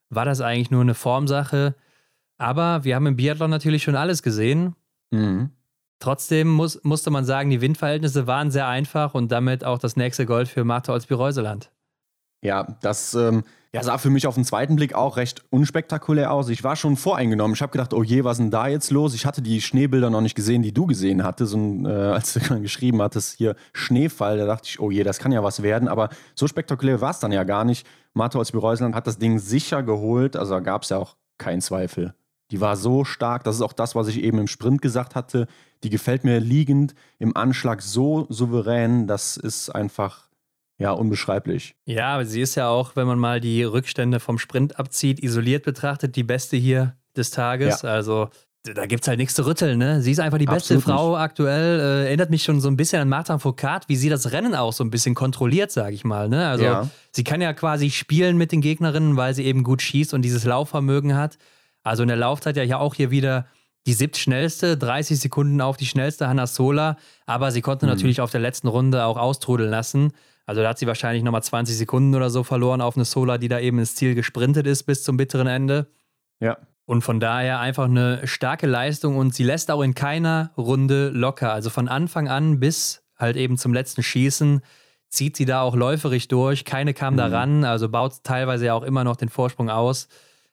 war 0.09 0.23
das 0.23 0.39
eigentlich 0.39 0.71
nur 0.71 0.79
eine 0.79 0.93
Formsache. 0.93 1.75
Aber 2.37 2.85
wir 2.85 2.95
haben 2.95 3.05
im 3.05 3.17
Biathlon 3.17 3.49
natürlich 3.49 3.83
schon 3.83 3.97
alles 3.97 4.23
gesehen. 4.23 4.75
mhm. 5.11 5.49
Trotzdem 5.99 6.49
muss, 6.49 6.81
musste 6.83 7.09
man 7.09 7.25
sagen, 7.25 7.49
die 7.49 7.59
Windverhältnisse 7.59 8.27
waren 8.27 8.51
sehr 8.51 8.67
einfach 8.67 9.13
und 9.13 9.29
damit 9.31 9.65
auch 9.65 9.77
das 9.77 9.97
nächste 9.97 10.25
Gold 10.25 10.47
für 10.47 10.63
Martha 10.63 10.93
Olsby-Reuseland. 10.93 11.69
Ja, 12.45 12.77
das 12.81 13.13
ähm, 13.13 13.43
ja, 13.75 13.83
sah 13.83 13.97
für 13.97 14.09
mich 14.09 14.25
auf 14.25 14.35
den 14.35 14.45
zweiten 14.45 14.77
Blick 14.77 14.93
auch 14.93 15.17
recht 15.17 15.43
unspektakulär 15.49 16.31
aus. 16.31 16.47
Ich 16.47 16.63
war 16.63 16.77
schon 16.77 16.95
voreingenommen. 16.95 17.55
Ich 17.55 17.61
habe 17.61 17.73
gedacht, 17.73 17.93
oh 17.93 18.03
je, 18.03 18.23
was 18.23 18.37
ist 18.37 18.43
denn 18.43 18.51
da 18.51 18.67
jetzt 18.67 18.89
los? 18.89 19.13
Ich 19.13 19.25
hatte 19.25 19.41
die 19.41 19.59
Schneebilder 19.61 20.09
noch 20.09 20.21
nicht 20.21 20.35
gesehen, 20.35 20.61
die 20.61 20.73
du 20.73 20.85
gesehen 20.85 21.23
hattest. 21.23 21.53
Und 21.53 21.85
äh, 21.85 21.89
als 21.89 22.33
du 22.33 22.39
dann 22.39 22.61
geschrieben 22.61 23.01
hattest, 23.01 23.37
hier 23.37 23.55
Schneefall, 23.73 24.37
da 24.37 24.45
dachte 24.45 24.69
ich, 24.69 24.79
oh 24.79 24.91
je, 24.91 25.03
das 25.03 25.19
kann 25.19 25.33
ja 25.33 25.43
was 25.43 25.61
werden. 25.61 25.89
Aber 25.89 26.07
so 26.35 26.47
spektakulär 26.47 27.01
war 27.01 27.11
es 27.11 27.19
dann 27.19 27.33
ja 27.33 27.43
gar 27.43 27.65
nicht. 27.65 27.85
Martha 28.13 28.39
Olsby-Reuseland 28.39 28.95
hat 28.95 29.07
das 29.07 29.17
Ding 29.17 29.39
sicher 29.39 29.83
geholt. 29.83 30.37
Also 30.37 30.53
da 30.53 30.59
gab 30.61 30.83
es 30.83 30.89
ja 30.89 30.97
auch 30.97 31.17
keinen 31.37 31.59
Zweifel. 31.59 32.13
Die 32.51 32.61
war 32.61 32.77
so 32.77 33.03
stark. 33.03 33.43
Das 33.43 33.55
ist 33.55 33.61
auch 33.61 33.73
das, 33.73 33.93
was 33.93 34.07
ich 34.07 34.23
eben 34.23 34.37
im 34.37 34.47
Sprint 34.47 34.81
gesagt 34.81 35.15
hatte. 35.15 35.47
Die 35.83 35.89
gefällt 35.89 36.23
mir 36.23 36.39
liegend 36.39 36.95
im 37.19 37.35
Anschlag 37.35 37.81
so 37.81 38.25
souverän. 38.29 39.05
Das 39.05 39.35
ist 39.35 39.69
einfach, 39.69 40.24
ja, 40.77 40.91
unbeschreiblich. 40.91 41.75
Ja, 41.85 42.15
aber 42.15 42.25
sie 42.25 42.41
ist 42.41 42.55
ja 42.55 42.67
auch, 42.67 42.95
wenn 42.95 43.07
man 43.07 43.19
mal 43.19 43.39
die 43.39 43.63
Rückstände 43.63 44.19
vom 44.19 44.37
Sprint 44.37 44.79
abzieht, 44.79 45.19
isoliert 45.21 45.63
betrachtet, 45.63 46.15
die 46.15 46.23
beste 46.23 46.57
hier 46.57 46.95
des 47.15 47.31
Tages. 47.31 47.85
Also 47.85 48.29
da 48.73 48.85
gibt 48.87 49.03
es 49.03 49.07
halt 49.07 49.19
nichts 49.19 49.35
zu 49.35 49.45
rütteln, 49.45 49.77
ne? 49.77 50.01
Sie 50.01 50.11
ist 50.11 50.19
einfach 50.19 50.39
die 50.39 50.45
beste 50.45 50.75
Absolut 50.75 50.83
Frau 50.83 51.17
aktuell. 51.17 51.79
Äh, 51.79 52.05
erinnert 52.07 52.31
mich 52.31 52.43
schon 52.43 52.59
so 52.61 52.67
ein 52.67 52.75
bisschen 52.77 52.99
an 53.01 53.09
Martin 53.09 53.39
Foucault, 53.39 53.87
wie 53.87 53.95
sie 53.95 54.09
das 54.09 54.31
Rennen 54.31 54.55
auch 54.55 54.73
so 54.73 54.83
ein 54.83 54.89
bisschen 54.89 55.13
kontrolliert, 55.13 55.71
sage 55.71 55.93
ich 55.93 56.03
mal. 56.03 56.29
Ne? 56.29 56.47
Also 56.47 56.63
Ja. 56.65 56.89
sie 57.11 57.23
kann 57.23 57.41
ja 57.41 57.53
quasi 57.53 57.91
spielen 57.91 58.37
mit 58.37 58.51
den 58.51 58.61
Gegnerinnen, 58.61 59.17
weil 59.17 59.33
sie 59.35 59.45
eben 59.45 59.63
gut 59.63 59.81
schießt 59.81 60.13
und 60.13 60.23
dieses 60.23 60.45
Laufvermögen 60.45 61.15
hat. 61.15 61.37
Also 61.83 62.01
in 62.01 62.07
der 62.07 62.17
Laufzeit 62.17 62.57
ja 62.57 62.63
hier 62.63 62.79
auch 62.79 62.95
hier 62.95 63.11
wieder 63.11 63.45
die 63.85 63.93
siebtschnellste, 63.93 64.77
30 64.77 65.19
Sekunden 65.19 65.61
auf 65.61 65.77
die 65.77 65.85
schnellste 65.85 66.27
Hannah 66.27 66.47
Sola, 66.47 66.97
aber 67.27 67.51
sie 67.51 67.61
konnte 67.61 67.85
natürlich 67.85 68.19
auf 68.19 68.31
der 68.31 68.41
letzten 68.41 68.67
Runde 68.67 69.05
auch 69.05 69.17
austrudeln 69.17 69.69
lassen. 69.69 70.11
Also 70.45 70.61
da 70.61 70.69
hat 70.69 70.77
sie 70.79 70.87
wahrscheinlich 70.87 71.23
nochmal 71.23 71.43
20 71.43 71.77
Sekunden 71.77 72.13
oder 72.15 72.29
so 72.29 72.43
verloren 72.43 72.81
auf 72.81 72.95
eine 72.95 73.05
Sola, 73.05 73.37
die 73.37 73.47
da 73.47 73.59
eben 73.59 73.79
ins 73.79 73.95
Ziel 73.95 74.13
gesprintet 74.15 74.67
ist 74.67 74.83
bis 74.83 75.03
zum 75.03 75.17
bitteren 75.17 75.47
Ende. 75.47 75.87
Ja. 76.39 76.57
Und 76.85 77.01
von 77.01 77.19
daher 77.19 77.59
einfach 77.59 77.85
eine 77.85 78.27
starke 78.27 78.67
Leistung 78.67 79.17
und 79.17 79.33
sie 79.33 79.43
lässt 79.43 79.71
auch 79.71 79.81
in 79.81 79.95
keiner 79.95 80.51
Runde 80.55 81.09
locker. 81.09 81.51
Also 81.51 81.71
von 81.71 81.87
Anfang 81.87 82.27
an 82.27 82.59
bis 82.59 83.03
halt 83.17 83.37
eben 83.37 83.57
zum 83.57 83.73
letzten 83.73 84.03
Schießen 84.03 84.61
zieht 85.09 85.35
sie 85.35 85.45
da 85.45 85.61
auch 85.61 85.75
läuferig 85.75 86.27
durch. 86.27 86.63
Keine 86.63 86.93
kam 86.93 87.17
da 87.17 87.27
Mhm. 87.27 87.33
ran, 87.33 87.63
also 87.63 87.89
baut 87.89 88.23
teilweise 88.23 88.65
ja 88.67 88.73
auch 88.75 88.83
immer 88.83 89.03
noch 89.03 89.15
den 89.15 89.29
Vorsprung 89.29 89.69
aus. 89.71 90.09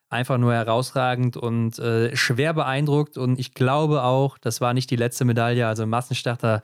Einfach 0.09 0.39
nur 0.39 0.55
herausragend 0.55 1.37
und 1.37 1.79
äh, 1.79 2.15
schwer 2.17 2.55
beeindruckt. 2.55 3.19
Und 3.19 3.39
ich 3.39 3.53
glaube 3.55 4.03
auch, 4.03 4.39
das 4.39 4.61
war 4.61 4.73
nicht 4.73 4.91
die 4.91 4.97
letzte 4.97 5.25
Medaille. 5.25 5.67
Also 5.67 5.83
im 5.83 5.91
Massenstarter 5.91 6.63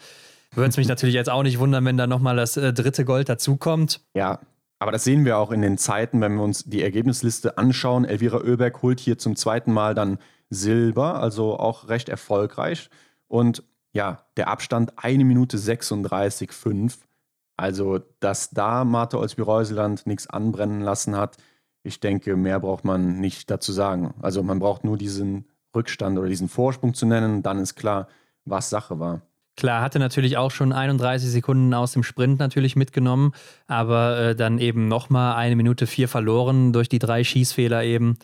würde 0.53 0.71
es 0.71 0.77
mich 0.77 0.89
natürlich 0.89 1.15
jetzt 1.15 1.31
auch 1.31 1.43
nicht 1.43 1.59
wundern, 1.59 1.85
wenn 1.85 1.97
da 1.97 2.07
nochmal 2.07 2.37
das 2.37 2.57
äh, 2.57 2.73
dritte 2.73 3.05
Gold 3.05 3.29
dazukommt. 3.29 4.01
Ja, 4.15 4.41
aber 4.79 4.93
das 4.93 5.05
sehen 5.05 5.25
wir 5.25 5.39
auch 5.39 5.51
in 5.51 5.63
den 5.63 5.79
Zeiten, 5.79 6.21
wenn 6.21 6.37
wir 6.37 6.43
uns 6.43 6.65
die 6.65 6.83
Ergebnisliste 6.83 7.59
anschauen. 7.59 8.05
Elvira 8.05 8.39
Oeberg 8.39 8.83
holt 8.83 9.01
hier 9.01 9.19
zum 9.19 9.37
zweiten 9.37 9.73
Mal 9.73 9.95
dann 9.95 10.19
Silber, 10.51 11.21
also 11.21 11.59
auch 11.59 11.89
recht 11.89 12.09
erfolgreich. 12.09 12.89
Und 13.27 13.63
ja, 13.93 14.25
der 14.37 14.49
Abstand 14.49 14.93
1 14.97 15.25
Minute 15.25 15.57
36,5. 15.59 16.99
Also, 17.57 17.99
dass 18.21 18.51
da 18.51 18.85
Martha 18.85 19.19
Olsby-Reuseland 19.19 20.07
nichts 20.07 20.29
anbrennen 20.29 20.81
lassen 20.81 21.17
hat, 21.17 21.37
ich 21.83 22.01
denke, 22.01 22.37
mehr 22.37 22.61
braucht 22.61 22.85
man 22.85 23.19
nicht 23.19 23.51
dazu 23.51 23.73
sagen. 23.73 24.15
Also 24.21 24.43
man 24.43 24.59
braucht 24.59 24.85
nur 24.85 24.97
diesen 24.97 25.47
Rückstand 25.75 26.19
oder 26.19 26.29
diesen 26.29 26.49
Vorsprung 26.49 26.95
zu 26.95 27.07
nennen, 27.07 27.43
dann 27.43 27.59
ist 27.59 27.75
klar, 27.75 28.09
was 28.45 28.71
Sache 28.71 28.99
war. 29.01 29.23
Klar, 29.59 29.83
hatte 29.83 29.99
natürlich 29.99 30.37
auch 30.37 30.53
schon 30.53 30.73
31 30.73 31.29
Sekunden 31.29 31.75
aus 31.75 31.91
dem 31.91 32.05
Sprint 32.05 32.39
natürlich 32.39 32.77
mitgenommen, 32.77 33.33
aber 33.67 34.17
äh, 34.17 34.37
dann 34.37 34.59
eben 34.61 34.87
nochmal 34.87 35.35
eine 35.35 35.57
Minute 35.57 35.89
vier 35.89 36.07
verloren 36.07 36.73
durch 36.73 36.89
die 36.89 37.01
drei 37.01 37.25
Schießfehler 37.25 37.83
eben. 37.83 38.19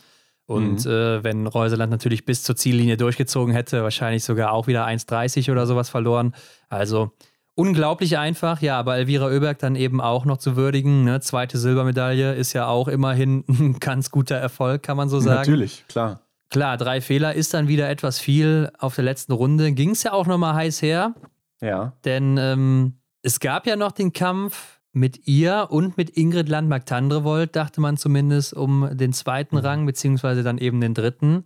Und 0.47 0.85
mhm. 0.85 0.91
äh, 0.93 1.25
wenn 1.25 1.49
Reuseland 1.49 1.91
natürlich 1.91 2.25
bis 2.25 2.45
zur 2.45 2.55
Ziellinie 2.55 2.97
durchgezogen 2.97 3.53
hätte, 3.53 3.83
wahrscheinlich 3.83 4.23
sogar 4.23 4.53
auch 4.53 4.69
wieder 4.69 4.87
1,30 4.87 5.51
oder 5.51 5.67
sowas 5.67 5.89
verloren. 5.89 6.37
Also 6.69 7.11
unglaublich 7.57 8.17
einfach, 8.17 8.63
ja, 8.63 8.79
aber 8.79 8.97
Elvira 8.97 9.27
Oeberg 9.27 9.59
dann 9.59 9.75
eben 9.75 10.01
auch 10.01 10.25
noch 10.27 10.39
zu 10.39 10.55
würdigen. 10.55 11.03
Ne? 11.03 11.19
Zweite 11.21 11.59
Silbermedaille 11.59 12.35
ist 12.35 12.53
ja 12.53 12.69
auch 12.69 12.87
immerhin 12.87 13.43
ein 13.49 13.81
ganz 13.81 14.13
guter 14.13 14.37
Erfolg, 14.37 14.85
kann 14.85 14.97
man 14.97 15.09
so 15.09 15.19
sagen. 15.19 15.39
Natürlich, 15.39 15.85
klar. 15.89 16.21
Klar, 16.55 16.77
drei 16.77 17.01
Fehler 17.01 17.35
ist 17.35 17.53
dann 17.53 17.67
wieder 17.67 17.91
etwas 17.91 18.21
viel. 18.21 18.71
Auf 18.79 18.95
der 18.95 19.03
letzten 19.03 19.33
Runde 19.33 19.73
ging 19.73 19.91
es 19.91 20.05
ja 20.05 20.13
auch 20.13 20.29
nochmal 20.29 20.55
heiß 20.55 20.83
her. 20.83 21.17
Ja. 21.61 21.95
Denn 22.05 22.39
ähm, 22.39 23.01
es 23.23 23.41
gab 23.41 23.67
ja 23.67 23.75
noch 23.75 23.91
den 23.91 24.13
Kampf 24.13 24.81
mit 24.93 25.27
ihr 25.27 25.67
und 25.71 25.97
mit 25.97 26.11
Ingrid 26.17 26.49
Landmark-Tandrevold, 26.49 27.57
dachte 27.57 27.81
man 27.81 27.97
zumindest, 27.97 28.55
um 28.55 28.89
den 28.93 29.13
zweiten 29.13 29.57
mhm. 29.57 29.63
Rang, 29.63 29.85
beziehungsweise 29.87 30.45
dann 30.45 30.59
eben 30.59 30.81
den 30.81 30.95
dritten. 30.95 31.45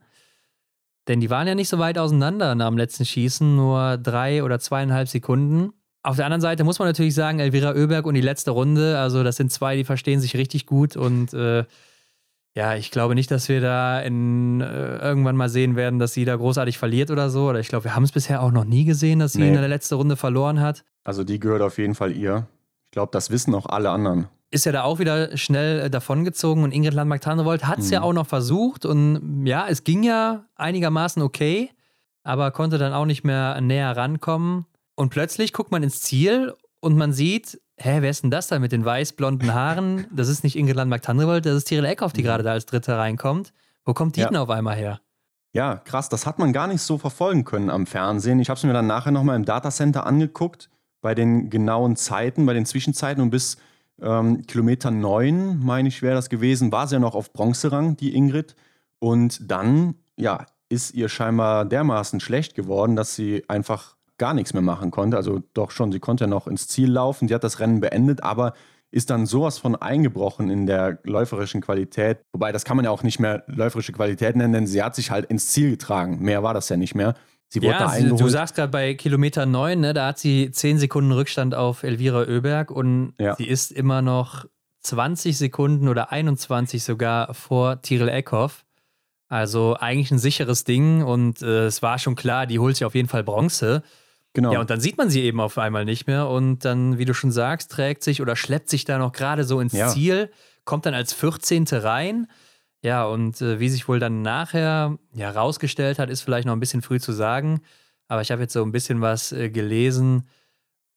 Denn 1.09 1.21
die 1.21 1.31
waren 1.31 1.49
ja 1.49 1.55
nicht 1.55 1.71
so 1.71 1.79
weit 1.79 1.97
auseinander 1.97 2.55
nach 2.55 2.69
dem 2.69 2.77
letzten 2.77 3.07
Schießen, 3.07 3.57
nur 3.57 3.97
drei 3.97 4.45
oder 4.45 4.59
zweieinhalb 4.59 5.09
Sekunden. 5.09 5.73
Auf 6.03 6.17
der 6.17 6.27
anderen 6.27 6.43
Seite 6.43 6.65
muss 6.65 6.79
man 6.79 6.87
natürlich 6.87 7.15
sagen, 7.15 7.41
Elvira 7.41 7.71
Oeberg 7.71 8.05
und 8.05 8.13
die 8.13 8.21
letzte 8.21 8.51
Runde, 8.51 8.99
also 8.99 9.25
das 9.25 9.37
sind 9.37 9.51
zwei, 9.53 9.75
die 9.75 9.85
verstehen 9.85 10.21
sich 10.21 10.37
richtig 10.37 10.67
gut 10.67 10.99
und 10.99 11.33
äh, 11.33 11.65
ja, 12.55 12.75
ich 12.75 12.91
glaube 12.91 13.15
nicht, 13.15 13.31
dass 13.31 13.49
wir 13.49 13.61
da 13.61 14.01
in, 14.01 14.61
äh, 14.61 14.99
irgendwann 14.99 15.37
mal 15.37 15.49
sehen 15.49 15.77
werden, 15.77 15.99
dass 15.99 16.13
sie 16.13 16.25
da 16.25 16.35
großartig 16.35 16.79
verliert 16.79 17.11
oder 17.11 17.31
so. 17.31 17.49
Oder 17.49 17.61
ich 17.61 17.69
glaube, 17.69 17.85
wir 17.85 17.95
haben 17.95 18.03
es 18.03 18.13
bisher 18.13 18.43
auch 18.43 18.51
noch 18.51 18.65
nie 18.65 18.85
gesehen, 18.85 19.21
dass 19.21 19.35
sie 19.35 19.41
nee. 19.41 19.49
in 19.49 19.55
der 19.55 19.69
letzten 19.69 19.95
Runde 19.95 20.17
verloren 20.17 20.61
hat. 20.61 20.85
Also 21.05 21.25
die 21.25 21.39
gehört 21.39 21.63
auf 21.63 21.79
jeden 21.79 21.95
Fall 21.95 22.13
ihr. 22.13 22.47
Ich 22.87 22.91
glaube, 22.91 23.11
das 23.13 23.31
wissen 23.31 23.55
auch 23.55 23.67
alle 23.67 23.91
anderen. 23.91 24.29
Ist 24.51 24.65
ja 24.65 24.73
da 24.73 24.83
auch 24.83 24.99
wieder 24.99 25.37
schnell 25.37 25.81
äh, 25.81 25.91
davongezogen 25.91 26.65
und 26.65 26.73
Ingrid 26.73 26.95
Landmark-Tarnewold 26.95 27.67
hat 27.67 27.81
es 27.81 27.87
mhm. 27.87 27.93
ja 27.93 28.03
auch 28.03 28.15
noch 28.15 28.27
versucht 28.27 28.87
und 28.87 29.47
ja, 29.47 29.67
es 29.69 29.85
ging 29.85 30.03
ja 30.03 30.47
einigermaßen 30.57 31.23
okay, 31.23 31.71
aber 32.23 32.51
konnte 32.51 32.79
dann 32.79 32.95
auch 32.95 33.05
nicht 33.05 33.25
mehr 33.25 33.61
näher 33.61 33.97
rankommen. 33.97 34.67
Und 34.95 35.11
plötzlich 35.11 35.53
guckt 35.53 35.71
man 35.71 35.83
ins 35.83 36.01
Ziel 36.01 36.55
und 36.81 36.97
man 36.97 37.13
sieht, 37.13 37.61
hä, 37.79 37.99
wer 38.01 38.11
ist 38.11 38.23
denn 38.23 38.31
das 38.31 38.49
da 38.49 38.59
mit 38.59 38.73
den 38.73 38.85
weiß-blonden 38.85 39.55
Haaren? 39.55 40.07
Das 40.13 40.29
ist 40.29 40.45
nicht 40.45 40.57
Ingrid 40.57 40.77
Landmark-Tandrevold, 40.77 41.47
das 41.47 41.57
ist 41.57 41.65
Tiril 41.65 41.85
Eckhoff, 41.85 42.13
die 42.13 42.23
mhm. 42.23 42.27
gerade 42.27 42.43
da 42.43 42.53
als 42.53 42.67
Dritte 42.67 42.97
reinkommt. 42.97 43.53
Wo 43.85 43.95
kommt 43.95 44.17
die 44.17 44.21
ja. 44.21 44.29
denn 44.29 44.37
auf 44.37 44.51
einmal 44.51 44.77
her? 44.77 45.01
Ja, 45.53 45.77
krass, 45.77 46.09
das 46.09 46.27
hat 46.27 46.39
man 46.39 46.53
gar 46.53 46.67
nicht 46.67 46.83
so 46.83 46.99
verfolgen 46.99 47.45
können 47.45 47.71
am 47.71 47.87
Fernsehen. 47.87 48.39
Ich 48.39 48.51
habe 48.51 48.59
es 48.59 48.65
mir 48.65 48.73
dann 48.73 48.87
nachher 48.87 49.13
nochmal 49.13 49.37
im 49.37 49.45
Datacenter 49.45 50.07
angeguckt, 50.07 50.69
bei 51.01 51.15
den 51.15 51.49
genauen 51.49 51.97
Zeiten, 51.97 52.45
bei 52.45 52.55
den 52.55 52.67
Zwischenzeiten 52.67 53.23
und 53.23 53.31
bis 53.31 53.57
ähm, 54.01 54.47
Kilometer 54.47 54.91
9, 54.91 55.59
meine 55.59 55.89
ich, 55.89 56.03
wäre 56.03 56.15
das 56.15 56.29
gewesen, 56.29 56.71
war 56.71 56.87
sie 56.87 56.97
ja 56.97 57.01
noch 57.01 57.15
auf 57.15 57.33
Bronzerang, 57.33 57.97
die 57.97 58.15
Ingrid. 58.15 58.57
Und 58.99 59.51
dann, 59.51 59.95
ja, 60.17 60.47
ist 60.69 60.95
ihr 60.95 61.09
scheinbar 61.09 61.65
dermaßen 61.65 62.21
schlecht 62.21 62.55
geworden, 62.55 62.95
dass 62.95 63.15
sie 63.15 63.45
einfach 63.49 63.97
gar 64.19 64.35
nichts 64.35 64.53
mehr 64.53 64.63
machen 64.63 64.91
konnte. 64.91 65.17
Also 65.17 65.43
doch 65.55 65.71
schon, 65.71 65.93
sie 65.93 66.01
konnte 66.01 66.25
ja 66.25 66.29
noch 66.29 66.47
ins 66.47 66.69
Ziel 66.69 66.91
laufen. 66.91 67.29
Sie 67.29 67.35
hat 67.35 67.45
das 67.45 67.61
Rennen 67.61 67.81
beendet, 67.81 68.23
aber 68.23 68.53
ist 68.91 69.11
dann 69.11 69.27
sowas 69.27 69.59
von 69.59 69.77
eingebrochen 69.77 70.51
in 70.51 70.67
der 70.67 70.99
läuferischen 71.05 71.61
Qualität. 71.61 72.21
Wobei, 72.33 72.53
das 72.53 72.65
kann 72.65 72.77
man 72.77 72.85
ja 72.85 72.91
auch 72.91 73.03
nicht 73.03 73.19
mehr 73.19 73.45
läuferische 73.47 73.93
Qualität 73.93 74.37
nennen, 74.37 74.53
denn 74.53 74.67
sie 74.67 74.83
hat 74.83 74.95
sich 74.95 75.11
halt 75.11 75.27
ins 75.27 75.49
Ziel 75.49 75.71
getragen. 75.71 76.21
Mehr 76.21 76.43
war 76.43 76.55
das 76.55 76.69
ja 76.69 76.77
nicht 76.77 76.95
mehr. 76.95 77.15
Sie 77.49 77.61
wurde 77.61 77.73
ja, 77.73 77.79
da 77.79 77.89
eingeholt. 77.89 78.21
Du 78.21 78.29
sagst 78.29 78.55
gerade 78.55 78.71
bei 78.71 78.95
Kilometer 78.95 79.47
9, 79.47 79.81
ne, 79.81 79.95
da 79.95 80.09
hat 80.09 80.19
sie 80.19 80.51
10 80.51 80.79
Sekunden 80.79 81.13
Rückstand 81.13 81.55
auf 81.55 81.83
Elvira 81.83 82.21
Oeberg 82.21 82.71
und 82.71 83.15
ja. 83.19 83.37
sie 83.37 83.47
ist 83.47 83.73
immer 83.73 84.03
noch 84.03 84.47
20 84.83 85.37
Sekunden 85.37 85.89
oder 85.89 86.13
21 86.13 86.83
sogar 86.83 87.35
vor 87.35 87.83
Tiril 87.83 88.09
Eckhoff. 88.09 88.65
Also 89.29 89.77
eigentlich 89.79 90.11
ein 90.11 90.19
sicheres 90.19 90.65
Ding 90.65 91.03
und 91.03 91.43
äh, 91.43 91.67
es 91.67 91.83
war 91.83 91.99
schon 91.99 92.15
klar, 92.15 92.47
die 92.47 92.59
holt 92.59 92.77
sich 92.77 92.87
auf 92.87 92.95
jeden 92.95 93.09
Fall 93.09 93.23
Bronze. 93.25 93.83
Genau. 94.35 94.53
Ja, 94.53 94.61
und 94.61 94.71
dann 94.71 94.81
sieht 94.81 94.99
man 94.99 95.11
sie 95.11 95.23
eben 95.23 95.41
auf 95.41 95.59
einmal 95.59 95.85
nicht 95.85 96.07
mehr 96.07 96.29
und 96.29 96.65
dann, 96.65 96.99
wie 96.99 97.05
du 97.05 97.15
schon 97.15 97.33
sagst, 97.33 97.71
trägt 97.71 98.05
sich 98.05 98.21
oder 98.21 98.37
schleppt 98.37 98.69
sich 98.69 98.85
da 98.85 98.99
noch 98.99 99.13
gerade 99.13 99.45
so 99.45 99.61
ins 99.61 99.73
ja. 99.73 99.89
Ziel, 99.89 100.31
kommt 100.65 100.87
dann 100.87 100.95
als 100.95 101.13
14. 101.13 101.65
rein. 101.73 102.29
Ja, 102.83 103.07
und 103.07 103.41
äh, 103.41 103.59
wie 103.59 103.69
sich 103.69 103.89
wohl 103.89 103.99
dann 103.99 104.23
nachher 104.23 104.99
ja, 105.13 105.31
rausgestellt 105.31 105.99
hat, 105.99 106.11
ist 106.11 106.23
vielleicht 106.23 106.47
noch 106.47 106.53
ein 106.53 106.61
bisschen 106.61 106.83
früh 106.83 107.01
zu 107.01 107.13
sagen. 107.13 107.63
Aber 108.07 108.23
ich 108.23 108.31
habe 108.31 108.43
jetzt 108.43 108.53
so 108.53 108.63
ein 108.63 108.73
bisschen 108.73 109.01
was 109.01 109.33
äh, 109.33 109.51
gelesen 109.51 110.29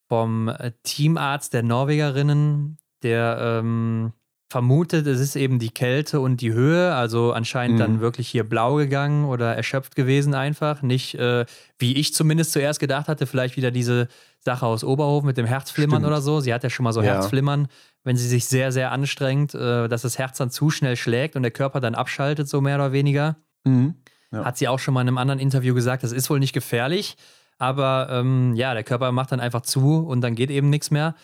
vom 0.08 0.50
äh, 0.50 0.74
Teamarzt 0.84 1.54
der 1.54 1.64
Norwegerinnen, 1.64 2.78
der 3.02 3.38
ähm, 3.40 4.14
vermutet, 4.52 5.08
es 5.08 5.22
ist 5.22 5.38
eben 5.38 5.60
die 5.60 5.70
Kälte 5.70 6.20
und 6.20 6.42
die 6.42 6.52
Höhe, 6.52 6.94
also 6.94 7.32
anscheinend 7.32 7.78
mhm. 7.78 7.80
dann 7.80 8.00
wirklich 8.02 8.28
hier 8.28 8.44
blau 8.44 8.76
gegangen 8.76 9.24
oder 9.24 9.56
erschöpft 9.56 9.96
gewesen 9.96 10.34
einfach. 10.34 10.82
Nicht, 10.82 11.16
äh, 11.16 11.46
wie 11.80 11.94
ich 11.96 12.14
zumindest 12.14 12.52
zuerst 12.52 12.82
gedacht 12.82 13.08
hatte, 13.08 13.28
vielleicht 13.28 13.56
wieder 13.56 13.72
diese 13.72 14.10
Sache 14.40 14.66
aus 14.66 14.84
Oberhof 14.84 15.24
mit 15.24 15.38
dem 15.38 15.46
Herzflimmern 15.46 16.02
Stimmt. 16.02 16.08
oder 16.08 16.22
so. 16.22 16.42
Sie 16.42 16.54
hat 16.54 16.64
ja 16.64 16.70
schon 16.70 16.84
mal 16.84 16.92
so 16.92 17.02
ja. 17.02 17.14
Herzflimmern, 17.14 17.70
wenn 18.04 18.18
sie 18.18 18.28
sich 18.28 18.46
sehr, 18.46 18.74
sehr 18.74 18.92
anstrengt, 18.92 19.56
äh, 19.56 19.88
dass 19.88 20.02
das 20.02 20.18
Herz 20.18 20.38
dann 20.38 20.52
zu 20.52 20.70
schnell 20.70 20.98
schlägt 20.98 21.38
und 21.38 21.44
der 21.44 21.52
Körper 21.52 21.80
dann 21.80 21.96
abschaltet, 21.96 22.50
so 22.50 22.60
mehr 22.60 22.76
oder 22.76 22.92
weniger. 22.92 23.38
Mhm. 23.64 23.96
Ja. 24.34 24.44
Hat 24.44 24.58
sie 24.58 24.68
auch 24.68 24.80
schon 24.80 24.94
mal 24.94 25.02
in 25.02 25.08
einem 25.08 25.18
anderen 25.18 25.40
Interview 25.40 25.74
gesagt, 25.74 26.04
das 26.04 26.12
ist 26.12 26.30
wohl 26.30 26.40
nicht 26.40 26.54
gefährlich, 26.54 27.16
aber 27.58 28.10
ähm, 28.12 28.54
ja, 28.56 28.74
der 28.74 28.84
Körper 28.84 29.14
macht 29.14 29.32
dann 29.32 29.40
einfach 29.40 29.62
zu 29.62 30.00
und 30.00 30.20
dann 30.20 30.36
geht 30.36 30.52
eben 30.52 30.70
nichts 30.70 30.92
mehr. 30.92 31.16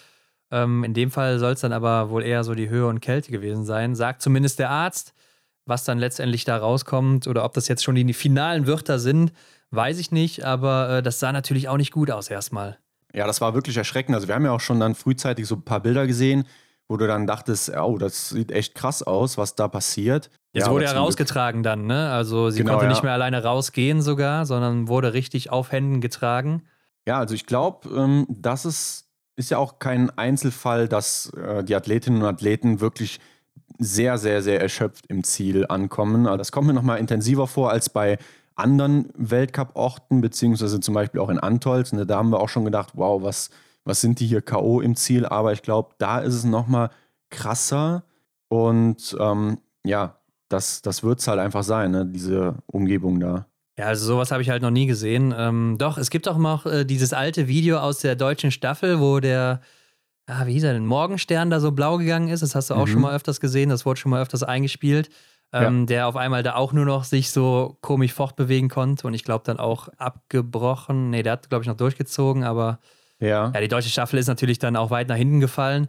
Ähm, 0.51 0.83
in 0.83 0.93
dem 0.93 1.11
Fall 1.11 1.39
soll 1.39 1.53
es 1.53 1.61
dann 1.61 1.73
aber 1.73 2.09
wohl 2.09 2.23
eher 2.23 2.43
so 2.43 2.55
die 2.55 2.69
Höhe 2.69 2.87
und 2.87 3.01
Kälte 3.01 3.31
gewesen 3.31 3.65
sein, 3.65 3.95
sagt 3.95 4.21
zumindest 4.21 4.59
der 4.59 4.69
Arzt. 4.69 5.13
Was 5.65 5.83
dann 5.83 5.99
letztendlich 5.99 6.45
da 6.45 6.55
rauskommt 6.55 7.27
oder 7.27 7.43
ob 7.43 7.53
das 7.53 7.67
jetzt 7.67 7.83
schon 7.83 7.95
die 7.95 8.13
finalen 8.13 8.67
Wörter 8.67 8.99
sind, 8.99 9.33
weiß 9.71 9.99
ich 9.99 10.11
nicht, 10.11 10.45
aber 10.45 10.89
äh, 10.89 11.03
das 11.03 11.19
sah 11.19 11.33
natürlich 11.33 11.67
auch 11.67 11.75
nicht 11.75 11.91
gut 11.91 12.09
aus 12.09 12.29
erstmal. 12.29 12.77
Ja, 13.13 13.27
das 13.27 13.41
war 13.41 13.53
wirklich 13.53 13.75
erschreckend. 13.75 14.15
Also 14.15 14.27
wir 14.27 14.35
haben 14.35 14.45
ja 14.45 14.51
auch 14.51 14.61
schon 14.61 14.79
dann 14.79 14.95
frühzeitig 14.95 15.45
so 15.45 15.55
ein 15.55 15.63
paar 15.63 15.81
Bilder 15.81 16.07
gesehen, 16.07 16.45
wo 16.87 16.97
du 16.97 17.07
dann 17.07 17.27
dachtest, 17.27 17.75
oh, 17.75 17.97
das 17.97 18.29
sieht 18.29 18.51
echt 18.51 18.75
krass 18.75 19.03
aus, 19.03 19.37
was 19.37 19.55
da 19.55 19.67
passiert. 19.67 20.29
Es 20.53 20.65
ja, 20.65 20.71
wurde 20.71 20.85
ja 20.85 20.93
rausgetragen 20.93 21.61
Glück. 21.61 21.73
dann, 21.73 21.85
ne? 21.85 22.11
Also 22.11 22.49
sie 22.49 22.59
genau, 22.59 22.73
konnte 22.73 22.85
ja. 22.85 22.91
nicht 22.91 23.03
mehr 23.03 23.11
alleine 23.11 23.43
rausgehen 23.43 24.01
sogar, 24.01 24.45
sondern 24.45 24.87
wurde 24.87 25.13
richtig 25.13 25.51
auf 25.51 25.71
Händen 25.71 25.99
getragen. 25.99 26.63
Ja, 27.05 27.19
also 27.19 27.35
ich 27.35 27.45
glaube, 27.45 27.89
ähm, 27.89 28.25
das 28.29 28.65
ist 28.65 29.06
ist 29.37 29.51
ja 29.51 29.59
auch 29.59 29.79
kein 29.79 30.09
Einzelfall, 30.09 30.89
dass 30.89 31.31
äh, 31.33 31.63
die 31.63 31.75
Athletinnen 31.75 32.21
und 32.21 32.27
Athleten 32.27 32.81
wirklich 32.81 33.19
sehr, 33.77 34.17
sehr, 34.17 34.41
sehr 34.41 34.59
erschöpft 34.59 35.05
im 35.07 35.23
Ziel 35.23 35.65
ankommen. 35.67 36.25
Also 36.25 36.37
das 36.37 36.51
kommt 36.51 36.67
mir 36.67 36.73
nochmal 36.73 36.99
intensiver 36.99 37.47
vor 37.47 37.71
als 37.71 37.89
bei 37.89 38.17
anderen 38.55 39.09
Weltcup-Orten, 39.15 40.19
beziehungsweise 40.21 40.79
zum 40.79 40.95
Beispiel 40.95 41.21
auch 41.21 41.29
in 41.29 41.39
Antolz. 41.39 41.91
Da 41.91 42.17
haben 42.17 42.31
wir 42.31 42.39
auch 42.39 42.49
schon 42.49 42.65
gedacht, 42.65 42.93
wow, 42.95 43.21
was, 43.21 43.51
was 43.83 44.01
sind 44.01 44.19
die 44.19 44.25
hier 44.25 44.41
K.O. 44.41 44.81
im 44.81 44.95
Ziel? 44.95 45.25
Aber 45.27 45.53
ich 45.53 45.61
glaube, 45.61 45.93
da 45.99 46.19
ist 46.19 46.33
es 46.33 46.43
nochmal 46.43 46.89
krasser. 47.29 48.03
Und 48.49 49.15
ähm, 49.19 49.59
ja, 49.85 50.17
das, 50.49 50.81
das 50.81 51.03
wird 51.03 51.19
es 51.19 51.27
halt 51.27 51.39
einfach 51.39 51.63
sein, 51.63 51.91
ne? 51.91 52.05
diese 52.05 52.55
Umgebung 52.65 53.19
da. 53.19 53.45
Ja, 53.77 53.85
also 53.85 54.05
sowas 54.05 54.31
habe 54.31 54.41
ich 54.41 54.49
halt 54.49 54.63
noch 54.63 54.71
nie 54.71 54.87
gesehen. 54.87 55.33
Ähm, 55.37 55.75
doch, 55.77 55.97
es 55.97 56.09
gibt 56.09 56.27
auch 56.27 56.37
noch 56.37 56.65
äh, 56.65 56.83
dieses 56.83 57.13
alte 57.13 57.47
Video 57.47 57.77
aus 57.77 57.99
der 57.99 58.15
deutschen 58.15 58.49
Staffel, 58.49 58.99
wo 58.99 59.19
der, 59.19 59.61
ah, 60.25 60.47
wie 60.47 60.53
hieß 60.53 60.63
er 60.63 60.73
denn, 60.73 60.85
Morgenstern 60.85 61.51
da 61.51 61.59
so 61.59 61.71
blau 61.71 61.97
gegangen 61.97 62.29
ist. 62.29 62.41
Das 62.41 62.55
hast 62.55 62.71
du 62.71 62.73
auch 62.73 62.87
mhm. 62.87 62.91
schon 62.91 63.01
mal 63.01 63.15
öfters 63.15 63.39
gesehen, 63.39 63.69
das 63.69 63.85
wurde 63.85 63.99
schon 63.99 64.09
mal 64.09 64.21
öfters 64.21 64.41
eingespielt. 64.41 65.09
Ähm, 65.53 65.81
ja. 65.81 65.85
Der 65.85 66.07
auf 66.07 66.15
einmal 66.15 66.43
da 66.43 66.55
auch 66.55 66.73
nur 66.73 66.85
noch 66.85 67.03
sich 67.03 67.31
so 67.31 67.77
komisch 67.81 68.13
fortbewegen 68.13 68.67
konnte 68.67 69.07
und 69.07 69.13
ich 69.13 69.23
glaube 69.23 69.43
dann 69.45 69.59
auch 69.59 69.87
abgebrochen. 69.97 71.11
Nee, 71.11 71.23
der 71.23 71.33
hat, 71.33 71.49
glaube 71.49 71.63
ich, 71.63 71.67
noch 71.67 71.77
durchgezogen, 71.77 72.43
aber 72.43 72.79
ja. 73.19 73.51
ja, 73.53 73.61
die 73.61 73.67
deutsche 73.67 73.89
Staffel 73.89 74.19
ist 74.19 74.27
natürlich 74.27 74.59
dann 74.59 74.75
auch 74.75 74.89
weit 74.89 75.07
nach 75.07 75.15
hinten 75.15 75.39
gefallen. 75.39 75.87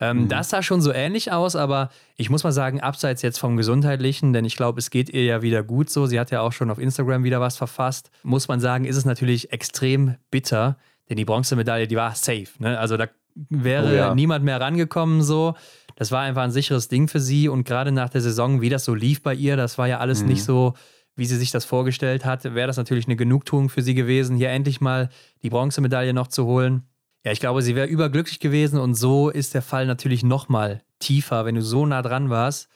Ähm, 0.00 0.22
mhm. 0.22 0.28
Das 0.28 0.48
sah 0.48 0.62
schon 0.62 0.80
so 0.80 0.92
ähnlich 0.92 1.30
aus, 1.30 1.56
aber 1.56 1.90
ich 2.16 2.30
muss 2.30 2.42
mal 2.42 2.52
sagen, 2.52 2.80
abseits 2.80 3.22
jetzt 3.22 3.38
vom 3.38 3.56
Gesundheitlichen, 3.56 4.32
denn 4.32 4.44
ich 4.44 4.56
glaube, 4.56 4.78
es 4.78 4.90
geht 4.90 5.10
ihr 5.10 5.24
ja 5.24 5.42
wieder 5.42 5.62
gut 5.62 5.90
so. 5.90 6.06
Sie 6.06 6.18
hat 6.18 6.30
ja 6.30 6.40
auch 6.40 6.52
schon 6.52 6.70
auf 6.70 6.78
Instagram 6.78 7.22
wieder 7.22 7.40
was 7.40 7.56
verfasst. 7.56 8.10
Muss 8.22 8.48
man 8.48 8.60
sagen, 8.60 8.86
ist 8.86 8.96
es 8.96 9.04
natürlich 9.04 9.52
extrem 9.52 10.16
bitter, 10.30 10.78
denn 11.08 11.18
die 11.18 11.24
Bronzemedaille, 11.26 11.86
die 11.86 11.96
war 11.96 12.14
safe. 12.14 12.48
Ne? 12.58 12.78
Also 12.78 12.96
da 12.96 13.08
wäre 13.34 13.92
oh, 13.92 13.94
ja. 13.94 14.14
niemand 14.14 14.44
mehr 14.44 14.60
rangekommen 14.60 15.22
so. 15.22 15.54
Das 15.96 16.10
war 16.10 16.22
einfach 16.22 16.42
ein 16.42 16.50
sicheres 16.50 16.88
Ding 16.88 17.08
für 17.08 17.20
sie 17.20 17.48
und 17.48 17.64
gerade 17.64 17.92
nach 17.92 18.08
der 18.08 18.22
Saison, 18.22 18.62
wie 18.62 18.70
das 18.70 18.84
so 18.84 18.94
lief 18.94 19.22
bei 19.22 19.34
ihr, 19.34 19.56
das 19.56 19.76
war 19.76 19.86
ja 19.86 19.98
alles 19.98 20.22
mhm. 20.22 20.28
nicht 20.28 20.44
so, 20.44 20.74
wie 21.14 21.26
sie 21.26 21.36
sich 21.36 21.50
das 21.50 21.66
vorgestellt 21.66 22.24
hat, 22.24 22.44
wäre 22.44 22.66
das 22.66 22.78
natürlich 22.78 23.06
eine 23.06 23.16
Genugtuung 23.16 23.68
für 23.68 23.82
sie 23.82 23.94
gewesen, 23.94 24.36
hier 24.36 24.48
endlich 24.48 24.80
mal 24.80 25.10
die 25.42 25.50
Bronzemedaille 25.50 26.14
noch 26.14 26.28
zu 26.28 26.46
holen. 26.46 26.84
Ja, 27.24 27.32
ich 27.32 27.40
glaube, 27.40 27.62
sie 27.62 27.74
wäre 27.74 27.86
überglücklich 27.86 28.40
gewesen 28.40 28.78
und 28.78 28.94
so 28.94 29.28
ist 29.28 29.54
der 29.54 29.62
Fall 29.62 29.86
natürlich 29.86 30.22
nochmal 30.22 30.82
tiefer, 31.00 31.44
wenn 31.44 31.54
du 31.54 31.62
so 31.62 31.84
nah 31.84 32.02
dran 32.02 32.30
warst. 32.30 32.68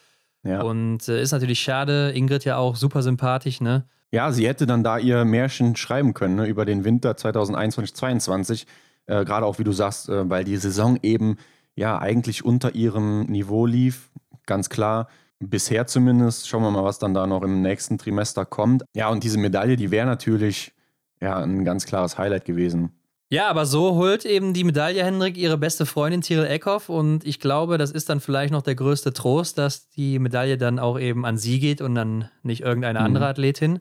Ja. 0.43 0.63
Und 0.63 1.09
äh, 1.09 1.23
ist 1.23 1.33
natürlich 1.33 1.61
schade. 1.61 2.13
Ingrid 2.15 2.45
ja 2.45 2.59
auch 2.59 2.77
super 2.77 3.03
sympathisch, 3.03 3.61
ne? 3.61 3.87
Ja, 4.11 4.31
sie 4.31 4.47
hätte 4.47 4.67
dann 4.67 4.85
da 4.85 4.99
ihr 4.99 5.25
Märchen 5.25 5.75
schreiben 5.75 6.15
können 6.15 6.37
ne, 6.37 6.47
über 6.47 6.65
den 6.65 6.85
Winter 6.85 7.17
2021, 7.17 7.95
2022. 7.95 8.67
Äh, 9.07 9.25
Gerade 9.25 9.47
auch, 9.47 9.59
wie 9.59 9.65
du 9.65 9.73
sagst, 9.73 10.09
äh, 10.09 10.29
weil 10.29 10.45
die 10.45 10.57
Saison 10.57 10.99
eben 11.03 11.37
ja 11.75 11.99
eigentlich 11.99 12.45
unter 12.45 12.75
ihrem 12.75 13.25
Niveau 13.25 13.67
lief. 13.67 14.11
Ganz 14.47 14.69
klar. 14.69 15.09
Bisher 15.41 15.87
zumindest. 15.87 16.47
Schauen 16.47 16.63
wir 16.63 16.71
mal, 16.71 16.85
was 16.85 16.99
dann 16.99 17.15
da 17.15 17.27
noch 17.27 17.43
im 17.43 17.63
nächsten 17.63 17.99
Trimester 17.99 18.45
kommt. 18.45 18.85
Ja, 18.95 19.09
und 19.09 19.25
diese 19.25 19.39
Medaille, 19.39 19.77
die 19.77 19.91
wäre 19.91 20.07
natürlich 20.07 20.73
ja, 21.21 21.39
ein 21.39 21.65
ganz 21.65 21.87
klares 21.87 22.19
Highlight 22.19 22.45
gewesen. 22.45 22.93
Ja, 23.35 23.49
aber 23.49 23.67
so 23.67 23.97
holt 23.97 24.25
eben 24.25 24.55
die 24.55 24.63
Medaille 24.63 25.05
Hendrik 25.05 25.37
ihre 25.37 25.59
beste 25.59 25.87
Freundin 25.87 26.21
Tyrell 26.21 26.47
Eckhoff 26.47 26.89
und 26.89 27.27
ich 27.27 27.41
glaube, 27.41 27.79
das 27.79 27.91
ist 27.91 28.09
dann 28.09 28.21
vielleicht 28.21 28.53
noch 28.53 28.63
der 28.63 28.77
größte 28.77 29.13
Trost, 29.13 29.59
dass 29.59 29.89
die 29.91 30.21
Medaille 30.21 30.57
dann 30.57 30.79
auch 30.79 31.01
eben 31.01 31.27
an 31.27 31.37
sie 31.37 31.59
geht 31.59 31.81
und 31.81 31.97
dann 31.97 32.31
nicht 32.45 32.61
irgendeine 32.61 33.01
mhm. 33.01 33.07
andere 33.07 33.27
Athletin. 33.27 33.81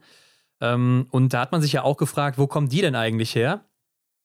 Ähm, 0.59 1.05
und 1.11 1.35
da 1.35 1.41
hat 1.41 1.51
man 1.51 1.61
sich 1.61 1.71
ja 1.73 1.83
auch 1.83 1.97
gefragt, 1.97 2.39
wo 2.39 2.47
kommt 2.47 2.71
die 2.71 2.81
denn 2.81 2.95
eigentlich 2.95 3.35
her? 3.35 3.61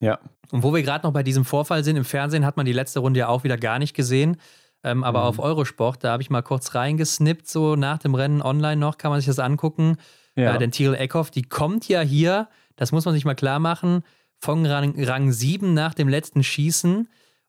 Ja. 0.01 0.19
Und 0.51 0.63
wo 0.63 0.73
wir 0.73 0.83
gerade 0.83 1.07
noch 1.07 1.13
bei 1.13 1.23
diesem 1.23 1.45
Vorfall 1.45 1.85
sind, 1.85 1.97
im 1.97 2.07
Fernsehen 2.07 2.47
hat 2.47 2.57
man 2.57 2.65
die 2.65 2.73
letzte 2.73 3.01
Runde 3.01 3.21
ja 3.21 3.29
auch 3.29 3.45
wieder 3.45 3.59
gar 3.59 3.79
nicht 3.79 3.93
gesehen. 3.93 4.39
Ähm, 4.83 5.05
aber 5.05 5.21
mhm. 5.21 5.27
auf 5.27 5.39
Eurosport, 5.41 6.05
da 6.05 6.13
habe 6.13 6.23
ich 6.23 6.31
mal 6.31 6.41
kurz 6.41 6.75
reingesnippt, 6.75 7.47
so 7.47 7.77
nach 7.77 7.99
dem 7.99 8.15
Rennen 8.15 8.41
online 8.41 8.77
noch, 8.77 8.97
kann 8.97 9.11
man 9.11 9.21
sich 9.21 9.27
das 9.27 9.41
angucken. 9.41 9.99
Ja. 10.37 10.55
Äh, 10.55 10.59
denn 10.59 10.71
Tyrell 10.71 10.99
Eckhoff, 10.99 11.31
die 11.31 11.43
kommt 11.43 11.87
ja 11.87 12.01
hier, 12.01 12.49
das 12.77 12.93
muss 12.93 13.05
man 13.05 13.13
sich 13.13 13.27
mal 13.27 13.35
klar 13.35 13.59
machen, 13.59 14.05
von 14.39 14.65
Rang, 14.67 14.95
Rang 15.03 15.33
7 15.33 15.75
nach 15.75 15.95
dem 15.95 16.09
letzten 16.09 16.43
Schießen 16.43 17.09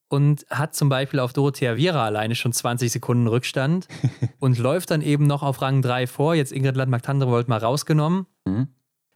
und 0.10 0.46
hat 0.50 0.76
zum 0.76 0.90
Beispiel 0.90 1.20
auf 1.20 1.34
Dorothea 1.34 1.78
Viera 1.78 2.06
alleine 2.06 2.36
schon 2.36 2.52
20 2.52 2.92
Sekunden 2.92 3.28
Rückstand 3.28 3.88
und 4.40 4.58
läuft 4.58 4.92
dann 4.92 5.02
eben 5.02 5.28
noch 5.28 5.44
auf 5.44 5.62
Rang 5.62 5.82
3 5.82 6.08
vor. 6.08 6.36
Jetzt 6.36 6.52
Ingrid 6.52 6.76
Landmark-Tandrevold 6.76 7.48
mal 7.48 7.60
rausgenommen. 7.60 8.26
Mhm. 8.46 8.68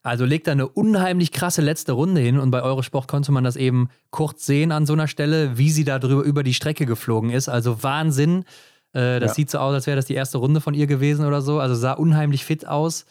Also 0.04 0.26
legt 0.26 0.48
da 0.48 0.52
eine 0.52 0.68
unheimlich 0.68 1.32
krasse 1.32 1.62
letzte 1.62 1.94
Runde 1.94 2.20
hin 2.20 2.38
und 2.38 2.52
bei 2.52 2.62
Eurosport 2.62 3.08
konnte 3.08 3.32
man 3.32 3.46
das 3.46 3.56
eben 3.56 3.90
kurz 4.12 4.46
sehen 4.46 4.74
an 4.74 4.86
so 4.86 4.92
einer 4.94 5.08
Stelle, 5.08 5.58
wie 5.58 5.72
sie 5.72 5.86
da 5.86 5.98
drüber 5.98 6.24
über 6.24 6.44
die 6.44 6.54
Strecke 6.54 6.86
geflogen 6.86 7.30
ist. 7.30 7.48
Also 7.48 7.84
Wahnsinn. 7.84 8.44
Äh, 8.92 9.22
das 9.22 9.32
ja. 9.32 9.36
sieht 9.36 9.50
so 9.50 9.60
aus, 9.60 9.74
als 9.74 9.88
wäre 9.88 9.96
das 9.96 10.06
die 10.06 10.14
erste 10.14 10.40
Runde 10.40 10.60
von 10.60 10.74
ihr 10.74 10.88
gewesen 10.88 11.26
oder 11.26 11.42
so. 11.42 11.60
Also 11.60 11.74
sah 11.74 11.94
unheimlich 11.94 12.44
fit 12.44 12.68
aus. 12.68 13.06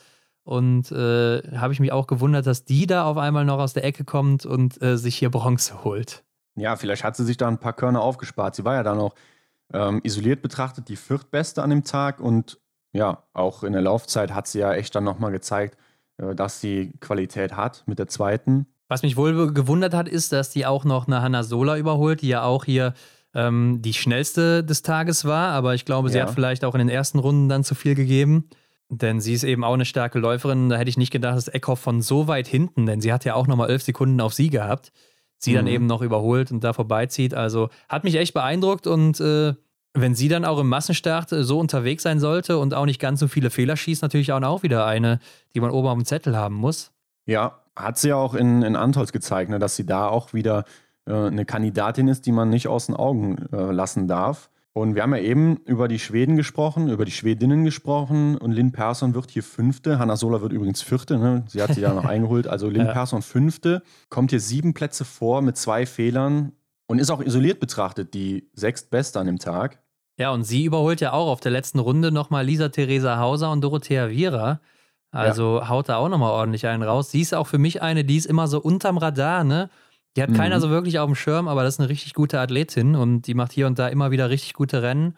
Und 0.45 0.91
äh, 0.91 1.57
habe 1.57 1.73
ich 1.73 1.81
mich 1.81 1.93
auch 1.93 2.07
gewundert, 2.07 2.47
dass 2.47 2.65
die 2.65 2.87
da 2.87 3.05
auf 3.05 3.17
einmal 3.17 3.45
noch 3.45 3.59
aus 3.59 3.75
der 3.75 3.85
Ecke 3.85 4.05
kommt 4.05 4.45
und 4.45 4.83
äh, 4.83 4.97
sich 4.97 5.17
hier 5.17 5.31
Bronze 5.31 5.85
holt. 5.85 6.25
Ja, 6.57 6.77
vielleicht 6.77 7.05
hat 7.05 7.17
sie 7.17 7.25
sich 7.25 7.37
da 7.37 7.49
ein 7.49 7.59
paar 7.59 7.73
Körner 7.73 8.03
aufgespart. 8.03 8.55
Sie 8.55 8.65
war 8.65 8.75
ja 8.75 8.83
dann 8.83 8.99
auch 8.99 9.15
ähm, 9.73 10.01
isoliert 10.03 10.43
betrachtet 10.43 10.89
die 10.89 10.97
viertbeste 10.97 11.63
an 11.63 11.71
dem 11.71 11.85
Tag 11.85 12.21
und 12.21 12.59
ja, 12.93 13.23
auch 13.33 13.63
in 13.63 13.73
der 13.73 13.83
Laufzeit 13.83 14.35
hat 14.35 14.47
sie 14.47 14.59
ja 14.59 14.75
echt 14.75 14.95
dann 14.95 15.05
nochmal 15.05 15.33
gezeigt, 15.33 15.79
äh, 16.19 16.35
dass 16.35 16.61
sie 16.61 16.93
Qualität 17.01 17.57
hat 17.57 17.85
mit 17.87 17.99
der 17.99 18.09
zweiten. 18.09 18.67
Was 18.89 19.03
mich 19.03 19.17
wohl 19.17 19.53
gewundert 19.55 19.95
hat, 19.95 20.09
ist, 20.09 20.33
dass 20.33 20.51
die 20.51 20.67
auch 20.67 20.85
noch 20.85 21.07
eine 21.07 21.23
Hanna 21.23 21.43
Sola 21.43 21.79
überholt, 21.79 22.21
die 22.21 22.29
ja 22.29 22.43
auch 22.43 22.65
hier 22.65 22.93
ähm, 23.35 23.81
die 23.81 23.95
schnellste 23.95 24.63
des 24.63 24.83
Tages 24.83 25.25
war, 25.25 25.53
aber 25.53 25.75
ich 25.75 25.87
glaube, 25.87 26.11
sie 26.11 26.19
ja. 26.19 26.27
hat 26.27 26.35
vielleicht 26.35 26.65
auch 26.65 26.75
in 26.75 26.81
den 26.81 26.91
ersten 26.91 27.19
Runden 27.19 27.49
dann 27.49 27.65
zu 27.65 27.75
viel 27.75 27.95
gegeben. 27.95 28.51
Denn 28.95 29.21
sie 29.21 29.33
ist 29.33 29.43
eben 29.43 29.65
auch 29.65 29.73
eine 29.73 29.87
starke 29.87 30.19
Läuferin. 30.19 30.69
Da 30.69 30.77
hätte 30.77 30.91
ich 30.91 30.99
nicht 30.99 31.11
gedacht, 31.11 31.35
dass 31.35 31.49
Eckhoff 31.49 31.81
von 31.81 32.03
so 32.03 32.29
weit 32.29 32.47
hinten, 32.47 32.85
denn 32.85 33.01
sie 33.01 33.11
hat 33.11 33.25
ja 33.25 33.35
auch 33.35 33.47
nochmal 33.47 33.71
elf 33.71 33.83
Sekunden 33.83 34.21
auf 34.21 34.35
sie 34.35 34.51
gehabt, 34.51 34.93
sie 35.39 35.53
mhm. 35.53 35.57
dann 35.57 35.67
eben 35.69 35.87
noch 35.87 36.03
überholt 36.03 36.53
und 36.53 36.63
da 36.63 36.75
vorbeizieht. 36.75 37.33
Also 37.33 37.71
hat 37.89 38.05
mich 38.05 38.17
echt 38.17 38.35
beeindruckt 38.35 38.87
und 38.87 39.19
äh, 39.19 39.55
wenn 39.95 40.15
sie 40.15 40.29
dann 40.29 40.45
auch 40.45 40.59
im 40.59 40.69
Massenstart 40.69 41.33
äh, 41.33 41.43
so 41.43 41.59
unterwegs 41.59 42.03
sein 42.03 42.21
sollte 42.21 42.59
und 42.59 42.75
auch 42.75 42.85
nicht 42.85 43.01
ganz 43.01 43.21
so 43.21 43.29
viele 43.29 43.49
Fehler 43.49 43.79
schießt, 43.79 44.03
natürlich 44.03 44.31
auch 44.31 44.63
wieder 44.63 44.85
eine, 44.85 45.21
die 45.55 45.61
man 45.61 45.71
oben 45.71 45.89
auf 45.89 45.95
dem 45.95 46.05
Zettel 46.05 46.37
haben 46.37 46.57
muss. 46.57 46.93
Ja, 47.25 47.63
hat 47.75 47.97
sie 47.97 48.09
ja 48.09 48.17
auch 48.17 48.35
in, 48.35 48.61
in 48.61 48.77
Antolz 48.77 49.11
gezeigt, 49.11 49.51
ne, 49.51 49.59
dass 49.59 49.75
sie 49.75 49.87
da 49.87 50.07
auch 50.07 50.35
wieder 50.35 50.67
äh, 51.07 51.15
eine 51.15 51.47
Kandidatin 51.47 52.09
ist, 52.09 52.27
die 52.27 52.33
man 52.33 52.51
nicht 52.51 52.69
aus 52.69 52.87
den 52.87 52.97
Augen 52.97 53.47
äh, 53.53 53.73
lassen 53.73 54.07
darf. 54.07 54.51
Und 54.75 54.95
wir 54.95 55.03
haben 55.03 55.15
ja 55.15 55.21
eben 55.21 55.59
über 55.67 55.87
die 55.87 55.99
Schweden 55.99 56.37
gesprochen, 56.37 56.89
über 56.89 57.05
die 57.05 57.13
Schwedinnen 57.13 57.65
gesprochen 57.65 58.39
und 58.39 58.53
Lynn 58.53 58.73
Persson 58.73 59.15
wird 59.15 59.31
hier 59.31 59.43
Fünfte. 59.43 59.99
Hanna 59.99 60.17
Sola 60.17 60.41
wird 60.41 60.53
übrigens 60.53 60.81
Vierte, 60.81 61.19
ne? 61.19 61.45
sie 61.47 61.63
hat 61.63 61.75
sie 61.75 61.83
ja 61.83 61.93
noch 61.93 62.05
eingeholt. 62.07 62.47
Also 62.47 62.71
Lynn 62.71 62.87
ja. 62.87 62.93
Persson 62.93 63.21
Fünfte, 63.21 63.83
kommt 64.09 64.31
hier 64.31 64.41
sieben 64.41 64.73
Plätze 64.73 65.05
vor 65.05 65.43
mit 65.43 65.59
zwei 65.59 65.85
Fehlern 65.85 66.53
und 66.87 66.99
ist 66.99 67.11
auch 67.11 67.21
isoliert 67.21 67.61
betrachtet 67.61 68.15
die 68.15 68.49
sechstbeste 68.55 69.21
an 69.21 69.27
dem 69.27 69.39
Tag. 69.39 69.83
Ja, 70.19 70.31
und 70.31 70.45
sie 70.45 70.65
überholt 70.65 71.03
ja 71.03 71.13
auch 71.13 71.29
auf 71.29 71.41
der 71.41 71.53
letzten 71.53 71.79
Runde 71.79 72.11
nochmal 72.11 72.47
Lisa 72.47 72.71
Theresa 72.71 73.19
Hauser 73.19 73.53
und 73.53 73.61
Dorothea 73.61 74.09
Viera. 74.09 74.61
Also 75.11 75.59
ja. 75.59 75.69
haut 75.69 75.91
da 75.91 75.97
auch 75.97 76.09
nochmal 76.09 76.31
ordentlich 76.31 76.67
einen 76.67 76.83
raus. 76.83 77.11
Sie 77.11 77.21
ist 77.21 77.35
auch 77.35 77.47
für 77.47 77.59
mich 77.59 77.83
eine, 77.83 78.05
die 78.05 78.17
ist 78.17 78.25
immer 78.25 78.49
so 78.49 78.59
unterm 78.59 78.97
Radar, 78.97 79.45
ne? 79.45 79.69
Die 80.17 80.23
hat 80.23 80.31
mhm. 80.31 80.35
keiner 80.35 80.61
so 80.61 80.71
wirklich 80.71 80.99
auf 80.99 81.07
dem 81.07 81.15
Schirm, 81.15 81.49
aber 81.49 81.63
das 81.63 81.75
ist 81.75 81.81
eine 81.81 81.89
richtig 81.89 82.15
gute 82.15 82.39
Athletin 82.39 82.97
und 82.97 83.27
die 83.27 83.35
macht 83.35 83.53
hier 83.53 83.67
und 83.67 83.79
da 83.79 83.89
immer 83.89 84.11
wieder 84.11 84.31
richtig 84.31 84.53
gute 84.55 84.83
Rennen. 84.83 85.17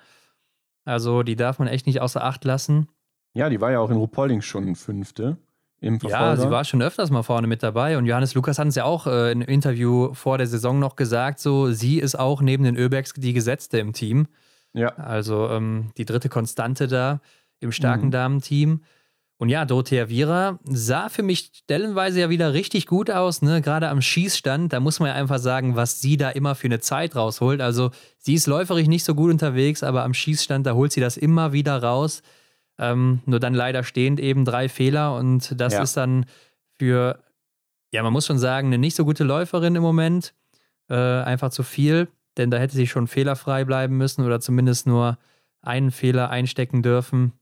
Also 0.85 1.23
die 1.23 1.37
darf 1.37 1.59
man 1.59 1.69
echt 1.69 1.87
nicht 1.87 2.01
außer 2.01 2.23
Acht 2.23 2.45
lassen. 2.45 2.89
Ja, 3.33 3.49
die 3.49 3.61
war 3.61 3.73
ja 3.73 3.81
auch 3.81 3.91
in 3.91 3.97
Rupolding 3.97 4.43
schon 4.43 4.77
Fünfte 4.77 5.39
im 5.81 5.99
Verfolger. 5.99 6.25
Ja, 6.25 6.37
sie 6.37 6.51
war 6.51 6.65
schon 6.65 6.83
öfters 6.83 7.11
mal 7.11 7.23
vorne 7.23 7.47
mit 7.47 7.63
dabei 7.63 7.99
und 7.99 8.07
Johannes 8.07 8.35
Lukas 8.35 8.59
hat 8.59 8.69
es 8.69 8.77
ja 8.77 8.85
auch 8.85 9.07
äh, 9.07 9.33
im 9.33 9.43
Interview 9.43 10.15
vor 10.15 10.39
der 10.39 10.47
Saison 10.47 10.79
noch 10.79 10.95
gesagt, 10.95 11.41
so 11.41 11.73
sie 11.73 11.99
ist 11.99 12.15
auch 12.15 12.41
neben 12.41 12.63
den 12.63 12.77
Öbergs 12.77 13.15
die 13.15 13.33
Gesetzte 13.33 13.79
im 13.79 13.93
Team. 13.93 14.29
Ja. 14.73 14.95
Also 14.97 15.49
ähm, 15.49 15.91
die 15.97 16.05
dritte 16.05 16.29
Konstante 16.29 16.87
da 16.87 17.21
im 17.61 17.73
starken 17.73 18.07
mhm. 18.07 18.13
Damenteam. 18.13 18.83
Und 19.39 19.49
ja, 19.49 19.65
Dorothea 19.65 20.09
Viera 20.09 20.61
sah 20.65 21.09
für 21.09 21.25
mich 21.25 21.51
stellenweise 21.53 22.21
ja 22.21 22.31
wieder 22.31 22.55
richtig 22.55 22.87
gut 22.87 23.11
aus, 23.11 23.43
ne? 23.43 23.61
Gerade 23.61 23.89
am 23.89 24.01
Schießstand, 24.01 24.73
da 24.73 24.79
muss 24.79 25.01
man 25.01 25.09
ja 25.09 25.15
einfach 25.15 25.39
sagen, 25.39 25.75
was 25.75 26.01
sie 26.01 26.17
da 26.17 26.31
immer 26.31 26.55
für 26.55 26.69
eine 26.69 26.79
Zeit 26.79 27.17
rausholt. 27.17 27.61
Also, 27.61 27.91
sie 28.19 28.35
ist 28.35 28.47
läuferig 28.47 28.87
nicht 28.87 29.05
so 29.05 29.15
gut 29.15 29.31
unterwegs, 29.33 29.83
aber 29.83 30.05
am 30.05 30.15
Schießstand, 30.15 30.65
da 30.67 30.75
holt 30.75 30.93
sie 30.93 31.01
das 31.01 31.17
immer 31.17 31.53
wieder 31.53 31.83
raus. 31.83 32.23
Ähm, 32.79 33.23
nur 33.27 33.41
dann 33.41 33.55
leider 33.55 33.83
stehend 33.83 34.21
eben 34.21 34.45
drei 34.45 34.69
Fehler 34.69 35.17
und 35.17 35.61
das 35.61 35.75
ja. 35.75 35.83
ist 35.83 35.97
dann 35.97 36.27
für, 36.77 37.23
ja, 37.93 38.03
man 38.03 38.13
muss 38.13 38.27
schon 38.27 38.39
sagen, 38.39 38.69
eine 38.69 38.79
nicht 38.79 38.97
so 38.97 39.05
gute 39.05 39.25
Läuferin 39.25 39.75
im 39.77 39.83
Moment. 39.83 40.35
Äh, 40.89 40.95
einfach 40.95 41.51
zu 41.51 41.63
viel, 41.63 42.09
denn 42.37 42.51
da 42.51 42.59
hätte 42.59 42.75
sie 42.75 42.87
schon 42.87 43.07
fehlerfrei 43.07 43.65
bleiben 43.65 43.97
müssen 43.97 44.25
oder 44.25 44.41
zumindest 44.41 44.87
nur 44.87 45.19
einen 45.61 45.91
Fehler 45.91 46.31
einstecken 46.31 46.83
dürfen. 46.83 47.33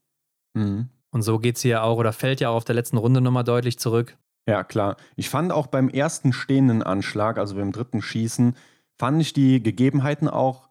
Mhm. 0.54 0.90
Und 1.12 1.22
so 1.22 1.38
geht 1.38 1.58
sie 1.58 1.68
ja 1.68 1.82
auch 1.82 1.98
oder 1.98 2.12
fällt 2.12 2.40
ja 2.40 2.48
auch 2.48 2.56
auf 2.56 2.64
der 2.64 2.74
letzten 2.74 2.96
Runde 2.96 3.20
nochmal 3.20 3.44
deutlich 3.44 3.78
zurück. 3.78 4.16
Ja, 4.48 4.64
klar. 4.64 4.96
Ich 5.14 5.28
fand 5.30 5.52
auch 5.52 5.68
beim 5.68 5.88
ersten 5.88 6.32
stehenden 6.32 6.82
Anschlag, 6.82 7.38
also 7.38 7.54
beim 7.54 7.70
dritten 7.70 8.02
Schießen, 8.02 8.56
fand 8.98 9.20
ich 9.20 9.32
die 9.32 9.62
Gegebenheiten 9.62 10.28
auch 10.28 10.68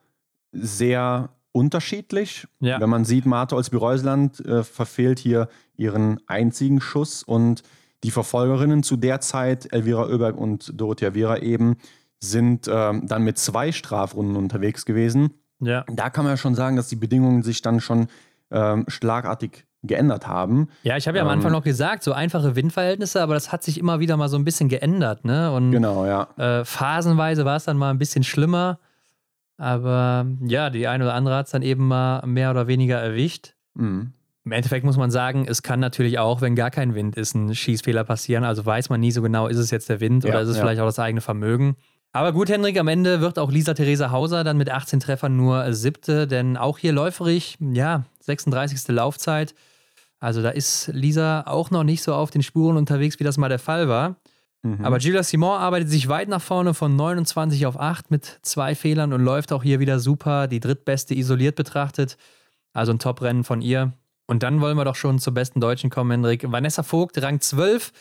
sehr 0.52 1.30
unterschiedlich. 1.54 2.48
Ja. 2.60 2.80
Wenn 2.82 2.90
man 2.90 3.06
sieht, 3.06 3.26
Martha 3.26 3.56
Olsby-Reusland 3.56 4.40
äh, 4.46 4.64
verfehlt 4.64 5.20
hier 5.20 5.48
ihren 5.78 6.20
einzigen 6.28 6.82
Schuss 6.82 7.24
und 7.24 7.64
die 8.04 8.12
Verfolgerinnen 8.12 8.84
zu 8.84 8.98
der 8.98 9.22
Zeit, 9.22 9.72
Elvira 9.72 10.08
Oeberg 10.08 10.38
und 10.38 10.72
Dorothea 10.80 11.12
Vera 11.12 11.38
eben, 11.38 11.78
sind 12.20 12.68
äh, 12.68 12.94
dann 13.04 13.24
mit 13.24 13.38
zwei 13.38 13.72
Strafrunden 13.72 14.36
unterwegs 14.36 14.86
gewesen. 14.86 15.32
Ja. 15.60 15.86
Da 15.88 16.10
kann 16.10 16.26
man 16.26 16.34
ja 16.34 16.38
schon 16.38 16.56
sagen, 16.56 16.76
dass 16.76 16.88
die 16.88 16.96
Bedingungen 16.96 17.44
sich 17.44 17.62
dann 17.62 17.80
schon 17.80 18.08
ähm, 18.50 18.86
schlagartig 18.88 19.66
geändert 19.84 20.28
haben. 20.28 20.70
Ja, 20.84 20.98
ich 20.98 21.08
habe 21.08 21.18
ja 21.18 21.24
am 21.24 21.30
Anfang 21.30 21.52
ähm, 21.52 21.58
noch 21.58 21.64
gesagt, 21.64 22.04
so 22.04 22.14
einfache 22.14 22.56
Windverhältnisse, 22.56 23.22
aber 23.22 23.34
das 23.34 23.52
hat 23.52 23.64
sich 23.64 23.80
immer 23.80 24.00
wieder 24.00 24.16
mal 24.18 24.30
so 24.30 24.38
ein 24.38 24.44
bisschen 24.44 24.70
geändert, 24.70 25.26
ne? 25.26 25.52
Und 25.52 25.72
genau, 25.72 26.06
ja. 26.06 26.28
Äh, 26.38 26.66
phasenweise 26.66 27.46
war 27.46 27.56
es 27.56 27.66
dann 27.66 27.78
mal 27.78 27.90
ein 27.90 27.98
bisschen 27.98 28.24
schlimmer, 28.24 28.80
aber 29.58 30.26
ja, 30.42 30.70
die 30.70 30.88
eine 30.88 31.06
oder 31.06 31.14
andere 31.14 31.36
hat 31.36 31.48
es 31.48 31.52
dann 31.52 31.62
eben 31.62 31.88
mal 31.88 32.26
mehr 32.26 32.52
oder 32.52 32.68
weniger 32.68 33.00
erwischt. 33.00 33.54
Mhm. 33.74 34.14
Im 34.44 34.52
Endeffekt 34.52 34.86
muss 34.86 34.98
man 34.98 35.12
sagen, 35.12 35.46
es 35.48 35.62
kann 35.62 35.80
natürlich 35.80 36.18
auch, 36.18 36.42
wenn 36.42 36.56
gar 36.56 36.72
kein 36.72 36.96
Wind 36.96 37.16
ist, 37.16 37.36
ein 37.36 37.54
Schießfehler 37.54 38.04
passieren. 38.04 38.44
Also 38.44 38.66
weiß 38.66 38.90
man 38.90 39.00
nie 39.00 39.12
so 39.12 39.22
genau, 39.22 39.48
ist 39.48 39.58
es 39.58 39.70
jetzt 39.70 39.88
der 39.90 40.00
Wind 40.00 40.24
ja, 40.24 40.32
oder 40.32 40.42
ist 40.42 40.50
es 40.50 40.58
ja. 40.58 40.64
vielleicht 40.64 40.82
auch 40.82 40.88
das 40.88 40.98
eigene 40.98 41.22
Vermögen. 41.22 41.76
Aber 42.14 42.34
gut, 42.34 42.50
Henrik, 42.50 42.78
am 42.78 42.88
Ende 42.88 43.22
wird 43.22 43.40
auch 43.40 43.52
Lisa 43.52 43.74
Theresa 43.74 44.12
Hauser 44.12 44.44
dann 44.44 44.58
mit 44.58 44.70
18 44.70 45.00
Treffern 45.00 45.38
nur 45.38 45.72
siebte, 45.74 46.28
denn 46.28 46.58
auch 46.58 46.78
hier 46.78 46.92
läuferig, 46.92 47.58
ja, 47.60 48.04
36. 48.20 48.88
Laufzeit. 48.90 49.54
Also 50.22 50.42
da 50.44 50.50
ist 50.50 50.88
Lisa 50.94 51.42
auch 51.48 51.72
noch 51.72 51.84
nicht 51.84 52.04
so 52.04 52.14
auf 52.14 52.30
den 52.30 52.44
Spuren 52.44 52.78
unterwegs, 52.78 53.20
wie 53.20 53.24
das 53.24 53.38
mal 53.38 53.50
der 53.50 53.60
Fall 53.60 53.90
war. 53.90 54.18
Mhm. 54.62 54.86
Aber 54.86 55.00
Julia 55.00 55.24
Simon 55.24 55.58
arbeitet 55.58 55.90
sich 55.90 56.08
weit 56.08 56.30
nach 56.30 56.42
vorne 56.42 56.76
von 56.76 56.96
29 56.96 57.66
auf 57.66 57.80
8 57.80 58.12
mit 58.12 58.40
zwei 58.44 58.76
Fehlern 58.76 59.14
und 59.14 59.22
läuft 59.22 59.52
auch 59.52 59.64
hier 59.64 59.80
wieder 59.80 60.00
super. 60.00 60.48
Die 60.48 60.60
drittbeste 60.60 61.16
isoliert 61.16 61.56
betrachtet. 61.56 62.18
Also 62.72 62.94
ein 62.94 63.00
Top-Rennen 63.00 63.44
von 63.44 63.62
ihr. 63.62 63.94
Und 64.28 64.44
dann 64.44 64.62
wollen 64.62 64.78
wir 64.78 64.86
doch 64.86 64.96
schon 64.96 65.18
zur 65.18 65.34
besten 65.34 65.60
Deutschen 65.60 65.90
kommen, 65.90 66.12
Henrik. 66.12 66.50
Vanessa 66.50 66.84
Vogt, 66.84 67.20
Rang 67.22 67.42
12, 67.42 67.92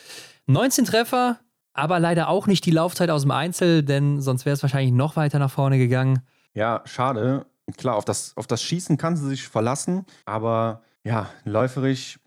19 0.45 0.85
Treffer, 0.85 1.39
aber 1.73 1.99
leider 1.99 2.29
auch 2.29 2.45
nicht 2.45 2.65
die 2.65 2.71
Laufzeit 2.71 3.09
aus 3.09 3.23
dem 3.23 3.31
Einzel, 3.31 3.81
denn 3.83 4.21
sonst 4.21 4.45
wäre 4.45 4.53
es 4.53 4.61
wahrscheinlich 4.61 4.93
noch 4.93 5.15
weiter 5.15 5.39
nach 5.39 5.51
vorne 5.51 5.79
gegangen. 5.79 6.21
Ja, 6.53 6.83
schade. 6.85 7.47
Klar, 7.77 7.95
auf 7.95 8.05
das, 8.05 8.33
auf 8.37 8.47
das 8.47 8.61
Schießen 8.61 8.97
kann 8.97 9.17
sie 9.17 9.27
sich 9.27 9.47
verlassen, 9.47 10.05
aber 10.25 10.83
ja, 11.03 11.29
läuferisch 11.45 12.19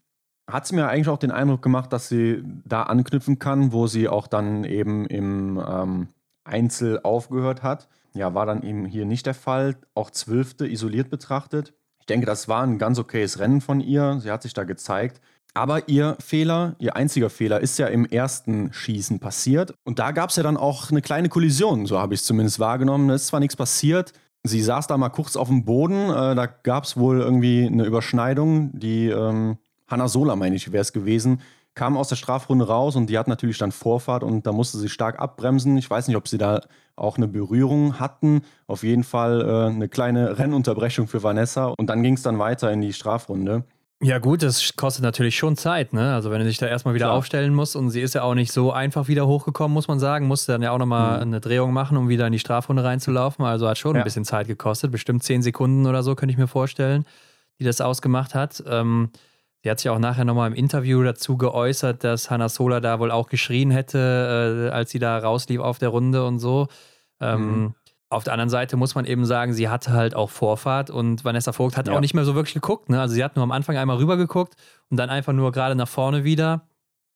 hat 0.51 0.67
sie 0.67 0.75
mir 0.75 0.89
eigentlich 0.89 1.09
auch 1.09 1.19
den 1.19 1.31
Eindruck 1.31 1.63
gemacht, 1.63 1.93
dass 1.93 2.09
sie 2.09 2.43
da 2.65 2.83
anknüpfen 2.83 3.39
kann, 3.39 3.73
wo 3.73 3.87
sie 3.87 4.09
auch 4.09 4.27
dann 4.27 4.65
eben 4.65 5.07
im 5.07 5.63
ähm, 5.67 6.09
Einzel 6.45 7.01
aufgehört 7.03 7.63
hat. 7.63 7.89
Ja, 8.15 8.35
war 8.35 8.47
dann 8.47 8.63
eben 8.63 8.85
hier 8.85 9.07
nicht 9.07 9.27
der 9.27 9.35
Fall. 9.35 9.77
Auch 9.95 10.11
Zwölfte 10.11 10.67
isoliert 10.67 11.11
betrachtet. 11.11 11.73
Ich 12.01 12.07
denke, 12.07 12.27
das 12.27 12.49
war 12.49 12.63
ein 12.63 12.79
ganz 12.79 12.99
okayes 12.99 13.39
Rennen 13.39 13.61
von 13.61 13.81
ihr. 13.81 14.21
Sie 14.21 14.31
hat 14.31 14.43
sich 14.43 14.53
da 14.53 14.65
gezeigt. 14.65 15.21
Aber 15.55 15.89
ihr 15.89 16.17
Fehler, 16.21 16.75
ihr 16.79 16.97
einziger 16.97 17.31
Fehler, 17.31 17.61
ist 17.61 17.79
ja 17.79 17.87
im 17.87 18.05
ersten 18.05 18.73
Schießen 18.73 19.21
passiert. 19.21 19.73
Und 19.85 20.01
da 20.01 20.11
gab 20.11 20.31
es 20.31 20.37
ja 20.37 20.43
dann 20.43 20.57
auch 20.57 20.91
eine 20.91 21.01
kleine 21.01 21.29
Kollision, 21.29 21.87
so 21.87 21.99
habe 21.99 22.13
ich 22.13 22.21
es 22.21 22.27
zumindest 22.27 22.59
wahrgenommen. 22.59 23.09
Es 23.11 23.23
ist 23.23 23.29
zwar 23.29 23.41
nichts 23.41 23.57
passiert. 23.57 24.13
Sie 24.47 24.61
saß 24.61 24.87
da 24.87 24.99
mal 24.99 25.09
kurz 25.09 25.37
auf 25.37 25.49
dem 25.49 25.65
Boden. 25.65 26.11
Äh, 26.11 26.35
da 26.35 26.47
gab 26.47 26.85
es 26.85 26.99
wohl 26.99 27.21
irgendwie 27.21 27.67
eine 27.67 27.85
Überschneidung. 27.85 28.79
Die 28.79 29.09
ähm, 29.09 29.57
Hanna 29.89 30.07
Sola, 30.07 30.37
meine 30.37 30.55
ich, 30.55 30.71
wäre 30.71 30.83
es 30.83 30.93
gewesen, 30.93 31.41
kam 31.75 31.97
aus 31.97 32.09
der 32.09 32.17
Strafrunde 32.17 32.67
raus 32.67 32.95
und 32.95 33.09
die 33.09 33.19
hat 33.19 33.27
natürlich 33.27 33.59
dann 33.59 33.73
Vorfahrt 33.73 34.23
und 34.23 34.47
da 34.47 34.53
musste 34.53 34.79
sie 34.79 34.89
stark 34.89 35.19
abbremsen. 35.19 35.77
Ich 35.77 35.89
weiß 35.89 36.09
nicht, 36.09 36.17
ob 36.17 36.29
sie 36.29 36.39
da 36.39 36.61
auch 36.95 37.17
eine 37.17 37.27
Berührung 37.27 37.99
hatten. 37.99 38.43
Auf 38.67 38.83
jeden 38.83 39.03
Fall 39.03 39.41
äh, 39.41 39.75
eine 39.75 39.89
kleine 39.89 40.39
Rennunterbrechung 40.39 41.09
für 41.09 41.23
Vanessa 41.23 41.73
und 41.79 41.89
dann 41.89 42.03
ging 42.03 42.15
es 42.15 42.23
dann 42.23 42.39
weiter 42.39 42.71
in 42.71 42.81
die 42.81 42.93
Strafrunde. 42.93 43.65
Ja, 44.05 44.19
gut, 44.19 44.43
das 44.43 44.77
kostet 44.77 45.03
natürlich 45.03 45.35
schon 45.37 45.57
Zeit, 45.57 45.95
ne? 45.95 46.13
Also, 46.13 46.31
wenn 46.31 46.41
du 46.41 46.45
dich 46.45 46.59
da 46.59 46.67
erstmal 46.67 46.95
wieder 46.95 47.07
Klar. 47.07 47.17
aufstellen 47.17 47.55
musst 47.55 47.75
und 47.75 47.89
sie 47.89 48.03
ist 48.03 48.15
ja 48.15 48.23
auch 48.23 48.35
nicht 48.35 48.53
so 48.53 48.71
einfach 48.71 49.09
wieder 49.09 49.27
hochgekommen, 49.27 49.73
muss 49.73 49.89
man 49.89 49.99
sagen, 49.99 50.27
musste 50.27 50.53
dann 50.53 50.61
ja 50.61 50.73
auch 50.73 50.79
nochmal 50.79 51.17
mhm. 51.17 51.23
eine 51.23 51.41
Drehung 51.41 51.73
machen, 51.73 51.97
um 51.97 52.11
wieder 52.11 52.27
in 52.27 52.33
die 52.33 52.39
Strafrunde 52.39 52.85
reinzulaufen. 52.85 53.45
Also, 53.47 53.67
hat 53.67 53.79
schon 53.79 53.95
ja. 53.95 54.03
ein 54.03 54.05
bisschen 54.05 54.27
Zeit 54.27 54.47
gekostet, 54.47 54.93
bestimmt 54.93 55.23
zehn 55.23 55.41
Sekunden 55.41 55.87
oder 55.87 56.03
so, 56.03 56.15
könnte 56.15 56.33
ich 56.33 56.39
mir 56.39 56.49
vorstellen, 56.49 57.07
die 57.59 57.65
das 57.65 57.81
ausgemacht 57.81 58.35
hat. 58.35 58.63
Ähm, 58.67 59.11
Sie 59.63 59.71
hat 59.71 59.81
sich 59.81 59.89
auch 59.89 59.99
nachher 59.99 60.27
nochmal 60.27 60.51
im 60.51 60.55
Interview 60.55 61.03
dazu 61.03 61.39
geäußert, 61.39 62.05
dass 62.05 62.31
Hannah 62.31 62.51
Sola 62.51 62.81
da 62.81 62.99
wohl 62.99 63.11
auch 63.11 63.31
geschrien 63.31 63.71
hätte, 63.71 64.69
äh, 64.69 64.75
als 64.75 64.91
sie 64.91 64.99
da 64.99 65.17
rauslief 65.17 65.59
auf 65.59 65.79
der 65.79 65.89
Runde 65.89 66.27
und 66.27 66.39
so. 66.39 66.69
Ähm, 67.19 67.63
mhm. 67.63 67.75
Auf 68.15 68.25
der 68.25 68.33
anderen 68.33 68.51
Seite 68.51 68.77
muss 68.77 68.95
man 68.95 69.07
eben 69.07 69.25
sagen, 69.25 69.53
sie 69.53 69.69
hatte 69.69 69.93
halt 69.93 70.15
auch 70.15 70.31
Vorfahrt 70.31 70.89
und 70.89 71.25
Vanessa 71.25 71.53
Vogt 71.53 71.77
hat 71.77 71.89
ja. 71.89 71.95
auch 71.95 72.01
nicht 72.01 72.15
mehr 72.15 72.25
so 72.25 72.35
wirklich 72.35 72.55
geguckt. 72.55 72.89
Ne? 72.89 73.01
Also 73.01 73.15
sie 73.15 73.25
hat 73.25 73.35
nur 73.35 73.43
am 73.43 73.51
Anfang 73.51 73.77
einmal 73.77 73.97
rüber 73.97 74.17
geguckt 74.17 74.55
und 74.89 74.97
dann 74.97 75.11
einfach 75.11 75.33
nur 75.33 75.51
gerade 75.51 75.75
nach 75.75 75.89
vorne 75.89 76.23
wieder. 76.23 76.63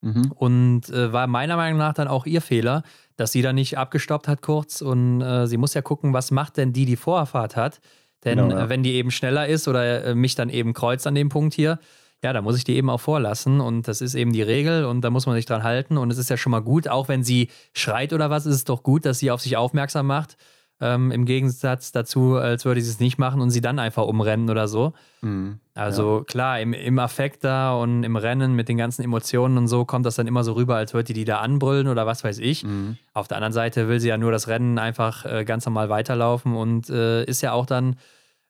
Mhm. 0.00 0.32
Und 0.34 0.90
äh, 0.90 1.12
war 1.12 1.26
meiner 1.26 1.56
Meinung 1.56 1.78
nach 1.78 1.94
dann 1.94 2.08
auch 2.08 2.26
ihr 2.26 2.40
Fehler, 2.40 2.82
dass 3.16 3.32
sie 3.32 3.42
da 3.42 3.52
nicht 3.52 3.78
abgestoppt 3.78 4.28
hat 4.28 4.42
kurz. 4.42 4.80
Und 4.80 5.20
äh, 5.20 5.46
sie 5.46 5.56
muss 5.56 5.74
ja 5.74 5.82
gucken, 5.82 6.12
was 6.12 6.30
macht 6.30 6.56
denn 6.56 6.72
die, 6.72 6.84
die 6.84 6.96
Vorfahrt 6.96 7.56
hat. 7.56 7.80
Denn 8.24 8.38
genau, 8.38 8.56
ja. 8.56 8.64
Äh, 8.64 8.68
wenn 8.68 8.82
die 8.82 8.94
eben 8.94 9.10
schneller 9.10 9.46
ist 9.46 9.68
oder 9.68 10.04
äh, 10.04 10.14
mich 10.14 10.34
dann 10.34 10.48
eben 10.48 10.74
kreuzt 10.74 11.06
an 11.06 11.14
dem 11.14 11.28
Punkt 11.28 11.54
hier, 11.54 11.78
ja, 12.22 12.32
da 12.32 12.42
muss 12.42 12.56
ich 12.56 12.64
die 12.64 12.74
eben 12.74 12.90
auch 12.90 13.00
vorlassen 13.00 13.60
und 13.60 13.86
das 13.86 14.00
ist 14.00 14.16
eben 14.16 14.32
die 14.32 14.42
Regel 14.42 14.84
und 14.84 15.02
da 15.02 15.10
muss 15.10 15.26
man 15.26 15.36
sich 15.36 15.46
dran 15.46 15.62
halten 15.62 15.96
und 15.96 16.10
es 16.10 16.18
ist 16.18 16.30
ja 16.30 16.36
schon 16.36 16.50
mal 16.50 16.62
gut, 16.62 16.88
auch 16.88 17.06
wenn 17.06 17.22
sie 17.22 17.48
schreit 17.74 18.12
oder 18.12 18.28
was, 18.28 18.44
ist 18.44 18.56
es 18.56 18.64
doch 18.64 18.82
gut, 18.82 19.04
dass 19.04 19.20
sie 19.20 19.30
auf 19.30 19.40
sich 19.40 19.56
aufmerksam 19.56 20.08
macht. 20.08 20.36
Ähm, 20.80 21.10
Im 21.10 21.24
Gegensatz 21.24 21.90
dazu, 21.90 22.36
als 22.36 22.64
würde 22.64 22.80
sie 22.80 22.90
es 22.90 23.00
nicht 23.00 23.18
machen 23.18 23.40
und 23.40 23.50
sie 23.50 23.60
dann 23.60 23.80
einfach 23.80 24.04
umrennen 24.04 24.48
oder 24.48 24.68
so. 24.68 24.92
Mhm, 25.22 25.58
also 25.74 26.18
ja. 26.18 26.24
klar, 26.24 26.60
im, 26.60 26.72
im 26.72 26.98
Affekt 27.00 27.42
da 27.42 27.74
und 27.74 28.04
im 28.04 28.14
Rennen 28.14 28.54
mit 28.54 28.68
den 28.68 28.76
ganzen 28.76 29.02
Emotionen 29.02 29.58
und 29.58 29.66
so 29.66 29.84
kommt 29.84 30.06
das 30.06 30.14
dann 30.14 30.28
immer 30.28 30.44
so 30.44 30.52
rüber, 30.52 30.76
als 30.76 30.94
würde 30.94 31.08
die 31.08 31.14
die 31.14 31.24
da 31.24 31.40
anbrüllen 31.40 31.88
oder 31.88 32.06
was 32.06 32.22
weiß 32.22 32.38
ich. 32.38 32.62
Mhm. 32.62 32.96
Auf 33.12 33.26
der 33.26 33.38
anderen 33.38 33.52
Seite 33.52 33.88
will 33.88 33.98
sie 33.98 34.08
ja 34.08 34.18
nur 34.18 34.30
das 34.30 34.46
Rennen 34.46 34.78
einfach 34.78 35.24
äh, 35.24 35.44
ganz 35.44 35.66
normal 35.66 35.88
weiterlaufen 35.88 36.54
und 36.54 36.88
äh, 36.90 37.24
ist 37.24 37.42
ja 37.42 37.52
auch 37.52 37.66
dann 37.66 37.96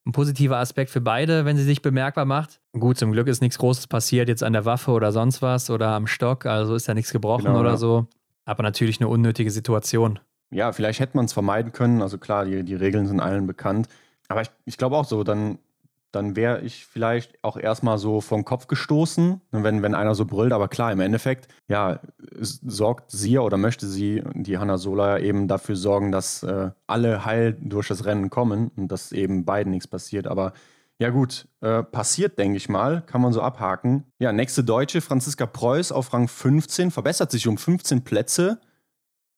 ein 0.07 0.13
positiver 0.13 0.59
Aspekt 0.59 0.91
für 0.91 1.01
beide, 1.01 1.47
wenn 1.47 1.57
sie 1.57 1.65
sich 1.65 1.81
bemerkbar 1.81 2.27
macht. 2.27 2.61
Gut, 2.73 2.99
zum 2.99 3.13
Glück 3.13 3.29
ist 3.29 3.41
nichts 3.41 3.59
Großes 3.59 3.87
passiert 3.87 4.29
jetzt 4.29 4.43
an 4.43 4.53
der 4.53 4.67
Waffe 4.67 4.91
oder 4.91 5.13
sonst 5.13 5.41
was 5.41 5.71
oder 5.71 5.89
am 5.89 6.07
Stock, 6.07 6.45
also 6.45 6.75
ist 6.75 6.89
ja 6.89 6.95
nichts 6.95 7.13
gebrochen 7.13 7.47
genau, 7.47 7.61
oder 7.61 7.71
ja. 7.71 7.77
so. 7.77 8.07
Aber 8.45 8.63
natürlich 8.63 9.01
eine 9.01 9.09
unnötige 9.09 9.51
Situation. 9.51 10.19
Ja, 10.51 10.73
vielleicht 10.73 11.01
hätte 11.01 11.17
man 11.17 11.27
es 11.27 11.33
vermeiden 11.33 11.73
können. 11.73 12.03
Also 12.03 12.19
klar, 12.19 12.45
die, 12.45 12.63
die 12.65 12.75
Regeln 12.75 13.07
sind 13.07 13.21
allen 13.21 13.47
bekannt. 13.47 13.89
Aber 14.29 14.43
ich, 14.43 14.51
ich 14.65 14.77
glaube 14.77 14.97
auch 14.97 15.05
so, 15.05 15.25
dann 15.25 15.59
dann 16.13 16.37
wäre 16.37 16.63
ich 16.63 16.87
vielleicht 16.87 17.43
auch 17.45 17.57
erstmal 17.57 17.99
so 17.99 18.21
vom 18.21 18.45
Kopf 18.45 18.67
gestoßen, 18.67 19.41
wenn, 19.51 19.83
wenn 19.83 19.95
einer 19.95 20.15
so 20.15 20.25
brüllt. 20.25 20.53
Aber 20.53 20.69
klar, 20.69 20.91
im 20.91 21.01
Endeffekt, 21.01 21.49
ja, 21.69 22.01
sorgt 22.41 23.11
sie 23.11 23.39
oder 23.39 23.59
möchte 23.59 23.87
sie, 23.87 24.23
die 24.33 24.59
Hanna 24.59 24.79
Sola, 24.79 25.19
eben 25.19 25.49
dafür 25.49 25.77
sorgen, 25.77 26.11
dass 26.11 26.43
äh, 26.43 26.71
alle 26.87 27.25
heil 27.25 27.57
durch 27.61 27.89
das 27.89 28.07
Rennen 28.07 28.31
kommen 28.31 28.71
und 28.77 28.89
dass 28.89 29.13
eben 29.13 29.45
beiden 29.45 29.71
nichts 29.71 29.87
passiert. 29.87 30.27
Aber 30.27 30.55
ja, 30.99 31.11
gut, 31.11 31.47
äh, 31.61 31.83
passiert, 31.83 32.39
denke 32.39 32.57
ich 32.57 32.69
mal, 32.69 33.03
kann 33.03 33.21
man 33.21 33.33
so 33.33 33.43
abhaken. 33.43 34.05
Ja, 34.19 34.33
nächste 34.33 34.65
Deutsche, 34.65 35.01
Franziska 35.01 35.47
Preuß 35.47 35.93
auf 35.93 36.13
Rang 36.13 36.27
15, 36.27 36.91
verbessert 36.91 37.31
sich 37.31 37.47
um 37.47 37.59
15 37.59 38.03
Plätze, 38.03 38.61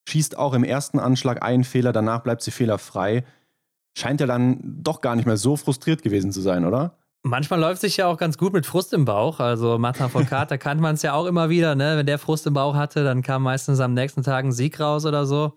schießt 0.09 0.39
auch 0.39 0.55
im 0.55 0.65
ersten 0.65 0.99
Anschlag 0.99 1.43
einen 1.43 1.65
Fehler, 1.65 1.93
danach 1.93 2.21
bleibt 2.21 2.43
sie 2.43 2.51
fehlerfrei 2.51 3.25
scheint 3.97 4.21
er 4.21 4.27
dann 4.27 4.59
doch 4.63 5.01
gar 5.01 5.17
nicht 5.17 5.27
mehr 5.27 5.37
so 5.37 5.57
frustriert 5.57 6.03
gewesen 6.03 6.33
zu 6.33 6.41
sein, 6.41 6.65
oder? 6.65 6.97
Manchmal 7.23 7.61
läuft 7.61 7.83
sich 7.83 7.99
ja 7.99 8.07
auch 8.07 8.17
ganz 8.17 8.39
gut 8.39 8.55
mit 8.55 8.65
Frust 8.65 8.95
im 8.95 9.05
Bauch. 9.05 9.41
Also 9.41 9.79
Martin 9.79 10.09
Foucault, 10.09 10.51
da 10.51 10.57
kannte 10.57 10.83
man 10.83 10.95
es 10.95 11.03
ja 11.03 11.13
auch 11.13 11.27
immer 11.27 11.51
wieder, 11.51 11.75
ne? 11.75 11.99
Wenn 11.99 12.07
der 12.07 12.19
Frust 12.19 12.47
im 12.47 12.55
Bauch 12.55 12.75
hatte, 12.75 13.05
dann 13.05 13.23
kam 13.23 13.43
meistens 13.43 13.79
am 13.81 13.93
nächsten 13.93 14.23
Tag 14.23 14.45
ein 14.45 14.53
Sieg 14.53 14.81
raus 14.81 15.05
oder 15.05 15.27
so. 15.27 15.53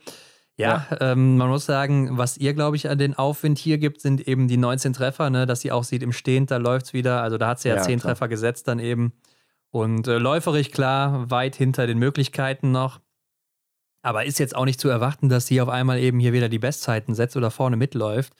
Ja, 0.57 0.85
ja. 0.91 0.97
Ähm, 1.13 1.37
man 1.37 1.47
muss 1.47 1.65
sagen, 1.65 2.17
was 2.17 2.37
ihr, 2.37 2.53
glaube 2.53 2.75
ich, 2.75 2.89
an 2.89 2.97
den 2.97 3.15
Aufwind 3.15 3.57
hier 3.57 3.77
gibt, 3.77 4.01
sind 4.01 4.27
eben 4.27 4.47
die 4.47 4.57
19 4.57 4.93
Treffer, 4.93 5.29
ne? 5.29 5.45
dass 5.47 5.61
sie 5.61 5.71
auch 5.71 5.83
sieht, 5.83 6.03
im 6.03 6.11
Stehend, 6.11 6.51
da 6.51 6.57
läuft 6.57 6.87
es 6.87 6.93
wieder. 6.93 7.23
Also 7.23 7.37
da 7.37 7.47
hat 7.47 7.59
sie 7.59 7.69
ja, 7.69 7.75
ja 7.75 7.81
10 7.81 7.99
klar. 7.99 8.11
Treffer 8.11 8.27
gesetzt 8.27 8.67
dann 8.67 8.79
eben. 8.79 9.13
Und 9.71 10.07
äh, 10.07 10.17
läuferig 10.17 10.71
klar, 10.71 11.31
weit 11.31 11.55
hinter 11.55 11.87
den 11.87 11.97
Möglichkeiten 11.97 12.71
noch. 12.71 12.99
Aber 14.03 14.25
ist 14.25 14.37
jetzt 14.37 14.55
auch 14.55 14.65
nicht 14.65 14.79
zu 14.79 14.89
erwarten, 14.89 15.29
dass 15.29 15.47
sie 15.47 15.59
auf 15.61 15.69
einmal 15.69 15.97
eben 15.97 16.19
hier 16.19 16.33
wieder 16.33 16.49
die 16.49 16.59
Bestzeiten 16.59 17.15
setzt 17.15 17.35
oder 17.35 17.49
vorne 17.49 17.77
mitläuft 17.77 18.33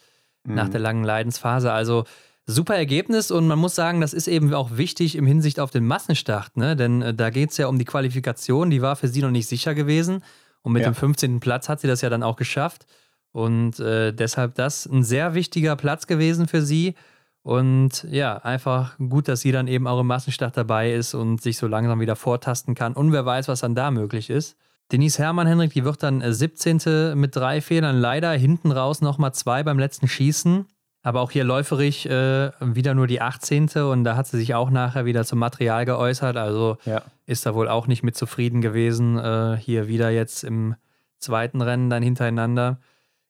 mhm. 0.44 0.54
nach 0.54 0.68
der 0.68 0.80
langen 0.80 1.02
Leidensphase. 1.02 1.72
Also 1.72 2.04
super 2.46 2.76
Ergebnis 2.76 3.30
und 3.30 3.46
man 3.46 3.58
muss 3.58 3.74
sagen, 3.74 4.00
das 4.00 4.12
ist 4.12 4.28
eben 4.28 4.52
auch 4.54 4.76
wichtig 4.76 5.16
im 5.16 5.26
Hinsicht 5.26 5.58
auf 5.58 5.70
den 5.70 5.86
Massenstart, 5.86 6.56
ne? 6.56 6.76
denn 6.76 7.02
äh, 7.02 7.14
da 7.14 7.30
geht 7.30 7.50
es 7.50 7.56
ja 7.56 7.68
um 7.68 7.78
die 7.78 7.84
Qualifikation, 7.84 8.70
die 8.70 8.82
war 8.82 8.96
für 8.96 9.08
sie 9.08 9.22
noch 9.22 9.30
nicht 9.30 9.48
sicher 9.48 9.74
gewesen 9.74 10.22
und 10.62 10.72
mit 10.72 10.82
ja. 10.82 10.90
dem 10.90 10.94
15. 10.94 11.40
Platz 11.40 11.68
hat 11.68 11.80
sie 11.80 11.88
das 11.88 12.02
ja 12.02 12.10
dann 12.10 12.22
auch 12.22 12.36
geschafft 12.36 12.86
und 13.32 13.80
äh, 13.80 14.12
deshalb 14.12 14.54
das 14.56 14.86
ein 14.86 15.02
sehr 15.02 15.34
wichtiger 15.34 15.76
Platz 15.76 16.06
gewesen 16.06 16.46
für 16.46 16.60
sie 16.60 16.94
und 17.42 18.06
ja, 18.10 18.36
einfach 18.38 18.98
gut, 18.98 19.28
dass 19.28 19.40
sie 19.40 19.52
dann 19.52 19.66
eben 19.66 19.86
auch 19.86 20.00
im 20.00 20.06
Massenstart 20.06 20.56
dabei 20.56 20.92
ist 20.92 21.14
und 21.14 21.40
sich 21.40 21.56
so 21.56 21.66
langsam 21.66 22.00
wieder 22.00 22.16
vortasten 22.16 22.74
kann 22.74 22.92
und 22.92 23.12
wer 23.12 23.24
weiß, 23.24 23.48
was 23.48 23.60
dann 23.60 23.74
da 23.74 23.90
möglich 23.90 24.28
ist. 24.28 24.56
Denise 24.92 25.18
Hermann, 25.18 25.46
Henrik, 25.46 25.72
die 25.72 25.84
wird 25.84 26.02
dann 26.02 26.22
17. 26.32 26.80
Äh, 26.86 27.14
mit 27.14 27.34
drei 27.34 27.60
Fehlern. 27.60 27.96
Leider 27.96 28.32
hinten 28.32 28.70
raus 28.70 29.00
nochmal 29.00 29.32
zwei 29.32 29.62
beim 29.62 29.78
letzten 29.78 30.08
Schießen. 30.08 30.66
Aber 31.02 31.20
auch 31.20 31.30
hier 31.30 31.44
läuferig 31.44 32.06
äh, 32.06 32.50
wieder 32.60 32.94
nur 32.94 33.06
die 33.06 33.20
18. 33.20 33.68
Und 33.68 34.04
da 34.04 34.16
hat 34.16 34.26
sie 34.26 34.38
sich 34.38 34.54
auch 34.54 34.70
nachher 34.70 35.04
wieder 35.04 35.24
zum 35.24 35.38
Material 35.38 35.84
geäußert. 35.84 36.36
Also 36.36 36.78
ja. 36.86 37.02
ist 37.26 37.44
da 37.44 37.54
wohl 37.54 37.68
auch 37.68 37.86
nicht 37.86 38.02
mit 38.02 38.16
zufrieden 38.16 38.60
gewesen. 38.60 39.18
Äh, 39.18 39.58
hier 39.58 39.86
wieder 39.88 40.10
jetzt 40.10 40.44
im 40.44 40.76
zweiten 41.18 41.60
Rennen 41.60 41.90
dann 41.90 42.02
hintereinander. 42.02 42.78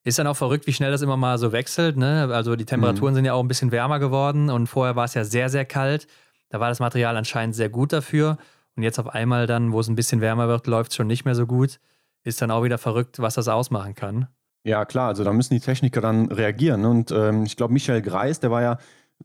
Ist 0.05 0.19
dann 0.19 0.27
auch 0.27 0.37
verrückt, 0.37 0.67
wie 0.67 0.73
schnell 0.73 0.91
das 0.91 1.03
immer 1.03 1.17
mal 1.17 1.39
so 1.39 1.53
wechselt. 1.53 1.97
Ne? 1.97 2.29
Also 2.31 2.57
die 2.57 2.67
Temperaturen 2.67 3.15
mhm. 3.15 3.17
sind 3.17 3.25
ja 3.25 3.33
auch 3.33 3.43
ein 3.43 3.49
bisschen 3.49 3.73
wärmer 3.73 3.99
geworden 3.99 4.51
und 4.51 4.67
vorher 4.67 4.97
war 4.97 5.07
es 5.07 5.15
ja 5.15 5.25
sehr, 5.25 5.49
sehr 5.49 5.65
kalt. 5.65 6.07
Da 6.51 6.61
war 6.61 6.69
das 6.69 6.79
Material 6.79 7.17
anscheinend 7.17 7.57
sehr 7.57 7.71
gut 7.71 7.93
dafür. 7.93 8.39
Und 8.77 8.83
jetzt 8.83 8.99
auf 8.99 9.09
einmal 9.09 9.47
dann, 9.47 9.73
wo 9.73 9.81
es 9.81 9.89
ein 9.89 9.95
bisschen 9.95 10.21
wärmer 10.21 10.49
wird, 10.49 10.67
läuft 10.67 10.91
es 10.91 10.97
schon 10.97 11.07
nicht 11.07 11.25
mehr 11.25 11.35
so 11.35 11.47
gut. 11.47 11.81
Ist 12.25 12.41
dann 12.43 12.51
auch 12.51 12.65
wieder 12.65 12.79
verrückt, 12.79 13.21
was 13.21 13.35
das 13.35 13.49
ausmachen 13.49 13.95
kann. 13.95 14.29
Ja, 14.65 14.85
klar, 14.87 15.09
also 15.09 15.25
da 15.25 15.33
müssen 15.33 15.55
die 15.55 15.61
Techniker 15.61 16.01
dann 16.01 16.33
reagieren. 16.33 16.85
Und 16.87 17.11
ähm, 17.11 17.45
ich 17.45 17.57
glaube, 17.57 17.73
Michael 17.75 18.01
Greis, 18.01 18.41
der 18.41 18.51
war 18.51 18.63
ja 18.63 18.79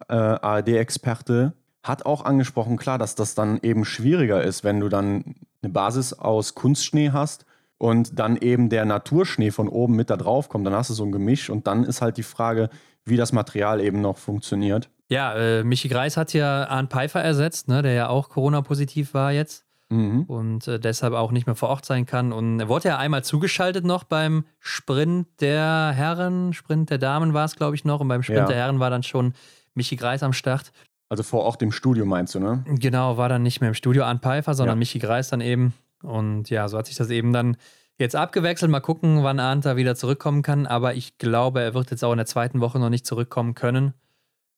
äh, 0.10 0.14
ARD-Experte, 0.14 1.54
hat 1.82 2.06
auch 2.06 2.26
angesprochen, 2.26 2.78
klar, 2.78 2.98
dass 2.98 3.16
das 3.16 3.36
dann 3.36 3.60
eben 3.62 3.86
schwieriger 3.86 4.44
ist, 4.44 4.66
wenn 4.66 4.82
du 4.82 4.90
dann 4.90 5.36
eine 5.62 5.72
Basis 5.72 6.14
aus 6.14 6.56
Kunstschnee 6.56 7.12
hast 7.12 7.46
und 7.78 8.20
dann 8.20 8.36
eben 8.36 8.70
der 8.70 8.84
Naturschnee 8.84 9.52
von 9.52 9.70
oben 9.70 9.96
mit 9.96 10.10
da 10.10 10.18
drauf 10.18 10.50
kommt. 10.50 10.68
Dann 10.68 10.74
hast 10.74 10.90
du 10.90 10.94
so 10.94 11.06
ein 11.06 11.14
Gemisch 11.14 11.50
und 11.50 11.68
dann 11.68 11.86
ist 11.86 12.02
halt 12.02 12.18
die 12.18 12.24
Frage, 12.24 12.70
wie 13.06 13.18
das 13.18 13.32
Material 13.32 13.80
eben 13.80 14.02
noch 14.02 14.18
funktioniert. 14.18 14.90
Ja, 15.10 15.34
äh, 15.34 15.64
Michi 15.64 15.88
Greis 15.88 16.18
hat 16.18 16.34
ja 16.34 16.65
Arndt 16.68 16.91
Pfeiffer 16.91 17.22
ersetzt, 17.22 17.68
ne, 17.68 17.81
der 17.81 17.94
ja 17.94 18.10
auch 18.10 18.30
Corona-positiv 18.30 19.14
war 19.15 19.31
jetzt 19.31 19.65
mhm. 19.90 20.23
und 20.23 20.68
äh, 20.68 20.80
deshalb 20.80 21.14
auch 21.14 21.31
nicht 21.31 21.48
mehr 21.48 21.56
vor 21.56 21.69
Ort 21.69 21.86
sein 21.86 22.06
kann. 22.06 22.31
Und 22.31 22.60
er 22.60 22.69
wurde 22.69 22.90
ja 22.90 22.98
einmal 22.98 23.23
zugeschaltet 23.23 23.86
noch 23.86 24.03
beim 24.03 24.45
Sprint 24.60 25.27
der 25.41 25.91
Herren, 25.95 26.53
Sprint 26.53 26.91
der 26.91 26.99
Damen 26.99 27.34
war 27.34 27.45
es, 27.45 27.56
glaube 27.56 27.76
ich, 27.76 27.86
noch. 27.86 27.99
Und 27.99 28.07
beim 28.07 28.23
Sprint 28.23 28.41
ja. 28.41 28.48
der 28.48 28.57
Herren 28.57 28.80
war 28.80 28.91
dann 28.91 29.03
schon 29.03 29.34
Michi 29.73 29.95
Greis 29.95 30.23
am 30.23 30.34
Start. 30.34 30.72
Also 31.10 31.23
vor 31.23 31.44
Ort 31.44 31.61
im 31.64 31.72
Studio 31.72 32.06
meinst 32.06 32.36
du, 32.36 32.40
ne? 32.40 32.64
Genau, 32.68 33.18
war 33.18 33.30
dann 33.30 33.41
nicht 33.41 33.61
mehr 33.61 33.69
im 33.69 33.73
Studio 33.73 34.03
Arndt 34.03 34.22
Pfeiffer, 34.22 34.53
sondern 34.53 34.77
ja. 34.77 34.80
Michi 34.80 34.99
Greis 34.99 35.30
dann 35.30 35.41
eben. 35.41 35.73
Und 36.03 36.52
ja, 36.52 36.68
so 36.68 36.77
hat 36.77 36.86
sich 36.86 36.95
das 36.95 37.10
eben 37.10 37.34
dann 37.34 37.57
jetzt 37.98 38.15
abgewechselt. 38.15 38.69
Mal 38.69 38.80
gucken, 38.80 39.23
wann 39.23 39.40
Arndt 39.40 39.65
da 39.65 39.76
wieder 39.76 39.95
zurückkommen 39.95 40.44
kann. 40.44 40.68
Aber 40.68 40.94
ich 40.94 41.18
glaube, 41.18 41.61
er 41.61 41.73
wird 41.73 41.90
jetzt 41.90 42.03
auch 42.03 42.11
in 42.11 42.18
der 42.18 42.27
zweiten 42.27 42.61
Woche 42.61 42.77
noch 42.77 42.91
nicht 42.91 43.07
zurückkommen 43.07 43.56
können. 43.56 43.95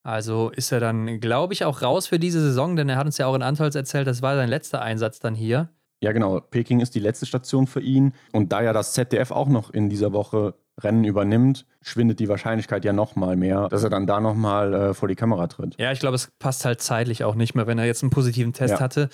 Also 0.04 0.50
ist 0.50 0.72
er 0.72 0.80
dann, 0.80 1.20
glaube 1.20 1.54
ich, 1.54 1.64
auch 1.64 1.82
raus 1.82 2.08
für 2.08 2.20
diese 2.20 2.42
Saison, 2.42 2.76
denn 2.76 2.90
er 2.90 2.98
hat 2.98 3.06
uns 3.06 3.18
ja 3.18 3.28
auch 3.28 3.36
in 3.36 3.44
Antolz 3.44 3.76
erzählt, 3.76 4.08
das 4.08 4.22
war 4.22 4.36
sein 4.36 4.50
letzter 4.50 4.82
Einsatz 4.82 5.20
dann 5.20 5.36
hier. 5.36 5.70
Ja, 6.02 6.12
genau. 6.12 6.40
Peking 6.40 6.80
ist 6.80 6.96
die 6.96 7.00
letzte 7.00 7.28
Station 7.28 7.68
für 7.68 7.82
ihn. 7.82 8.14
Und 8.32 8.52
da 8.52 8.64
ja 8.64 8.74
das 8.74 8.94
ZDF 8.94 9.30
auch 9.30 9.48
noch 9.48 9.70
in 9.70 9.90
dieser 9.90 10.14
Woche 10.14 10.56
Rennen 10.80 11.04
übernimmt, 11.04 11.66
schwindet 11.82 12.20
die 12.20 12.28
Wahrscheinlichkeit 12.28 12.86
ja 12.86 12.94
nochmal 12.94 13.36
mehr, 13.36 13.68
dass 13.70 13.84
er 13.84 13.92
dann 13.92 14.08
da 14.08 14.20
nochmal 14.20 14.74
äh, 14.74 14.94
vor 14.96 15.08
die 15.08 15.16
Kamera 15.16 15.46
tritt. 15.48 15.76
Ja, 15.78 15.92
ich 15.92 16.00
glaube, 16.00 16.16
es 16.16 16.32
passt 16.40 16.66
halt 16.66 16.82
zeitlich 16.82 17.24
auch 17.24 17.36
nicht 17.36 17.54
mehr, 17.54 17.68
wenn 17.68 17.78
er 17.78 17.86
jetzt 17.86 18.02
einen 18.02 18.10
positiven 18.10 18.54
Test 18.54 18.76
ja. 18.76 18.80
hatte. 18.80 19.10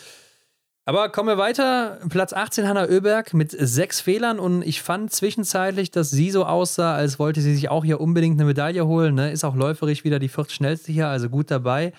Aber 0.87 1.09
kommen 1.09 1.27
wir 1.27 1.37
weiter. 1.37 1.99
Platz 2.07 2.31
18 2.31 2.65
Hanna 2.65 2.85
Oeberg 2.85 3.33
mit 3.33 3.51
sechs 3.51 3.99
Fehlern 3.99 4.39
und 4.39 4.61
ich 4.61 4.81
fand 4.81 5.11
zwischenzeitlich, 5.11 5.91
dass 5.91 6.11
sie 6.11 6.31
so 6.31 6.45
aussah, 6.45 6.95
als 6.95 7.19
wollte 7.19 7.41
sie 7.41 7.53
sich 7.53 7.67
auch 7.67 7.83
hier 7.83 7.99
unbedingt 7.99 8.39
eine 8.39 8.45
Medaille 8.45 8.87
holen. 8.87 9.15
Ne? 9.15 9.29
Ist 9.29 9.43
auch 9.43 9.57
läuferisch 9.57 10.05
wieder 10.05 10.17
die 10.17 10.29
viertschnellste 10.29 10.93
hier, 10.93 11.09
also 11.09 11.27
gut 11.27 11.51
dabei. 11.51 11.91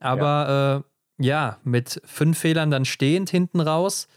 Aber 0.00 0.26
ja. 0.26 0.76
Äh, 0.76 0.82
ja, 1.24 1.58
mit 1.62 2.02
fünf 2.04 2.36
Fehlern 2.36 2.72
dann 2.72 2.84
stehend 2.84 3.30
hinten 3.30 3.60
raus 3.60 4.08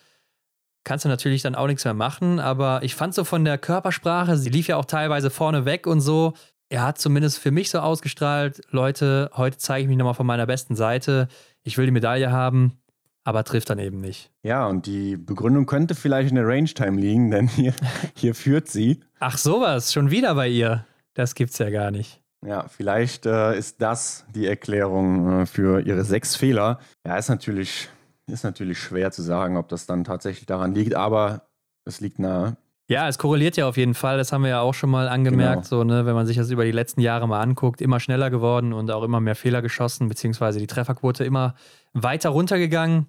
kannst 0.84 1.06
du 1.06 1.10
natürlich 1.10 1.44
dann 1.44 1.54
auch 1.54 1.68
nichts 1.68 1.84
mehr 1.86 1.94
machen. 1.94 2.40
Aber 2.40 2.82
ich 2.82 2.96
fand 2.96 3.14
so 3.14 3.26
von 3.26 3.46
der 3.46 3.60
Körpersprache, 3.60 4.38
sie 4.38 4.50
lief 4.50 4.68
ja 4.68 4.78
auch 4.78 4.86
teilweise 4.86 5.30
vorne 5.30 5.66
weg 5.66 5.86
und 5.86 6.02
so. 6.02 6.34
Er 6.70 6.84
hat 6.84 6.98
zumindest 6.98 7.38
für 7.38 7.52
mich 7.52 7.70
so 7.70 7.78
ausgestrahlt, 7.78 8.62
Leute, 8.72 9.30
heute 9.36 9.58
zeige 9.60 9.84
ich 9.84 9.88
mich 9.88 9.98
nochmal 9.98 10.16
von 10.16 10.26
meiner 10.26 10.48
besten 10.48 10.76
Seite. 10.76 11.28
Ich 11.62 11.78
will 11.78 11.86
die 11.86 11.92
Medaille 11.92 12.32
haben 12.32 12.80
aber 13.26 13.44
trifft 13.44 13.70
dann 13.72 13.80
eben 13.80 14.00
nicht. 14.00 14.32
Ja, 14.44 14.68
und 14.68 14.86
die 14.86 15.18
Begründung 15.18 15.66
könnte 15.66 15.96
vielleicht 15.96 16.30
in 16.30 16.36
der 16.36 16.48
Range-Time 16.48 17.02
liegen, 17.02 17.32
denn 17.32 17.48
hier, 17.48 17.74
hier 18.16 18.36
führt 18.36 18.70
sie. 18.70 19.02
Ach, 19.20 19.38
sowas, 19.38 19.92
schon 19.92 20.12
wieder 20.12 20.36
bei 20.36 20.48
ihr. 20.48 20.86
Das 21.16 21.36
gibt's 21.36 21.58
ja 21.58 21.70
gar 21.70 21.92
nicht. 21.92 22.22
Ja, 22.46 22.68
vielleicht 22.68 23.26
äh, 23.26 23.58
ist 23.58 23.82
das 23.82 24.26
die 24.36 24.46
Erklärung 24.46 25.42
äh, 25.42 25.46
für 25.48 25.82
ihre 25.82 26.06
sechs 26.06 26.36
Fehler. 26.36 26.80
Ja, 27.06 27.18
ist 27.18 27.30
natürlich, 27.30 27.90
ist 28.28 28.44
natürlich 28.44 28.80
schwer 28.80 29.12
zu 29.12 29.24
sagen, 29.24 29.58
ob 29.58 29.68
das 29.70 29.88
dann 29.88 30.04
tatsächlich 30.04 30.46
daran 30.46 30.76
liegt, 30.76 30.94
aber 30.94 31.48
es 31.86 32.02
liegt 32.02 32.20
nahe. 32.20 32.58
Ja, 32.88 33.08
es 33.08 33.18
korreliert 33.18 33.58
ja 33.58 33.68
auf 33.68 33.78
jeden 33.78 33.96
Fall. 33.96 34.18
Das 34.18 34.32
haben 34.32 34.44
wir 34.44 34.52
ja 34.52 34.62
auch 34.62 34.76
schon 34.76 34.92
mal 34.92 35.08
angemerkt, 35.10 35.70
genau. 35.70 35.82
so, 35.82 35.84
ne, 35.84 36.06
wenn 36.06 36.14
man 36.14 36.28
sich 36.28 36.38
das 36.38 36.52
über 36.52 36.66
die 36.66 36.72
letzten 36.72 37.02
Jahre 37.02 37.28
mal 37.28 37.42
anguckt, 37.42 37.82
immer 37.82 38.00
schneller 38.00 38.30
geworden 38.30 38.74
und 38.74 38.92
auch 38.92 39.02
immer 39.02 39.20
mehr 39.20 39.36
Fehler 39.36 39.64
geschossen, 39.64 40.08
beziehungsweise 40.08 40.60
die 40.60 40.68
Trefferquote 40.68 41.24
immer 41.24 41.56
weiter 41.94 42.30
runtergegangen. 42.30 43.08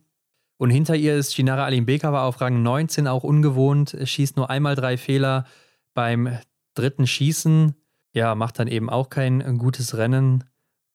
Und 0.58 0.70
hinter 0.70 0.96
ihr 0.96 1.16
ist 1.16 1.34
Shinara 1.34 1.64
Alimbekova 1.64 2.24
auf 2.26 2.40
Rang 2.40 2.62
19 2.62 3.06
auch 3.08 3.24
ungewohnt, 3.24 3.96
schießt 4.02 4.36
nur 4.36 4.48
einmal 4.48 4.74
drei 4.74 4.96
Fehler 4.96 5.44
beim 5.92 6.38
dritten 6.74 7.06
Schießen. 7.06 7.74
Ja, 8.12 8.34
macht 8.34 8.58
dann 8.58 8.68
eben 8.68 8.88
auch 8.88 9.10
kein 9.10 9.58
gutes 9.58 9.96
Rennen. 9.96 10.44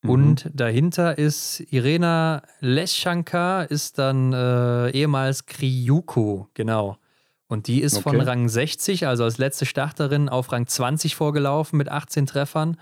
Mhm. 0.01 0.09
Und 0.09 0.49
dahinter 0.53 1.17
ist 1.17 1.59
Irena 1.71 2.41
Leschanka, 2.59 3.63
ist 3.63 3.99
dann 3.99 4.33
äh, 4.33 4.89
ehemals 4.91 5.45
Kryuko, 5.45 6.49
genau. 6.53 6.97
Und 7.47 7.67
die 7.67 7.81
ist 7.81 7.97
okay. 7.97 8.03
von 8.03 8.21
Rang 8.21 8.47
60, 8.47 9.07
also 9.07 9.25
als 9.25 9.37
letzte 9.37 9.65
Starterin, 9.65 10.29
auf 10.29 10.51
Rang 10.51 10.67
20 10.67 11.15
vorgelaufen 11.15 11.77
mit 11.77 11.89
18 11.89 12.25
Treffern. 12.25 12.77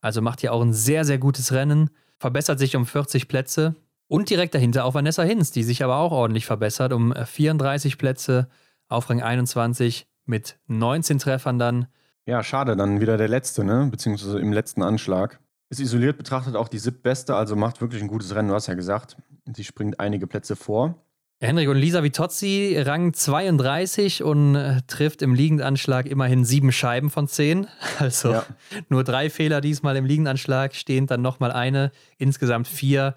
Also 0.00 0.22
macht 0.22 0.42
hier 0.42 0.52
auch 0.52 0.62
ein 0.62 0.74
sehr, 0.74 1.04
sehr 1.04 1.18
gutes 1.18 1.52
Rennen. 1.52 1.90
Verbessert 2.18 2.58
sich 2.58 2.76
um 2.76 2.86
40 2.86 3.28
Plätze. 3.28 3.74
Und 4.10 4.28
direkt 4.28 4.56
dahinter 4.56 4.86
auch 4.86 4.94
Vanessa 4.94 5.22
Hinz, 5.22 5.52
die 5.52 5.62
sich 5.62 5.84
aber 5.84 5.98
auch 5.98 6.10
ordentlich 6.10 6.44
verbessert, 6.44 6.92
um 6.92 7.14
34 7.14 7.96
Plätze 7.96 8.48
auf 8.88 9.08
Rang 9.08 9.22
21 9.22 10.08
mit 10.24 10.58
19 10.66 11.20
Treffern 11.20 11.60
dann. 11.60 11.86
Ja, 12.26 12.42
schade, 12.42 12.74
dann 12.74 13.00
wieder 13.00 13.16
der 13.16 13.28
letzte, 13.28 13.62
ne? 13.62 13.86
Beziehungsweise 13.88 14.40
im 14.40 14.52
letzten 14.52 14.82
Anschlag. 14.82 15.38
Ist 15.68 15.78
isoliert 15.78 16.18
betrachtet 16.18 16.56
auch 16.56 16.66
die 16.66 16.80
siebtbeste, 16.80 17.36
also 17.36 17.54
macht 17.54 17.80
wirklich 17.80 18.02
ein 18.02 18.08
gutes 18.08 18.34
Rennen, 18.34 18.48
du 18.48 18.54
hast 18.54 18.66
ja 18.66 18.74
gesagt. 18.74 19.16
Sie 19.54 19.62
springt 19.62 20.00
einige 20.00 20.26
Plätze 20.26 20.56
vor. 20.56 20.96
Henrik 21.38 21.68
und 21.68 21.76
Lisa 21.76 22.02
Vitozzi, 22.02 22.82
Rang 22.84 23.12
32 23.12 24.24
und 24.24 24.56
äh, 24.56 24.80
trifft 24.88 25.22
im 25.22 25.34
Liegendanschlag 25.34 26.06
immerhin 26.06 26.44
sieben 26.44 26.72
Scheiben 26.72 27.10
von 27.10 27.28
zehn. 27.28 27.68
Also 28.00 28.32
ja. 28.32 28.46
nur 28.88 29.04
drei 29.04 29.30
Fehler 29.30 29.60
diesmal 29.60 29.94
im 29.96 30.04
Liegendanschlag, 30.04 30.74
stehend 30.74 31.12
dann 31.12 31.22
nochmal 31.22 31.52
eine, 31.52 31.92
insgesamt 32.18 32.66
vier 32.66 33.14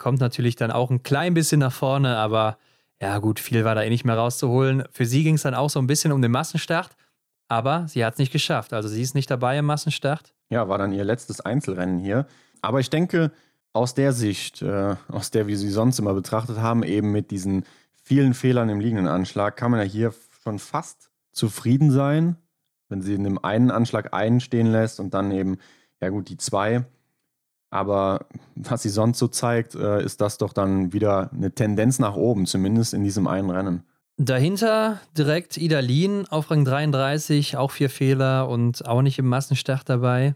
kommt 0.00 0.18
natürlich 0.18 0.56
dann 0.56 0.72
auch 0.72 0.90
ein 0.90 1.04
klein 1.04 1.34
bisschen 1.34 1.60
nach 1.60 1.72
vorne, 1.72 2.16
aber 2.16 2.58
ja 3.00 3.18
gut, 3.18 3.38
viel 3.38 3.64
war 3.64 3.76
da 3.76 3.82
eh 3.82 3.90
nicht 3.90 4.04
mehr 4.04 4.16
rauszuholen. 4.16 4.82
Für 4.90 5.06
sie 5.06 5.22
ging 5.22 5.36
es 5.36 5.42
dann 5.42 5.54
auch 5.54 5.70
so 5.70 5.78
ein 5.78 5.86
bisschen 5.86 6.10
um 6.10 6.20
den 6.20 6.32
Massenstart, 6.32 6.96
aber 7.46 7.86
sie 7.86 8.04
hat 8.04 8.14
es 8.14 8.18
nicht 8.18 8.32
geschafft. 8.32 8.72
Also 8.72 8.88
sie 8.88 9.02
ist 9.02 9.14
nicht 9.14 9.30
dabei 9.30 9.58
im 9.58 9.66
Massenstart. 9.66 10.34
Ja, 10.48 10.68
war 10.68 10.78
dann 10.78 10.92
ihr 10.92 11.04
letztes 11.04 11.40
Einzelrennen 11.40 11.98
hier. 11.98 12.26
Aber 12.62 12.80
ich 12.80 12.90
denke, 12.90 13.30
aus 13.72 13.94
der 13.94 14.12
Sicht, 14.12 14.62
äh, 14.62 14.96
aus 15.08 15.30
der 15.30 15.46
wir 15.46 15.56
sie 15.56 15.70
sonst 15.70 15.98
immer 15.98 16.14
betrachtet 16.14 16.58
haben, 16.58 16.82
eben 16.82 17.12
mit 17.12 17.30
diesen 17.30 17.64
vielen 18.02 18.34
Fehlern 18.34 18.68
im 18.68 18.80
liegenden 18.80 19.06
Anschlag, 19.06 19.56
kann 19.56 19.70
man 19.70 19.80
ja 19.80 19.86
hier 19.86 20.14
schon 20.42 20.58
fast 20.58 21.10
zufrieden 21.32 21.90
sein, 21.90 22.36
wenn 22.88 23.02
sie 23.02 23.14
in 23.14 23.24
dem 23.24 23.42
einen 23.44 23.70
Anschlag 23.70 24.12
einen 24.12 24.40
stehen 24.40 24.66
lässt 24.66 24.98
und 24.98 25.14
dann 25.14 25.30
eben, 25.30 25.58
ja 26.00 26.08
gut, 26.08 26.28
die 26.28 26.36
zwei. 26.38 26.84
Aber 27.70 28.26
was 28.56 28.82
sie 28.82 28.88
sonst 28.88 29.18
so 29.18 29.28
zeigt, 29.28 29.74
äh, 29.74 30.02
ist 30.02 30.20
das 30.20 30.38
doch 30.38 30.52
dann 30.52 30.92
wieder 30.92 31.30
eine 31.32 31.52
Tendenz 31.52 31.98
nach 32.00 32.16
oben, 32.16 32.46
zumindest 32.46 32.94
in 32.94 33.04
diesem 33.04 33.28
einen 33.28 33.50
Rennen. 33.50 33.84
Dahinter 34.16 35.00
direkt 35.16 35.56
Idalin 35.56 36.26
auf 36.28 36.50
Rang 36.50 36.64
33, 36.64 37.56
auch 37.56 37.70
vier 37.70 37.88
Fehler 37.88 38.48
und 38.48 38.86
auch 38.86 39.02
nicht 39.02 39.18
im 39.18 39.26
Massenstart 39.26 39.88
dabei. 39.88 40.34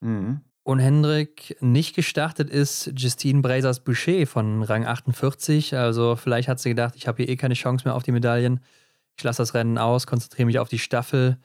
Mhm. 0.00 0.40
Und 0.64 0.78
Hendrik 0.80 1.56
nicht 1.60 1.96
gestartet 1.96 2.50
ist 2.50 2.92
Justine 2.94 3.40
Brazers 3.40 3.80
Boucher 3.80 4.26
von 4.26 4.62
Rang 4.62 4.84
48. 4.84 5.76
Also 5.76 6.14
vielleicht 6.14 6.48
hat 6.48 6.60
sie 6.60 6.68
gedacht, 6.68 6.94
ich 6.96 7.08
habe 7.08 7.22
hier 7.22 7.32
eh 7.32 7.36
keine 7.36 7.54
Chance 7.54 7.84
mehr 7.84 7.94
auf 7.94 8.02
die 8.02 8.12
Medaillen. 8.12 8.60
Ich 9.16 9.24
lasse 9.24 9.42
das 9.42 9.54
Rennen 9.54 9.78
aus, 9.78 10.06
konzentriere 10.06 10.46
mich 10.46 10.58
auf 10.58 10.68
die 10.68 10.78
Staffel 10.78 11.38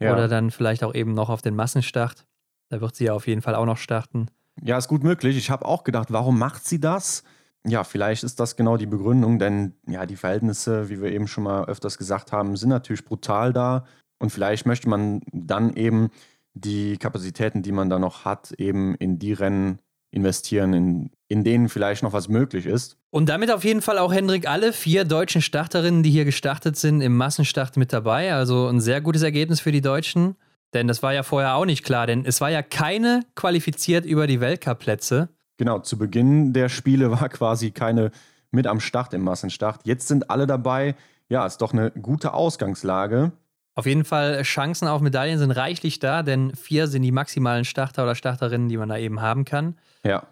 ja. 0.00 0.12
oder 0.12 0.28
dann 0.28 0.50
vielleicht 0.50 0.84
auch 0.84 0.94
eben 0.94 1.12
noch 1.12 1.28
auf 1.28 1.42
den 1.42 1.54
Massenstart. 1.54 2.24
Da 2.68 2.80
wird 2.80 2.94
sie 2.94 3.06
ja 3.06 3.14
auf 3.14 3.26
jeden 3.26 3.42
Fall 3.42 3.54
auch 3.54 3.66
noch 3.66 3.76
starten. 3.76 4.28
Ja, 4.60 4.76
ist 4.78 4.88
gut 4.88 5.02
möglich. 5.02 5.36
Ich 5.36 5.50
habe 5.50 5.64
auch 5.64 5.84
gedacht, 5.84 6.12
warum 6.12 6.38
macht 6.38 6.66
sie 6.66 6.80
das? 6.80 7.24
Ja, 7.66 7.84
vielleicht 7.84 8.24
ist 8.24 8.40
das 8.40 8.56
genau 8.56 8.76
die 8.76 8.86
Begründung, 8.86 9.38
denn 9.38 9.74
ja, 9.86 10.04
die 10.04 10.16
Verhältnisse, 10.16 10.88
wie 10.88 11.00
wir 11.00 11.12
eben 11.12 11.28
schon 11.28 11.44
mal 11.44 11.64
öfters 11.66 11.96
gesagt 11.96 12.32
haben, 12.32 12.56
sind 12.56 12.70
natürlich 12.70 13.04
brutal 13.04 13.52
da. 13.52 13.84
Und 14.18 14.30
vielleicht 14.30 14.66
möchte 14.66 14.88
man 14.88 15.20
dann 15.32 15.74
eben 15.74 16.10
die 16.54 16.96
Kapazitäten, 16.96 17.62
die 17.62 17.72
man 17.72 17.88
da 17.88 17.98
noch 17.98 18.24
hat, 18.24 18.52
eben 18.52 18.94
in 18.96 19.18
die 19.18 19.32
Rennen 19.32 19.78
investieren, 20.10 20.74
in, 20.74 21.10
in 21.28 21.42
denen 21.42 21.68
vielleicht 21.68 22.02
noch 22.02 22.12
was 22.12 22.28
möglich 22.28 22.66
ist. 22.66 22.98
Und 23.10 23.28
damit 23.28 23.50
auf 23.50 23.64
jeden 23.64 23.80
Fall 23.80 23.98
auch, 23.98 24.12
Hendrik, 24.12 24.48
alle 24.48 24.72
vier 24.72 25.04
deutschen 25.04 25.40
Starterinnen, 25.40 26.02
die 26.02 26.10
hier 26.10 26.24
gestartet 26.24 26.76
sind, 26.76 27.00
im 27.00 27.16
Massenstart 27.16 27.76
mit 27.76 27.92
dabei. 27.92 28.34
Also 28.34 28.68
ein 28.68 28.80
sehr 28.80 29.00
gutes 29.00 29.22
Ergebnis 29.22 29.60
für 29.60 29.72
die 29.72 29.80
Deutschen. 29.80 30.36
Denn 30.74 30.88
das 30.88 31.02
war 31.02 31.12
ja 31.12 31.22
vorher 31.22 31.54
auch 31.54 31.66
nicht 31.66 31.84
klar, 31.84 32.06
denn 32.06 32.24
es 32.24 32.40
war 32.40 32.50
ja 32.50 32.62
keine 32.62 33.24
qualifiziert 33.34 34.06
über 34.06 34.26
die 34.26 34.40
Weltcup-Plätze. 34.40 35.28
Genau, 35.58 35.80
zu 35.80 35.98
Beginn 35.98 36.52
der 36.52 36.68
Spiele 36.68 37.10
war 37.10 37.28
quasi 37.28 37.70
keine 37.70 38.10
mit 38.50 38.66
am 38.66 38.80
Start 38.80 39.14
im 39.14 39.22
Massenstart. 39.22 39.80
Jetzt 39.84 40.08
sind 40.08 40.30
alle 40.30 40.46
dabei. 40.46 40.94
Ja, 41.28 41.46
ist 41.46 41.58
doch 41.58 41.72
eine 41.72 41.90
gute 41.90 42.34
Ausgangslage. 42.34 43.32
Auf 43.74 43.86
jeden 43.86 44.04
Fall, 44.04 44.42
Chancen 44.42 44.86
auf 44.86 45.00
Medaillen 45.00 45.38
sind 45.38 45.50
reichlich 45.50 45.98
da, 45.98 46.22
denn 46.22 46.54
vier 46.54 46.88
sind 46.88 47.02
die 47.02 47.12
maximalen 47.12 47.64
Starter 47.64 48.02
oder 48.02 48.14
Starterinnen, 48.14 48.68
die 48.68 48.76
man 48.76 48.90
da 48.90 48.98
eben 48.98 49.22
haben 49.22 49.46
kann. 49.46 49.78
Ja. 50.04 50.26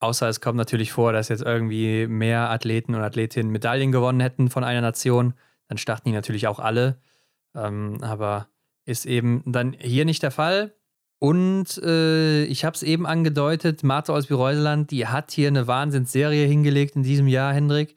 Außer 0.00 0.28
es 0.28 0.40
kommt 0.40 0.58
natürlich 0.58 0.92
vor, 0.92 1.12
dass 1.12 1.28
jetzt 1.28 1.42
irgendwie 1.42 2.06
mehr 2.06 2.50
Athleten 2.50 2.94
und 2.94 3.02
Athletinnen 3.02 3.50
Medaillen 3.50 3.92
gewonnen 3.92 4.20
hätten 4.20 4.50
von 4.50 4.64
einer 4.64 4.82
Nation. 4.82 5.34
Dann 5.68 5.78
starten 5.78 6.08
die 6.08 6.14
natürlich 6.14 6.48
auch 6.48 6.58
alle. 6.58 6.98
Ähm, 7.54 7.98
aber 8.02 8.48
ist 8.84 9.06
eben 9.06 9.42
dann 9.46 9.74
hier 9.78 10.04
nicht 10.04 10.22
der 10.22 10.30
Fall. 10.30 10.74
Und 11.18 11.78
äh, 11.78 12.44
ich 12.44 12.64
habe 12.64 12.74
es 12.74 12.82
eben 12.82 13.06
angedeutet, 13.06 13.84
Martha 13.84 14.12
aus 14.12 14.26
Bireuseland, 14.26 14.90
die 14.90 15.06
hat 15.06 15.30
hier 15.30 15.48
eine 15.48 15.68
Wahnsinnsserie 15.68 16.46
hingelegt 16.46 16.96
in 16.96 17.04
diesem 17.04 17.28
Jahr, 17.28 17.54
Hendrik. 17.54 17.94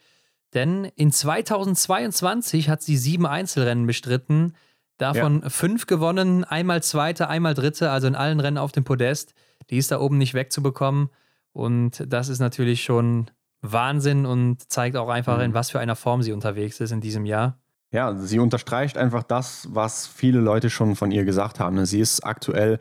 Denn 0.54 0.86
in 0.96 1.12
2022 1.12 2.70
hat 2.70 2.84
sie 2.84 2.98
sieben 2.98 3.26
Einzelrennen 3.26 3.88
bestritten, 3.88 4.54
davon 4.98 5.42
ja. 5.42 5.50
fünf 5.50 5.88
gewonnen, 5.88 6.44
einmal 6.44 6.84
Zweite, 6.84 7.28
einmal 7.28 7.56
Dritte, 7.56 7.90
also 7.90 8.08
in 8.08 8.16
allen 8.16 8.40
Rennen 8.40 8.58
auf 8.58 8.72
dem 8.72 8.84
Podest. 8.84 9.34
Die 9.70 9.78
ist 9.78 9.92
da 9.92 10.00
oben 10.00 10.18
nicht 10.18 10.34
wegzubekommen. 10.34 11.10
Und 11.52 12.04
das 12.08 12.30
ist 12.30 12.40
natürlich 12.40 12.84
schon 12.84 13.32
Wahnsinn 13.62 14.26
und 14.26 14.72
zeigt 14.72 14.98
auch 14.98 15.10
einfach, 15.10 15.38
mhm. 15.38 15.46
in 15.46 15.54
was 15.54 15.72
für 15.72 15.80
einer 15.80 15.96
Form 15.96 16.22
sie 16.22 16.32
unterwegs 16.32 16.80
ist 16.80 16.92
in 16.92 17.02
diesem 17.02 17.26
Jahr. 17.26 17.60
Ja, 17.96 18.14
sie 18.14 18.40
unterstreicht 18.40 18.98
einfach 18.98 19.24
das, 19.24 19.70
was 19.72 20.06
viele 20.06 20.42
Leute 20.42 20.70
schon 20.70 20.98
von 20.98 21.12
ihr 21.12 21.24
gesagt 21.24 21.62
haben. 21.62 21.86
Sie 21.86 22.02
ist 22.02 22.26
aktuell 22.26 22.78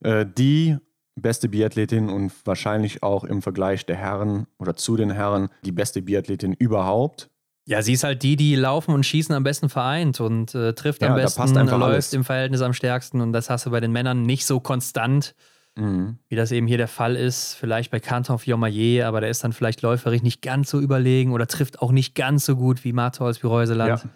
äh, 0.00 0.26
die 0.26 0.76
beste 1.14 1.48
Biathletin 1.48 2.08
und 2.08 2.32
wahrscheinlich 2.44 3.04
auch 3.04 3.22
im 3.22 3.42
Vergleich 3.42 3.86
der 3.86 3.94
Herren 3.94 4.48
oder 4.58 4.74
zu 4.74 4.96
den 4.96 5.10
Herren 5.10 5.50
die 5.64 5.70
beste 5.70 6.02
Biathletin 6.02 6.52
überhaupt. 6.52 7.30
Ja, 7.68 7.80
sie 7.80 7.92
ist 7.92 8.02
halt 8.02 8.24
die, 8.24 8.34
die 8.34 8.56
laufen 8.56 8.92
und 8.92 9.06
schießen 9.06 9.34
am 9.36 9.44
besten 9.44 9.68
vereint 9.68 10.20
und 10.20 10.54
äh, 10.56 10.72
trifft 10.72 11.02
ja, 11.02 11.10
am 11.10 11.14
besten, 11.14 11.54
läuft 11.54 11.72
alles. 11.72 12.12
im 12.12 12.24
Verhältnis 12.24 12.60
am 12.60 12.72
stärksten 12.72 13.20
und 13.20 13.32
das 13.32 13.48
hast 13.48 13.66
du 13.66 13.70
bei 13.70 13.78
den 13.78 13.92
Männern 13.92 14.22
nicht 14.22 14.46
so 14.46 14.58
konstant. 14.58 15.36
mhm. 15.76 16.18
wie 16.28 16.34
das 16.34 16.50
eben 16.50 16.66
hier 16.66 16.78
der 16.78 16.88
Fall 16.88 17.14
ist. 17.14 17.54
Vielleicht 17.54 17.92
bei 17.92 18.00
Canton 18.00 18.40
Fiormaillet, 18.40 19.04
aber 19.04 19.20
der 19.20 19.30
ist 19.30 19.44
dann 19.44 19.52
vielleicht 19.52 19.82
läuferig 19.82 20.22
nicht 20.22 20.42
ganz 20.42 20.70
so 20.70 20.80
überlegen 20.80 21.32
oder 21.32 21.46
trifft 21.46 21.80
auch 21.80 21.92
nicht 21.92 22.16
ganz 22.16 22.46
so 22.46 22.56
gut 22.56 22.82
wie 22.84 22.92
Martha 22.92 23.24
aus 23.24 23.44
Reuseland. 23.44 24.02
Ja. 24.02 24.10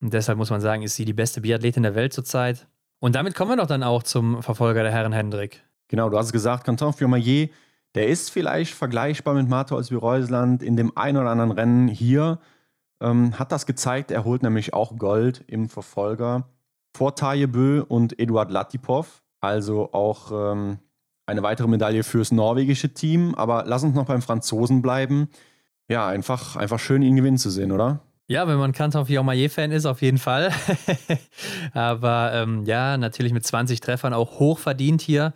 Und 0.00 0.14
deshalb 0.14 0.38
muss 0.38 0.50
man 0.50 0.60
sagen, 0.60 0.82
ist 0.82 0.96
sie 0.96 1.04
die 1.04 1.12
beste 1.12 1.40
Biathletin 1.40 1.82
der 1.82 1.94
Welt 1.94 2.12
zurzeit. 2.12 2.66
Und 3.00 3.14
damit 3.14 3.34
kommen 3.34 3.50
wir 3.50 3.56
doch 3.56 3.66
dann 3.66 3.82
auch 3.82 4.02
zum 4.02 4.42
Verfolger 4.42 4.82
der 4.82 4.92
Herren 4.92 5.12
Hendrik. 5.12 5.62
Genau, 5.88 6.08
du 6.08 6.18
hast 6.18 6.26
es 6.26 6.32
gesagt, 6.32 6.64
Canton 6.64 6.92
Fiormaillet, 6.92 7.50
der 7.94 8.08
ist 8.08 8.30
vielleicht 8.30 8.74
vergleichbar 8.74 9.34
mit 9.34 9.48
Martha 9.48 9.74
aus 9.74 9.90
Reuseland 9.90 10.62
in 10.62 10.76
dem 10.76 10.96
einen 10.96 11.18
oder 11.18 11.30
anderen 11.30 11.50
Rennen 11.52 11.88
hier. 11.88 12.38
Ähm, 13.00 13.38
hat 13.38 13.50
das 13.52 13.66
gezeigt, 13.66 14.10
er 14.10 14.24
holt 14.24 14.42
nämlich 14.42 14.74
auch 14.74 14.96
Gold 14.96 15.42
im 15.46 15.68
Verfolger 15.68 16.48
vor 16.94 17.14
Taje 17.14 17.48
Bö 17.48 17.82
und 17.82 18.18
Eduard 18.18 18.50
Latipov. 18.50 19.22
Also 19.40 19.92
auch 19.92 20.30
ähm, 20.32 20.78
eine 21.26 21.42
weitere 21.42 21.66
Medaille 21.66 22.04
fürs 22.04 22.30
norwegische 22.30 22.92
Team. 22.92 23.34
Aber 23.34 23.64
lass 23.66 23.82
uns 23.82 23.94
noch 23.94 24.06
beim 24.06 24.22
Franzosen 24.22 24.82
bleiben. 24.82 25.28
Ja, 25.88 26.06
einfach, 26.06 26.56
einfach 26.56 26.78
schön, 26.78 27.02
ihn 27.02 27.16
gewinnen 27.16 27.38
zu 27.38 27.50
sehen, 27.50 27.72
oder? 27.72 28.00
Ja, 28.30 28.46
wenn 28.46 28.58
man 28.58 28.70
Kanton 28.70 29.06
Fiormaillet-Fan 29.06 29.72
ist, 29.72 29.86
auf 29.86 30.02
jeden 30.02 30.18
Fall. 30.18 30.52
Aber 31.72 32.30
ähm, 32.32 32.64
ja, 32.64 32.96
natürlich 32.96 33.32
mit 33.32 33.44
20 33.44 33.80
Treffern 33.80 34.14
auch 34.14 34.38
hoch 34.38 34.60
verdient 34.60 35.00
hier. 35.00 35.32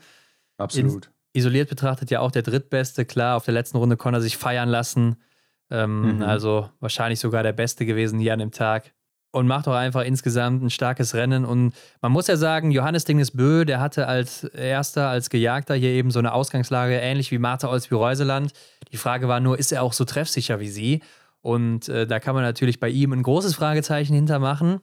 Absolut. 0.58 1.06
In, 1.06 1.40
isoliert 1.40 1.68
betrachtet 1.68 2.12
ja 2.12 2.20
auch 2.20 2.30
der 2.30 2.42
drittbeste. 2.42 3.04
Klar, 3.04 3.36
auf 3.36 3.44
der 3.44 3.54
letzten 3.54 3.78
Runde 3.78 3.96
konnte 3.96 4.18
er 4.18 4.22
sich 4.22 4.36
feiern 4.36 4.68
lassen. 4.68 5.16
Ähm, 5.72 6.18
mhm. 6.18 6.22
Also 6.22 6.70
wahrscheinlich 6.78 7.18
sogar 7.18 7.42
der 7.42 7.52
Beste 7.52 7.84
gewesen 7.84 8.20
hier 8.20 8.32
an 8.32 8.38
dem 8.38 8.52
Tag 8.52 8.92
und 9.32 9.48
macht 9.48 9.66
auch 9.66 9.74
einfach 9.74 10.04
insgesamt 10.04 10.62
ein 10.62 10.70
starkes 10.70 11.14
Rennen. 11.14 11.44
Und 11.44 11.74
man 12.00 12.12
muss 12.12 12.28
ja 12.28 12.36
sagen, 12.36 12.70
Johannes 12.70 13.04
Dingesbö, 13.04 13.64
der 13.64 13.80
hatte 13.80 14.06
als 14.06 14.44
Erster, 14.44 15.08
als 15.08 15.30
Gejagter 15.30 15.74
hier 15.74 15.90
eben 15.90 16.12
so 16.12 16.20
eine 16.20 16.32
Ausgangslage, 16.32 16.94
ähnlich 16.94 17.32
wie 17.32 17.38
Martha 17.38 17.68
Olsby-Reuseland. 17.68 18.52
Die 18.92 18.98
Frage 18.98 19.26
war 19.26 19.40
nur, 19.40 19.58
ist 19.58 19.72
er 19.72 19.82
auch 19.82 19.94
so 19.94 20.04
treffsicher 20.04 20.60
wie 20.60 20.68
sie? 20.68 21.02
Und 21.44 21.88
äh, 21.88 22.06
da 22.06 22.18
kann 22.18 22.34
man 22.34 22.42
natürlich 22.42 22.80
bei 22.80 22.88
ihm 22.88 23.12
ein 23.12 23.22
großes 23.22 23.54
Fragezeichen 23.54 24.14
hintermachen. 24.14 24.80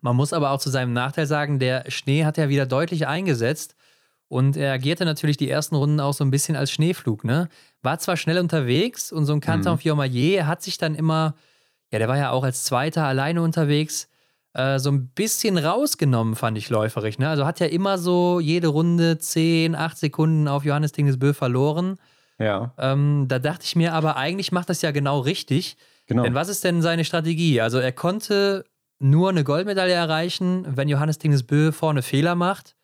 Man 0.00 0.14
muss 0.14 0.32
aber 0.32 0.50
auch 0.50 0.60
zu 0.60 0.70
seinem 0.70 0.92
Nachteil 0.92 1.26
sagen, 1.26 1.58
der 1.58 1.90
Schnee 1.90 2.24
hat 2.24 2.36
ja 2.36 2.48
wieder 2.48 2.66
deutlich 2.66 3.06
eingesetzt. 3.06 3.74
Und 4.28 4.56
er 4.56 4.72
agierte 4.72 5.04
natürlich 5.04 5.36
die 5.36 5.50
ersten 5.50 5.74
Runden 5.74 6.00
auch 6.00 6.14
so 6.14 6.24
ein 6.24 6.30
bisschen 6.30 6.54
als 6.54 6.70
Schneeflug. 6.70 7.24
Ne? 7.24 7.48
War 7.82 7.98
zwar 7.98 8.16
schnell 8.16 8.38
unterwegs 8.38 9.10
und 9.10 9.26
so 9.26 9.32
ein 9.32 9.40
Canton 9.40 9.74
mhm. 9.74 9.78
Fiormaillet 9.78 10.44
hat 10.44 10.62
sich 10.62 10.78
dann 10.78 10.94
immer 10.94 11.34
ja, 11.94 11.98
der 11.98 12.08
war 12.08 12.18
ja 12.18 12.30
auch 12.32 12.42
als 12.42 12.64
Zweiter 12.64 13.04
alleine 13.04 13.40
unterwegs, 13.40 14.08
äh, 14.52 14.80
so 14.80 14.90
ein 14.90 15.10
bisschen 15.10 15.56
rausgenommen, 15.58 16.34
fand 16.34 16.58
ich 16.58 16.68
läuferig. 16.68 17.20
Ne? 17.20 17.28
Also 17.28 17.46
hat 17.46 17.60
ja 17.60 17.66
immer 17.66 17.98
so 17.98 18.40
jede 18.40 18.66
Runde 18.66 19.18
10, 19.18 19.76
8 19.76 19.96
Sekunden 19.96 20.48
auf 20.48 20.64
Johannes 20.64 20.90
Dingesbö 20.90 21.32
verloren. 21.34 21.98
Ja. 22.38 22.74
Ähm, 22.78 23.26
da 23.28 23.38
dachte 23.38 23.64
ich 23.64 23.76
mir 23.76 23.94
aber, 23.94 24.16
eigentlich 24.16 24.52
macht 24.52 24.68
das 24.68 24.82
ja 24.82 24.90
genau 24.90 25.20
richtig. 25.20 25.76
Genau. 26.06 26.22
Denn 26.22 26.34
was 26.34 26.48
ist 26.48 26.64
denn 26.64 26.82
seine 26.82 27.04
Strategie? 27.04 27.60
Also 27.60 27.78
er 27.78 27.92
konnte 27.92 28.64
nur 28.98 29.30
eine 29.30 29.44
Goldmedaille 29.44 29.94
erreichen, 29.94 30.66
wenn 30.68 30.88
Johannes 30.88 31.18
Dingesbö 31.18 31.72
vorne 31.72 32.02
Fehler 32.02 32.34
macht 32.34 32.76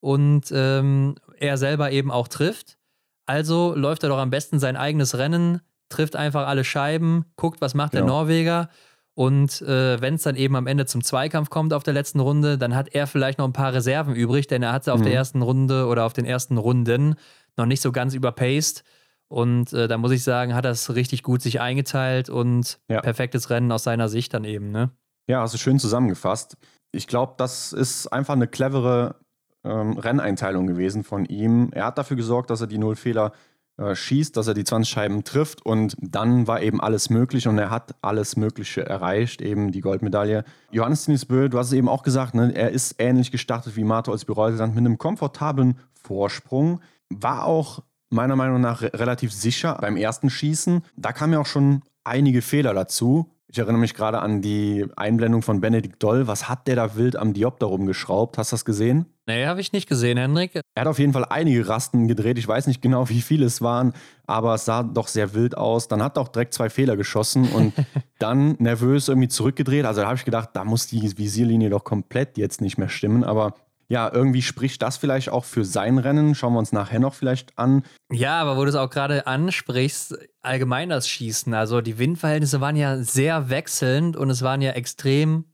und 0.00 0.52
ähm, 0.52 1.14
er 1.38 1.56
selber 1.56 1.90
eben 1.92 2.10
auch 2.10 2.28
trifft. 2.28 2.78
Also 3.26 3.74
läuft 3.74 4.02
er 4.02 4.08
doch 4.08 4.18
am 4.18 4.30
besten 4.30 4.58
sein 4.58 4.76
eigenes 4.76 5.16
Rennen, 5.16 5.60
trifft 5.88 6.16
einfach 6.16 6.46
alle 6.46 6.64
Scheiben, 6.64 7.26
guckt, 7.36 7.60
was 7.60 7.74
macht 7.74 7.92
genau. 7.92 8.04
der 8.04 8.12
Norweger. 8.12 8.68
Und 9.14 9.60
äh, 9.62 10.00
wenn 10.00 10.14
es 10.14 10.22
dann 10.22 10.36
eben 10.36 10.56
am 10.56 10.66
Ende 10.66 10.86
zum 10.86 11.04
Zweikampf 11.04 11.50
kommt 11.50 11.74
auf 11.74 11.82
der 11.82 11.92
letzten 11.92 12.18
Runde, 12.18 12.56
dann 12.56 12.74
hat 12.74 12.88
er 12.94 13.06
vielleicht 13.06 13.38
noch 13.38 13.46
ein 13.46 13.52
paar 13.52 13.74
Reserven 13.74 14.14
übrig, 14.14 14.46
denn 14.46 14.62
er 14.62 14.72
hatte 14.72 14.92
auf 14.92 15.00
mhm. 15.00 15.04
der 15.04 15.14
ersten 15.14 15.42
Runde 15.42 15.86
oder 15.86 16.04
auf 16.04 16.14
den 16.14 16.24
ersten 16.24 16.56
Runden 16.56 17.16
noch 17.56 17.66
nicht 17.66 17.80
so 17.80 17.92
ganz 17.92 18.14
überpaced. 18.14 18.84
Und 19.28 19.72
äh, 19.72 19.88
da 19.88 19.96
muss 19.96 20.12
ich 20.12 20.22
sagen, 20.24 20.54
hat 20.54 20.64
das 20.64 20.94
richtig 20.94 21.22
gut 21.22 21.40
sich 21.40 21.60
eingeteilt 21.60 22.28
und 22.28 22.78
ja. 22.88 23.00
perfektes 23.00 23.48
Rennen 23.48 23.72
aus 23.72 23.84
seiner 23.84 24.08
Sicht 24.08 24.34
dann 24.34 24.44
eben, 24.44 24.70
ne? 24.70 24.90
Ja, 25.26 25.40
hast 25.40 25.54
du 25.54 25.58
schön 25.58 25.78
zusammengefasst. 25.78 26.56
Ich 26.90 27.06
glaube, 27.06 27.34
das 27.38 27.72
ist 27.72 28.08
einfach 28.08 28.34
eine 28.34 28.48
clevere 28.48 29.16
ähm, 29.64 29.96
Renneinteilung 29.96 30.66
gewesen 30.66 31.04
von 31.04 31.24
ihm. 31.24 31.70
Er 31.72 31.86
hat 31.86 31.96
dafür 31.96 32.16
gesorgt, 32.16 32.50
dass 32.50 32.60
er 32.60 32.66
die 32.66 32.78
Nullfehler 32.78 33.32
äh, 33.78 33.94
schießt, 33.94 34.36
dass 34.36 34.48
er 34.48 34.54
die 34.54 34.64
20 34.64 34.92
Scheiben 34.92 35.24
trifft 35.24 35.64
und 35.64 35.96
dann 35.98 36.46
war 36.46 36.60
eben 36.60 36.80
alles 36.80 37.08
möglich 37.08 37.48
und 37.48 37.58
er 37.58 37.70
hat 37.70 37.94
alles 38.02 38.36
Mögliche 38.36 38.84
erreicht, 38.84 39.40
eben 39.40 39.72
die 39.72 39.80
Goldmedaille. 39.80 40.44
Johannes 40.70 41.06
Tinisbö, 41.06 41.48
du 41.48 41.58
hast 41.58 41.68
es 41.68 41.72
eben 41.72 41.88
auch 41.88 42.02
gesagt, 42.02 42.34
ne, 42.34 42.54
er 42.54 42.70
ist 42.70 42.96
ähnlich 42.98 43.30
gestartet 43.30 43.74
wie 43.74 43.84
Marto 43.84 44.12
als 44.12 44.26
Bireuseland 44.26 44.74
mit 44.74 44.84
einem 44.84 44.98
komfortablen 44.98 45.78
Vorsprung, 45.94 46.80
war 47.20 47.44
auch 47.44 47.82
meiner 48.10 48.36
Meinung 48.36 48.60
nach 48.60 48.82
relativ 48.82 49.32
sicher 49.32 49.78
beim 49.80 49.96
ersten 49.96 50.30
Schießen. 50.30 50.82
Da 50.96 51.12
kamen 51.12 51.32
ja 51.32 51.40
auch 51.40 51.46
schon 51.46 51.82
einige 52.04 52.42
Fehler 52.42 52.74
dazu. 52.74 53.32
Ich 53.48 53.58
erinnere 53.58 53.80
mich 53.80 53.92
gerade 53.92 54.20
an 54.20 54.40
die 54.40 54.86
Einblendung 54.96 55.42
von 55.42 55.60
Benedikt 55.60 56.02
Doll. 56.02 56.26
Was 56.26 56.48
hat 56.48 56.66
der 56.66 56.76
da 56.76 56.96
wild 56.96 57.16
am 57.16 57.34
Diopter 57.34 57.66
rumgeschraubt? 57.66 58.38
Hast 58.38 58.50
du 58.50 58.54
das 58.54 58.64
gesehen? 58.64 59.04
Nee, 59.26 59.44
habe 59.46 59.60
ich 59.60 59.72
nicht 59.72 59.90
gesehen, 59.90 60.16
Hendrik. 60.16 60.54
Er 60.54 60.80
hat 60.80 60.86
auf 60.86 60.98
jeden 60.98 61.12
Fall 61.12 61.26
einige 61.26 61.68
Rasten 61.68 62.08
gedreht. 62.08 62.38
Ich 62.38 62.48
weiß 62.48 62.66
nicht 62.66 62.80
genau, 62.80 63.10
wie 63.10 63.20
viele 63.20 63.44
es 63.44 63.60
waren, 63.60 63.92
aber 64.26 64.54
es 64.54 64.64
sah 64.64 64.82
doch 64.82 65.06
sehr 65.06 65.34
wild 65.34 65.54
aus. 65.56 65.86
Dann 65.86 66.02
hat 66.02 66.16
er 66.16 66.22
auch 66.22 66.28
direkt 66.28 66.54
zwei 66.54 66.70
Fehler 66.70 66.96
geschossen 66.96 67.46
und 67.50 67.74
dann 68.18 68.56
nervös 68.58 69.08
irgendwie 69.08 69.28
zurückgedreht. 69.28 69.84
Also 69.84 70.00
da 70.00 70.06
habe 70.06 70.16
ich 70.16 70.24
gedacht, 70.24 70.50
da 70.54 70.64
muss 70.64 70.86
die 70.86 71.18
Visierlinie 71.18 71.68
doch 71.68 71.84
komplett 71.84 72.38
jetzt 72.38 72.62
nicht 72.62 72.78
mehr 72.78 72.88
stimmen. 72.88 73.22
Aber 73.22 73.54
ja, 73.88 74.10
irgendwie 74.12 74.42
spricht 74.42 74.80
das 74.82 74.96
vielleicht 74.96 75.28
auch 75.28 75.44
für 75.44 75.64
sein 75.64 75.98
Rennen. 75.98 76.34
Schauen 76.34 76.54
wir 76.54 76.58
uns 76.58 76.72
nachher 76.72 77.00
noch 77.00 77.14
vielleicht 77.14 77.58
an. 77.58 77.82
Ja, 78.10 78.40
aber 78.40 78.56
wo 78.56 78.64
du 78.64 78.70
es 78.70 78.74
auch 78.74 78.90
gerade 78.90 79.26
ansprichst, 79.26 80.16
allgemein 80.40 80.88
das 80.88 81.08
Schießen. 81.08 81.52
Also 81.54 81.80
die 81.80 81.98
Windverhältnisse 81.98 82.60
waren 82.60 82.76
ja 82.76 82.98
sehr 82.98 83.50
wechselnd 83.50 84.16
und 84.16 84.30
es 84.30 84.42
waren 84.42 84.62
ja 84.62 84.72
extrem, 84.72 85.44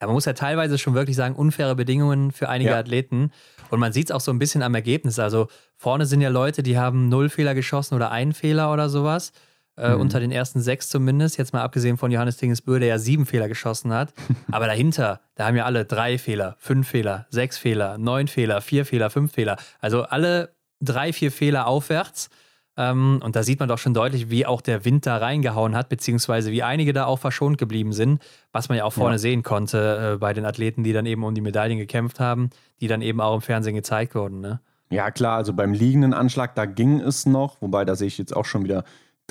ja, 0.00 0.06
man 0.06 0.14
muss 0.14 0.24
ja 0.24 0.32
teilweise 0.32 0.78
schon 0.78 0.94
wirklich 0.94 1.16
sagen, 1.16 1.34
unfaire 1.34 1.74
Bedingungen 1.74 2.32
für 2.32 2.48
einige 2.48 2.70
ja. 2.70 2.78
Athleten. 2.78 3.32
Und 3.70 3.80
man 3.80 3.92
sieht 3.92 4.10
es 4.10 4.12
auch 4.14 4.20
so 4.20 4.32
ein 4.32 4.38
bisschen 4.38 4.62
am 4.62 4.74
Ergebnis. 4.74 5.18
Also 5.18 5.48
vorne 5.76 6.06
sind 6.06 6.20
ja 6.20 6.28
Leute, 6.28 6.62
die 6.62 6.78
haben 6.78 7.08
null 7.08 7.28
Fehler 7.28 7.54
geschossen 7.54 7.94
oder 7.94 8.10
einen 8.10 8.32
Fehler 8.32 8.72
oder 8.72 8.88
sowas. 8.88 9.32
Äh, 9.80 9.94
mhm. 9.94 10.02
Unter 10.02 10.20
den 10.20 10.30
ersten 10.30 10.60
sechs 10.60 10.88
zumindest, 10.90 11.38
jetzt 11.38 11.52
mal 11.54 11.62
abgesehen 11.62 11.96
von 11.96 12.10
Johannes 12.10 12.36
Dingesbö, 12.36 12.78
der 12.78 12.88
ja 12.88 12.98
sieben 12.98 13.24
Fehler 13.24 13.48
geschossen 13.48 13.92
hat. 13.92 14.12
Aber 14.52 14.66
dahinter, 14.66 15.20
da 15.36 15.46
haben 15.46 15.56
ja 15.56 15.64
alle 15.64 15.86
drei 15.86 16.18
Fehler, 16.18 16.56
fünf 16.58 16.88
Fehler, 16.88 17.26
sechs 17.30 17.56
Fehler, 17.56 17.96
neun 17.96 18.28
Fehler, 18.28 18.60
vier 18.60 18.84
Fehler, 18.84 19.08
fünf 19.08 19.32
Fehler. 19.32 19.56
Also 19.80 20.02
alle 20.02 20.54
drei, 20.80 21.12
vier 21.12 21.32
Fehler 21.32 21.66
aufwärts. 21.66 22.28
Ähm, 22.76 23.20
und 23.24 23.36
da 23.36 23.42
sieht 23.42 23.58
man 23.58 23.68
doch 23.68 23.78
schon 23.78 23.94
deutlich, 23.94 24.30
wie 24.30 24.44
auch 24.44 24.60
der 24.60 24.84
Wind 24.84 25.06
da 25.06 25.16
reingehauen 25.16 25.74
hat, 25.74 25.88
beziehungsweise 25.88 26.50
wie 26.52 26.62
einige 26.62 26.92
da 26.92 27.06
auch 27.06 27.18
verschont 27.18 27.58
geblieben 27.58 27.92
sind, 27.92 28.22
was 28.52 28.68
man 28.68 28.78
ja 28.78 28.84
auch 28.84 28.92
vorne 28.92 29.14
ja. 29.14 29.18
sehen 29.18 29.42
konnte 29.42 30.12
äh, 30.14 30.18
bei 30.18 30.34
den 30.34 30.44
Athleten, 30.44 30.84
die 30.84 30.92
dann 30.92 31.06
eben 31.06 31.24
um 31.24 31.34
die 31.34 31.40
Medaillen 31.40 31.78
gekämpft 31.78 32.20
haben, 32.20 32.50
die 32.80 32.86
dann 32.86 33.02
eben 33.02 33.20
auch 33.20 33.34
im 33.34 33.40
Fernsehen 33.40 33.74
gezeigt 33.74 34.14
wurden. 34.14 34.40
Ne? 34.40 34.60
Ja, 34.90 35.10
klar, 35.10 35.36
also 35.36 35.52
beim 35.52 35.72
liegenden 35.72 36.12
Anschlag, 36.12 36.54
da 36.54 36.66
ging 36.66 37.00
es 37.00 37.24
noch, 37.24 37.60
wobei 37.60 37.84
da 37.84 37.94
sehe 37.96 38.08
ich 38.08 38.18
jetzt 38.18 38.36
auch 38.36 38.44
schon 38.44 38.64
wieder 38.64 38.84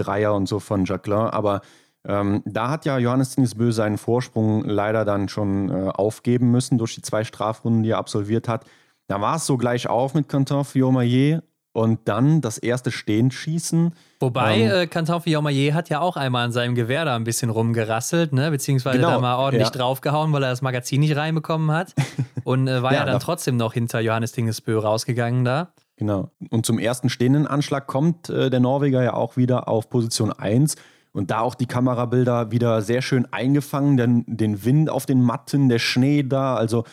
Dreier 0.03 0.33
und 0.33 0.47
so 0.47 0.59
von 0.59 0.85
Jacqueline. 0.85 1.33
Aber 1.33 1.61
ähm, 2.07 2.41
da 2.45 2.69
hat 2.69 2.85
ja 2.85 2.97
Johannes 2.97 3.35
Tinisbö 3.35 3.71
seinen 3.71 3.97
Vorsprung 3.97 4.63
leider 4.63 5.05
dann 5.05 5.27
schon 5.27 5.69
äh, 5.69 5.89
aufgeben 5.89 6.51
müssen 6.51 6.77
durch 6.77 6.95
die 6.95 7.01
zwei 7.01 7.23
Strafrunden, 7.23 7.83
die 7.83 7.91
er 7.91 7.97
absolviert 7.97 8.47
hat. 8.47 8.65
Da 9.07 9.19
war 9.21 9.35
es 9.35 9.45
so 9.45 9.57
gleich 9.57 9.87
auf 9.87 10.13
mit 10.13 10.29
Quentin 10.29 10.63
Fiomayer 10.63 11.41
und 11.73 11.99
dann 12.05 12.41
das 12.41 12.57
erste 12.57 12.91
Stehenschießen. 12.91 13.93
Wobei, 14.19 14.59
ähm, 14.59 14.71
äh, 14.71 14.87
Quentin 14.87 15.19
Fiomayer 15.21 15.73
hat 15.73 15.89
ja 15.89 15.99
auch 15.99 16.15
einmal 16.15 16.45
an 16.45 16.51
seinem 16.51 16.75
Gewehr 16.75 17.05
da 17.05 17.15
ein 17.15 17.23
bisschen 17.25 17.49
rumgerasselt, 17.49 18.33
ne? 18.33 18.49
beziehungsweise 18.49 18.97
genau, 18.97 19.11
da 19.11 19.19
mal 19.19 19.35
ordentlich 19.35 19.67
ja. 19.67 19.73
draufgehauen, 19.73 20.31
weil 20.31 20.43
er 20.43 20.49
das 20.49 20.61
Magazin 20.61 21.01
nicht 21.01 21.15
reinbekommen 21.15 21.71
hat. 21.71 21.93
Und 22.43 22.67
äh, 22.67 22.81
war 22.81 22.93
ja, 22.93 22.99
ja 22.99 23.05
dann 23.05 23.19
trotzdem 23.19 23.57
noch 23.57 23.73
hinter 23.73 23.99
Johannes 23.99 24.31
Dingesbö 24.31 24.79
rausgegangen 24.79 25.43
da. 25.43 25.73
Genau. 25.99 26.31
Und 26.49 26.65
zum 26.65 26.79
ersten 26.79 27.09
stehenden 27.09 27.45
Anschlag 27.45 27.85
kommt 27.85 28.29
äh, 28.29 28.49
der 28.49 28.61
Norweger 28.61 29.03
ja 29.03 29.15
auch 29.15 29.35
wieder 29.35 29.67
auf 29.67 29.89
Position 29.89 30.31
1. 30.31 30.77
Und 31.11 31.29
da 31.29 31.41
auch 31.41 31.55
die 31.55 31.65
Kamerabilder 31.65 32.51
wieder 32.51 32.81
sehr 32.81 33.01
schön 33.01 33.27
eingefangen, 33.33 33.97
denn 33.97 34.23
den 34.25 34.63
Wind 34.63 34.89
auf 34.89 35.05
den 35.05 35.21
Matten, 35.21 35.67
der 35.67 35.79
Schnee 35.79 36.23
da. 36.23 36.55
Also 36.55 36.85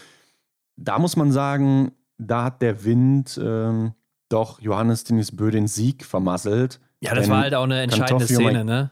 da 0.74 0.98
muss 0.98 1.14
man 1.14 1.30
sagen, 1.30 1.92
da 2.18 2.42
hat 2.42 2.62
der 2.62 2.82
Wind 2.82 3.40
ähm, 3.40 3.92
doch 4.28 4.60
Johannes 4.60 5.04
Denis 5.04 5.36
Bö 5.36 5.52
den 5.52 5.68
Sieg 5.68 6.04
vermasselt. 6.04 6.80
Ja, 6.98 7.14
das 7.14 7.30
war 7.30 7.42
halt 7.42 7.54
auch 7.54 7.62
eine 7.62 7.82
entscheidende 7.82 8.26
Szene, 8.26 8.64
ne? 8.64 8.90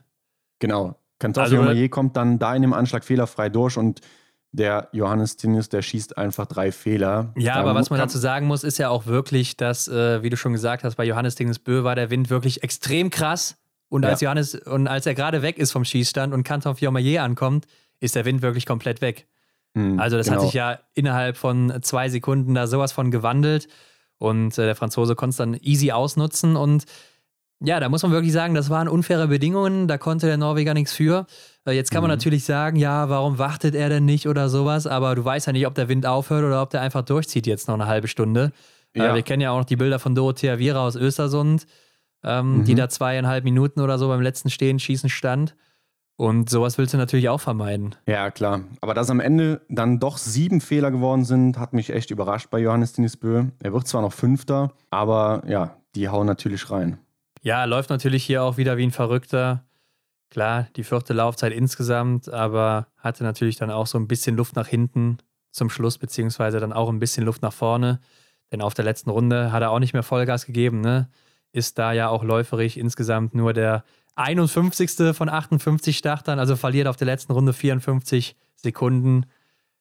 Genau. 0.61 0.95
Kantoffi 1.19 1.57
also, 1.57 1.89
kommt 1.89 2.17
dann 2.17 2.39
da 2.39 2.55
in 2.55 2.63
dem 2.63 2.73
Anschlag 2.73 3.03
fehlerfrei 3.03 3.49
durch 3.49 3.77
und 3.77 4.01
der 4.55 4.89
Johannes 4.93 5.37
Tinnis, 5.37 5.69
der 5.69 5.83
schießt 5.83 6.17
einfach 6.17 6.47
drei 6.47 6.71
Fehler. 6.71 7.33
Ja, 7.37 7.57
aber 7.57 7.75
was 7.75 7.91
man 7.91 7.99
dazu 7.99 8.19
sagen 8.19 8.47
muss, 8.47 8.63
ist 8.63 8.79
ja 8.79 8.89
auch 8.89 9.07
wirklich, 9.07 9.57
dass, 9.57 9.89
äh, 9.89 10.23
wie 10.23 10.31
du 10.31 10.37
schon 10.37 10.53
gesagt 10.53 10.85
hast, 10.85 10.95
bei 10.95 11.05
Johannes 11.05 11.35
Tinnis 11.35 11.59
Bö 11.59 11.83
war 11.83 11.97
der 11.97 12.11
Wind 12.11 12.31
wirklich 12.31 12.63
extrem 12.63 13.11
krass. 13.11 13.57
Und 13.89 14.05
als 14.05 14.21
ja. 14.21 14.27
Johannes, 14.27 14.55
und 14.55 14.87
als 14.87 15.07
er 15.07 15.15
gerade 15.15 15.43
weg 15.43 15.59
ist 15.59 15.73
vom 15.73 15.85
Schießstand 15.85 16.33
und 16.33 16.45
Canton 16.45 16.77
Fiormaillet 16.77 17.19
ankommt, 17.19 17.67
ist 17.99 18.15
der 18.15 18.25
Wind 18.25 18.43
wirklich 18.43 18.65
komplett 18.65 19.01
weg. 19.01 19.27
Mhm, 19.75 19.99
also, 19.99 20.17
das 20.17 20.27
genau. 20.27 20.39
hat 20.39 20.47
sich 20.47 20.55
ja 20.55 20.79
innerhalb 20.95 21.37
von 21.37 21.73
zwei 21.83 22.09
Sekunden 22.09 22.55
da 22.55 22.69
sowas 22.69 22.93
von 22.93 23.11
gewandelt. 23.11 23.67
Und 24.19 24.57
äh, 24.57 24.67
der 24.67 24.77
Franzose 24.77 25.17
konnte 25.17 25.31
es 25.31 25.37
dann 25.37 25.55
easy 25.55 25.91
ausnutzen. 25.91 26.55
Und 26.55 26.85
ja, 27.61 27.81
da 27.81 27.89
muss 27.89 28.03
man 28.05 28.13
wirklich 28.13 28.33
sagen, 28.33 28.55
das 28.55 28.71
waren 28.71 28.89
unfaire 28.89 29.27
Bedingungen. 29.27 29.89
Da 29.89 29.99
konnte 29.99 30.27
der 30.27 30.37
Norweger 30.37 30.75
nichts 30.75 30.93
für. 30.93 31.27
Äh, 31.67 31.73
jetzt 31.73 31.91
kann 31.91 32.03
man 32.03 32.11
mhm. 32.11 32.17
natürlich 32.17 32.45
sagen, 32.45 32.77
ja, 32.77 33.09
warum 33.09 33.39
wartet 33.39 33.75
er 33.75 33.89
denn 33.89 34.05
nicht 34.05 34.29
oder 34.29 34.49
sowas? 34.49 34.87
Aber 34.87 35.15
du 35.15 35.25
weißt 35.25 35.47
ja 35.47 35.53
nicht, 35.53 35.67
ob 35.67 35.75
der 35.75 35.89
Wind 35.89 36.07
aufhört 36.07 36.45
oder 36.45 36.63
ob 36.63 36.71
der 36.71 36.81
einfach 36.81 37.03
durchzieht 37.03 37.47
jetzt 37.47 37.69
noch 37.69 37.75
eine 37.75 37.87
halbe 37.87 38.09
Stunde. 38.09 38.53
Äh, 38.95 38.99
ja. 39.01 39.13
Äh, 39.13 39.15
wir 39.15 39.23
kennen 39.23 39.41
ja 39.41 39.51
auch 39.51 39.59
noch 39.59 39.65
die 39.65 39.77
Bilder 39.77 39.99
von 39.99 40.15
Dorothea 40.15 40.59
Viera 40.59 40.87
aus 40.87 40.97
Östersund, 40.97 41.67
ähm, 42.23 42.59
mhm. 42.59 42.65
die 42.65 42.75
da 42.75 42.89
zweieinhalb 42.89 43.45
Minuten 43.45 43.81
oder 43.81 43.99
so 43.99 44.09
beim 44.09 44.21
letzten 44.21 44.51
Stehen 44.51 44.79
schießen 44.79 45.09
stand. 45.09 45.55
Und 46.17 46.49
sowas 46.49 46.79
willst 46.79 46.95
du 46.95 46.99
natürlich 46.99 47.29
auch 47.29 47.41
vermeiden. 47.41 47.97
Ja, 48.07 48.31
klar. 48.31 48.61
Aber 48.81 48.95
dass 48.95 49.11
am 49.11 49.19
Ende 49.19 49.63
dann 49.69 49.99
doch 49.99 50.17
sieben 50.17 50.61
Fehler 50.61 50.93
geworden 50.93 51.25
sind, 51.25 51.59
hat 51.59 51.73
mich 51.73 51.91
echt 51.91 52.13
überrascht 52.13 52.51
bei 52.51 52.61
Johannes 52.61 52.93
Dinisbö. 52.93 53.47
Er 53.61 53.73
wird 53.73 53.89
zwar 53.89 54.01
noch 54.01 54.13
Fünfter, 54.13 54.73
aber 54.91 55.43
ja, 55.49 55.77
die 55.97 56.09
hauen 56.09 56.27
natürlich 56.27 56.71
rein. 56.71 56.99
Ja, 57.43 57.65
läuft 57.65 57.91
natürlich 57.91 58.23
hier 58.25 58.45
auch 58.45 58.57
wieder 58.57 58.77
wie 58.77 58.85
ein 58.85 58.93
Verrückter. 58.93 59.65
Klar, 60.35 60.67
die 60.75 60.83
vierte 60.83 61.13
Laufzeit 61.13 61.53
insgesamt, 61.53 62.29
aber 62.29 62.89
hatte 62.99 63.23
natürlich 63.23 63.55
dann 63.55 63.71
auch 63.71 63.87
so 63.87 63.99
ein 63.99 64.09
bisschen 64.09 64.35
Luft 64.35 64.57
nach 64.57 64.67
hinten 64.67 65.19
zum 65.53 65.71
Schluss, 65.71 65.97
beziehungsweise 65.97 66.59
dann 66.59 66.73
auch 66.73 66.89
ein 66.89 66.99
bisschen 66.99 67.25
Luft 67.25 67.41
nach 67.43 67.53
vorne. 67.53 68.01
Denn 68.51 68.61
auf 68.61 68.75
der 68.75 68.85
letzten 68.85 69.11
Runde 69.11 69.53
hat 69.53 69.63
er 69.63 69.71
auch 69.71 69.79
nicht 69.79 69.93
mehr 69.93 70.03
Vollgas 70.03 70.45
gegeben, 70.45 70.81
ne? 70.81 71.09
Ist 71.53 71.79
da 71.79 71.93
ja 71.93 72.09
auch 72.09 72.25
läuferig 72.25 72.77
insgesamt 72.77 73.37
nur 73.37 73.53
der 73.53 73.85
51. 74.17 75.15
von 75.17 75.29
58 75.29 75.97
Startern, 75.97 76.41
also 76.41 76.57
verliert 76.57 76.89
auf 76.89 76.97
der 76.97 77.07
letzten 77.07 77.31
Runde 77.31 77.53
54 77.53 78.35
Sekunden. 78.57 79.27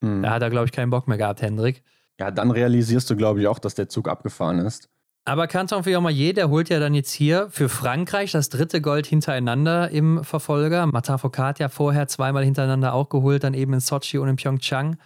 Mhm. 0.01 0.21
Da 0.21 0.29
hat 0.29 0.43
er, 0.43 0.51
glaube 0.51 0.67
ich, 0.67 0.71
keinen 0.71 0.91
Bock 0.91 1.07
mehr 1.07 1.17
gehabt, 1.17 1.41
Hendrik. 1.41 1.81
Ja, 2.19 2.29
dann 2.29 2.51
realisierst 2.51 3.09
du, 3.09 3.15
glaube 3.15 3.41
ich, 3.41 3.47
auch, 3.47 3.57
dass 3.57 3.73
der 3.73 3.89
Zug 3.89 4.07
abgefahren 4.07 4.59
ist. 4.59 4.87
Aber 5.25 5.47
Canton 5.47 5.83
Fiormaillet, 5.83 6.35
der 6.35 6.49
holt 6.49 6.67
ja 6.67 6.79
dann 6.79 6.93
jetzt 6.93 7.11
hier 7.11 7.47
für 7.49 7.69
Frankreich 7.69 8.31
das 8.31 8.49
dritte 8.49 8.81
Gold 8.81 9.05
hintereinander 9.05 9.89
im 9.89 10.23
Verfolger. 10.23 10.85
Martin 10.87 11.17
Foucault 11.17 11.59
ja 11.59 11.69
vorher 11.69 12.09
zweimal 12.09 12.43
hintereinander 12.43 12.93
auch 12.93 13.07
geholt, 13.07 13.45
dann 13.45 13.53
eben 13.53 13.73
in 13.73 13.79
Sochi 13.79 14.17
und 14.17 14.27
in 14.27 14.35
Pyeongchang. 14.35 14.97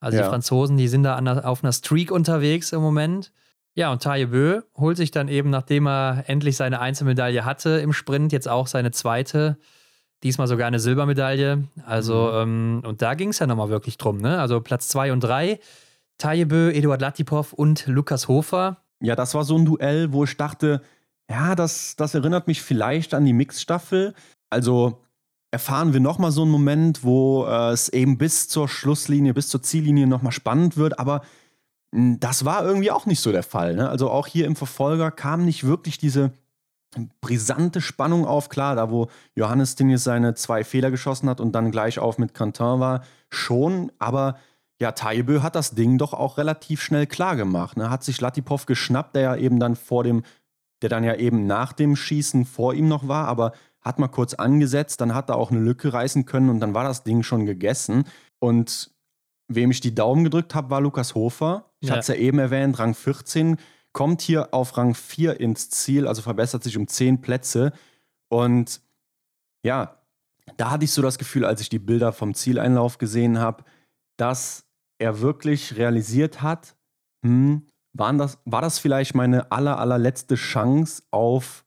Also 0.00 0.16
ja. 0.16 0.24
die 0.24 0.28
Franzosen, 0.30 0.78
die 0.78 0.88
sind 0.88 1.02
da 1.02 1.18
auf 1.44 1.62
einer 1.62 1.72
Streak 1.72 2.10
unterwegs 2.10 2.72
im 2.72 2.80
Moment. 2.80 3.30
Ja, 3.74 3.92
und 3.92 4.02
Taye 4.02 4.26
Bö 4.26 4.62
holt 4.76 4.96
sich 4.96 5.10
dann 5.10 5.28
eben, 5.28 5.50
nachdem 5.50 5.86
er 5.86 6.24
endlich 6.26 6.56
seine 6.56 6.80
Einzelmedaille 6.80 7.44
hatte 7.44 7.78
im 7.78 7.92
Sprint, 7.92 8.32
jetzt 8.32 8.48
auch 8.48 8.66
seine 8.66 8.90
zweite. 8.90 9.58
Diesmal 10.22 10.48
sogar 10.48 10.66
eine 10.66 10.80
Silbermedaille. 10.80 11.64
Also, 11.84 12.32
mhm. 12.32 12.80
ähm, 12.80 12.82
und 12.84 13.02
da 13.02 13.14
ging 13.14 13.28
es 13.28 13.38
ja 13.38 13.46
nochmal 13.46 13.68
wirklich 13.68 13.98
drum, 13.98 14.18
ne? 14.18 14.40
Also 14.40 14.60
Platz 14.60 14.88
zwei 14.88 15.12
und 15.12 15.20
drei. 15.20 15.60
Taye 16.16 16.46
Bö, 16.46 16.70
Eduard 16.70 17.00
Latipov 17.00 17.52
und 17.52 17.86
Lukas 17.86 18.26
Hofer. 18.26 18.78
Ja, 19.00 19.16
das 19.16 19.34
war 19.34 19.44
so 19.44 19.56
ein 19.56 19.64
Duell, 19.64 20.12
wo 20.12 20.24
ich 20.24 20.36
dachte, 20.36 20.82
ja, 21.30 21.54
das, 21.54 21.96
das 21.96 22.14
erinnert 22.14 22.46
mich 22.46 22.62
vielleicht 22.62 23.14
an 23.14 23.24
die 23.24 23.32
Mixstaffel. 23.32 24.14
Also 24.50 25.02
erfahren 25.50 25.92
wir 25.92 26.00
nochmal 26.00 26.32
so 26.32 26.42
einen 26.42 26.50
Moment, 26.50 27.04
wo 27.04 27.46
äh, 27.46 27.70
es 27.70 27.88
eben 27.88 28.18
bis 28.18 28.48
zur 28.48 28.68
Schlusslinie, 28.68 29.34
bis 29.34 29.48
zur 29.48 29.62
Ziellinie 29.62 30.06
nochmal 30.06 30.32
spannend 30.32 30.76
wird, 30.76 30.98
aber 30.98 31.22
hm, 31.94 32.20
das 32.20 32.44
war 32.44 32.64
irgendwie 32.64 32.90
auch 32.90 33.06
nicht 33.06 33.20
so 33.20 33.32
der 33.32 33.42
Fall. 33.42 33.76
Ne? 33.76 33.88
Also 33.88 34.10
auch 34.10 34.26
hier 34.26 34.46
im 34.46 34.56
Verfolger 34.56 35.10
kam 35.10 35.44
nicht 35.44 35.64
wirklich 35.64 35.98
diese 35.98 36.32
brisante 37.20 37.80
Spannung 37.80 38.26
auf. 38.26 38.48
Klar, 38.48 38.76
da 38.76 38.90
wo 38.90 39.08
Johannes 39.34 39.74
Dinges 39.74 40.04
seine 40.04 40.34
zwei 40.34 40.64
Fehler 40.64 40.90
geschossen 40.90 41.28
hat 41.28 41.40
und 41.40 41.52
dann 41.52 41.70
gleich 41.70 41.98
auf 41.98 42.18
mit 42.18 42.34
Quentin 42.34 42.80
war, 42.80 43.04
schon. 43.30 43.92
Aber 43.98 44.38
ja, 44.80 44.92
Taibö 44.92 45.42
hat 45.42 45.56
das 45.56 45.72
Ding 45.72 45.98
doch 45.98 46.14
auch 46.14 46.38
relativ 46.38 46.82
schnell 46.82 47.06
klar 47.06 47.36
gemacht. 47.36 47.76
Ne? 47.76 47.90
Hat 47.90 48.04
sich 48.04 48.20
Latipov 48.20 48.66
geschnappt, 48.66 49.16
der 49.16 49.22
ja 49.22 49.36
eben 49.36 49.58
dann 49.58 49.74
vor 49.74 50.04
dem, 50.04 50.22
der 50.82 50.88
dann 50.88 51.04
ja 51.04 51.16
eben 51.16 51.46
nach 51.46 51.72
dem 51.72 51.96
Schießen 51.96 52.44
vor 52.44 52.74
ihm 52.74 52.88
noch 52.88 53.08
war, 53.08 53.26
aber 53.26 53.52
hat 53.80 53.98
mal 53.98 54.08
kurz 54.08 54.34
angesetzt, 54.34 55.00
dann 55.00 55.14
hat 55.14 55.30
er 55.30 55.36
auch 55.36 55.50
eine 55.50 55.60
Lücke 55.60 55.92
reißen 55.92 56.26
können 56.26 56.50
und 56.50 56.60
dann 56.60 56.74
war 56.74 56.84
das 56.84 57.02
Ding 57.02 57.22
schon 57.22 57.46
gegessen. 57.46 58.04
Und 58.38 58.92
wem 59.48 59.70
ich 59.70 59.80
die 59.80 59.94
Daumen 59.94 60.24
gedrückt 60.24 60.54
habe, 60.54 60.70
war 60.70 60.80
Lukas 60.80 61.14
Hofer. 61.14 61.70
Ich 61.80 61.88
ja. 61.88 61.92
hatte 61.92 62.00
es 62.00 62.08
ja 62.08 62.14
eben 62.14 62.38
erwähnt, 62.38 62.78
Rang 62.78 62.94
14, 62.94 63.56
kommt 63.92 64.20
hier 64.20 64.52
auf 64.52 64.76
Rang 64.76 64.94
4 64.94 65.40
ins 65.40 65.70
Ziel, 65.70 66.06
also 66.06 66.22
verbessert 66.22 66.62
sich 66.62 66.76
um 66.76 66.86
10 66.86 67.20
Plätze. 67.20 67.72
Und 68.28 68.80
ja, 69.64 69.96
da 70.56 70.70
hatte 70.70 70.84
ich 70.84 70.92
so 70.92 71.02
das 71.02 71.18
Gefühl, 71.18 71.44
als 71.44 71.60
ich 71.60 71.68
die 71.68 71.78
Bilder 71.78 72.12
vom 72.12 72.34
Zieleinlauf 72.34 72.98
gesehen 72.98 73.38
habe, 73.38 73.64
dass 74.16 74.67
er 74.98 75.20
wirklich 75.20 75.76
realisiert 75.76 76.42
hat, 76.42 76.76
hm, 77.24 77.66
waren 77.92 78.18
das, 78.18 78.38
war 78.44 78.62
das 78.62 78.78
vielleicht 78.78 79.14
meine 79.14 79.50
aller, 79.50 79.78
allerletzte 79.78 80.34
Chance 80.34 81.02
auf 81.10 81.64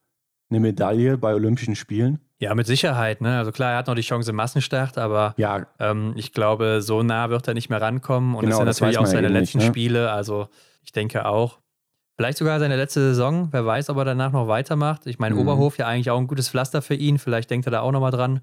eine 0.50 0.60
Medaille 0.60 1.18
bei 1.18 1.34
Olympischen 1.34 1.76
Spielen? 1.76 2.20
Ja, 2.40 2.56
mit 2.56 2.66
Sicherheit. 2.66 3.22
Ne? 3.22 3.38
Also 3.38 3.52
klar, 3.52 3.72
er 3.72 3.78
hat 3.78 3.88
noch 3.88 3.96
die 3.96 4.02
Chance 4.02 4.32
im 4.32 4.36
Massenstart, 4.36 4.98
aber 4.98 5.36
ja. 5.38 5.68
ähm, 5.80 6.14
ich 6.16 6.34
glaube, 6.34 6.82
so 6.82 7.04
nah 7.04 7.30
wird 7.30 7.48
er 7.48 7.54
nicht 7.54 7.70
mehr 7.70 7.82
rankommen. 7.82 8.34
Und 8.34 8.42
genau, 8.42 8.66
das 8.66 8.78
sind 8.78 8.88
natürlich 8.88 8.98
auch 8.98 9.06
seine 9.06 9.28
letzten 9.28 9.60
nicht, 9.60 9.68
ne? 9.68 9.72
Spiele. 9.72 10.12
Also 10.12 10.48
ich 10.84 10.92
denke 10.92 11.26
auch. 11.26 11.60
Vielleicht 12.18 12.40
sogar 12.40 12.60
seine 12.60 12.78
letzte 12.78 13.00
Saison. 13.00 13.50
Wer 13.52 13.66
weiß, 13.66 13.90
ob 13.92 13.98
er 13.98 14.06
danach 14.06 14.32
noch 14.32 14.48
weitermacht. 14.48 15.06
Ich 15.06 15.20
meine, 15.20 15.36
mhm. 15.36 15.42
Oberhof 15.42 15.78
ja 15.78 15.88
eigentlich 15.88 16.10
auch 16.10 16.18
ein 16.18 16.28
gutes 16.28 16.50
Pflaster 16.50 16.82
für 16.82 16.96
ihn. 16.96 17.20
Vielleicht 17.20 17.50
denkt 17.52 17.68
er 17.68 17.72
da 17.72 17.82
auch 17.82 17.92
nochmal 17.92 18.12
dran 18.12 18.42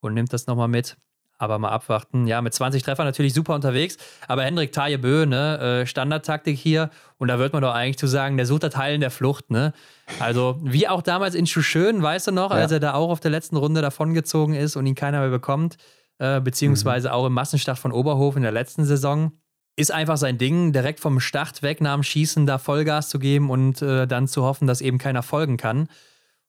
und 0.00 0.14
nimmt 0.14 0.32
das 0.32 0.46
nochmal 0.48 0.68
mit. 0.68 0.96
Aber 1.38 1.58
mal 1.58 1.68
abwarten. 1.68 2.26
Ja, 2.26 2.40
mit 2.40 2.54
20 2.54 2.82
Treffern 2.82 3.04
natürlich 3.04 3.34
super 3.34 3.54
unterwegs. 3.54 3.98
Aber 4.26 4.44
Hendrik 4.44 4.72
Bö, 5.02 5.26
ne, 5.26 5.82
äh, 5.82 5.86
Standardtaktik 5.86 6.58
hier. 6.58 6.90
Und 7.18 7.28
da 7.28 7.38
wird 7.38 7.52
man 7.52 7.62
doch 7.62 7.74
eigentlich 7.74 7.98
zu 7.98 8.06
sagen, 8.06 8.36
der 8.36 8.46
sucht 8.46 8.62
das 8.62 8.76
Heilen 8.76 9.00
der 9.00 9.10
Flucht, 9.10 9.50
ne? 9.50 9.72
Also, 10.18 10.58
wie 10.62 10.88
auch 10.88 11.02
damals 11.02 11.34
in 11.34 11.46
Schuschön, 11.46 12.02
weißt 12.02 12.28
du 12.28 12.32
noch, 12.32 12.50
ja. 12.50 12.56
als 12.56 12.72
er 12.72 12.80
da 12.80 12.94
auch 12.94 13.10
auf 13.10 13.20
der 13.20 13.30
letzten 13.30 13.56
Runde 13.56 13.82
davongezogen 13.82 14.54
ist 14.54 14.76
und 14.76 14.86
ihn 14.86 14.94
keiner 14.94 15.20
mehr 15.20 15.30
bekommt, 15.30 15.76
äh, 16.18 16.40
beziehungsweise 16.40 17.08
mhm. 17.08 17.14
auch 17.14 17.26
im 17.26 17.34
Massenstart 17.34 17.78
von 17.78 17.92
Oberhof 17.92 18.36
in 18.36 18.42
der 18.42 18.52
letzten 18.52 18.84
Saison. 18.84 19.32
Ist 19.78 19.92
einfach 19.92 20.16
sein 20.16 20.38
Ding, 20.38 20.72
direkt 20.72 21.00
vom 21.00 21.20
Start 21.20 21.62
weg 21.62 21.82
nach 21.82 21.94
dem 21.94 22.02
Schießen 22.02 22.46
da 22.46 22.56
Vollgas 22.56 23.10
zu 23.10 23.18
geben 23.18 23.50
und 23.50 23.82
äh, 23.82 24.06
dann 24.06 24.26
zu 24.26 24.42
hoffen, 24.42 24.66
dass 24.66 24.80
eben 24.80 24.96
keiner 24.96 25.22
folgen 25.22 25.58
kann. 25.58 25.88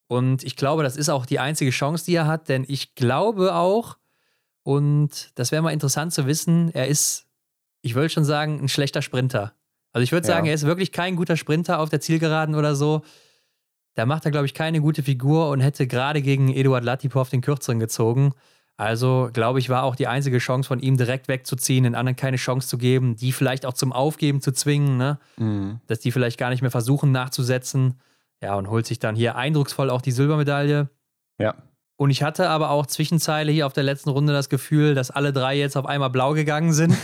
Und 0.08 0.44
ich 0.44 0.56
glaube, 0.56 0.84
das 0.84 0.96
ist 0.96 1.10
auch 1.10 1.26
die 1.26 1.40
einzige 1.40 1.72
Chance, 1.72 2.06
die 2.06 2.16
er 2.16 2.28
hat, 2.28 2.48
denn 2.48 2.64
ich 2.68 2.96
glaube 2.96 3.54
auch, 3.54 3.98
und 4.68 5.32
das 5.36 5.54
wäre 5.54 5.62
mal 5.62 5.72
interessant 5.72 6.12
zu 6.12 6.28
wissen. 6.28 6.72
Er 6.74 6.90
ist, 6.90 7.26
ich 7.84 7.96
würde 7.96 8.10
schon 8.10 8.26
sagen, 8.26 8.60
ein 8.60 8.68
schlechter 8.68 9.02
Sprinter. 9.02 9.54
Also 9.94 10.04
ich 10.04 10.12
würde 10.12 10.28
sagen, 10.28 10.46
ja. 10.46 10.52
er 10.52 10.56
ist 10.56 10.66
wirklich 10.66 10.92
kein 10.92 11.16
guter 11.16 11.38
Sprinter 11.38 11.80
auf 11.80 11.88
der 11.88 12.02
Zielgeraden 12.02 12.54
oder 12.54 12.76
so. 12.76 13.02
Da 13.94 14.06
macht 14.06 14.26
er, 14.26 14.32
glaube 14.32 14.46
ich, 14.46 14.54
keine 14.54 14.82
gute 14.82 15.04
Figur 15.04 15.52
und 15.52 15.62
hätte 15.62 15.88
gerade 15.88 16.22
gegen 16.22 16.54
Eduard 16.54 16.84
Latipov 16.84 17.30
den 17.30 17.40
Kürzeren 17.40 17.80
gezogen. 17.80 18.34
Also, 18.76 19.30
glaube 19.32 19.60
ich, 19.60 19.70
war 19.70 19.84
auch 19.84 19.96
die 19.96 20.08
einzige 20.08 20.40
Chance 20.40 20.68
von 20.68 20.82
ihm 20.82 20.98
direkt 20.98 21.30
wegzuziehen, 21.30 21.86
den 21.86 21.96
anderen 21.96 22.18
keine 22.18 22.36
Chance 22.36 22.68
zu 22.68 22.78
geben, 22.78 23.16
die 23.16 23.32
vielleicht 23.32 23.66
auch 23.66 23.74
zum 23.74 23.94
Aufgeben 23.94 24.42
zu 24.42 24.52
zwingen, 24.52 24.98
ne? 24.98 25.18
Mhm. 25.38 25.80
dass 25.88 26.00
die 26.00 26.12
vielleicht 26.12 26.38
gar 26.38 26.50
nicht 26.50 26.62
mehr 26.62 26.72
versuchen 26.72 27.14
nachzusetzen. 27.14 28.02
Ja, 28.44 28.56
und 28.56 28.70
holt 28.70 28.86
sich 28.86 29.00
dann 29.00 29.16
hier 29.16 29.38
eindrucksvoll 29.38 29.90
auch 29.90 30.02
die 30.02 30.12
Silbermedaille. 30.12 30.90
Ja. 31.40 31.56
Und 31.98 32.12
ich 32.12 32.22
hatte 32.22 32.50
aber 32.50 32.70
auch 32.70 32.86
Zwischenzeile 32.86 33.52
hier 33.52 33.66
auf 33.66 33.74
der 33.74 33.84
letzten 33.84 34.12
Runde 34.12 34.32
das 34.32 34.50
Gefühl, 34.50 34.94
dass 34.94 35.12
alle 35.12 35.34
drei 35.34 35.58
jetzt 35.58 35.76
auf 35.76 35.88
einmal 35.88 36.12
blau 36.12 36.34
gegangen 36.34 36.72
sind. 36.72 36.96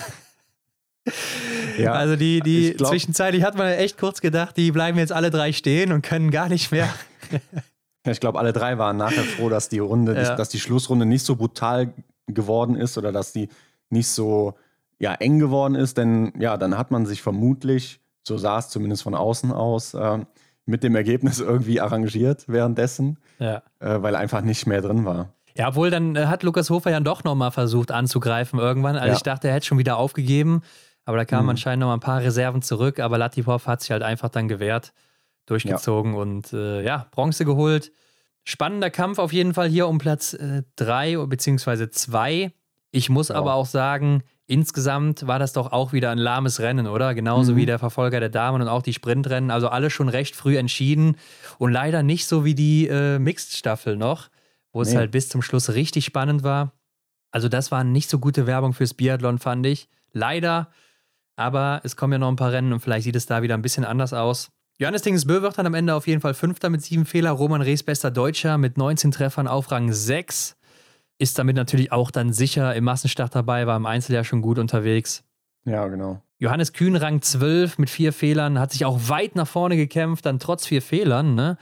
ja, 1.78 1.94
also 1.94 2.16
die, 2.16 2.42
die 2.42 2.74
glaub, 2.74 2.92
zwischenzeitlich 2.92 3.44
hat 3.44 3.58
man 3.58 3.68
echt 3.70 3.98
kurz 3.98 4.22
gedacht, 4.22 4.56
die 4.56 4.72
bleiben 4.72 5.00
jetzt 5.00 5.12
alle 5.12 5.32
drei 5.32 5.52
stehen 5.52 5.92
und 5.92 6.04
können 6.04 6.30
gar 6.30 6.48
nicht 6.48 6.72
mehr. 6.72 6.94
ich 8.08 8.20
glaube, 8.20 8.38
alle 8.38 8.54
drei 8.54 8.78
waren 8.78 8.98
nachher 8.98 9.24
froh, 9.24 9.50
dass 9.50 9.68
die 9.68 9.80
Runde, 9.80 10.16
ja. 10.16 10.36
dass 10.36 10.50
die 10.50 10.60
Schlussrunde 10.60 11.08
nicht 11.08 11.26
so 11.26 11.36
brutal 11.36 11.92
geworden 12.28 12.76
ist 12.76 12.98
oder 12.98 13.12
dass 13.12 13.34
die 13.34 13.50
nicht 13.90 14.08
so 14.08 14.54
ja, 15.00 15.16
eng 15.16 15.40
geworden 15.40 15.74
ist, 15.74 15.98
denn 15.98 16.34
ja, 16.40 16.56
dann 16.56 16.78
hat 16.78 16.92
man 16.92 17.08
sich 17.08 17.24
vermutlich, 17.24 18.00
so 18.22 18.38
sah 18.38 18.60
es 18.60 18.70
zumindest 18.70 19.04
von 19.04 19.16
außen 19.16 19.52
aus, 19.52 19.96
äh, 19.96 20.20
mit 20.66 20.84
dem 20.84 20.96
Ergebnis 20.96 21.40
irgendwie 21.40 21.82
arrangiert 21.82 22.46
währenddessen, 22.48 23.18
ja. 23.40 23.62
äh, 23.80 24.02
weil 24.02 24.16
einfach 24.16 24.42
nicht 24.42 24.68
mehr 24.68 24.82
drin 24.82 25.06
war. 25.06 25.34
Ja, 25.56 25.68
obwohl 25.68 25.90
dann 25.90 26.16
äh, 26.16 26.26
hat 26.26 26.44
Lukas 26.44 26.70
Hofer 26.70 26.92
ja 26.92 27.00
doch 27.00 27.24
nochmal 27.24 27.52
versucht 27.52 27.92
anzugreifen 27.92 28.60
irgendwann. 28.60 28.96
Also 28.96 29.10
ja. 29.10 29.14
ich 29.16 29.24
dachte, 29.24 29.48
er 29.48 29.56
hätte 29.56 29.68
schon 29.68 29.78
wieder 29.78 29.98
aufgegeben, 29.98 30.62
aber 31.06 31.18
da 31.18 31.26
kamen 31.26 31.44
mhm. 31.44 31.50
anscheinend 31.52 31.82
nochmal 31.82 31.98
ein 31.98 32.02
paar 32.02 32.22
Reserven 32.22 32.62
zurück. 32.62 33.00
Aber 33.00 33.18
Latipov 33.18 33.68
hat 33.68 33.82
sich 33.82 33.92
halt 33.92 34.04
einfach 34.04 34.30
dann 34.30 34.48
gewehrt, 34.48 34.94
durchgezogen 35.46 36.14
ja. 36.14 36.20
und 36.20 36.54
äh, 36.54 36.84
ja, 36.84 37.08
Bronze 37.12 37.46
geholt. 37.46 37.92
Spannender 38.46 38.90
Kampf 38.90 39.20
auf 39.20 39.32
jeden 39.32 39.54
Fall 39.54 39.70
hier 39.70 39.88
um 39.88 40.00
Platz 40.00 40.36
3 40.76 41.12
äh, 41.12 41.26
bzw. 41.28 41.90
2. 41.90 42.52
Ich 42.92 43.10
muss 43.10 43.32
aber 43.32 43.54
auch 43.54 43.66
sagen, 43.66 44.24
Insgesamt 44.46 45.26
war 45.26 45.40
das 45.40 45.54
doch 45.54 45.72
auch 45.72 45.94
wieder 45.94 46.12
ein 46.12 46.18
lahmes 46.18 46.60
Rennen, 46.60 46.88
oder? 46.88 47.14
Genauso 47.16 47.54
mhm. 47.54 47.58
wie 47.58 47.66
der 47.66 47.80
Verfolger 47.80 48.20
der 48.20 48.30
Damen 48.30 48.62
und 48.62 48.68
auch 48.68 48.82
die 48.82 48.94
Sprintrennen. 48.94 49.52
Also 49.52 49.70
alle 49.70 49.90
schon 49.90 50.10
recht 50.10 50.36
früh 50.36 50.58
entschieden 50.58 51.16
und 51.60 51.72
leider 51.72 52.04
nicht 52.04 52.28
so 52.28 52.44
wie 52.44 52.54
die 52.54 52.88
äh, 52.88 53.20
Mixed-Staffel 53.20 53.96
noch, 53.96 54.30
wo 54.74 54.82
es 54.82 54.96
halt 54.96 55.12
bis 55.12 55.30
zum 55.30 55.42
Schluss 55.42 55.70
richtig 55.70 56.04
spannend 56.06 56.44
war. 56.44 56.74
Also 57.32 57.48
das 57.48 57.72
war 57.72 57.84
nicht 57.84 58.10
so 58.10 58.20
gute 58.20 58.46
Werbung 58.46 58.74
fürs 58.74 58.94
Biathlon, 58.94 59.40
fand 59.40 59.66
ich. 59.66 59.88
Leider. 60.12 60.70
Aber 61.36 61.82
es 61.84 61.96
kommen 61.96 62.14
ja 62.14 62.20
noch 62.20 62.30
ein 62.30 62.36
paar 62.36 62.52
Rennen 62.52 62.74
und 62.74 62.80
vielleicht 62.82 63.06
sieht 63.06 63.16
es 63.16 63.26
da 63.26 63.42
wieder 63.42 63.56
ein 63.56 63.62
bisschen 63.62 63.86
anders 63.86 64.14
aus. 64.14 64.52
Johannes 64.78 65.04
Dingesbö 65.04 65.42
wird 65.42 65.58
dann 65.58 65.66
am 65.66 65.74
Ende 65.74 65.96
auf 65.96 66.06
jeden 66.06 66.22
Fall 66.22 66.34
Fünfter 66.34 66.70
mit 66.70 66.84
sieben 66.84 67.06
Fehler. 67.06 67.32
Roman 67.32 67.62
Rees 67.62 67.84
bester 67.84 68.12
Deutscher 68.12 68.58
mit 68.58 68.78
19 68.78 69.12
Treffern 69.12 69.48
auf 69.48 69.72
Rang 69.72 69.94
6. 69.94 70.56
Ist 71.20 71.40
damit 71.40 71.56
natürlich 71.56 71.92
auch 71.92 72.12
dann 72.12 72.34
sicher 72.34 72.76
im 72.76 72.84
Massenstart 72.86 73.36
dabei, 73.36 73.68
war 73.68 73.78
im 73.78 73.86
Einzel 73.86 74.14
ja 74.14 74.24
schon 74.24 74.42
gut 74.42 74.60
unterwegs. 74.60 75.24
Ja, 75.66 75.88
genau. 75.88 76.22
Johannes 76.40 76.74
Kühn 76.74 76.96
Rang 76.96 77.22
12 77.22 77.78
mit 77.78 77.90
vier 77.90 78.12
Fehlern, 78.12 78.60
hat 78.60 78.72
sich 78.72 78.84
auch 78.86 79.08
weit 79.08 79.36
nach 79.36 79.48
vorne 79.48 79.78
gekämpft, 79.78 80.26
dann 80.26 80.40
trotz 80.40 80.66
vier 80.66 80.82
Fehlern. 80.82 81.36
Ne? 81.36 81.58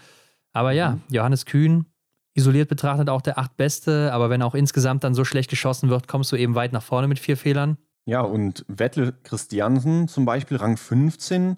Aber 0.53 0.72
ja, 0.72 0.91
mhm. 0.91 1.02
Johannes 1.11 1.45
Kühn, 1.45 1.86
isoliert 2.34 2.69
betrachtet 2.69 3.10
auch 3.10 3.22
der 3.22 3.38
acht 3.38 3.57
Beste, 3.57 4.11
aber 4.14 4.30
wenn 4.30 4.41
auch 4.41 4.56
insgesamt 4.56 5.03
dann 5.03 5.14
so 5.14 5.23
schlecht 5.26 5.49
geschossen 5.49 5.90
wird, 5.90 6.07
kommst 6.07 6.32
du 6.32 6.36
eben 6.36 6.56
weit 6.56 6.73
nach 6.73 6.82
vorne 6.82 7.07
mit 7.07 7.19
vier 7.19 7.38
Fehlern. 7.38 7.78
Ja, 8.06 8.22
und 8.22 8.65
Vettel 8.68 9.14
Christiansen 9.23 10.07
zum 10.07 10.26
Beispiel, 10.26 10.57
Rang 10.57 10.78
15, 10.78 11.57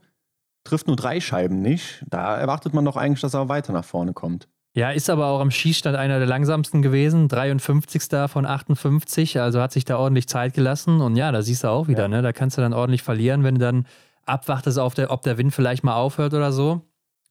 trifft 0.63 0.87
nur 0.87 0.95
drei 0.95 1.21
Scheiben 1.21 1.61
nicht. 1.61 2.03
Da 2.09 2.35
erwartet 2.35 2.73
man 2.73 2.85
doch 2.85 2.97
eigentlich, 2.97 3.21
dass 3.21 3.33
er 3.33 3.49
weiter 3.49 3.71
nach 3.71 3.85
vorne 3.85 4.13
kommt. 4.13 4.49
Ja, 4.75 4.89
ist 4.89 5.09
aber 5.09 5.27
auch 5.27 5.39
am 5.39 5.51
Schießstand 5.51 5.95
einer 5.95 6.17
der 6.17 6.27
langsamsten 6.27 6.81
gewesen, 6.81 7.27
53. 7.27 8.01
von 8.27 8.45
58, 8.45 9.39
also 9.39 9.61
hat 9.61 9.71
sich 9.71 9.85
da 9.85 9.97
ordentlich 9.97 10.27
Zeit 10.27 10.55
gelassen. 10.55 10.99
Und 11.01 11.15
ja, 11.15 11.31
da 11.31 11.43
siehst 11.43 11.63
du 11.63 11.67
auch 11.67 11.87
wieder, 11.87 12.03
ja. 12.03 12.07
ne? 12.07 12.21
Da 12.23 12.33
kannst 12.33 12.57
du 12.57 12.61
dann 12.61 12.73
ordentlich 12.73 13.03
verlieren, 13.03 13.43
wenn 13.43 13.55
du 13.55 13.61
dann 13.61 13.85
abwartest, 14.25 14.79
auf 14.79 14.95
der, 14.95 15.11
ob 15.11 15.21
der 15.21 15.37
Wind 15.37 15.53
vielleicht 15.53 15.83
mal 15.83 15.95
aufhört 15.95 16.33
oder 16.33 16.51
so. 16.51 16.81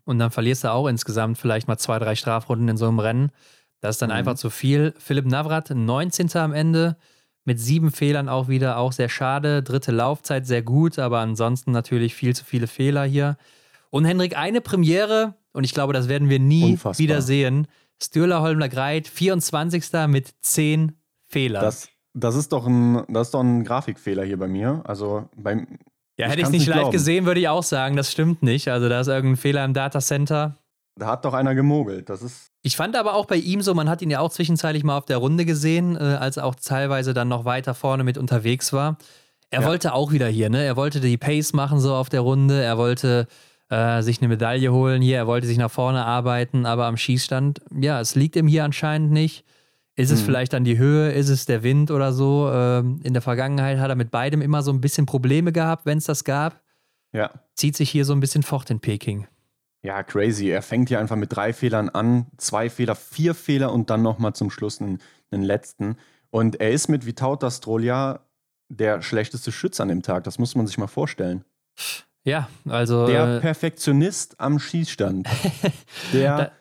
Und 0.04 0.20
dann 0.20 0.30
verlierst 0.30 0.64
du 0.64 0.70
auch 0.70 0.86
insgesamt 0.86 1.36
vielleicht 1.36 1.66
mal 1.66 1.78
zwei, 1.78 1.98
drei 1.98 2.14
Strafrunden 2.14 2.68
in 2.68 2.76
so 2.76 2.86
einem 2.86 3.00
Rennen. 3.00 3.30
Das 3.80 3.96
ist 3.96 4.02
dann 4.02 4.10
mhm. 4.10 4.16
einfach 4.16 4.34
zu 4.36 4.48
viel. 4.48 4.94
Philipp 4.98 5.26
Navrat, 5.26 5.70
19. 5.70 6.36
am 6.36 6.52
Ende, 6.52 6.96
mit 7.44 7.58
sieben 7.58 7.90
Fehlern 7.90 8.28
auch 8.28 8.46
wieder, 8.46 8.78
auch 8.78 8.92
sehr 8.92 9.08
schade. 9.08 9.64
Dritte 9.64 9.90
Laufzeit 9.90 10.46
sehr 10.46 10.62
gut, 10.62 11.00
aber 11.00 11.18
ansonsten 11.18 11.72
natürlich 11.72 12.14
viel 12.14 12.36
zu 12.36 12.44
viele 12.44 12.68
Fehler 12.68 13.04
hier. 13.04 13.36
Und 13.92 14.06
Henrik, 14.06 14.38
eine 14.38 14.62
Premiere, 14.62 15.34
und 15.52 15.64
ich 15.64 15.74
glaube, 15.74 15.92
das 15.92 16.08
werden 16.08 16.30
wir 16.30 16.38
nie 16.38 16.72
Unfassbar. 16.72 16.98
wieder 16.98 17.20
sehen. 17.20 17.68
Stürler 18.02 18.40
Holmler 18.40 18.70
Greit, 18.70 19.06
24. 19.06 19.84
mit 20.08 20.32
10 20.40 20.96
Fehlern. 21.28 21.62
Das, 21.62 21.88
das, 22.14 22.34
ist 22.34 22.52
doch 22.52 22.66
ein, 22.66 23.04
das 23.08 23.28
ist 23.28 23.34
doch 23.34 23.42
ein 23.42 23.64
Grafikfehler 23.64 24.24
hier 24.24 24.38
bei 24.38 24.48
mir. 24.48 24.80
Also 24.84 25.28
beim. 25.36 25.78
Ja, 26.16 26.28
hätte 26.28 26.40
ich 26.40 26.46
es 26.46 26.52
nicht 26.52 26.66
live 26.66 26.78
glauben. 26.78 26.92
gesehen, 26.92 27.26
würde 27.26 27.40
ich 27.40 27.48
auch 27.48 27.62
sagen, 27.62 27.94
das 27.96 28.10
stimmt 28.10 28.42
nicht. 28.42 28.68
Also 28.68 28.88
da 28.88 28.98
ist 28.98 29.08
irgendein 29.08 29.36
Fehler 29.36 29.62
im 29.62 29.74
Datacenter. 29.74 30.56
Da 30.96 31.06
hat 31.06 31.26
doch 31.26 31.34
einer 31.34 31.54
gemogelt. 31.54 32.08
Das 32.08 32.22
ist. 32.22 32.50
Ich 32.62 32.76
fand 32.76 32.96
aber 32.96 33.14
auch 33.14 33.26
bei 33.26 33.36
ihm 33.36 33.60
so, 33.60 33.74
man 33.74 33.90
hat 33.90 34.00
ihn 34.00 34.10
ja 34.10 34.20
auch 34.20 34.30
zwischenzeitlich 34.30 34.84
mal 34.84 34.96
auf 34.96 35.04
der 35.04 35.18
Runde 35.18 35.44
gesehen, 35.44 35.96
äh, 35.96 35.98
als 35.98 36.38
er 36.38 36.46
auch 36.46 36.54
teilweise 36.54 37.12
dann 37.12 37.28
noch 37.28 37.44
weiter 37.44 37.74
vorne 37.74 38.04
mit 38.04 38.16
unterwegs 38.16 38.72
war. 38.72 38.96
Er 39.50 39.60
ja. 39.60 39.66
wollte 39.66 39.92
auch 39.92 40.12
wieder 40.12 40.28
hier, 40.28 40.48
ne? 40.48 40.64
Er 40.64 40.76
wollte 40.76 41.00
die 41.00 41.18
Pace 41.18 41.52
machen 41.52 41.78
so 41.78 41.94
auf 41.94 42.08
der 42.08 42.22
Runde. 42.22 42.62
Er 42.62 42.78
wollte 42.78 43.26
äh, 43.72 44.02
sich 44.02 44.20
eine 44.20 44.28
Medaille 44.28 44.70
holen 44.70 45.00
hier. 45.00 45.16
Er 45.16 45.26
wollte 45.26 45.46
sich 45.46 45.56
nach 45.56 45.70
vorne 45.70 46.04
arbeiten, 46.04 46.66
aber 46.66 46.84
am 46.84 46.98
Schießstand, 46.98 47.62
ja, 47.74 48.00
es 48.00 48.14
liegt 48.14 48.36
ihm 48.36 48.46
hier 48.46 48.64
anscheinend 48.64 49.12
nicht. 49.12 49.46
Ist 49.94 50.10
es 50.10 50.20
hm. 50.20 50.26
vielleicht 50.26 50.52
dann 50.52 50.64
die 50.64 50.76
Höhe? 50.76 51.10
Ist 51.12 51.30
es 51.30 51.46
der 51.46 51.62
Wind 51.62 51.90
oder 51.90 52.12
so? 52.12 52.50
Ähm, 52.52 53.00
in 53.02 53.14
der 53.14 53.22
Vergangenheit 53.22 53.78
hat 53.78 53.88
er 53.88 53.96
mit 53.96 54.10
beidem 54.10 54.42
immer 54.42 54.62
so 54.62 54.72
ein 54.72 54.82
bisschen 54.82 55.06
Probleme 55.06 55.52
gehabt, 55.52 55.86
wenn 55.86 55.96
es 55.96 56.04
das 56.04 56.24
gab. 56.24 56.60
Ja. 57.12 57.30
Zieht 57.54 57.76
sich 57.76 57.90
hier 57.90 58.04
so 58.04 58.12
ein 58.12 58.20
bisschen 58.20 58.42
fort 58.42 58.70
in 58.70 58.80
Peking. 58.80 59.26
Ja, 59.82 60.02
crazy. 60.02 60.50
Er 60.50 60.62
fängt 60.62 60.90
hier 60.90 61.00
einfach 61.00 61.16
mit 61.16 61.34
drei 61.34 61.54
Fehlern 61.54 61.88
an, 61.88 62.26
zwei 62.36 62.68
Fehler, 62.68 62.94
vier 62.94 63.34
Fehler 63.34 63.72
und 63.72 63.88
dann 63.88 64.02
nochmal 64.02 64.34
zum 64.34 64.50
Schluss 64.50 64.80
einen, 64.80 64.98
einen, 65.30 65.42
letzten. 65.42 65.96
Und 66.30 66.60
er 66.60 66.70
ist 66.72 66.88
mit 66.88 67.06
Vitauta 67.06 67.50
Strolja 67.50 68.20
der 68.68 69.00
schlechteste 69.00 69.50
Schütze 69.50 69.82
an 69.82 69.88
dem 69.88 70.02
Tag. 70.02 70.24
Das 70.24 70.38
muss 70.38 70.54
man 70.54 70.66
sich 70.66 70.78
mal 70.78 70.86
vorstellen. 70.86 71.44
Ja, 72.24 72.48
also. 72.68 73.06
Der 73.06 73.36
äh, 73.36 73.40
Perfektionist 73.40 74.40
am 74.40 74.58
Schießstand. 74.58 75.28
der. 76.12 76.52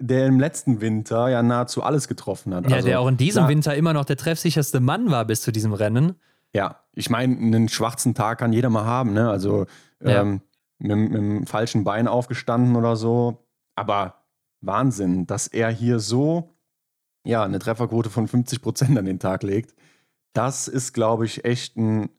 der 0.00 0.26
im 0.26 0.40
letzten 0.40 0.80
Winter 0.80 1.28
ja 1.28 1.42
nahezu 1.42 1.82
alles 1.82 2.08
getroffen 2.08 2.54
hat. 2.54 2.68
Ja, 2.68 2.76
also, 2.76 2.88
der 2.88 3.00
auch 3.00 3.08
in 3.08 3.16
diesem 3.16 3.48
Winter 3.48 3.74
immer 3.74 3.92
noch 3.92 4.04
der 4.04 4.16
treffsicherste 4.16 4.80
Mann 4.80 5.10
war 5.10 5.24
bis 5.24 5.42
zu 5.42 5.52
diesem 5.52 5.72
Rennen. 5.72 6.16
Ja, 6.52 6.80
ich 6.92 7.10
meine, 7.10 7.36
einen 7.36 7.68
schwarzen 7.68 8.14
Tag 8.14 8.38
kann 8.38 8.52
jeder 8.52 8.70
mal 8.70 8.84
haben, 8.84 9.12
ne? 9.12 9.30
Also 9.30 9.66
ja. 10.02 10.20
ähm, 10.20 10.40
mit, 10.78 10.96
mit 10.96 11.14
dem 11.14 11.46
falschen 11.46 11.84
Bein 11.84 12.08
aufgestanden 12.08 12.76
oder 12.76 12.96
so. 12.96 13.46
Aber 13.76 14.24
Wahnsinn, 14.60 15.26
dass 15.26 15.46
er 15.46 15.70
hier 15.70 15.98
so 15.98 16.54
ja, 17.24 17.42
eine 17.42 17.58
Trefferquote 17.58 18.10
von 18.10 18.28
50 18.28 18.62
Prozent 18.62 18.98
an 18.98 19.06
den 19.06 19.18
Tag 19.18 19.42
legt. 19.42 19.74
Das 20.32 20.68
ist, 20.68 20.92
glaube 20.92 21.24
ich, 21.24 21.44
echt 21.44 21.76
ein 21.76 22.10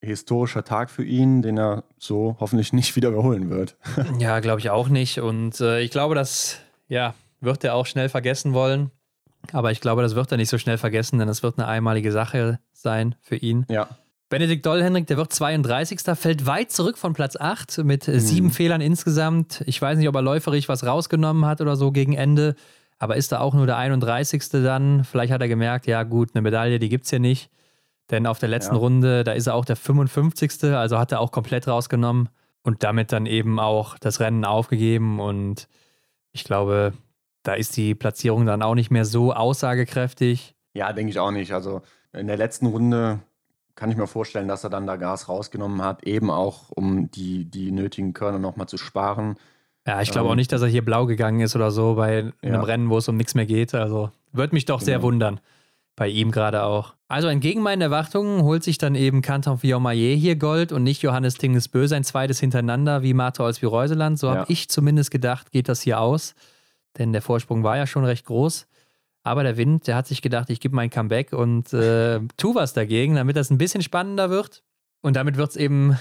historischer 0.00 0.64
Tag 0.64 0.90
für 0.90 1.04
ihn, 1.04 1.42
den 1.42 1.58
er 1.58 1.84
so 1.98 2.36
hoffentlich 2.40 2.72
nicht 2.72 2.96
wieder 2.96 3.10
überholen 3.10 3.50
wird. 3.50 3.76
ja, 4.18 4.40
glaube 4.40 4.60
ich 4.60 4.70
auch 4.70 4.88
nicht. 4.88 5.20
Und 5.20 5.60
äh, 5.60 5.80
ich 5.80 5.90
glaube, 5.90 6.14
das 6.14 6.58
ja, 6.88 7.14
wird 7.40 7.64
er 7.64 7.74
auch 7.74 7.86
schnell 7.86 8.08
vergessen 8.08 8.52
wollen. 8.52 8.90
Aber 9.52 9.70
ich 9.70 9.80
glaube, 9.80 10.02
das 10.02 10.14
wird 10.14 10.30
er 10.32 10.38
nicht 10.38 10.48
so 10.48 10.58
schnell 10.58 10.78
vergessen, 10.78 11.18
denn 11.18 11.28
es 11.28 11.42
wird 11.42 11.58
eine 11.58 11.68
einmalige 11.68 12.10
Sache 12.10 12.58
sein 12.72 13.14
für 13.20 13.36
ihn. 13.36 13.64
Ja. 13.68 13.88
Benedikt 14.28 14.66
Dollhenrik, 14.66 15.06
der 15.06 15.16
wird 15.18 15.32
32. 15.32 16.00
fällt 16.14 16.46
weit 16.46 16.72
zurück 16.72 16.98
von 16.98 17.12
Platz 17.12 17.36
8 17.36 17.78
mit 17.84 18.08
mhm. 18.08 18.18
sieben 18.18 18.50
Fehlern 18.50 18.80
insgesamt. 18.80 19.62
Ich 19.66 19.80
weiß 19.80 19.98
nicht, 19.98 20.08
ob 20.08 20.16
er 20.16 20.22
läuferig 20.22 20.68
was 20.68 20.84
rausgenommen 20.84 21.46
hat 21.46 21.60
oder 21.60 21.76
so 21.76 21.92
gegen 21.92 22.14
Ende, 22.14 22.56
aber 22.98 23.16
ist 23.16 23.30
da 23.30 23.38
auch 23.38 23.54
nur 23.54 23.66
der 23.66 23.76
31. 23.76 24.48
dann? 24.50 25.04
Vielleicht 25.04 25.32
hat 25.32 25.42
er 25.42 25.48
gemerkt, 25.48 25.86
ja 25.86 26.02
gut, 26.02 26.30
eine 26.34 26.42
Medaille, 26.42 26.80
die 26.80 26.88
gibt 26.88 27.04
es 27.04 27.10
hier 27.10 27.20
nicht. 27.20 27.50
Denn 28.10 28.26
auf 28.26 28.38
der 28.38 28.48
letzten 28.48 28.74
ja. 28.74 28.80
Runde, 28.80 29.24
da 29.24 29.32
ist 29.32 29.46
er 29.46 29.54
auch 29.54 29.64
der 29.64 29.76
55. 29.76 30.72
Also 30.74 30.98
hat 30.98 31.12
er 31.12 31.20
auch 31.20 31.32
komplett 31.32 31.66
rausgenommen 31.66 32.28
und 32.62 32.82
damit 32.82 33.12
dann 33.12 33.26
eben 33.26 33.58
auch 33.58 33.98
das 33.98 34.20
Rennen 34.20 34.44
aufgegeben. 34.44 35.20
Und 35.20 35.68
ich 36.32 36.44
glaube, 36.44 36.92
da 37.42 37.54
ist 37.54 37.76
die 37.76 37.94
Platzierung 37.94 38.46
dann 38.46 38.62
auch 38.62 38.74
nicht 38.74 38.90
mehr 38.90 39.04
so 39.04 39.32
aussagekräftig. 39.32 40.54
Ja, 40.74 40.92
denke 40.92 41.10
ich 41.10 41.18
auch 41.18 41.30
nicht. 41.30 41.52
Also 41.52 41.82
in 42.12 42.26
der 42.26 42.36
letzten 42.36 42.66
Runde 42.66 43.20
kann 43.76 43.90
ich 43.90 43.96
mir 43.96 44.06
vorstellen, 44.06 44.48
dass 44.48 44.64
er 44.64 44.70
dann 44.70 44.86
da 44.86 44.96
Gas 44.96 45.28
rausgenommen 45.28 45.82
hat, 45.82 46.04
eben 46.04 46.30
auch 46.30 46.70
um 46.70 47.10
die, 47.10 47.44
die 47.44 47.70
nötigen 47.70 48.14
Körner 48.14 48.38
nochmal 48.38 48.66
zu 48.66 48.78
sparen. 48.78 49.36
Ja, 49.86 50.02
ich 50.02 50.10
glaube 50.10 50.26
ähm, 50.26 50.32
auch 50.32 50.36
nicht, 50.36 50.50
dass 50.50 50.62
er 50.62 50.68
hier 50.68 50.84
blau 50.84 51.06
gegangen 51.06 51.40
ist 51.40 51.54
oder 51.54 51.70
so 51.70 51.94
bei 51.94 52.18
einem 52.18 52.32
ja. 52.42 52.62
Rennen, 52.62 52.90
wo 52.90 52.98
es 52.98 53.08
um 53.08 53.16
nichts 53.16 53.34
mehr 53.34 53.46
geht. 53.46 53.74
Also 53.74 54.10
würde 54.32 54.54
mich 54.54 54.64
doch 54.64 54.80
genau. 54.80 54.86
sehr 54.86 55.02
wundern. 55.02 55.40
Bei 55.94 56.08
ihm 56.08 56.32
gerade 56.32 56.64
auch. 56.64 56.95
Also 57.08 57.28
entgegen 57.28 57.62
meinen 57.62 57.82
Erwartungen 57.82 58.42
holt 58.42 58.64
sich 58.64 58.78
dann 58.78 58.96
eben 58.96 59.22
Canton 59.22 59.62
Viomayer 59.62 60.16
hier 60.16 60.34
Gold 60.34 60.72
und 60.72 60.82
nicht 60.82 61.02
Johannes 61.02 61.34
Tingesbö 61.34 61.86
sein 61.86 62.02
zweites 62.02 62.40
hintereinander 62.40 63.02
wie 63.02 63.14
Martha 63.14 63.44
als 63.44 63.62
wie 63.62 63.66
Reuseland. 63.66 64.18
So 64.18 64.26
ja. 64.26 64.36
habe 64.36 64.52
ich 64.52 64.68
zumindest 64.68 65.12
gedacht, 65.12 65.52
geht 65.52 65.68
das 65.68 65.82
hier 65.82 66.00
aus. 66.00 66.34
Denn 66.98 67.12
der 67.12 67.22
Vorsprung 67.22 67.62
war 67.62 67.76
ja 67.76 67.86
schon 67.86 68.04
recht 68.04 68.26
groß. 68.26 68.66
Aber 69.22 69.44
der 69.44 69.56
Wind, 69.56 69.86
der 69.86 69.94
hat 69.94 70.08
sich 70.08 70.20
gedacht, 70.20 70.50
ich 70.50 70.60
gebe 70.60 70.74
mein 70.74 70.90
Comeback 70.90 71.32
und 71.32 71.72
äh, 71.72 72.20
tu 72.36 72.54
was 72.54 72.72
dagegen, 72.72 73.14
damit 73.14 73.36
das 73.36 73.50
ein 73.50 73.58
bisschen 73.58 73.82
spannender 73.82 74.30
wird. 74.30 74.64
Und 75.00 75.14
damit 75.14 75.36
wird 75.36 75.50
es 75.50 75.56
eben 75.56 75.96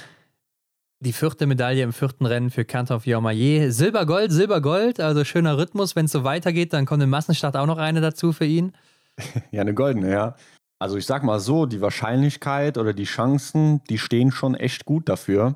die 1.00 1.14
vierte 1.14 1.46
Medaille 1.46 1.84
im 1.84 1.94
vierten 1.94 2.26
Rennen 2.26 2.50
für 2.50 2.66
Canton 2.66 3.06
Viomayer. 3.06 3.72
Silber, 3.72 4.08
Gold, 4.08 4.32
Silber, 4.32 4.60
Gold. 4.60 5.00
Also 5.00 5.24
schöner 5.24 5.58
Rhythmus. 5.58 5.96
Wenn 5.96 6.06
es 6.06 6.12
so 6.12 6.24
weitergeht, 6.24 6.74
dann 6.74 6.88
kommt 6.88 7.04
im 7.04 7.12
Massenstart 7.12 7.56
auch 7.58 7.68
noch 7.68 7.78
eine 7.78 8.02
dazu 8.02 8.34
für 8.34 8.46
ihn. 8.46 8.74
Ja, 9.52 9.62
eine 9.62 9.74
goldene, 9.74 10.12
ja. 10.12 10.36
Also 10.80 10.98
ich 10.98 11.06
sag 11.06 11.24
mal 11.24 11.40
so, 11.40 11.66
die 11.66 11.82
Wahrscheinlichkeit 11.82 12.78
oder 12.78 12.94
die 12.94 13.06
Chancen, 13.06 13.82
die 13.90 13.98
stehen 13.98 14.32
schon 14.32 14.56
echt 14.56 14.86
gut 14.86 15.08
dafür. 15.08 15.56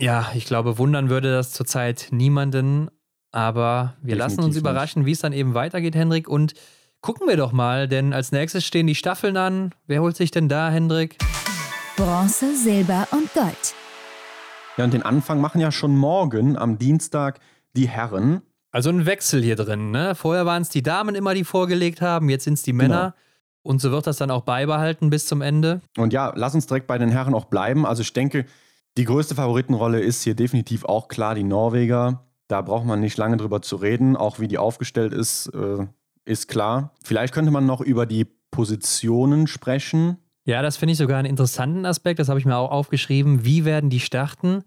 Ja, 0.00 0.32
ich 0.34 0.46
glaube, 0.46 0.78
wundern 0.78 1.10
würde 1.10 1.30
das 1.30 1.52
zurzeit 1.52 2.08
niemanden. 2.10 2.88
Aber 3.30 3.94
wir 4.00 4.14
Definitiv 4.14 4.18
lassen 4.18 4.44
uns 4.44 4.56
überraschen, 4.56 5.06
wie 5.06 5.12
es 5.12 5.20
dann 5.20 5.32
eben 5.32 5.54
weitergeht, 5.54 5.94
Hendrik. 5.94 6.28
Und 6.28 6.54
gucken 7.00 7.28
wir 7.28 7.36
doch 7.36 7.52
mal, 7.52 7.88
denn 7.88 8.12
als 8.12 8.32
nächstes 8.32 8.64
stehen 8.64 8.86
die 8.86 8.94
Staffeln 8.94 9.36
an. 9.36 9.74
Wer 9.86 10.00
holt 10.00 10.16
sich 10.16 10.30
denn 10.30 10.48
da, 10.48 10.70
Hendrik? 10.70 11.18
Bronze, 11.96 12.56
Silber 12.56 13.06
und 13.10 13.32
Gold. 13.34 13.74
Ja, 14.76 14.84
und 14.84 14.94
den 14.94 15.02
Anfang 15.02 15.40
machen 15.40 15.60
ja 15.60 15.70
schon 15.70 15.96
morgen 15.96 16.56
am 16.56 16.78
Dienstag 16.78 17.38
die 17.76 17.88
Herren. 17.88 18.42
Also 18.72 18.90
ein 18.90 19.06
Wechsel 19.06 19.42
hier 19.42 19.56
drin, 19.56 19.92
ne? 19.92 20.14
Vorher 20.16 20.46
waren 20.46 20.62
es 20.62 20.68
die 20.68 20.82
Damen 20.82 21.14
immer, 21.14 21.34
die 21.34 21.44
vorgelegt 21.44 22.00
haben, 22.00 22.28
jetzt 22.28 22.44
sind 22.44 22.54
es 22.54 22.62
die 22.62 22.72
Männer. 22.72 23.12
Genau. 23.12 23.23
Und 23.64 23.80
so 23.80 23.90
wird 23.90 24.06
das 24.06 24.18
dann 24.18 24.30
auch 24.30 24.42
beibehalten 24.42 25.10
bis 25.10 25.26
zum 25.26 25.40
Ende. 25.40 25.80
Und 25.96 26.12
ja, 26.12 26.32
lass 26.36 26.54
uns 26.54 26.66
direkt 26.66 26.86
bei 26.86 26.98
den 26.98 27.08
Herren 27.08 27.34
auch 27.34 27.46
bleiben. 27.46 27.86
Also 27.86 28.02
ich 28.02 28.12
denke, 28.12 28.44
die 28.98 29.04
größte 29.04 29.34
Favoritenrolle 29.34 30.00
ist 30.00 30.22
hier 30.22 30.34
definitiv 30.34 30.84
auch 30.84 31.08
klar 31.08 31.34
die 31.34 31.44
Norweger. 31.44 32.26
Da 32.46 32.60
braucht 32.60 32.84
man 32.84 33.00
nicht 33.00 33.16
lange 33.16 33.38
drüber 33.38 33.62
zu 33.62 33.76
reden. 33.76 34.16
Auch 34.16 34.38
wie 34.38 34.48
die 34.48 34.58
aufgestellt 34.58 35.14
ist, 35.14 35.46
äh, 35.48 35.86
ist 36.26 36.48
klar. 36.48 36.92
Vielleicht 37.02 37.32
könnte 37.32 37.50
man 37.50 37.64
noch 37.64 37.80
über 37.80 38.04
die 38.04 38.26
Positionen 38.50 39.46
sprechen. 39.46 40.18
Ja, 40.44 40.60
das 40.60 40.76
finde 40.76 40.92
ich 40.92 40.98
sogar 40.98 41.18
einen 41.18 41.28
interessanten 41.28 41.86
Aspekt. 41.86 42.18
Das 42.18 42.28
habe 42.28 42.38
ich 42.38 42.44
mir 42.44 42.56
auch 42.56 42.70
aufgeschrieben. 42.70 43.46
Wie 43.46 43.64
werden 43.64 43.88
die 43.88 44.00
starten? 44.00 44.62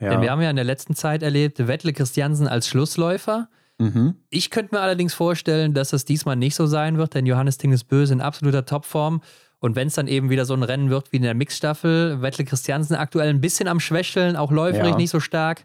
Ja. 0.00 0.10
Denn 0.10 0.22
wir 0.22 0.30
haben 0.30 0.40
ja 0.40 0.48
in 0.48 0.56
der 0.56 0.64
letzten 0.64 0.94
Zeit 0.94 1.22
erlebt, 1.22 1.66
Wettle 1.68 1.92
Christiansen 1.92 2.48
als 2.48 2.66
Schlussläufer. 2.68 3.48
Mhm. 3.80 4.14
Ich 4.28 4.50
könnte 4.50 4.74
mir 4.74 4.80
allerdings 4.80 5.14
vorstellen, 5.14 5.72
dass 5.72 5.90
das 5.90 6.04
diesmal 6.04 6.36
nicht 6.36 6.54
so 6.54 6.66
sein 6.66 6.98
wird, 6.98 7.14
denn 7.14 7.24
Johannes 7.24 7.56
Tingesbö 7.56 8.02
ist 8.02 8.10
in 8.10 8.20
absoluter 8.20 8.66
Topform. 8.66 9.22
Und 9.58 9.74
wenn 9.74 9.88
es 9.88 9.94
dann 9.94 10.06
eben 10.06 10.30
wieder 10.30 10.44
so 10.44 10.54
ein 10.54 10.62
Rennen 10.62 10.90
wird 10.90 11.12
wie 11.12 11.16
in 11.16 11.22
der 11.22 11.34
Mixstaffel, 11.34 12.20
Wettle 12.22 12.44
Christiansen 12.44 12.94
aktuell 12.94 13.28
ein 13.28 13.40
bisschen 13.40 13.68
am 13.68 13.80
Schwächeln, 13.80 14.36
auch 14.36 14.50
läuferig 14.50 14.92
ja. 14.92 14.96
nicht 14.96 15.10
so 15.10 15.20
stark. 15.20 15.64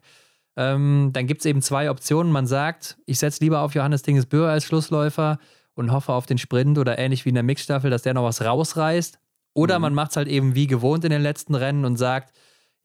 Ähm, 0.58 1.10
dann 1.14 1.28
gibt 1.28 1.42
es 1.42 1.46
eben 1.46 1.62
zwei 1.62 1.90
Optionen. 1.90 2.32
Man 2.32 2.48
sagt, 2.48 2.98
ich 3.06 3.20
setze 3.20 3.44
lieber 3.44 3.62
auf 3.62 3.74
Johannes 3.74 4.02
Dingesbühr 4.02 4.48
als 4.48 4.64
Schlussläufer 4.64 5.40
und 5.76 5.92
hoffe 5.92 6.14
auf 6.14 6.26
den 6.26 6.38
Sprint 6.38 6.78
oder 6.78 6.98
ähnlich 6.98 7.26
wie 7.26 7.30
in 7.30 7.36
der 7.36 7.44
Mixstaffel, 7.44 7.90
dass 7.90 8.04
der 8.04 8.14
noch 8.14 8.24
was 8.24 8.44
rausreißt. 8.44 9.20
Oder 9.54 9.80
mhm. 9.80 9.84
man 9.84 9.94
macht 9.94 10.12
es 10.12 10.18
halt 10.18 10.28
eben 10.28 10.56
wie 10.56 10.68
gewohnt 10.68 11.04
in 11.04 11.12
den 11.12 11.22
letzten 11.22 11.56
Rennen 11.56 11.86
und 11.86 11.98
sagt, 11.98 12.34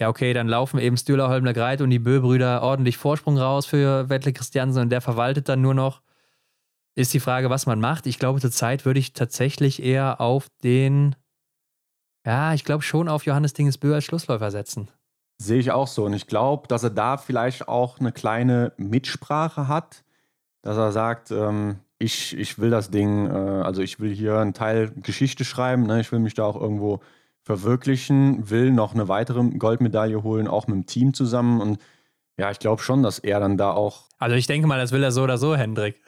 ja, 0.00 0.08
okay, 0.08 0.32
dann 0.32 0.48
laufen 0.48 0.80
eben 0.80 0.96
Stühler, 0.96 1.28
Holmler, 1.28 1.52
Greit 1.52 1.82
und 1.82 1.90
die 1.90 1.98
Bö-Brüder 1.98 2.62
ordentlich 2.62 2.96
Vorsprung 2.96 3.36
raus 3.36 3.66
für 3.66 4.08
Wettle 4.08 4.32
Christiansen 4.32 4.82
und 4.82 4.88
der 4.88 5.02
verwaltet 5.02 5.48
dann 5.48 5.60
nur 5.60 5.74
noch. 5.74 6.00
Ist 6.96 7.12
die 7.14 7.20
Frage, 7.20 7.50
was 7.50 7.66
man 7.66 7.80
macht. 7.80 8.06
Ich 8.06 8.18
glaube, 8.18 8.40
zurzeit 8.40 8.84
würde 8.84 8.98
ich 8.98 9.12
tatsächlich 9.12 9.82
eher 9.82 10.20
auf 10.20 10.48
den, 10.64 11.14
ja, 12.26 12.54
ich 12.54 12.64
glaube 12.64 12.82
schon 12.82 13.08
auf 13.08 13.26
Johannes 13.26 13.52
Dingesbö 13.52 13.94
als 13.94 14.04
Schlussläufer 14.04 14.50
setzen. 14.50 14.88
Sehe 15.38 15.60
ich 15.60 15.70
auch 15.70 15.86
so. 15.86 16.06
Und 16.06 16.14
ich 16.14 16.26
glaube, 16.26 16.66
dass 16.66 16.82
er 16.82 16.90
da 16.90 17.16
vielleicht 17.16 17.68
auch 17.68 18.00
eine 18.00 18.10
kleine 18.10 18.72
Mitsprache 18.76 19.68
hat, 19.68 20.02
dass 20.62 20.76
er 20.78 20.92
sagt, 20.92 21.30
ähm, 21.30 21.78
ich, 21.98 22.36
ich 22.36 22.58
will 22.58 22.70
das 22.70 22.90
Ding, 22.90 23.26
äh, 23.26 23.62
also 23.62 23.82
ich 23.82 24.00
will 24.00 24.12
hier 24.12 24.38
einen 24.38 24.54
Teil 24.54 24.90
Geschichte 24.90 25.44
schreiben, 25.44 25.84
ne? 25.84 26.00
ich 26.00 26.10
will 26.10 26.18
mich 26.18 26.34
da 26.34 26.44
auch 26.44 26.60
irgendwo 26.60 27.00
verwirklichen, 27.50 28.48
will 28.48 28.70
noch 28.70 28.94
eine 28.94 29.08
weitere 29.08 29.42
Goldmedaille 29.42 30.22
holen, 30.22 30.46
auch 30.46 30.68
mit 30.68 30.76
dem 30.76 30.86
Team 30.86 31.14
zusammen. 31.14 31.60
Und 31.60 31.78
ja, 32.38 32.52
ich 32.52 32.60
glaube 32.60 32.80
schon, 32.80 33.02
dass 33.02 33.18
er 33.18 33.40
dann 33.40 33.56
da 33.56 33.72
auch. 33.72 34.04
Also 34.18 34.36
ich 34.36 34.46
denke 34.46 34.68
mal, 34.68 34.78
das 34.78 34.92
will 34.92 35.02
er 35.02 35.10
so 35.10 35.24
oder 35.24 35.36
so, 35.36 35.56
Hendrik. 35.56 36.00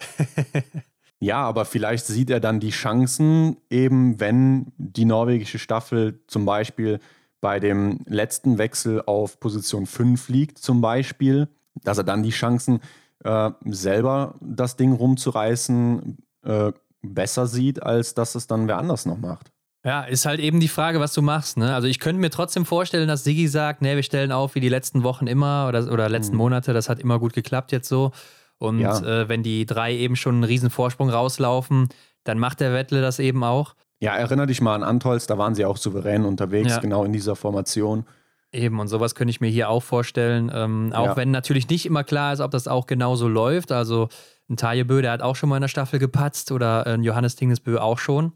ja, 1.19 1.39
aber 1.39 1.64
vielleicht 1.64 2.06
sieht 2.06 2.31
er 2.31 2.39
dann 2.39 2.60
die 2.60 2.70
Chancen, 2.70 3.56
eben 3.70 4.20
wenn 4.20 4.73
die 4.77 5.05
norwegische 5.05 5.59
Staffel 5.59 6.23
zum 6.28 6.44
Beispiel 6.44 7.01
bei 7.40 7.59
dem 7.59 7.98
letzten 8.06 8.59
Wechsel 8.59 9.02
auf 9.05 9.40
Position 9.40 9.86
5 9.86 10.28
liegt, 10.28 10.59
zum 10.59 10.81
Beispiel, 10.81 11.48
dass 11.82 11.98
er 11.98 12.05
dann 12.05 12.23
die 12.23 12.31
Chancen, 12.31 12.78
äh, 13.24 13.51
selber 13.64 14.36
das 14.40 14.77
Ding 14.77 14.93
rumzureißen, 14.93 16.19
äh, 16.44 16.73
besser 17.02 17.48
sieht, 17.48 17.82
als 17.82 18.14
dass 18.14 18.36
es 18.36 18.47
dann 18.47 18.69
wer 18.69 18.78
anders 18.78 19.06
noch 19.06 19.19
macht. 19.19 19.51
Ja, 19.84 20.02
ist 20.02 20.26
halt 20.26 20.38
eben 20.38 20.60
die 20.60 20.68
Frage, 20.68 21.00
was 21.00 21.12
du 21.12 21.22
machst. 21.22 21.56
Ne? 21.56 21.74
Also 21.74 21.88
ich 21.88 21.98
könnte 21.98 22.20
mir 22.20 22.30
trotzdem 22.30 22.64
vorstellen, 22.64 23.09
dass 23.09 23.24
Sigi 23.24 23.48
sagt, 23.48 23.82
nee, 23.82 23.96
wir 23.96 24.04
stellen 24.04 24.30
auf 24.30 24.54
wie 24.54 24.60
die 24.60 24.68
letzten 24.68 25.02
Wochen 25.02 25.26
immer 25.26 25.66
oder, 25.68 25.90
oder 25.92 26.09
letzten 26.09 26.34
mhm. 26.34 26.38
Monate. 26.38 26.72
Das 26.72 26.88
hat 26.88 27.00
immer 27.00 27.18
gut 27.18 27.32
geklappt 27.32 27.72
jetzt 27.72 27.88
so. 27.88 28.12
Und 28.59 28.78
ja. 28.78 28.96
äh, 29.00 29.28
wenn 29.28 29.42
die 29.42 29.66
drei 29.66 29.92
eben 29.92 30.14
schon 30.14 30.36
einen 30.36 30.44
riesen 30.44 30.70
Vorsprung 30.70 31.10
rauslaufen, 31.10 31.88
dann 32.22 32.38
macht 32.38 32.60
der 32.60 32.72
Wettle 32.72 33.00
das 33.00 33.18
eben 33.18 33.42
auch. 33.42 33.74
Ja, 33.98 34.16
erinnere 34.16 34.46
dich 34.46 34.60
mal 34.60 34.76
an 34.76 34.84
Antolz, 34.84 35.26
da 35.26 35.36
waren 35.36 35.56
sie 35.56 35.64
auch 35.64 35.76
souverän 35.76 36.24
unterwegs, 36.24 36.70
ja. 36.70 36.78
genau 36.78 37.04
in 37.04 37.12
dieser 37.12 37.34
Formation. 37.34 38.04
Eben, 38.52 38.78
und 38.78 38.88
sowas 38.88 39.14
könnte 39.14 39.30
ich 39.30 39.40
mir 39.40 39.48
hier 39.48 39.68
auch 39.68 39.82
vorstellen. 39.82 40.50
Ähm, 40.54 40.92
auch 40.94 41.06
ja. 41.06 41.16
wenn 41.16 41.30
natürlich 41.30 41.68
nicht 41.68 41.86
immer 41.86 42.04
klar 42.04 42.32
ist, 42.32 42.40
ob 42.40 42.50
das 42.52 42.68
auch 42.68 42.86
genauso 42.86 43.26
läuft. 43.26 43.72
Also 43.72 44.09
ein 44.48 44.56
Tajebö, 44.56 45.02
der 45.02 45.12
hat 45.12 45.22
auch 45.22 45.34
schon 45.34 45.48
mal 45.48 45.56
in 45.56 45.62
der 45.62 45.68
Staffel 45.68 45.98
gepatzt 45.98 46.52
oder 46.52 46.86
ein 46.86 47.02
Johannes 47.02 47.34
Tingesbö 47.34 47.78
auch 47.78 47.98
schon. 47.98 48.32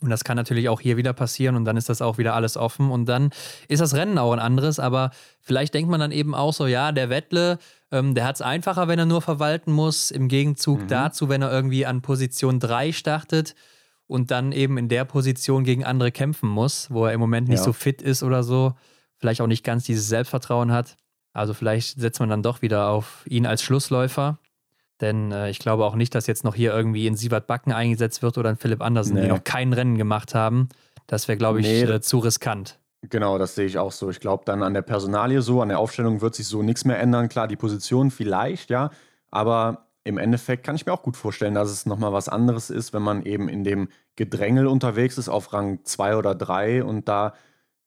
Und 0.00 0.10
das 0.10 0.24
kann 0.24 0.36
natürlich 0.36 0.68
auch 0.68 0.80
hier 0.80 0.96
wieder 0.96 1.12
passieren 1.12 1.56
und 1.56 1.64
dann 1.64 1.76
ist 1.76 1.88
das 1.88 2.02
auch 2.02 2.18
wieder 2.18 2.34
alles 2.34 2.56
offen 2.56 2.90
und 2.90 3.06
dann 3.06 3.30
ist 3.68 3.80
das 3.80 3.94
Rennen 3.94 4.18
auch 4.18 4.32
ein 4.32 4.38
anderes. 4.38 4.78
Aber 4.78 5.10
vielleicht 5.40 5.74
denkt 5.74 5.90
man 5.90 6.00
dann 6.00 6.12
eben 6.12 6.34
auch 6.34 6.52
so, 6.52 6.66
ja, 6.66 6.92
der 6.92 7.10
Wettle, 7.10 7.58
ähm, 7.90 8.14
der 8.14 8.24
hat 8.24 8.36
es 8.36 8.42
einfacher, 8.42 8.88
wenn 8.88 8.98
er 8.98 9.06
nur 9.06 9.22
verwalten 9.22 9.72
muss. 9.72 10.10
Im 10.10 10.28
Gegenzug 10.28 10.82
mhm. 10.82 10.88
dazu, 10.88 11.28
wenn 11.28 11.42
er 11.42 11.50
irgendwie 11.50 11.86
an 11.86 12.02
Position 12.02 12.60
3 12.60 12.92
startet 12.92 13.54
und 14.06 14.30
dann 14.30 14.52
eben 14.52 14.78
in 14.78 14.88
der 14.88 15.04
Position 15.04 15.64
gegen 15.64 15.84
andere 15.84 16.12
kämpfen 16.12 16.48
muss, 16.48 16.90
wo 16.90 17.06
er 17.06 17.12
im 17.12 17.20
Moment 17.20 17.48
nicht 17.48 17.58
ja. 17.58 17.64
so 17.64 17.72
fit 17.72 18.00
ist 18.00 18.22
oder 18.22 18.42
so, 18.42 18.74
vielleicht 19.16 19.40
auch 19.40 19.46
nicht 19.46 19.64
ganz 19.64 19.84
dieses 19.84 20.08
Selbstvertrauen 20.08 20.72
hat. 20.72 20.96
Also 21.32 21.54
vielleicht 21.54 22.00
setzt 22.00 22.20
man 22.20 22.28
dann 22.28 22.42
doch 22.42 22.62
wieder 22.62 22.88
auf 22.88 23.24
ihn 23.26 23.46
als 23.46 23.62
Schlussläufer. 23.62 24.38
Denn 25.00 25.32
äh, 25.32 25.50
ich 25.50 25.58
glaube 25.58 25.84
auch 25.84 25.94
nicht, 25.94 26.14
dass 26.14 26.26
jetzt 26.26 26.44
noch 26.44 26.54
hier 26.54 26.74
irgendwie 26.74 27.06
in 27.06 27.16
Sievert 27.16 27.46
Backen 27.46 27.72
eingesetzt 27.72 28.22
wird 28.22 28.38
oder 28.38 28.50
in 28.50 28.56
Philipp 28.56 28.82
Andersen, 28.82 29.14
nee. 29.14 29.22
die 29.22 29.28
noch 29.28 29.44
kein 29.44 29.72
Rennen 29.72 29.96
gemacht 29.96 30.34
haben. 30.34 30.68
Das 31.06 31.28
wäre, 31.28 31.38
glaube 31.38 31.60
ich, 31.60 31.66
nee. 31.66 31.82
äh, 31.82 32.00
zu 32.00 32.18
riskant. 32.18 32.78
Genau, 33.02 33.38
das 33.38 33.54
sehe 33.54 33.66
ich 33.66 33.78
auch 33.78 33.92
so. 33.92 34.10
Ich 34.10 34.18
glaube, 34.18 34.44
dann 34.44 34.62
an 34.62 34.74
der 34.74 34.82
Personalie 34.82 35.40
so, 35.40 35.62
an 35.62 35.68
der 35.68 35.78
Aufstellung 35.78 36.20
wird 36.20 36.34
sich 36.34 36.46
so 36.48 36.62
nichts 36.62 36.84
mehr 36.84 36.98
ändern. 36.98 37.28
Klar, 37.28 37.46
die 37.46 37.56
Position 37.56 38.10
vielleicht, 38.10 38.70
ja. 38.70 38.90
Aber 39.30 39.86
im 40.02 40.18
Endeffekt 40.18 40.64
kann 40.64 40.74
ich 40.74 40.84
mir 40.84 40.92
auch 40.92 41.02
gut 41.02 41.16
vorstellen, 41.16 41.54
dass 41.54 41.70
es 41.70 41.86
nochmal 41.86 42.12
was 42.12 42.28
anderes 42.28 42.70
ist, 42.70 42.92
wenn 42.92 43.02
man 43.02 43.22
eben 43.24 43.48
in 43.48 43.62
dem 43.62 43.88
Gedrängel 44.16 44.66
unterwegs 44.66 45.16
ist 45.16 45.28
auf 45.28 45.52
Rang 45.52 45.84
2 45.84 46.16
oder 46.16 46.34
3 46.34 46.82
und 46.82 47.08
da 47.08 47.34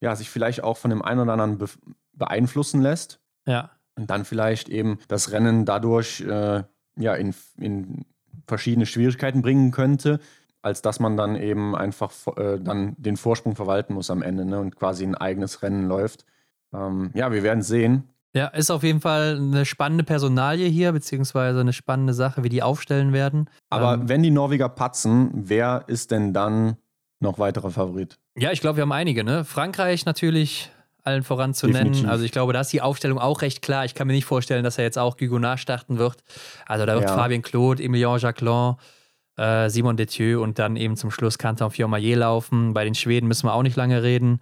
ja, 0.00 0.16
sich 0.16 0.30
vielleicht 0.30 0.64
auch 0.64 0.76
von 0.78 0.90
dem 0.90 1.02
einen 1.02 1.20
oder 1.20 1.32
anderen 1.32 1.58
be 1.58 1.66
beeinflussen 2.14 2.82
lässt. 2.82 3.20
Ja. 3.46 3.70
Und 3.96 4.10
dann 4.10 4.24
vielleicht 4.24 4.68
eben 4.68 4.98
das 5.08 5.32
Rennen 5.32 5.64
dadurch 5.64 6.20
äh, 6.20 6.62
ja, 6.96 7.14
in, 7.14 7.34
in 7.58 8.04
verschiedene 8.46 8.86
Schwierigkeiten 8.86 9.42
bringen 9.42 9.70
könnte, 9.70 10.20
als 10.62 10.82
dass 10.82 11.00
man 11.00 11.16
dann 11.16 11.36
eben 11.36 11.74
einfach 11.74 12.12
äh, 12.36 12.58
dann 12.58 12.94
den 12.98 13.16
Vorsprung 13.16 13.56
verwalten 13.56 13.94
muss 13.94 14.10
am 14.10 14.22
Ende 14.22 14.44
ne, 14.44 14.60
und 14.60 14.76
quasi 14.76 15.04
ein 15.04 15.14
eigenes 15.14 15.62
Rennen 15.62 15.88
läuft. 15.88 16.24
Ähm, 16.72 17.10
ja, 17.14 17.32
wir 17.32 17.42
werden 17.42 17.62
sehen. 17.62 18.04
Ja, 18.34 18.46
ist 18.46 18.70
auf 18.70 18.82
jeden 18.82 19.00
Fall 19.00 19.36
eine 19.36 19.66
spannende 19.66 20.04
Personalie 20.04 20.68
hier, 20.68 20.92
beziehungsweise 20.92 21.60
eine 21.60 21.74
spannende 21.74 22.14
Sache, 22.14 22.42
wie 22.44 22.48
die 22.48 22.62
aufstellen 22.62 23.12
werden. 23.12 23.50
Aber 23.68 23.94
ähm, 23.94 24.08
wenn 24.08 24.22
die 24.22 24.30
Norweger 24.30 24.70
patzen, 24.70 25.30
wer 25.34 25.84
ist 25.86 26.10
denn 26.10 26.32
dann 26.32 26.76
noch 27.20 27.38
weiterer 27.38 27.70
Favorit? 27.70 28.18
Ja, 28.36 28.50
ich 28.50 28.60
glaube, 28.60 28.76
wir 28.76 28.82
haben 28.82 28.92
einige. 28.92 29.22
Ne? 29.22 29.44
Frankreich 29.44 30.06
natürlich 30.06 30.71
allen 31.04 31.22
voran 31.22 31.54
zu 31.54 31.66
Definitiv. 31.66 32.02
nennen. 32.02 32.10
Also 32.10 32.24
ich 32.24 32.32
glaube, 32.32 32.52
da 32.52 32.60
ist 32.60 32.72
die 32.72 32.80
Aufstellung 32.80 33.18
auch 33.18 33.42
recht 33.42 33.62
klar. 33.62 33.84
Ich 33.84 33.94
kann 33.94 34.06
mir 34.06 34.12
nicht 34.12 34.24
vorstellen, 34.24 34.64
dass 34.64 34.78
er 34.78 34.84
jetzt 34.84 34.98
auch 34.98 35.16
Guigonard 35.16 35.58
starten 35.60 35.98
wird. 35.98 36.18
Also 36.66 36.86
da 36.86 36.94
wird 36.94 37.08
ja. 37.08 37.14
Fabien 37.14 37.42
Claude, 37.42 37.82
Emilien 37.82 38.18
Jacquelin, 38.18 38.76
äh, 39.36 39.68
Simon 39.68 39.96
Detieu 39.96 40.40
und 40.42 40.58
dann 40.58 40.76
eben 40.76 40.96
zum 40.96 41.10
Schluss 41.10 41.38
Canton 41.38 41.70
Fiormaillet 41.70 42.16
laufen. 42.16 42.74
Bei 42.74 42.84
den 42.84 42.94
Schweden 42.94 43.26
müssen 43.26 43.46
wir 43.46 43.54
auch 43.54 43.62
nicht 43.62 43.76
lange 43.76 44.02
reden. 44.02 44.40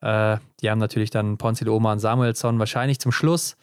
Äh, 0.00 0.36
die 0.60 0.70
haben 0.70 0.78
natürlich 0.78 1.10
dann 1.10 1.38
Ponzil 1.38 1.68
Oma 1.68 1.92
und 1.92 2.00
Samuelsson 2.00 2.58
wahrscheinlich 2.58 2.98
zum 2.98 3.12
Schluss. 3.12 3.56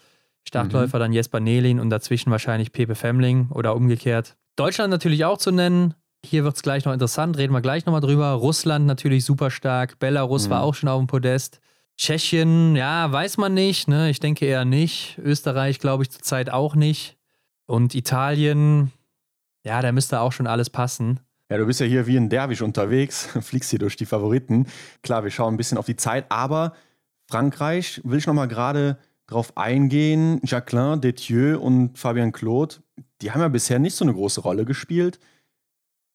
Startläufer 0.48 0.98
mhm. 0.98 1.02
dann 1.02 1.14
Jesper 1.14 1.40
Nelin 1.40 1.80
und 1.80 1.90
dazwischen 1.90 2.32
wahrscheinlich 2.32 2.72
Pepe 2.72 2.96
Femling 2.96 3.50
oder 3.52 3.76
umgekehrt. 3.76 4.38
Deutschland 4.56 4.90
natürlich 4.90 5.26
auch 5.26 5.38
zu 5.38 5.52
nennen. 5.52 5.94
Hier 6.26 6.44
wird 6.44 6.56
es 6.56 6.64
gleich 6.64 6.84
noch 6.84 6.92
interessant, 6.92 7.38
reden 7.38 7.54
wir 7.54 7.62
gleich 7.62 7.86
nochmal 7.86 8.02
drüber. 8.02 8.32
Russland 8.32 8.86
natürlich 8.86 9.24
super 9.24 9.52
stark. 9.52 10.00
Belarus 10.00 10.48
mhm. 10.48 10.52
war 10.52 10.64
auch 10.64 10.74
schon 10.74 10.90
auf 10.90 11.00
dem 11.00 11.08
Podest. 11.08 11.60
Tschechien, 12.00 12.78
ja, 12.78 13.12
weiß 13.12 13.36
man 13.36 13.54
nicht. 13.54 13.90
Ne? 13.90 14.10
Ich 14.10 14.22
denke 14.22 14.46
eher 14.46 14.64
nicht. 14.64 15.18
Österreich 15.18 15.80
glaube 15.80 16.04
ich 16.04 16.10
zurzeit 16.10 16.50
auch 16.50 16.74
nicht. 16.74 17.18
Und 17.66 17.94
Italien, 17.94 18.94
ja, 19.66 19.82
da 19.82 19.92
müsste 19.92 20.22
auch 20.22 20.32
schon 20.32 20.48
alles 20.48 20.70
passen. 20.70 21.20
Ja, 21.50 21.58
du 21.58 21.66
bist 21.66 21.82
ja 21.82 21.86
hier 21.86 22.08
wie 22.08 22.16
ein 22.16 22.30
Derwisch 22.30 22.62
unterwegs, 22.62 23.28
fliegst 23.42 23.70
hier 23.70 23.80
durch 23.80 23.98
die 23.98 24.06
Favoriten. 24.06 24.68
Klar, 25.04 25.26
wir 25.26 25.32
schauen 25.32 25.56
ein 25.56 25.58
bisschen 25.58 25.78
auf 25.78 25.88
die 25.88 25.98
Zeit, 25.98 26.26
aber 26.30 26.74
Frankreich 27.30 28.00
will 28.06 28.20
ich 28.20 28.28
nochmal 28.28 28.48
gerade 28.48 28.98
drauf 29.28 29.58
eingehen. 29.58 30.40
Jacqueline, 30.46 31.02
Detieu 31.02 31.60
und 31.60 32.00
Fabien 32.00 32.32
Claude, 32.32 32.76
die 33.22 33.32
haben 33.32 33.42
ja 33.42 33.50
bisher 33.50 33.78
nicht 33.78 33.96
so 33.96 34.06
eine 34.06 34.14
große 34.14 34.40
Rolle 34.40 34.64
gespielt. 34.64 35.20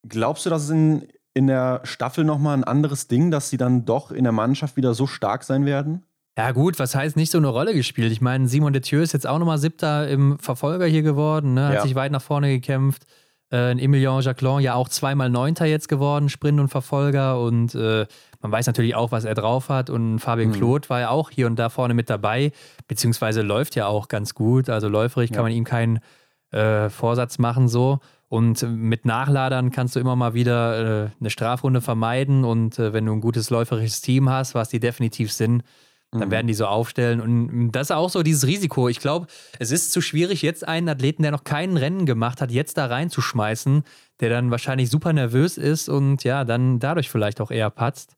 Glaubst 0.08 0.46
du, 0.46 0.50
dass 0.50 0.62
es 0.62 0.70
in 0.70 1.06
in 1.34 1.48
der 1.48 1.80
Staffel 1.82 2.24
nochmal 2.24 2.56
ein 2.56 2.64
anderes 2.64 3.08
Ding, 3.08 3.30
dass 3.30 3.50
sie 3.50 3.56
dann 3.56 3.84
doch 3.84 4.10
in 4.10 4.24
der 4.24 4.32
Mannschaft 4.32 4.76
wieder 4.76 4.94
so 4.94 5.06
stark 5.06 5.42
sein 5.42 5.66
werden? 5.66 6.04
Ja, 6.36 6.52
gut, 6.52 6.78
was 6.78 6.94
heißt 6.94 7.16
nicht 7.16 7.30
so 7.30 7.38
eine 7.38 7.48
Rolle 7.48 7.74
gespielt? 7.74 8.10
Ich 8.10 8.20
meine, 8.20 8.48
Simon 8.48 8.72
Detieu 8.72 9.02
ist 9.02 9.12
jetzt 9.12 9.26
auch 9.26 9.38
nochmal 9.38 9.58
Siebter 9.58 10.08
im 10.08 10.38
Verfolger 10.38 10.86
hier 10.86 11.02
geworden, 11.02 11.54
ne? 11.54 11.66
hat 11.68 11.74
ja. 11.74 11.82
sich 11.82 11.94
weit 11.94 12.10
nach 12.10 12.22
vorne 12.22 12.48
gekämpft. 12.48 13.04
Äh, 13.52 13.70
Emilien 13.72 14.20
Jacquelin 14.20 14.60
ja 14.60 14.74
auch 14.74 14.88
zweimal 14.88 15.30
Neunter 15.30 15.66
jetzt 15.66 15.88
geworden, 15.88 16.28
Sprint 16.28 16.58
und 16.58 16.68
Verfolger. 16.68 17.40
Und 17.40 17.74
äh, 17.76 18.06
man 18.40 18.50
weiß 18.50 18.66
natürlich 18.66 18.96
auch, 18.96 19.12
was 19.12 19.24
er 19.24 19.34
drauf 19.34 19.68
hat. 19.68 19.90
Und 19.90 20.18
Fabien 20.18 20.48
mhm. 20.48 20.54
Claude 20.54 20.90
war 20.90 21.00
ja 21.00 21.10
auch 21.10 21.30
hier 21.30 21.46
und 21.46 21.56
da 21.56 21.68
vorne 21.68 21.94
mit 21.94 22.10
dabei, 22.10 22.50
beziehungsweise 22.88 23.42
läuft 23.42 23.76
ja 23.76 23.86
auch 23.86 24.08
ganz 24.08 24.34
gut. 24.34 24.68
Also 24.68 24.88
läuferig 24.88 25.30
ja. 25.30 25.36
kann 25.36 25.44
man 25.44 25.52
ihm 25.52 25.64
keinen 25.64 26.00
äh, 26.50 26.88
Vorsatz 26.90 27.38
machen 27.38 27.68
so. 27.68 28.00
Und 28.34 28.62
mit 28.68 29.04
Nachladern 29.04 29.70
kannst 29.70 29.94
du 29.94 30.00
immer 30.00 30.16
mal 30.16 30.34
wieder 30.34 31.04
äh, 31.04 31.10
eine 31.20 31.30
Strafrunde 31.30 31.80
vermeiden. 31.80 32.44
Und 32.44 32.80
äh, 32.80 32.92
wenn 32.92 33.06
du 33.06 33.12
ein 33.12 33.20
gutes 33.20 33.48
läuferisches 33.48 34.00
Team 34.00 34.28
hast, 34.28 34.56
was 34.56 34.68
die 34.70 34.80
definitiv 34.80 35.32
sind, 35.32 35.62
dann 36.10 36.26
mhm. 36.26 36.32
werden 36.32 36.46
die 36.48 36.54
so 36.54 36.66
aufstellen. 36.66 37.20
Und 37.20 37.70
das 37.70 37.90
ist 37.90 37.90
auch 37.92 38.10
so 38.10 38.24
dieses 38.24 38.44
Risiko. 38.44 38.88
Ich 38.88 38.98
glaube, 38.98 39.28
es 39.60 39.70
ist 39.70 39.92
zu 39.92 40.00
schwierig, 40.00 40.42
jetzt 40.42 40.66
einen 40.66 40.88
Athleten, 40.88 41.22
der 41.22 41.30
noch 41.30 41.44
kein 41.44 41.76
Rennen 41.76 42.06
gemacht 42.06 42.40
hat, 42.40 42.50
jetzt 42.50 42.76
da 42.76 42.86
reinzuschmeißen, 42.86 43.84
der 44.18 44.30
dann 44.30 44.50
wahrscheinlich 44.50 44.90
super 44.90 45.12
nervös 45.12 45.56
ist 45.56 45.88
und 45.88 46.24
ja, 46.24 46.42
dann 46.44 46.80
dadurch 46.80 47.10
vielleicht 47.10 47.40
auch 47.40 47.52
eher 47.52 47.70
patzt. 47.70 48.16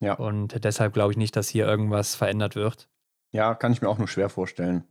Ja. 0.00 0.14
Und 0.14 0.64
deshalb 0.64 0.92
glaube 0.92 1.12
ich 1.12 1.16
nicht, 1.16 1.36
dass 1.36 1.48
hier 1.48 1.68
irgendwas 1.68 2.16
verändert 2.16 2.56
wird. 2.56 2.88
Ja, 3.30 3.54
kann 3.54 3.70
ich 3.70 3.80
mir 3.80 3.88
auch 3.88 3.98
nur 3.98 4.08
schwer 4.08 4.28
vorstellen. 4.28 4.82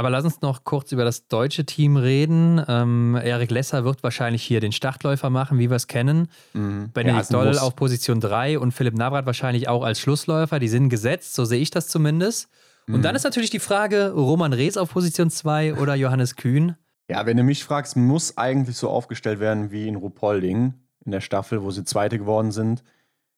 Aber 0.00 0.08
lass 0.08 0.24
uns 0.24 0.40
noch 0.40 0.64
kurz 0.64 0.92
über 0.92 1.04
das 1.04 1.28
deutsche 1.28 1.66
Team 1.66 1.98
reden. 1.98 2.64
Ähm, 2.66 3.20
Erik 3.22 3.50
Lesser 3.50 3.84
wird 3.84 4.02
wahrscheinlich 4.02 4.42
hier 4.42 4.58
den 4.58 4.72
Startläufer 4.72 5.28
machen, 5.28 5.58
wie 5.58 5.68
wir 5.68 5.76
es 5.76 5.88
kennen. 5.88 6.28
Mhm. 6.54 6.90
Benedikt 6.94 7.30
ja, 7.30 7.44
Doll 7.44 7.58
auf 7.58 7.76
Position 7.76 8.18
3 8.18 8.58
und 8.58 8.72
Philipp 8.72 8.94
Navrat 8.94 9.26
wahrscheinlich 9.26 9.68
auch 9.68 9.84
als 9.84 10.00
Schlussläufer. 10.00 10.58
Die 10.58 10.68
sind 10.68 10.88
gesetzt, 10.88 11.34
so 11.34 11.44
sehe 11.44 11.60
ich 11.60 11.68
das 11.68 11.88
zumindest. 11.88 12.48
Und 12.88 12.94
mhm. 12.94 13.02
dann 13.02 13.14
ist 13.14 13.24
natürlich 13.24 13.50
die 13.50 13.58
Frage, 13.58 14.12
Roman 14.12 14.54
Rees 14.54 14.78
auf 14.78 14.90
Position 14.90 15.28
2 15.28 15.74
oder 15.74 15.94
Johannes 15.96 16.34
Kühn? 16.34 16.76
Ja, 17.10 17.26
wenn 17.26 17.36
du 17.36 17.42
mich 17.42 17.62
fragst, 17.62 17.94
muss 17.94 18.38
eigentlich 18.38 18.78
so 18.78 18.88
aufgestellt 18.88 19.38
werden 19.38 19.70
wie 19.70 19.86
in 19.86 19.96
Rupolding 19.96 20.72
in 21.04 21.12
der 21.12 21.20
Staffel, 21.20 21.62
wo 21.62 21.72
sie 21.72 21.84
Zweite 21.84 22.18
geworden 22.18 22.52
sind. 22.52 22.82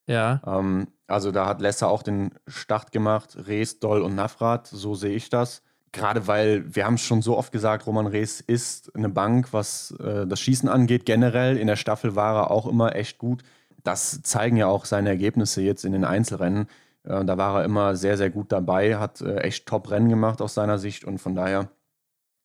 Ja. 0.07 0.41
Ähm, 0.47 0.87
also 1.09 1.33
da 1.33 1.47
hat 1.47 1.61
Lesser 1.61 1.89
auch 1.89 2.05
den 2.05 2.31
Start 2.47 2.93
gemacht, 2.93 3.37
Rees, 3.49 3.81
Doll 3.81 4.01
und 4.01 4.15
Nafrat, 4.15 4.69
so 4.69 4.95
sehe 4.95 5.17
ich 5.17 5.29
das. 5.29 5.65
Gerade 5.93 6.27
weil, 6.27 6.75
wir 6.75 6.87
haben 6.87 6.95
es 6.95 7.03
schon 7.03 7.21
so 7.21 7.37
oft 7.37 7.53
gesagt, 7.53 7.87
Roman 7.87 8.07
Rees 8.07 8.41
ist 8.41 8.95
eine 8.97 9.11
Bank, 9.11 9.53
was 9.53 9.93
äh, 10.01 10.27
das 10.27 10.41
Schießen 10.41 10.69
angeht. 10.69 11.05
Generell 11.05 11.59
in 11.59 11.67
der 11.67 11.77
Staffel 11.77 12.17
war 12.17 12.35
er 12.37 12.51
auch 12.51 12.67
immer 12.67 12.97
echt 12.97 13.19
gut. 13.19 13.43
Das 13.85 14.23
zeigen 14.23 14.57
ja 14.57 14.69
auch 14.69 14.87
seine 14.87 15.11
Ergebnisse 15.11 15.61
jetzt 15.61 15.85
in 15.85 15.93
den 15.93 16.05
Einzelrennen. 16.05 16.67
Äh, 17.05 17.25
da 17.25 17.37
war 17.37 17.61
er 17.61 17.65
immer 17.65 17.95
sehr, 17.95 18.17
sehr 18.17 18.31
gut 18.31 18.53
dabei, 18.53 18.97
hat 18.97 19.21
äh, 19.21 19.37
echt 19.39 19.67
Top-Rennen 19.67 20.09
gemacht 20.09 20.41
aus 20.41 20.55
seiner 20.55 20.79
Sicht 20.79 21.05
und 21.05 21.19
von 21.19 21.35
daher 21.35 21.69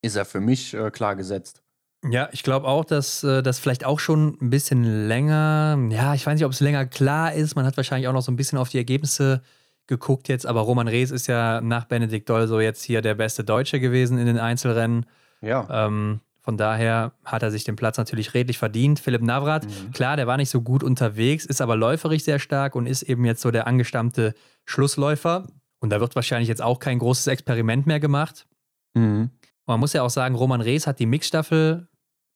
ist 0.02 0.16
er 0.16 0.26
für 0.26 0.42
mich 0.42 0.74
äh, 0.74 0.92
klar 0.92 1.16
gesetzt. 1.16 1.64
Ja, 2.08 2.30
ich 2.32 2.44
glaube 2.44 2.68
auch, 2.68 2.86
dass 2.86 3.24
äh, 3.24 3.42
das 3.42 3.60
vielleicht 3.60 3.86
auch 3.86 4.00
schon 4.00 4.38
ein 4.42 4.50
bisschen 4.50 5.08
länger, 5.08 5.78
ja, 5.90 6.14
ich 6.14 6.26
weiß 6.26 6.36
nicht, 6.36 6.46
ob 6.46 6.52
es 6.52 6.60
länger 6.60 6.86
klar 6.86 7.34
ist. 7.34 7.56
Man 7.56 7.66
hat 7.66 7.76
wahrscheinlich 7.76 8.08
auch 8.08 8.14
noch 8.14 8.22
so 8.22 8.32
ein 8.32 8.36
bisschen 8.36 8.60
auf 8.60 8.70
die 8.70 8.78
Ergebnisse 8.78 9.42
geguckt 9.88 10.28
jetzt, 10.28 10.46
aber 10.46 10.62
Roman 10.62 10.88
Rees 10.88 11.12
ist 11.12 11.28
ja 11.28 11.62
nach 11.62 11.86
Benedikt 11.86 12.30
Doll 12.30 12.48
so 12.48 12.60
jetzt 12.60 12.84
hier 12.84 13.02
der 13.02 13.16
beste 13.16 13.44
Deutsche 13.44 13.80
gewesen 13.80 14.18
in 14.18 14.26
den 14.26 14.38
Einzelrennen. 14.38 15.06
Ja. 15.42 15.68
Ähm, 15.70 16.20
von 16.42 16.56
daher 16.56 17.12
hat 17.26 17.44
er 17.44 17.52
sich 17.52 17.66
den 17.66 17.76
Platz 17.76 17.98
natürlich 17.98 18.34
redlich 18.34 18.58
verdient. 18.58 19.00
Philipp 19.00 19.22
Navrat, 19.22 19.66
mhm. 19.66 19.92
klar, 19.92 20.16
der 20.16 20.28
war 20.28 20.38
nicht 20.38 20.50
so 20.50 20.62
gut 20.62 20.84
unterwegs, 20.84 21.46
ist 21.46 21.62
aber 21.62 21.76
läuferisch 21.76 22.24
sehr 22.24 22.40
stark 22.40 22.76
und 22.76 22.86
ist 22.86 23.04
eben 23.04 23.26
jetzt 23.26 23.42
so 23.42 23.52
der 23.52 23.68
angestammte 23.68 24.34
Schlussläufer. 24.66 25.48
Und 25.80 25.90
da 25.90 26.00
wird 26.00 26.16
wahrscheinlich 26.16 26.48
jetzt 26.48 26.62
auch 26.62 26.80
kein 26.80 27.00
großes 27.00 27.28
Experiment 27.28 27.86
mehr 27.86 28.00
gemacht. 28.00 28.48
Mhm. 28.94 29.32
Man 29.66 29.80
muss 29.80 29.94
ja 29.94 30.04
auch 30.04 30.10
sagen, 30.10 30.36
Roman 30.36 30.62
Rees 30.62 30.88
hat 30.88 31.00
die 31.00 31.06
Mixstaffel 31.06 31.88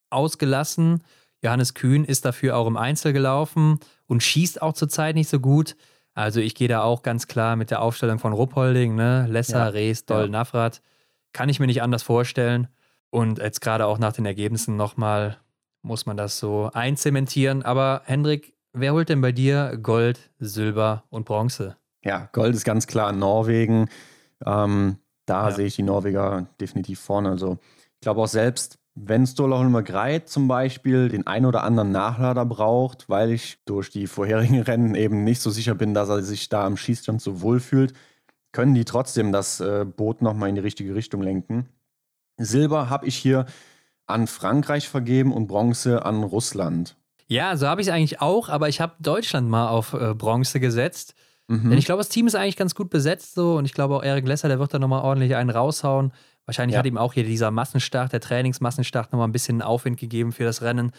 ausgelassen. 0.10 1.03
Johannes 1.41 1.73
Kühn 1.73 2.03
ist 2.03 2.26
dafür 2.26 2.57
auch 2.57 2.68
im 2.68 2.78
Einzel 2.78 3.14
gelaufen 3.14 3.80
und 4.07 4.22
schießt 4.22 4.61
auch 4.61 4.73
zurzeit 4.73 5.15
nicht 5.15 5.30
so 5.30 5.40
gut. 5.40 5.76
Also 6.13 6.39
ich 6.39 6.55
gehe 6.55 6.67
da 6.67 6.81
auch 6.83 7.03
ganz 7.03 7.27
klar 7.27 7.55
mit 7.55 7.71
der 7.71 7.81
Aufstellung 7.81 8.19
von 8.19 8.33
Ruppolding, 8.33 8.95
ne? 8.95 9.27
Lesser, 9.29 9.59
ja. 9.59 9.67
Rees, 9.67 10.05
Doll, 10.05 10.25
ja. 10.25 10.29
Navrat. 10.29 10.81
Kann 11.33 11.49
ich 11.49 11.59
mir 11.59 11.67
nicht 11.67 11.81
anders 11.81 12.03
vorstellen. 12.03 12.67
Und 13.09 13.39
jetzt 13.39 13.61
gerade 13.61 13.85
auch 13.85 13.97
nach 13.97 14.13
den 14.13 14.25
Ergebnissen 14.25 14.75
nochmal 14.75 15.38
muss 15.81 16.05
man 16.05 16.17
das 16.17 16.39
so 16.39 16.69
einzementieren. 16.73 17.63
Aber 17.63 18.01
Hendrik, 18.05 18.53
wer 18.73 18.93
holt 18.93 19.09
denn 19.09 19.21
bei 19.21 19.31
dir 19.31 19.77
Gold, 19.81 20.31
Silber 20.39 21.03
und 21.09 21.25
Bronze? 21.25 21.77
Ja, 22.03 22.29
Gold 22.31 22.55
ist 22.55 22.65
ganz 22.65 22.88
klar 22.88 23.11
Norwegen. 23.11 23.89
Ähm, 24.45 24.97
da 25.25 25.49
ja. 25.49 25.55
sehe 25.55 25.67
ich 25.67 25.75
die 25.75 25.83
Norweger 25.83 26.47
definitiv 26.59 26.99
vorne. 26.99 27.29
Also 27.29 27.57
ich 27.95 28.01
glaube 28.01 28.21
auch 28.21 28.27
selbst, 28.27 28.79
wenn 29.03 29.26
Stolahulmer 29.26 29.82
Greit 29.82 30.30
zum 30.30 30.48
Beispiel 30.48 31.10
den 31.10 31.26
ein 31.26 31.45
oder 31.45 31.64
anderen 31.64 31.91
Nachlader 31.91 32.45
braucht, 32.45 33.10
weil 33.10 33.32
ich 33.32 33.57
durch 33.65 33.90
die 33.90 34.06
vorherigen 34.06 34.61
Rennen 34.61 34.95
eben 34.95 35.23
nicht 35.23 35.41
so 35.41 35.49
sicher 35.49 35.73
bin, 35.73 35.94
dass 35.94 36.10
er 36.10 36.22
sich 36.22 36.49
da 36.49 36.65
am 36.65 36.78
Schießstand 36.78 37.22
so 37.22 37.41
wohl 37.41 37.60
fühlt, 37.60 37.94
können 38.52 38.76
die 38.76 38.86
trotzdem 38.86 39.32
das 39.32 39.60
äh, 39.60 39.86
Boot 39.86 40.22
nochmal 40.22 40.49
in 40.49 40.56
die 40.56 40.61
richtige 40.61 40.94
Richtung 40.94 41.22
lenken. 41.22 41.68
Silber 42.38 42.90
habe 42.90 43.07
ich 43.07 43.15
hier 43.15 43.45
an 44.06 44.28
Frankreich 44.28 44.88
vergeben 44.88 45.34
und 45.34 45.48
Bronze 45.48 46.06
an 46.06 46.23
Russland. 46.23 46.95
Ja, 47.28 47.56
so 47.56 47.68
habe 47.68 47.82
ich 47.82 47.88
es 47.88 47.94
eigentlich 47.94 48.22
auch, 48.22 48.49
aber 48.49 48.69
ich 48.69 48.82
habe 48.82 48.94
Deutschland 48.99 49.49
mal 49.49 49.69
auf 49.69 49.94
äh, 49.94 50.14
Bronze 50.14 50.60
gesetzt. 50.60 51.15
Mhm. 51.48 51.69
Denn 51.69 51.78
ich 51.78 51.86
glaube, 51.86 51.99
das 51.99 52.10
Team 52.10 52.28
ist 52.28 52.36
eigentlich 52.36 52.57
ganz 52.57 52.76
gut 52.76 52.90
besetzt 52.90 53.34
so 53.34 53.56
und 53.56 53.65
ich 53.65 53.73
glaube 53.73 53.95
auch 53.95 54.03
Erik 54.03 54.28
Lesser, 54.28 54.48
der 54.48 54.60
wird 54.60 54.73
da 54.73 54.80
nochmal 54.80 55.02
ordentlich 55.02 55.36
einen 55.36 55.49
raushauen. 55.49 56.11
Wahrscheinlich 56.45 56.73
ja. 56.73 56.80
hat 56.80 56.85
ihm 56.85 56.97
auch 56.97 57.13
hier 57.13 57.23
dieser 57.23 57.51
Massenstart, 57.51 58.13
der 58.13 58.19
Trainingsmassenstart 58.19 59.11
nochmal 59.11 59.27
ein 59.27 59.31
bisschen 59.31 59.61
Aufwind 59.61 59.99
gegeben 59.99 60.31
für 60.31 60.43
das 60.43 60.61
Rennen. 60.61 60.91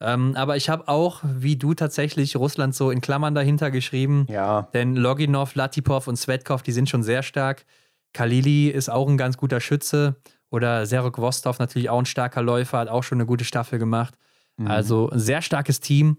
Ähm, 0.00 0.34
aber 0.36 0.56
ich 0.56 0.68
habe 0.68 0.86
auch, 0.88 1.22
wie 1.24 1.56
du 1.56 1.74
tatsächlich, 1.74 2.36
Russland 2.36 2.74
so 2.74 2.90
in 2.90 3.00
Klammern 3.00 3.34
dahinter 3.34 3.70
geschrieben. 3.70 4.26
Ja. 4.28 4.68
Denn 4.74 4.94
Loginov, 4.96 5.54
Latipov 5.54 6.06
und 6.06 6.16
Svetkov, 6.16 6.62
die 6.62 6.72
sind 6.72 6.88
schon 6.88 7.02
sehr 7.02 7.22
stark. 7.22 7.64
Kalili 8.12 8.68
ist 8.68 8.88
auch 8.88 9.08
ein 9.08 9.16
ganz 9.16 9.36
guter 9.36 9.60
Schütze. 9.60 10.16
Oder 10.50 10.86
Serok 10.86 11.18
Vostov 11.18 11.58
natürlich 11.58 11.90
auch 11.90 11.98
ein 11.98 12.06
starker 12.06 12.42
Läufer, 12.42 12.78
hat 12.78 12.88
auch 12.88 13.02
schon 13.02 13.18
eine 13.18 13.26
gute 13.26 13.44
Staffel 13.44 13.78
gemacht. 13.78 14.14
Mhm. 14.56 14.66
Also 14.68 15.10
ein 15.10 15.18
sehr 15.18 15.42
starkes 15.42 15.80
Team. 15.80 16.18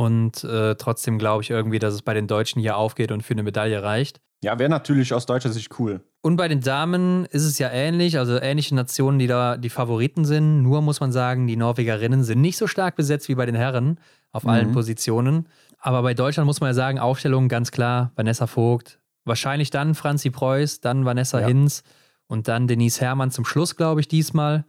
Und 0.00 0.44
äh, 0.44 0.76
trotzdem 0.76 1.18
glaube 1.18 1.42
ich 1.42 1.50
irgendwie, 1.50 1.78
dass 1.78 1.92
es 1.92 2.00
bei 2.00 2.14
den 2.14 2.26
Deutschen 2.26 2.58
hier 2.58 2.78
aufgeht 2.78 3.12
und 3.12 3.22
für 3.22 3.34
eine 3.34 3.42
Medaille 3.42 3.82
reicht. 3.82 4.18
Ja, 4.42 4.58
wäre 4.58 4.70
natürlich 4.70 5.12
aus 5.12 5.26
deutscher 5.26 5.50
Sicht 5.50 5.78
cool. 5.78 6.00
Und 6.22 6.36
bei 6.36 6.48
den 6.48 6.62
Damen 6.62 7.26
ist 7.26 7.44
es 7.44 7.58
ja 7.58 7.68
ähnlich, 7.68 8.16
also 8.16 8.40
ähnliche 8.40 8.74
Nationen, 8.74 9.18
die 9.18 9.26
da 9.26 9.58
die 9.58 9.68
Favoriten 9.68 10.24
sind. 10.24 10.62
Nur 10.62 10.80
muss 10.80 11.00
man 11.00 11.12
sagen, 11.12 11.46
die 11.46 11.56
Norwegerinnen 11.56 12.24
sind 12.24 12.40
nicht 12.40 12.56
so 12.56 12.66
stark 12.66 12.96
besetzt 12.96 13.28
wie 13.28 13.34
bei 13.34 13.44
den 13.44 13.54
Herren 13.54 14.00
auf 14.32 14.44
mhm. 14.44 14.48
allen 14.48 14.72
Positionen. 14.72 15.46
Aber 15.78 16.00
bei 16.00 16.14
Deutschland 16.14 16.46
muss 16.46 16.62
man 16.62 16.70
ja 16.70 16.74
sagen, 16.74 16.98
Aufstellung 16.98 17.48
ganz 17.48 17.70
klar, 17.70 18.12
Vanessa 18.14 18.46
Vogt, 18.46 19.00
wahrscheinlich 19.26 19.68
dann 19.68 19.94
Franzi 19.94 20.30
Preuß, 20.30 20.80
dann 20.80 21.04
Vanessa 21.04 21.40
ja. 21.40 21.46
Hinz 21.46 21.82
und 22.26 22.48
dann 22.48 22.68
Denise 22.68 23.02
Herrmann 23.02 23.30
zum 23.30 23.44
Schluss, 23.44 23.76
glaube 23.76 24.00
ich, 24.00 24.08
diesmal. 24.08 24.64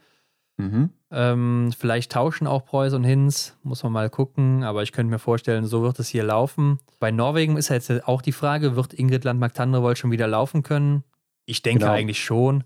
Mhm. 0.57 0.89
Ähm, 1.13 1.71
vielleicht 1.77 2.13
tauschen 2.13 2.47
auch 2.47 2.63
Preuß 2.65 2.93
und 2.93 3.03
Hinz, 3.03 3.57
muss 3.63 3.83
man 3.83 3.91
mal 3.91 4.09
gucken, 4.09 4.63
aber 4.63 4.81
ich 4.81 4.93
könnte 4.93 5.11
mir 5.11 5.19
vorstellen, 5.19 5.65
so 5.65 5.81
wird 5.81 5.99
es 5.99 6.07
hier 6.07 6.23
laufen. 6.23 6.79
Bei 6.99 7.11
Norwegen 7.11 7.57
ist 7.57 7.67
ja 7.67 7.75
jetzt 7.75 8.07
auch 8.07 8.21
die 8.21 8.31
Frage, 8.31 8.77
wird 8.77 8.93
Ingrid 8.93 9.25
Landmark-Tandrevold 9.25 9.97
schon 9.97 10.11
wieder 10.11 10.27
laufen 10.27 10.63
können? 10.63 11.03
Ich 11.45 11.61
denke 11.61 11.79
genau. 11.81 11.91
eigentlich 11.91 12.23
schon. 12.23 12.63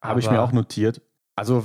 Habe 0.00 0.20
ich 0.20 0.30
mir 0.30 0.40
auch 0.40 0.52
notiert. 0.52 1.02
Also 1.36 1.64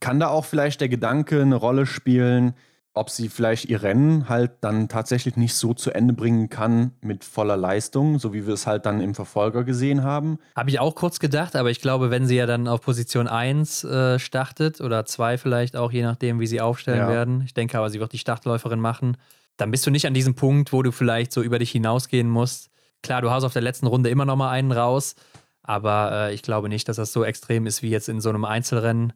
kann 0.00 0.18
da 0.18 0.28
auch 0.28 0.44
vielleicht 0.44 0.80
der 0.80 0.88
Gedanke 0.88 1.42
eine 1.42 1.56
Rolle 1.56 1.86
spielen, 1.86 2.54
ob 2.94 3.10
sie 3.10 3.28
vielleicht 3.28 3.66
ihr 3.66 3.82
Rennen 3.82 4.28
halt 4.28 4.52
dann 4.60 4.88
tatsächlich 4.88 5.36
nicht 5.36 5.54
so 5.54 5.72
zu 5.72 5.92
Ende 5.92 6.14
bringen 6.14 6.48
kann 6.48 6.92
mit 7.00 7.24
voller 7.24 7.56
Leistung, 7.56 8.18
so 8.18 8.32
wie 8.32 8.46
wir 8.46 8.54
es 8.54 8.66
halt 8.66 8.86
dann 8.86 9.00
im 9.00 9.14
Verfolger 9.14 9.64
gesehen 9.64 10.02
haben. 10.02 10.38
Habe 10.56 10.70
ich 10.70 10.80
auch 10.80 10.94
kurz 10.94 11.20
gedacht, 11.20 11.54
aber 11.54 11.70
ich 11.70 11.80
glaube, 11.80 12.10
wenn 12.10 12.26
sie 12.26 12.36
ja 12.36 12.46
dann 12.46 12.66
auf 12.66 12.80
Position 12.80 13.28
1 13.28 13.84
äh, 13.84 14.18
startet 14.18 14.80
oder 14.80 15.04
2 15.04 15.38
vielleicht 15.38 15.76
auch, 15.76 15.92
je 15.92 16.02
nachdem, 16.02 16.40
wie 16.40 16.46
sie 16.46 16.60
aufstellen 16.60 17.00
ja. 17.00 17.08
werden. 17.08 17.42
Ich 17.44 17.54
denke 17.54 17.78
aber, 17.78 17.88
sie 17.90 18.00
wird 18.00 18.12
die 18.12 18.18
Startläuferin 18.18 18.80
machen. 18.80 19.16
Dann 19.56 19.70
bist 19.70 19.86
du 19.86 19.90
nicht 19.90 20.06
an 20.06 20.14
diesem 20.14 20.34
Punkt, 20.34 20.72
wo 20.72 20.82
du 20.82 20.92
vielleicht 20.92 21.32
so 21.32 21.42
über 21.42 21.58
dich 21.58 21.70
hinausgehen 21.70 22.28
musst. 22.28 22.70
Klar, 23.02 23.22
du 23.22 23.30
hast 23.30 23.44
auf 23.44 23.52
der 23.52 23.62
letzten 23.62 23.86
Runde 23.86 24.10
immer 24.10 24.24
noch 24.24 24.36
mal 24.36 24.50
einen 24.50 24.72
raus, 24.72 25.14
aber 25.62 26.10
äh, 26.12 26.34
ich 26.34 26.42
glaube 26.42 26.68
nicht, 26.68 26.88
dass 26.88 26.96
das 26.96 27.12
so 27.12 27.24
extrem 27.24 27.66
ist 27.66 27.82
wie 27.82 27.90
jetzt 27.90 28.08
in 28.08 28.20
so 28.20 28.28
einem 28.28 28.44
Einzelrennen. 28.44 29.12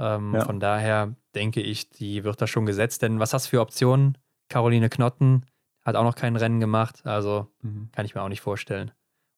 Ähm, 0.00 0.34
ja. 0.34 0.44
Von 0.44 0.58
daher 0.58 1.14
denke 1.34 1.60
ich, 1.60 1.90
die 1.90 2.24
wird 2.24 2.40
da 2.40 2.46
schon 2.46 2.66
gesetzt. 2.66 3.02
Denn 3.02 3.20
was 3.20 3.34
hast 3.34 3.46
du 3.46 3.50
für 3.50 3.60
Optionen? 3.60 4.16
Caroline 4.48 4.88
Knotten 4.88 5.46
hat 5.82 5.96
auch 5.96 6.04
noch 6.04 6.14
kein 6.14 6.36
Rennen 6.36 6.60
gemacht, 6.60 7.06
also 7.06 7.48
mhm. 7.62 7.88
kann 7.92 8.04
ich 8.04 8.14
mir 8.14 8.22
auch 8.22 8.28
nicht 8.28 8.40
vorstellen. 8.40 8.90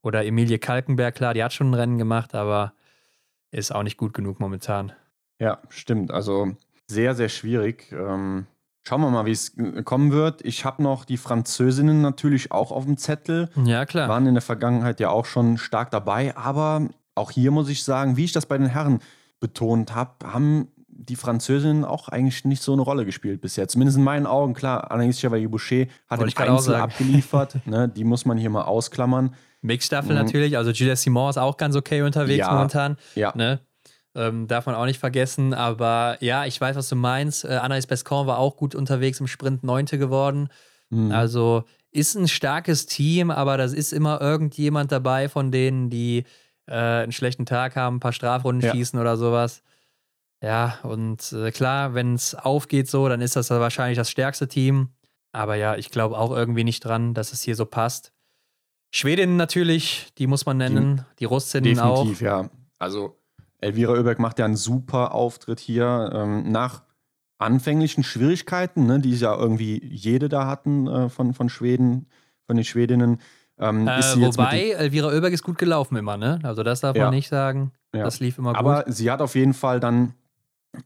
Oder 0.03 0.25
Emilie 0.25 0.59
Kalkenberg, 0.59 1.15
klar, 1.15 1.35
die 1.35 1.45
hat 1.45 1.53
schon 1.53 1.71
ein 1.71 1.75
Rennen 1.75 1.99
gemacht, 1.99 2.35
aber 2.35 2.73
ist 3.53 3.75
auch 3.75 3.83
nicht 3.83 3.97
gut 3.97 4.15
genug 4.15 4.41
momentan. 4.41 4.93
Ja, 5.39 5.59
stimmt. 5.69 6.11
Also 6.11 6.57
sehr, 6.87 7.15
sehr 7.15 7.29
schwierig. 7.29 7.93
Ähm, 7.93 8.47
schauen 8.83 9.01
wir 9.03 9.11
mal, 9.11 9.27
wie 9.27 9.33
es 9.33 9.55
kommen 9.85 10.11
wird. 10.11 10.45
Ich 10.45 10.65
habe 10.65 10.83
noch 10.83 11.05
die 11.05 11.17
Französinnen 11.17 12.01
natürlich 12.01 12.51
auch 12.51 12.73
auf 12.73 12.85
dem 12.85 12.97
Zettel. 12.97 13.51
Ja, 13.65 13.87
klar. 13.87 14.09
Waren 14.09 14.27
in 14.27 14.35
der 14.35 14.43
Vergangenheit 14.43 14.99
ja 14.99 15.11
auch 15.11 15.27
schon 15.27 15.59
stark 15.59 15.91
dabei, 15.91 16.37
aber 16.37 16.89
auch 17.15 17.31
hier 17.31 17.51
muss 17.51 17.69
ich 17.69 17.85
sagen, 17.85 18.17
wie 18.17 18.25
ich 18.25 18.33
das 18.33 18.47
bei 18.47 18.59
den 18.59 18.69
Herren 18.69 19.01
betont 19.43 19.95
habe, 19.95 20.33
haben 20.33 20.69
die 20.89 21.17
Französinnen 21.17 21.85
auch 21.85 22.09
eigentlich 22.09 22.45
nicht 22.45 22.63
so 22.63 22.73
eine 22.73 22.83
Rolle 22.83 23.05
gespielt 23.05 23.41
bisher. 23.41 23.69
Zumindest 23.69 23.99
in 23.99 24.05
meinen 24.05 24.27
Augen. 24.27 24.55
Klar, 24.55 24.91
Anaïs 24.93 25.19
Chevalier-Boucher 25.21 25.87
hat 26.09 26.21
im 26.21 26.31
Einzel 26.35 26.77
abgeliefert. 26.77 27.57
ne, 27.67 27.89
die 27.89 28.05
muss 28.05 28.25
man 28.25 28.39
hier 28.39 28.51
mal 28.51 28.63
ausklammern. 28.63 29.35
Mixstaffel 29.63 30.13
mhm. 30.13 30.23
natürlich. 30.23 30.57
Also 30.57 30.71
Julia 30.71 30.97
Simon 30.97 31.31
ist 31.31 31.39
auch 31.39 31.57
ganz 31.57 31.77
okay 31.77 32.03
unterwegs 32.03 32.47
ja, 32.47 32.53
momentan. 32.53 32.97
Ja. 33.15 33.33
Ne? 33.35 33.61
Ähm, 34.15 34.47
darf 34.47 34.67
man 34.67 34.75
auch 34.75 34.85
nicht 34.85 35.01
vergessen. 35.01 35.55
Aber 35.55 36.17
ja, 36.21 36.47
ich 36.47 36.61
weiß, 36.61 36.77
was 36.77 36.89
du 36.89 36.97
meinst. 36.97 37.45
Äh, 37.45 37.59
Anaïs 37.63 37.87
Bescon 37.87 38.27
war 38.27 38.39
auch 38.39 38.57
gut 38.57 38.75
unterwegs 38.75 39.19
im 39.21 39.27
Sprint, 39.27 39.65
Neunte 39.65 39.99
geworden. 39.99 40.49
Mhm. 40.91 41.11
Also 41.11 41.65
ist 41.91 42.15
ein 42.15 42.29
starkes 42.29 42.87
Team, 42.87 43.31
aber 43.31 43.57
das 43.57 43.73
ist 43.73 43.93
immer 43.93 44.21
irgendjemand 44.21 44.93
dabei 44.93 45.29
von 45.29 45.51
denen, 45.51 45.91
die 45.91 46.25
äh, 46.73 47.03
einen 47.03 47.13
schlechten 47.13 47.45
Tag 47.45 47.77
haben, 47.77 47.97
ein 47.97 48.01
paar 48.01 48.15
Strafrunden 48.15 48.67
ja. 48.67 48.73
schießen 48.73 48.99
oder 48.99 49.17
sowas. 49.17 49.63
Ja, 50.43 50.79
und 50.83 51.33
äh, 51.33 51.53
klar, 51.53 51.95
wenn 51.95 52.15
es 52.15 52.35
aufgeht 52.35 52.89
so, 52.89 53.09
dann 53.09 53.21
ist 53.21 53.37
das 53.37 53.51
wahrscheinlich 53.51 53.97
das 53.97 54.11
stärkste 54.11 54.49
Team. 54.49 54.89
Aber 55.33 55.55
ja, 55.55 55.77
ich 55.77 55.91
glaube 55.91 56.19
auch 56.19 56.31
irgendwie 56.31 56.65
nicht 56.65 56.85
dran, 56.85 57.15
dass 57.15 57.33
es 57.33 57.43
hier 57.43 57.57
so 57.57 57.67
passt. 57.67 58.13
Schwedinnen 58.91 59.37
natürlich, 59.37 60.13
die 60.19 60.27
muss 60.27 60.45
man 60.47 60.57
nennen. 60.57 60.97
Die, 61.13 61.17
die 61.21 61.25
Russinnen 61.27 61.79
auch. 61.79 61.99
Definitiv, 61.99 62.23
ja. 62.23 62.51
Also 62.79 63.19
Elvira 63.61 63.93
Oeberg 63.93 64.19
macht 64.19 64.39
ja 64.39 64.45
einen 64.45 64.57
super 64.57 65.15
Auftritt 65.15 65.61
hier. 65.61 66.11
Ähm, 66.13 66.51
nach 66.51 66.83
anfänglichen 67.39 68.03
Schwierigkeiten, 68.03 68.87
ne, 68.87 68.99
die 68.99 69.15
ja 69.15 69.37
irgendwie 69.37 69.83
jede 69.85 70.29
da 70.29 70.47
hatten 70.47 70.87
äh, 70.87 71.09
von, 71.09 71.35
von 71.35 71.49
Schweden, 71.49 72.09
von 72.47 72.57
den 72.57 72.65
Schwedinnen, 72.65 73.21
Ähm, 73.63 73.87
äh, 73.87 74.01
wobei, 74.17 74.71
Elvira 74.71 75.07
Oeberg 75.07 75.33
ist 75.33 75.45
gut 75.45 75.57
gelaufen 75.57 75.97
immer, 75.97 76.17
ne? 76.17 76.41
Also 76.43 76.65
das 76.65 76.81
darf 76.81 76.97
ja. 76.97 77.05
man 77.05 77.15
nicht 77.15 77.29
sagen. 77.29 77.71
Ja. 77.95 78.03
Das 78.03 78.19
lief 78.19 78.37
immer 78.37 78.51
gut. 78.51 78.59
Aber 78.59 78.85
sie 78.89 79.09
hat 79.09 79.23
auf 79.23 79.37
jeden 79.37 79.55
Fall 79.55 79.79
dann 79.79 80.15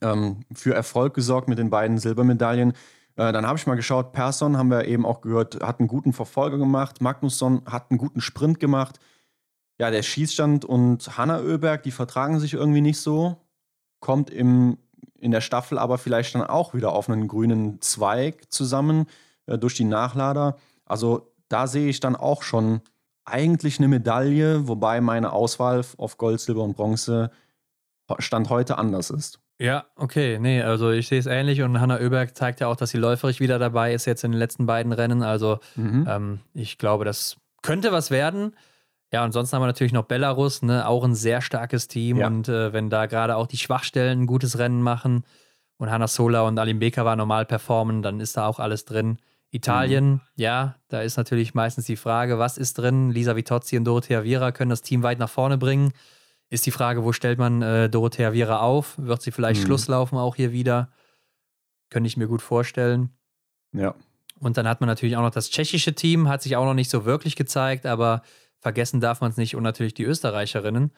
ähm, 0.02 0.40
für 0.54 0.74
Erfolg 0.74 1.14
gesorgt 1.14 1.48
mit 1.48 1.58
den 1.58 1.70
beiden 1.70 1.96
Silbermedaillen. 1.96 2.72
Äh, 3.16 3.32
dann 3.32 3.46
habe 3.46 3.58
ich 3.58 3.66
mal 3.66 3.76
geschaut, 3.76 4.12
Persson 4.12 4.58
haben 4.58 4.70
wir 4.70 4.84
eben 4.84 5.06
auch 5.06 5.22
gehört, 5.22 5.62
hat 5.62 5.80
einen 5.80 5.88
guten 5.88 6.12
Verfolger 6.12 6.58
gemacht. 6.58 7.00
Magnusson 7.00 7.62
hat 7.64 7.90
einen 7.90 7.96
guten 7.96 8.20
Sprint 8.20 8.60
gemacht. 8.60 9.00
Ja, 9.78 9.90
der 9.90 10.02
Schießstand 10.02 10.66
und 10.66 11.16
Hanna 11.16 11.40
Oeberg, 11.40 11.82
die 11.82 11.90
vertragen 11.92 12.40
sich 12.40 12.52
irgendwie 12.52 12.82
nicht 12.82 13.00
so. 13.00 13.36
Kommt 14.00 14.28
im, 14.28 14.76
in 15.18 15.30
der 15.30 15.40
Staffel 15.40 15.78
aber 15.78 15.96
vielleicht 15.96 16.34
dann 16.34 16.42
auch 16.42 16.74
wieder 16.74 16.92
auf 16.92 17.08
einen 17.08 17.26
grünen 17.26 17.80
Zweig 17.80 18.52
zusammen 18.52 19.06
äh, 19.46 19.56
durch 19.56 19.74
die 19.74 19.84
Nachlader. 19.84 20.56
Also 20.84 21.32
da 21.48 21.66
sehe 21.66 21.88
ich 21.88 22.00
dann 22.00 22.16
auch 22.16 22.42
schon 22.42 22.80
eigentlich 23.24 23.78
eine 23.78 23.88
Medaille, 23.88 24.68
wobei 24.68 25.00
meine 25.00 25.32
Auswahl 25.32 25.84
auf 25.96 26.16
Gold, 26.16 26.40
Silber 26.40 26.62
und 26.62 26.76
Bronze 26.76 27.30
Stand 28.18 28.50
heute 28.50 28.78
anders 28.78 29.10
ist. 29.10 29.40
Ja, 29.58 29.86
okay, 29.96 30.38
nee, 30.38 30.62
also 30.62 30.90
ich 30.90 31.08
sehe 31.08 31.18
es 31.18 31.26
ähnlich 31.26 31.62
und 31.62 31.80
Hanna 31.80 31.98
Oeberg 31.98 32.36
zeigt 32.36 32.60
ja 32.60 32.68
auch, 32.68 32.76
dass 32.76 32.90
sie 32.90 32.98
läuferig 32.98 33.40
wieder 33.40 33.58
dabei 33.58 33.94
ist 33.94 34.04
jetzt 34.04 34.22
in 34.22 34.32
den 34.32 34.38
letzten 34.38 34.66
beiden 34.66 34.92
Rennen. 34.92 35.22
Also 35.22 35.58
mhm. 35.76 36.06
ähm, 36.08 36.40
ich 36.52 36.76
glaube, 36.76 37.04
das 37.04 37.36
könnte 37.62 37.90
was 37.90 38.10
werden. 38.10 38.54
Ja, 39.12 39.22
ansonsten 39.24 39.56
haben 39.56 39.62
wir 39.62 39.66
natürlich 39.66 39.92
noch 39.92 40.04
Belarus, 40.04 40.62
ne, 40.62 40.86
auch 40.86 41.04
ein 41.04 41.14
sehr 41.14 41.40
starkes 41.40 41.88
Team 41.88 42.18
ja. 42.18 42.26
und 42.26 42.48
äh, 42.48 42.72
wenn 42.72 42.90
da 42.90 43.06
gerade 43.06 43.36
auch 43.36 43.46
die 43.46 43.56
Schwachstellen 43.56 44.22
ein 44.22 44.26
gutes 44.26 44.58
Rennen 44.58 44.82
machen 44.82 45.24
und 45.78 45.90
Hanna 45.90 46.06
Sola 46.06 46.42
und 46.42 46.58
Alim 46.58 46.78
Bekava 46.78 47.16
normal 47.16 47.46
performen, 47.46 48.02
dann 48.02 48.20
ist 48.20 48.36
da 48.36 48.46
auch 48.46 48.58
alles 48.58 48.84
drin. 48.84 49.18
Italien, 49.56 50.10
mhm. 50.10 50.20
ja, 50.36 50.76
da 50.88 51.00
ist 51.00 51.16
natürlich 51.16 51.54
meistens 51.54 51.86
die 51.86 51.96
Frage, 51.96 52.38
was 52.38 52.58
ist 52.58 52.78
drin? 52.78 53.10
Lisa 53.10 53.36
Vitozzi 53.36 53.76
und 53.76 53.84
Dorothea 53.84 54.22
Viera 54.22 54.52
können 54.52 54.70
das 54.70 54.82
Team 54.82 55.02
weit 55.02 55.18
nach 55.18 55.30
vorne 55.30 55.58
bringen. 55.58 55.92
Ist 56.48 56.66
die 56.66 56.70
Frage, 56.70 57.02
wo 57.02 57.12
stellt 57.12 57.38
man 57.38 57.62
äh, 57.62 57.90
Dorothea 57.90 58.32
Viera 58.32 58.60
auf? 58.60 58.94
Wird 58.98 59.22
sie 59.22 59.32
vielleicht 59.32 59.62
mhm. 59.62 59.66
Schluss 59.66 59.88
laufen 59.88 60.16
auch 60.16 60.36
hier 60.36 60.52
wieder? 60.52 60.90
Könnte 61.90 62.06
ich 62.06 62.16
mir 62.16 62.28
gut 62.28 62.42
vorstellen. 62.42 63.10
Ja. 63.72 63.94
Und 64.38 64.56
dann 64.56 64.68
hat 64.68 64.80
man 64.80 64.88
natürlich 64.88 65.16
auch 65.16 65.22
noch 65.22 65.30
das 65.30 65.50
tschechische 65.50 65.94
Team, 65.94 66.28
hat 66.28 66.42
sich 66.42 66.56
auch 66.56 66.64
noch 66.64 66.74
nicht 66.74 66.90
so 66.90 67.04
wirklich 67.04 67.36
gezeigt, 67.36 67.86
aber 67.86 68.22
vergessen 68.58 69.00
darf 69.00 69.20
man 69.20 69.30
es 69.30 69.36
nicht 69.36 69.56
und 69.56 69.62
natürlich 69.62 69.94
die 69.94 70.04
Österreicherinnen. 70.04 70.92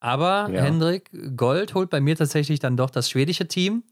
Aber 0.00 0.48
ja. 0.50 0.62
Hendrik, 0.62 1.10
Gold 1.36 1.74
holt 1.74 1.90
bei 1.90 2.00
mir 2.00 2.16
tatsächlich 2.16 2.60
dann 2.60 2.76
doch 2.76 2.90
das 2.90 3.10
schwedische 3.10 3.48
Team. 3.48 3.82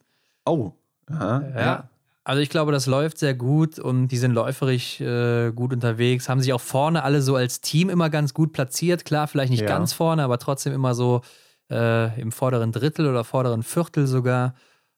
Oh, 0.45 0.73
Aha, 1.09 1.43
ja. 1.43 1.61
ja. 1.61 1.89
Also 2.27 2.43
ich 2.43 2.49
glaube, 2.51 2.73
das 2.73 2.87
läuft 2.87 3.19
sehr 3.19 3.35
gut 3.35 3.79
und 3.79 4.09
die 4.09 4.17
sind 4.17 4.33
läuferisch 4.33 5.01
äh, 5.01 5.53
gut 5.53 5.73
unterwegs, 5.73 6.29
haben 6.29 6.41
sich 6.41 6.53
auch 6.53 6.61
vorne 6.61 7.05
alle 7.05 7.23
so 7.23 7.37
als 7.37 7.61
Team 7.61 7.89
immer 7.89 8.11
ganz 8.11 8.35
gut 8.35 8.53
platziert. 8.53 9.05
Klar, 9.05 9.29
vielleicht 9.29 9.53
nicht 9.53 9.61
ja. 9.61 9.69
ganz 9.69 9.93
vorne, 9.93 10.25
aber 10.25 10.41
trotzdem 10.41 10.73
immer 10.73 10.97
so 10.97 11.21
äh, 11.71 12.21
im 12.21 12.33
vorderen 12.33 12.73
Drittel 12.73 13.07
oder 13.07 13.23
vorderen 13.23 13.63
Viertel 13.63 14.09
sogar. 14.09 14.57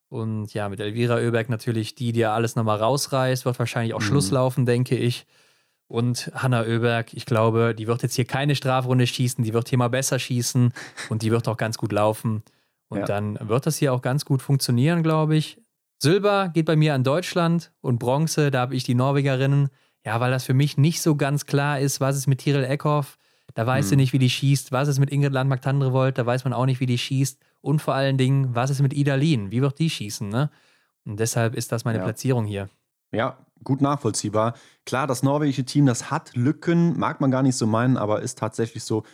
Und 0.09 0.55
ja, 0.55 0.71
mit 0.71 0.81
Elvira 0.81 1.17
Oeberg 1.17 1.51
natürlich 1.51 1.95
die, 1.95 2.13
die 2.13 2.21
ja 2.21 2.33
alles 2.33 2.57
nochmal 2.57 2.79
rausreißt, 2.79 3.45
wird 3.45 3.59
wahrscheinlich 3.59 3.93
auch 3.93 4.01
mhm. 4.01 4.05
Schluss 4.05 4.31
laufen, 4.31 4.65
denke 4.65 4.97
ich. 4.97 5.27
Und 5.87 6.33
Hanna 6.35 6.63
Oeberg, 6.63 7.13
ich 7.13 7.27
glaube, 7.27 7.75
die 7.75 7.87
wird 7.87 8.03
jetzt 8.03 8.15
hier 8.15 8.25
keine 8.25 8.55
Strafrunde 8.55 9.07
schießen, 9.07 9.45
die 9.45 9.53
wird 9.53 9.69
hier 9.69 9.77
mal 9.77 9.89
besser 9.89 10.19
schießen 10.19 10.73
und 11.11 11.21
die 11.21 11.31
wird 11.31 11.47
auch 11.47 11.59
ganz 11.59 11.77
gut 11.77 11.93
laufen. 11.93 12.43
Und 12.89 13.01
ja. 13.01 13.05
dann 13.05 13.39
wird 13.47 13.67
das 13.67 13.77
hier 13.77 13.93
auch 13.93 14.01
ganz 14.01 14.25
gut 14.25 14.41
funktionieren, 14.41 15.03
glaube 15.03 15.37
ich. 15.37 15.59
Silber 15.99 16.49
geht 16.49 16.67
bei 16.67 16.77
mir 16.77 16.95
an 16.95 17.05
Deutschland 17.05 17.73
und 17.81 17.99
Bronze, 17.99 18.51
da 18.51 18.61
habe 18.61 18.75
ich 18.75 18.85
die 18.85 18.95
Norwegerinnen. 18.95 19.69
Ja, 20.05 20.21
weil 20.21 20.31
das 20.31 20.45
für 20.45 20.55
mich 20.55 20.79
nicht 20.79 21.03
so 21.03 21.17
ganz 21.17 21.45
klar 21.45 21.81
ist, 21.81 22.01
was 22.01 22.17
ist 22.17 22.29
mit 22.29 22.39
Tiril 22.39 22.65
Eckhoff, 22.65 23.19
da 23.55 23.67
weiß 23.67 23.87
hm. 23.87 23.89
sie 23.89 23.97
nicht, 23.97 24.13
wie 24.13 24.19
die 24.19 24.31
schießt. 24.31 24.73
Was 24.73 24.89
ist 24.89 25.01
mit 25.01 25.11
Ingrid 25.11 25.33
Landmark-Tandrevold, 25.33 26.17
da 26.19 26.25
weiß 26.25 26.45
man 26.45 26.53
auch 26.53 26.67
nicht, 26.67 26.81
wie 26.81 26.87
die 26.87 26.99
schießt. 26.99 27.41
Und 27.61 27.83
vor 27.83 27.95
allen 27.95 28.17
Dingen, 28.17 28.55
was 28.55 28.71
ist 28.71 28.81
mit 28.81 28.93
Ida 28.93 29.17
Lien, 29.17 29.51
wie 29.51 29.61
wird 29.61 29.79
die 29.79 29.91
schießen, 29.91 30.29
ne? 30.29 30.51
Und 31.05 31.19
deshalb 31.19 31.55
ist 31.55 31.73
das 31.73 31.85
meine 31.85 31.99
ja. 31.99 32.05
Platzierung 32.05 32.45
hier. 32.45 32.69
Ja, 33.11 33.39
gut 33.65 33.81
nachvollziehbar. 33.81 34.55
Klar, 34.85 35.07
das 35.07 35.23
norwegische 35.23 35.65
Team, 35.65 35.87
das 35.87 36.11
hat 36.11 36.37
Lücken, 36.37 36.99
mag 36.99 37.21
man 37.21 37.31
gar 37.31 37.43
nicht 37.43 37.57
so 37.57 37.67
meinen, 37.67 37.97
aber 37.97 38.21
ist 38.23 38.39
tatsächlich 38.39 38.85
so. 38.85 39.05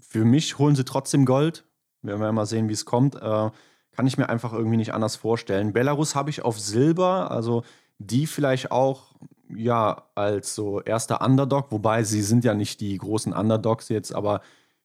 Für 0.00 0.24
mich 0.24 0.58
holen 0.58 0.76
sie 0.76 0.84
trotzdem 0.84 1.24
Gold. 1.24 1.64
Wir 2.02 2.20
werden 2.20 2.34
mal 2.34 2.46
sehen, 2.46 2.68
wie 2.68 2.74
es 2.74 2.84
kommt. 2.84 3.14
Äh, 3.14 3.50
kann 3.94 4.06
ich 4.06 4.18
mir 4.18 4.28
einfach 4.28 4.52
irgendwie 4.52 4.76
nicht 4.76 4.94
anders 4.94 5.16
vorstellen. 5.16 5.72
Belarus 5.72 6.14
habe 6.14 6.30
ich 6.30 6.44
auf 6.44 6.58
Silber, 6.58 7.30
also 7.30 7.62
die 7.98 8.26
vielleicht 8.26 8.70
auch 8.70 9.14
ja 9.54 10.04
als 10.14 10.54
so 10.54 10.80
erster 10.80 11.20
Underdog, 11.20 11.70
wobei 11.70 12.02
sie 12.02 12.22
sind 12.22 12.44
ja 12.44 12.54
nicht 12.54 12.80
die 12.80 12.96
großen 12.98 13.32
Underdogs 13.32 13.88
jetzt, 13.88 14.14
aber 14.14 14.40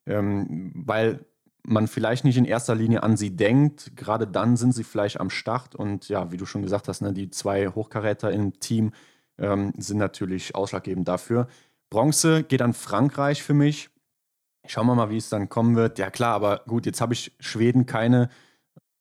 ähm, 0.06 0.72
weil 0.76 1.26
man 1.64 1.88
vielleicht 1.88 2.24
nicht 2.24 2.38
in 2.38 2.46
erster 2.46 2.76
Linie 2.76 3.04
an 3.04 3.18
sie 3.18 3.36
denkt, 3.36 3.96
gerade 3.96 4.28
dann 4.28 4.58
sind 4.58 4.74
sie 4.74 4.84
vielleicht 4.84 5.20
am 5.20 5.30
Start 5.30 5.76
und 5.76 6.10
ja, 6.10 6.32
wie 6.32 6.38
du 6.38 6.46
schon 6.46 6.62
gesagt 6.62 6.88
hast, 6.88 7.02
ne, 7.02 7.14
die 7.14 7.30
zwei 7.30 7.68
Hochkaräter 7.68 8.32
im 8.32 8.60
Team 8.60 8.92
ähm, 9.38 9.74
sind 9.78 9.98
natürlich 9.98 10.56
ausschlaggebend 10.56 11.08
dafür. 11.08 11.48
Bronze 11.90 12.44
geht 12.44 12.62
an 12.62 12.74
Frankreich 12.74 13.44
für 13.44 13.54
mich. 13.54 13.90
Schauen 14.68 14.88
wir 14.88 14.96
mal, 14.96 15.10
wie 15.10 15.18
es 15.18 15.30
dann 15.30 15.50
kommen 15.50 15.76
wird. 15.76 15.98
Ja 16.00 16.10
klar, 16.10 16.36
aber 16.36 16.62
gut, 16.68 16.86
jetzt 16.86 17.02
habe 17.02 17.14
ich 17.14 17.36
Schweden 17.40 17.86
keine 17.86 18.30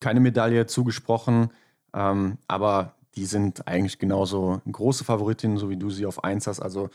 keine 0.00 0.20
Medaille 0.20 0.66
zugesprochen, 0.66 1.50
ähm, 1.94 2.38
aber 2.46 2.94
die 3.14 3.26
sind 3.26 3.66
eigentlich 3.66 3.98
genauso 3.98 4.60
große 4.70 5.04
Favoritinnen, 5.04 5.58
so 5.58 5.70
wie 5.70 5.76
du 5.76 5.90
sie 5.90 6.06
auf 6.06 6.22
1 6.22 6.46
hast. 6.46 6.60
Also 6.60 6.90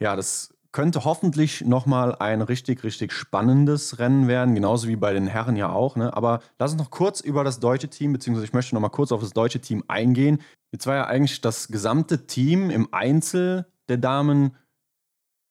ja, 0.00 0.16
das 0.16 0.54
könnte 0.72 1.04
hoffentlich 1.04 1.64
nochmal 1.64 2.14
ein 2.16 2.40
richtig, 2.40 2.82
richtig 2.82 3.12
spannendes 3.12 3.98
Rennen 3.98 4.26
werden, 4.26 4.54
genauso 4.54 4.88
wie 4.88 4.96
bei 4.96 5.12
den 5.12 5.26
Herren 5.26 5.54
ja 5.56 5.70
auch. 5.70 5.96
Ne? 5.96 6.14
Aber 6.16 6.40
lass 6.58 6.72
uns 6.72 6.80
noch 6.80 6.90
kurz 6.90 7.20
über 7.20 7.44
das 7.44 7.60
deutsche 7.60 7.88
Team, 7.88 8.12
beziehungsweise 8.12 8.46
ich 8.46 8.54
möchte 8.54 8.74
nochmal 8.74 8.90
kurz 8.90 9.12
auf 9.12 9.20
das 9.20 9.34
deutsche 9.34 9.60
Team 9.60 9.84
eingehen. 9.88 10.40
Jetzt 10.72 10.86
war 10.86 10.96
ja 10.96 11.06
eigentlich 11.06 11.42
das 11.42 11.68
gesamte 11.68 12.26
Team 12.26 12.70
im 12.70 12.88
Einzel 12.92 13.66
der 13.88 13.98
Damen 13.98 14.56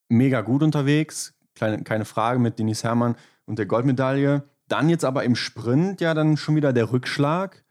mega 0.10 0.42
gut 0.42 0.64
unterwegs. 0.64 1.36
Kleine, 1.54 1.84
keine 1.84 2.06
Frage 2.06 2.40
mit 2.40 2.58
Denise 2.58 2.84
Herrmann 2.84 3.16
und 3.46 3.60
der 3.60 3.68
Goldmedaille. 3.68 4.44
Dann 4.72 4.90
jetzt 4.90 5.04
aber 5.04 5.26
im 5.26 5.36
Sprint 5.36 6.00
ja 6.00 6.14
dann 6.14 6.38
schon 6.38 6.56
wieder 6.56 6.72
der 6.72 6.94
Rückschlag. 6.94 7.66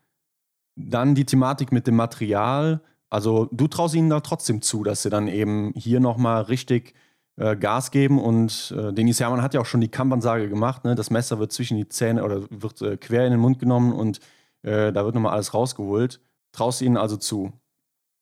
Dann 0.76 1.14
die 1.14 1.24
Thematik 1.24 1.72
mit 1.72 1.86
dem 1.86 1.96
Material. 1.96 2.82
Also 3.08 3.48
du 3.52 3.68
traust 3.68 3.94
ihnen 3.94 4.10
da 4.10 4.20
trotzdem 4.20 4.60
zu, 4.60 4.84
dass 4.84 5.02
sie 5.02 5.08
dann 5.08 5.26
eben 5.26 5.72
hier 5.74 5.98
nochmal 5.98 6.42
richtig 6.42 6.94
äh, 7.36 7.56
Gas 7.56 7.90
geben. 7.90 8.20
Und 8.20 8.74
äh, 8.76 8.92
Denis 8.92 9.18
Hermann 9.18 9.40
hat 9.40 9.54
ja 9.54 9.60
auch 9.60 9.66
schon 9.66 9.80
die 9.80 9.88
Kampfansage 9.88 10.50
gemacht. 10.50 10.84
Ne? 10.84 10.94
Das 10.94 11.08
Messer 11.08 11.38
wird 11.38 11.52
zwischen 11.52 11.78
die 11.78 11.88
Zähne 11.88 12.22
oder 12.22 12.42
wird 12.50 12.82
äh, 12.82 12.98
quer 12.98 13.24
in 13.24 13.30
den 13.30 13.40
Mund 13.40 13.58
genommen 13.58 13.94
und 13.94 14.20
äh, 14.62 14.92
da 14.92 15.04
wird 15.06 15.14
nochmal 15.14 15.32
alles 15.32 15.54
rausgeholt. 15.54 16.20
Traust 16.52 16.82
ihnen 16.82 16.98
also 16.98 17.16
zu? 17.16 17.50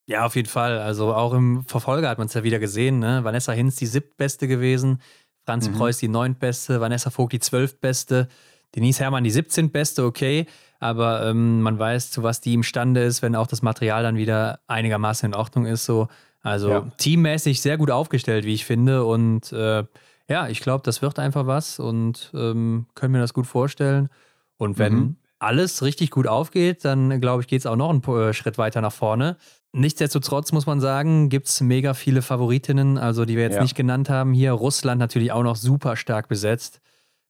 Ja, 0.07 0.25
auf 0.25 0.37
jeden 0.37 0.49
Fall. 0.49 0.79
Also 0.79 1.13
auch 1.13 1.35
im 1.35 1.65
Verfolger 1.65 2.09
hat 2.09 2.19
man 2.19 2.29
es 2.29 2.35
ja 2.35 2.45
wieder 2.45 2.61
gesehen. 2.61 3.01
Ne? 3.01 3.25
Vanessa 3.25 3.51
Hinz 3.51 3.75
die 3.75 3.87
siebtbeste 3.87 4.47
gewesen, 4.47 5.03
Franz 5.45 5.69
mhm. 5.69 5.75
Preuß 5.75 5.99
die 5.99 6.09
neuntbeste, 6.09 6.81
Vanessa 6.81 7.11
Vogt 7.11 7.33
die 7.33 7.41
zwölftbeste. 7.41 8.29
Denise 8.75 9.01
Herrmann 9.01 9.25
die 9.25 9.31
17. 9.31 9.71
Beste, 9.71 10.05
okay, 10.05 10.47
aber 10.81 11.27
ähm, 11.27 11.63
man 11.63 11.79
weiß, 11.79 12.11
zu 12.11 12.23
was 12.23 12.41
die 12.41 12.55
imstande 12.55 13.03
ist, 13.03 13.23
wenn 13.23 13.35
auch 13.35 13.47
das 13.47 13.63
Material 13.63 14.03
dann 14.03 14.17
wieder 14.17 14.61
einigermaßen 14.67 15.31
in 15.31 15.35
Ordnung 15.35 15.67
ist. 15.67 15.85
So. 15.85 16.09
Also 16.43 16.71
ja. 16.71 16.87
teammäßig 16.99 17.61
sehr 17.61 17.79
gut 17.79 17.91
aufgestellt, 17.91 18.45
wie 18.45 18.55
ich 18.55 18.65
finde. 18.65 19.05
Und 19.05 19.53
äh, 19.53 19.85
ja, 20.29 20.49
ich 20.49 20.61
glaube, 20.61 20.83
das 20.85 21.03
wird 21.03 21.19
einfach 21.19 21.47
was 21.47 21.79
und 21.79 22.31
ähm, 22.35 22.87
können 22.95 23.13
mir 23.13 23.21
das 23.21 23.35
gut 23.35 23.47
vorstellen. 23.47 24.09
Und 24.57 24.79
wenn 24.79 24.95
mhm. 24.95 25.17
alles 25.39 25.83
richtig 25.83 26.11
gut 26.11 26.27
aufgeht, 26.27 26.85
dann 26.85 27.21
glaube 27.21 27.43
ich, 27.43 27.49
geht 27.49 27.61
es 27.61 27.67
auch 27.67 27.77
noch 27.77 27.91
einen 27.91 28.03
äh, 28.03 28.33
Schritt 28.33 28.59
weiter 28.59 28.81
nach 28.81 28.93
vorne. 28.93 29.37
Nichtsdestotrotz 29.73 30.53
muss 30.53 30.67
man 30.67 30.81
sagen, 30.81 31.29
gibt 31.29 31.49
es 31.49 31.61
mega 31.61 31.93
viele 31.93 32.23
Favoritinnen, 32.23 32.99
also 32.99 33.25
die 33.25 33.37
wir 33.37 33.43
jetzt 33.43 33.57
ja. 33.57 33.63
nicht 33.63 33.75
genannt 33.75 34.09
haben. 34.09 34.33
Hier 34.33 34.53
Russland 34.53 34.99
natürlich 34.99 35.33
auch 35.33 35.43
noch 35.43 35.57
super 35.57 35.97
stark 35.97 36.29
besetzt. 36.29 36.81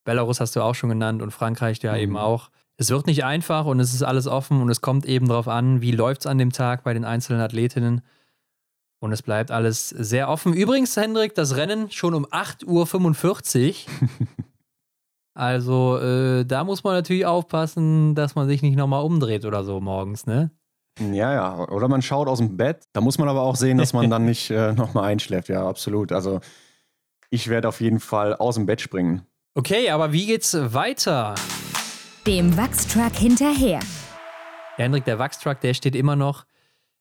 Belarus 0.08 0.40
hast 0.40 0.56
du 0.56 0.62
auch 0.62 0.74
schon 0.74 0.88
genannt 0.88 1.20
und 1.20 1.32
Frankreich 1.32 1.82
ja 1.82 1.92
mhm. 1.92 1.98
eben 1.98 2.16
auch. 2.16 2.48
Es 2.78 2.88
wird 2.88 3.06
nicht 3.06 3.24
einfach 3.24 3.66
und 3.66 3.78
es 3.78 3.92
ist 3.92 4.02
alles 4.02 4.26
offen 4.26 4.62
und 4.62 4.70
es 4.70 4.80
kommt 4.80 5.04
eben 5.04 5.28
darauf 5.28 5.48
an, 5.48 5.82
wie 5.82 5.90
läuft 5.90 6.22
es 6.22 6.26
an 6.26 6.38
dem 6.38 6.50
Tag 6.50 6.82
bei 6.82 6.94
den 6.94 7.04
einzelnen 7.04 7.42
Athletinnen. 7.42 8.00
Und 9.00 9.12
es 9.12 9.20
bleibt 9.20 9.50
alles 9.50 9.90
sehr 9.90 10.30
offen. 10.30 10.54
Übrigens, 10.54 10.96
Hendrik, 10.96 11.34
das 11.34 11.56
Rennen 11.56 11.90
schon 11.90 12.14
um 12.14 12.24
8.45 12.24 13.86
Uhr. 13.86 14.08
also 15.34 15.98
äh, 15.98 16.46
da 16.46 16.64
muss 16.64 16.84
man 16.84 16.94
natürlich 16.94 17.26
aufpassen, 17.26 18.14
dass 18.14 18.34
man 18.34 18.48
sich 18.48 18.62
nicht 18.62 18.76
nochmal 18.76 19.04
umdreht 19.04 19.44
oder 19.44 19.62
so 19.62 19.78
morgens, 19.78 20.24
ne? 20.26 20.50
Ja, 20.98 21.34
ja. 21.34 21.68
Oder 21.68 21.86
man 21.88 22.00
schaut 22.00 22.28
aus 22.28 22.38
dem 22.38 22.56
Bett. 22.56 22.88
Da 22.94 23.02
muss 23.02 23.18
man 23.18 23.28
aber 23.28 23.42
auch 23.42 23.56
sehen, 23.56 23.76
dass 23.76 23.92
man 23.92 24.08
dann 24.08 24.24
nicht 24.24 24.50
äh, 24.50 24.72
nochmal 24.72 25.04
einschläft. 25.04 25.50
Ja, 25.50 25.68
absolut. 25.68 26.12
Also 26.12 26.40
ich 27.28 27.48
werde 27.48 27.68
auf 27.68 27.82
jeden 27.82 28.00
Fall 28.00 28.34
aus 28.34 28.54
dem 28.54 28.64
Bett 28.64 28.80
springen. 28.80 29.26
Okay, 29.54 29.90
aber 29.90 30.12
wie 30.12 30.26
geht's 30.26 30.54
weiter? 30.54 31.34
Dem 32.26 32.56
Wachstruck 32.56 33.14
hinterher. 33.16 33.80
Hendrik, 34.76 35.04
der 35.04 35.18
Wachstruck, 35.18 35.60
der 35.60 35.74
steht 35.74 35.96
immer 35.96 36.14
noch 36.14 36.44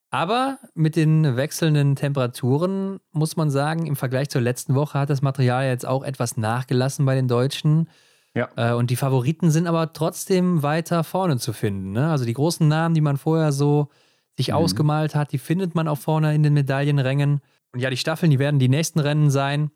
Aber 0.09 0.57
mit 0.73 0.95
den 0.95 1.35
wechselnden 1.35 1.95
Temperaturen 1.95 2.99
muss 3.11 3.35
man 3.35 3.49
sagen, 3.49 3.85
im 3.85 3.95
Vergleich 3.95 4.29
zur 4.29 4.41
letzten 4.41 4.73
Woche 4.73 4.99
hat 4.99 5.09
das 5.09 5.21
Material 5.21 5.65
jetzt 5.65 5.85
auch 5.85 6.03
etwas 6.03 6.37
nachgelassen 6.37 7.05
bei 7.05 7.15
den 7.15 7.27
Deutschen. 7.27 7.89
Ja. 8.33 8.49
Äh, 8.55 8.73
und 8.73 8.89
die 8.89 8.95
Favoriten 8.95 9.51
sind 9.51 9.67
aber 9.67 9.91
trotzdem 9.93 10.63
weiter 10.63 11.03
vorne 11.03 11.37
zu 11.37 11.53
finden. 11.53 11.91
Ne? 11.91 12.09
Also 12.09 12.23
die 12.23 12.33
großen 12.33 12.67
Namen, 12.67 12.95
die 12.95 13.01
man 13.01 13.17
vorher 13.17 13.51
so 13.51 13.89
sich 14.37 14.49
mhm. 14.49 14.55
ausgemalt 14.55 15.13
hat, 15.13 15.31
die 15.33 15.39
findet 15.39 15.75
man 15.75 15.87
auch 15.87 15.97
vorne 15.97 16.33
in 16.33 16.43
den 16.43 16.53
Medaillenrängen. 16.53 17.41
Und 17.73 17.79
ja, 17.81 17.89
die 17.89 17.97
Staffeln, 17.97 18.31
die 18.31 18.39
werden 18.39 18.59
die 18.59 18.69
nächsten 18.69 18.99
Rennen 18.99 19.29
sein. 19.29 19.71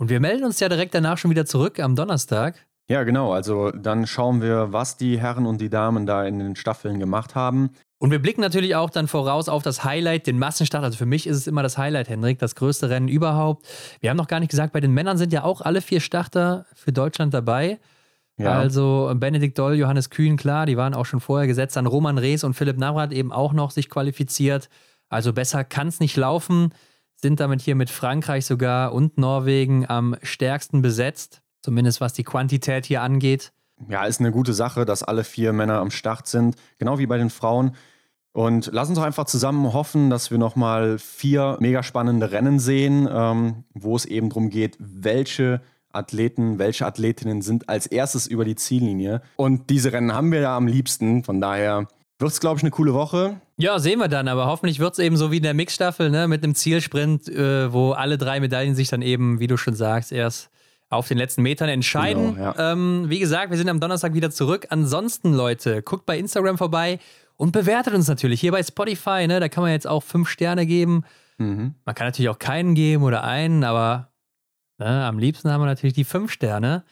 Und 0.00 0.08
wir 0.08 0.18
melden 0.18 0.44
uns 0.44 0.58
ja 0.60 0.70
direkt 0.70 0.94
danach 0.94 1.18
schon 1.18 1.30
wieder 1.30 1.44
zurück 1.44 1.78
am 1.78 1.94
Donnerstag. 1.94 2.54
Ja, 2.88 3.02
genau. 3.02 3.34
Also 3.34 3.70
dann 3.70 4.06
schauen 4.06 4.40
wir, 4.40 4.72
was 4.72 4.96
die 4.96 5.20
Herren 5.20 5.44
und 5.44 5.60
die 5.60 5.68
Damen 5.68 6.06
da 6.06 6.24
in 6.24 6.38
den 6.38 6.56
Staffeln 6.56 6.98
gemacht 6.98 7.34
haben. 7.34 7.68
Und 7.98 8.10
wir 8.10 8.18
blicken 8.18 8.40
natürlich 8.40 8.74
auch 8.76 8.88
dann 8.88 9.08
voraus 9.08 9.50
auf 9.50 9.62
das 9.62 9.84
Highlight, 9.84 10.26
den 10.26 10.38
Massenstart. 10.38 10.82
Also 10.84 10.96
für 10.96 11.04
mich 11.04 11.26
ist 11.26 11.36
es 11.36 11.46
immer 11.46 11.62
das 11.62 11.76
Highlight, 11.76 12.08
Hendrik, 12.08 12.38
das 12.38 12.54
größte 12.54 12.88
Rennen 12.88 13.08
überhaupt. 13.08 13.66
Wir 14.00 14.08
haben 14.08 14.16
noch 14.16 14.26
gar 14.26 14.40
nicht 14.40 14.48
gesagt, 14.48 14.72
bei 14.72 14.80
den 14.80 14.94
Männern 14.94 15.18
sind 15.18 15.34
ja 15.34 15.44
auch 15.44 15.60
alle 15.60 15.82
vier 15.82 16.00
Starter 16.00 16.64
für 16.74 16.92
Deutschland 16.92 17.34
dabei. 17.34 17.78
Ja. 18.38 18.58
Also 18.58 19.12
Benedikt 19.14 19.58
Doll, 19.58 19.74
Johannes 19.74 20.08
Kühn, 20.08 20.38
klar, 20.38 20.64
die 20.64 20.78
waren 20.78 20.94
auch 20.94 21.04
schon 21.04 21.20
vorher 21.20 21.46
gesetzt. 21.46 21.76
Dann 21.76 21.84
Roman 21.84 22.16
Rees 22.16 22.42
und 22.42 22.54
Philipp 22.54 22.78
Navrat 22.78 23.12
eben 23.12 23.32
auch 23.32 23.52
noch 23.52 23.70
sich 23.70 23.90
qualifiziert. 23.90 24.70
Also 25.10 25.34
besser 25.34 25.62
kann 25.62 25.88
es 25.88 26.00
nicht 26.00 26.16
laufen. 26.16 26.72
Sind 27.22 27.40
damit 27.40 27.60
hier 27.60 27.74
mit 27.74 27.90
Frankreich 27.90 28.46
sogar 28.46 28.92
und 28.92 29.18
Norwegen 29.18 29.88
am 29.88 30.16
stärksten 30.22 30.80
besetzt. 30.80 31.42
Zumindest 31.62 32.00
was 32.00 32.14
die 32.14 32.24
Quantität 32.24 32.86
hier 32.86 33.02
angeht. 33.02 33.52
Ja, 33.88 34.04
ist 34.04 34.20
eine 34.20 34.32
gute 34.32 34.54
Sache, 34.54 34.84
dass 34.84 35.02
alle 35.02 35.24
vier 35.24 35.52
Männer 35.52 35.78
am 35.78 35.90
Start 35.90 36.26
sind. 36.26 36.56
Genau 36.78 36.98
wie 36.98 37.06
bei 37.06 37.18
den 37.18 37.30
Frauen. 37.30 37.76
Und 38.32 38.70
lass 38.72 38.88
uns 38.88 38.96
doch 38.96 39.04
einfach 39.04 39.24
zusammen 39.24 39.72
hoffen, 39.72 40.08
dass 40.08 40.30
wir 40.30 40.38
nochmal 40.38 40.98
vier 40.98 41.56
mega 41.60 41.82
spannende 41.82 42.30
Rennen 42.30 42.58
sehen, 42.58 43.08
ähm, 43.10 43.64
wo 43.74 43.96
es 43.96 44.04
eben 44.04 44.28
darum 44.28 44.50
geht, 44.50 44.76
welche 44.78 45.60
Athleten, 45.92 46.58
welche 46.58 46.86
Athletinnen 46.86 47.42
sind 47.42 47.68
als 47.68 47.86
erstes 47.86 48.26
über 48.28 48.44
die 48.44 48.54
Ziellinie. 48.54 49.22
Und 49.36 49.68
diese 49.70 49.92
Rennen 49.92 50.14
haben 50.14 50.30
wir 50.30 50.40
ja 50.40 50.56
am 50.56 50.68
liebsten. 50.68 51.24
Von 51.24 51.40
daher 51.40 51.88
wird 52.20 52.32
es, 52.32 52.40
glaube 52.40 52.58
ich, 52.58 52.62
eine 52.62 52.70
coole 52.70 52.94
Woche. 52.94 53.40
Ja, 53.56 53.78
sehen 53.78 53.98
wir 53.98 54.08
dann. 54.08 54.28
Aber 54.28 54.46
hoffentlich 54.46 54.78
wird 54.78 54.92
es 54.92 54.98
eben 54.98 55.16
so 55.16 55.30
wie 55.30 55.38
in 55.38 55.42
der 55.42 55.54
Mixstaffel, 55.54 56.10
ne, 56.10 56.28
mit 56.28 56.44
einem 56.44 56.54
Zielsprint, 56.54 57.28
äh, 57.28 57.72
wo 57.72 57.92
alle 57.92 58.18
drei 58.18 58.40
Medaillen 58.40 58.74
sich 58.74 58.88
dann 58.88 59.02
eben, 59.02 59.40
wie 59.40 59.46
du 59.46 59.56
schon 59.56 59.74
sagst, 59.74 60.12
erst 60.12 60.50
auf 60.90 61.08
den 61.08 61.18
letzten 61.18 61.42
Metern 61.42 61.68
entscheiden. 61.68 62.34
Genau, 62.34 62.54
ja. 62.56 62.72
ähm, 62.72 63.04
wie 63.08 63.20
gesagt, 63.20 63.50
wir 63.50 63.56
sind 63.56 63.68
am 63.68 63.80
Donnerstag 63.80 64.12
wieder 64.12 64.30
zurück. 64.30 64.66
Ansonsten, 64.70 65.32
Leute, 65.32 65.82
guckt 65.82 66.04
bei 66.04 66.18
Instagram 66.18 66.58
vorbei 66.58 66.98
und 67.36 67.52
bewertet 67.52 67.94
uns 67.94 68.08
natürlich 68.08 68.40
hier 68.40 68.52
bei 68.52 68.62
Spotify, 68.62 69.26
ne? 69.26 69.40
Da 69.40 69.48
kann 69.48 69.62
man 69.62 69.72
jetzt 69.72 69.86
auch 69.86 70.02
fünf 70.02 70.28
Sterne 70.28 70.66
geben. 70.66 71.04
Mhm. 71.38 71.74
Man 71.84 71.94
kann 71.94 72.08
natürlich 72.08 72.28
auch 72.28 72.38
keinen 72.38 72.74
geben 72.74 73.04
oder 73.04 73.24
einen, 73.24 73.64
aber 73.64 74.10
ne, 74.78 75.04
am 75.06 75.18
liebsten 75.18 75.50
haben 75.50 75.62
wir 75.62 75.66
natürlich 75.66 75.94
die 75.94 76.04
fünf 76.04 76.32
Sterne. 76.32 76.84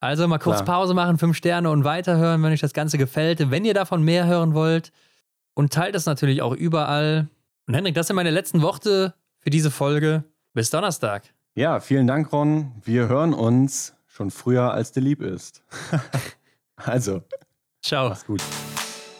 Also 0.00 0.26
mal 0.26 0.38
kurz 0.38 0.64
Klar. 0.64 0.78
Pause 0.78 0.94
machen, 0.94 1.18
fünf 1.18 1.36
Sterne 1.36 1.70
und 1.70 1.84
weiterhören, 1.84 2.42
wenn 2.42 2.52
euch 2.52 2.60
das 2.60 2.72
Ganze 2.72 2.96
gefällt. 2.96 3.50
Wenn 3.50 3.64
ihr 3.66 3.74
davon 3.74 4.02
mehr 4.02 4.26
hören 4.26 4.54
wollt 4.54 4.92
und 5.54 5.72
teilt 5.72 5.94
es 5.94 6.06
natürlich 6.06 6.40
auch 6.40 6.54
überall. 6.54 7.28
Und 7.66 7.74
Henrik, 7.74 7.94
das 7.94 8.06
sind 8.06 8.16
meine 8.16 8.30
letzten 8.30 8.62
Worte 8.62 9.14
für 9.40 9.50
diese 9.50 9.70
Folge. 9.70 10.24
Bis 10.54 10.70
Donnerstag. 10.70 11.22
Ja, 11.54 11.80
vielen 11.80 12.06
Dank, 12.06 12.32
Ron. 12.32 12.72
Wir 12.82 13.08
hören 13.08 13.34
uns 13.34 13.94
schon 14.06 14.30
früher, 14.30 14.72
als 14.72 14.92
dir 14.92 15.00
lieb 15.00 15.20
ist. 15.20 15.62
also. 16.76 17.22
Ciao. 17.82 18.08
Mach's 18.08 18.26
gut. 18.26 18.42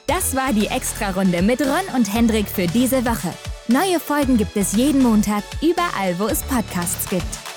Das 0.06 0.34
war 0.34 0.52
die 0.52 0.66
Extra-Runde 0.66 1.42
mit 1.42 1.60
Ron 1.60 1.94
und 1.94 2.12
Hendrik 2.12 2.48
für 2.48 2.66
diese 2.66 3.04
Woche. 3.04 3.32
Neue 3.68 4.00
Folgen 4.00 4.36
gibt 4.36 4.56
es 4.56 4.72
jeden 4.72 5.02
Montag, 5.02 5.44
überall, 5.62 6.18
wo 6.18 6.26
es 6.26 6.42
Podcasts 6.42 7.08
gibt. 7.08 7.49